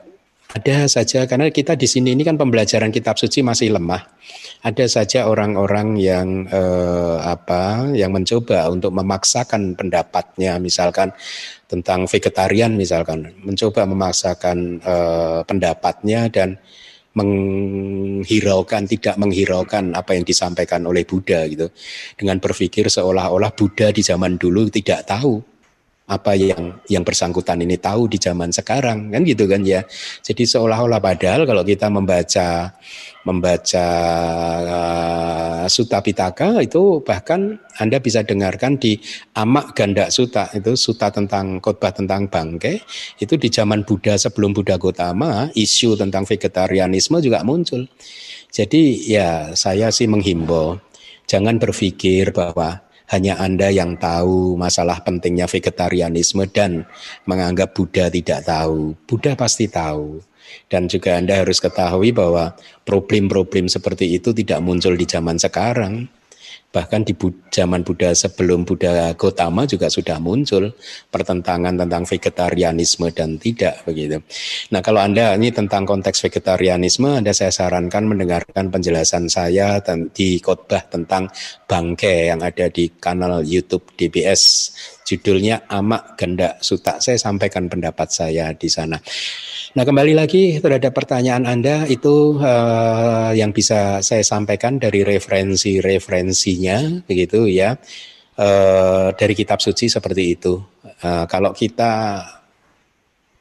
ada 0.55 0.87
saja 0.87 1.27
karena 1.27 1.51
kita 1.51 1.75
di 1.75 1.83
sini 1.83 2.15
ini 2.15 2.23
kan 2.23 2.39
pembelajaran 2.39 2.87
kitab 2.87 3.19
suci 3.19 3.43
masih 3.43 3.75
lemah. 3.75 4.07
Ada 4.63 4.87
saja 4.87 5.27
orang-orang 5.27 5.99
yang 5.99 6.47
eh, 6.47 7.17
apa 7.19 7.91
yang 7.91 8.15
mencoba 8.15 8.71
untuk 8.71 8.95
memaksakan 8.95 9.75
pendapatnya 9.75 10.55
misalkan 10.63 11.11
tentang 11.67 12.07
vegetarian 12.07 12.71
misalkan 12.79 13.35
mencoba 13.43 13.83
memaksakan 13.83 14.79
eh, 14.79 15.39
pendapatnya 15.43 16.31
dan 16.31 16.55
menghiraukan 17.15 18.83
tidak 18.85 19.15
menghiraukan 19.15 19.95
apa 19.95 20.19
yang 20.19 20.27
disampaikan 20.27 20.83
oleh 20.83 21.07
Buddha 21.07 21.47
gitu. 21.47 21.71
Dengan 22.19 22.43
berpikir 22.43 22.91
seolah-olah 22.91 23.55
Buddha 23.55 23.89
di 23.95 24.03
zaman 24.03 24.35
dulu 24.35 24.67
tidak 24.67 25.07
tahu 25.07 25.54
apa 26.05 26.37
yang 26.37 26.77
yang 26.85 27.01
bersangkutan 27.01 27.65
ini 27.65 27.81
tahu 27.81 28.05
di 28.05 28.21
zaman 28.21 28.53
sekarang 28.53 29.09
kan 29.09 29.25
gitu 29.25 29.49
kan 29.49 29.65
ya. 29.65 29.81
Jadi 30.21 30.45
seolah-olah 30.45 31.01
padahal 31.01 31.49
kalau 31.49 31.65
kita 31.65 31.89
membaca 31.89 32.77
membaca 33.25 33.87
uh, 34.61 35.65
Sutta 35.65 36.05
Pitaka 36.05 36.61
itu 36.61 37.01
bahkan 37.01 37.57
Anda 37.81 37.97
bisa 37.97 38.21
dengarkan 38.21 38.77
di 38.77 39.01
Amak 39.33 39.73
Ganda 39.73 40.13
Sutta 40.13 40.53
itu 40.53 40.77
Sutta 40.77 41.09
tentang 41.09 41.57
khotbah 41.57 41.89
tentang 41.89 42.29
bangke 42.29 42.85
itu 43.17 43.33
di 43.33 43.49
zaman 43.49 43.81
Buddha 43.81 44.13
sebelum 44.13 44.53
Buddha 44.53 44.77
Gotama 44.77 45.49
isu 45.57 45.97
tentang 45.97 46.29
vegetarianisme 46.29 47.17
juga 47.17 47.41
muncul. 47.41 47.89
Jadi 48.53 49.09
ya 49.09 49.57
saya 49.57 49.89
sih 49.89 50.05
menghimbau 50.05 50.77
jangan 51.25 51.57
berpikir 51.57 52.29
bahwa 52.29 52.85
hanya 53.11 53.37
Anda 53.37 53.69
yang 53.69 53.97
tahu 54.01 54.57
masalah 54.57 55.01
pentingnya 55.05 55.45
vegetarianisme 55.45 56.45
dan 56.49 56.89
menganggap 57.29 57.77
Buddha 57.77 58.09
tidak 58.09 58.45
tahu. 58.45 58.97
Buddha 59.05 59.37
pasti 59.37 59.69
tahu. 59.69 60.21
Dan 60.69 60.85
juga 60.85 61.17
Anda 61.17 61.41
harus 61.41 61.57
ketahui 61.57 62.13
bahwa 62.13 62.53
problem-problem 62.85 63.65
seperti 63.65 64.17
itu 64.17 64.29
tidak 64.33 64.61
muncul 64.61 64.93
di 64.93 65.05
zaman 65.09 65.41
sekarang. 65.41 66.05
Bahkan 66.75 67.07
di 67.07 67.15
zaman 67.55 67.87
Buddha 67.87 68.11
sebelum 68.11 68.67
Buddha 68.67 69.15
Gotama 69.15 69.63
juga 69.63 69.87
sudah 69.87 70.19
muncul 70.19 70.75
pertentangan 71.07 71.79
tentang 71.79 72.03
vegetarianisme 72.03 73.07
dan 73.15 73.39
tidak 73.39 73.79
begitu. 73.87 74.19
Nah 74.75 74.83
kalau 74.83 74.99
Anda 74.99 75.39
ini 75.39 75.55
tentang 75.55 75.87
konteks 75.87 76.27
vegetarianisme, 76.27 77.23
Anda 77.23 77.31
saya 77.31 77.55
sarankan 77.55 78.11
mendengarkan 78.11 78.67
penjelasan 78.75 79.31
saya 79.31 79.79
di 80.11 80.43
khotbah 80.43 80.83
tentang 80.91 81.31
bangke 81.63 82.27
yang 82.27 82.43
ada 82.43 82.67
di 82.67 82.91
kanal 82.99 83.39
YouTube 83.47 83.95
DBS 83.95 84.75
judulnya 85.05 85.69
Amak 85.69 86.17
Ganda 86.17 86.57
Suta. 86.59 86.97
Saya 86.97 87.21
sampaikan 87.21 87.69
pendapat 87.69 88.09
saya 88.09 88.51
di 88.57 88.65
sana. 88.65 88.97
Nah 89.77 89.83
kembali 89.85 90.17
lagi 90.17 90.57
terhadap 90.57 90.97
pertanyaan 90.97 91.45
Anda 91.45 91.85
itu 91.85 92.41
uh, 92.41 93.31
yang 93.37 93.53
bisa 93.53 94.01
saya 94.01 94.25
sampaikan 94.25 94.81
dari 94.81 95.05
referensi-referensinya 95.05 97.05
begitu 97.05 97.45
ya 97.45 97.77
uh, 98.41 99.13
dari 99.13 99.33
kitab 99.37 99.61
suci 99.61 99.85
seperti 99.85 100.23
itu. 100.33 100.57
Uh, 101.05 101.29
kalau 101.29 101.53
kita 101.53 102.25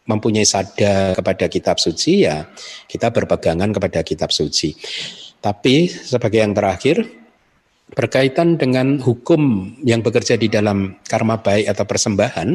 mempunyai 0.04 0.44
sada 0.44 1.16
kepada 1.16 1.48
kitab 1.48 1.80
suci 1.80 2.28
ya 2.28 2.44
kita 2.84 3.08
berpegangan 3.08 3.72
kepada 3.72 4.04
kitab 4.04 4.28
suci. 4.28 4.76
Tapi 5.40 5.88
sebagai 5.88 6.44
yang 6.44 6.52
terakhir 6.52 7.23
berkaitan 7.94 8.58
dengan 8.58 8.98
hukum 8.98 9.72
yang 9.86 10.02
bekerja 10.02 10.34
di 10.34 10.50
dalam 10.50 10.98
karma 11.06 11.38
baik 11.40 11.70
atau 11.70 11.86
persembahan, 11.86 12.48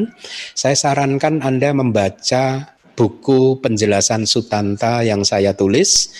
saya 0.52 0.76
sarankan 0.76 1.40
Anda 1.40 1.72
membaca 1.72 2.76
buku 2.94 3.64
penjelasan 3.64 4.28
Sutanta 4.28 5.00
yang 5.00 5.24
saya 5.24 5.56
tulis 5.56 6.12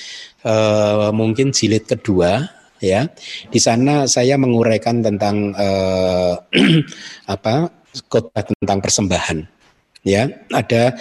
uh, 0.49 1.13
mungkin 1.13 1.53
jilid 1.53 1.85
kedua 1.85 2.49
ya. 2.81 3.07
Di 3.53 3.61
sana 3.61 4.09
saya 4.09 4.41
menguraikan 4.41 5.05
tentang 5.05 5.53
uh, 5.53 6.35
apa 7.35 7.69
kota 8.09 8.41
tentang 8.49 8.81
persembahan. 8.81 9.39
Ya, 10.01 10.33
ada 10.49 10.97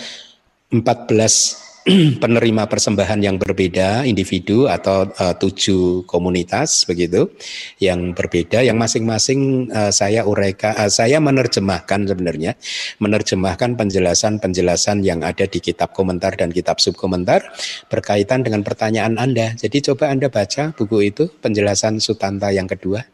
14 0.76 1.69
penerima 2.24 2.68
persembahan 2.68 3.24
yang 3.24 3.40
berbeda, 3.40 4.04
individu 4.04 4.68
atau 4.68 5.08
uh, 5.08 5.36
tujuh 5.36 6.04
komunitas 6.04 6.84
begitu, 6.84 7.32
yang 7.80 8.12
berbeda, 8.12 8.62
yang 8.62 8.76
masing-masing 8.76 9.72
uh, 9.72 9.88
saya 9.90 10.28
ureka, 10.28 10.76
uh, 10.76 10.92
saya 10.92 11.24
menerjemahkan 11.24 12.04
sebenarnya, 12.04 12.60
menerjemahkan 13.00 13.80
penjelasan-penjelasan 13.80 15.08
yang 15.08 15.24
ada 15.24 15.48
di 15.48 15.60
kitab 15.64 15.96
komentar 15.96 16.36
dan 16.36 16.52
kitab 16.52 16.84
subkomentar 16.84 17.48
berkaitan 17.88 18.44
dengan 18.44 18.62
pertanyaan 18.62 19.16
Anda. 19.16 19.56
Jadi 19.56 19.80
coba 19.92 20.12
Anda 20.12 20.28
baca 20.28 20.76
buku 20.76 21.16
itu, 21.16 21.32
penjelasan 21.40 22.04
Sutanta 22.04 22.52
yang 22.52 22.68
kedua, 22.68 23.08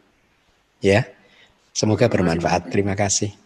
ya. 0.82 1.06
Semoga 1.76 2.08
bermanfaat. 2.08 2.72
Terima 2.72 2.96
kasih. 2.96 3.45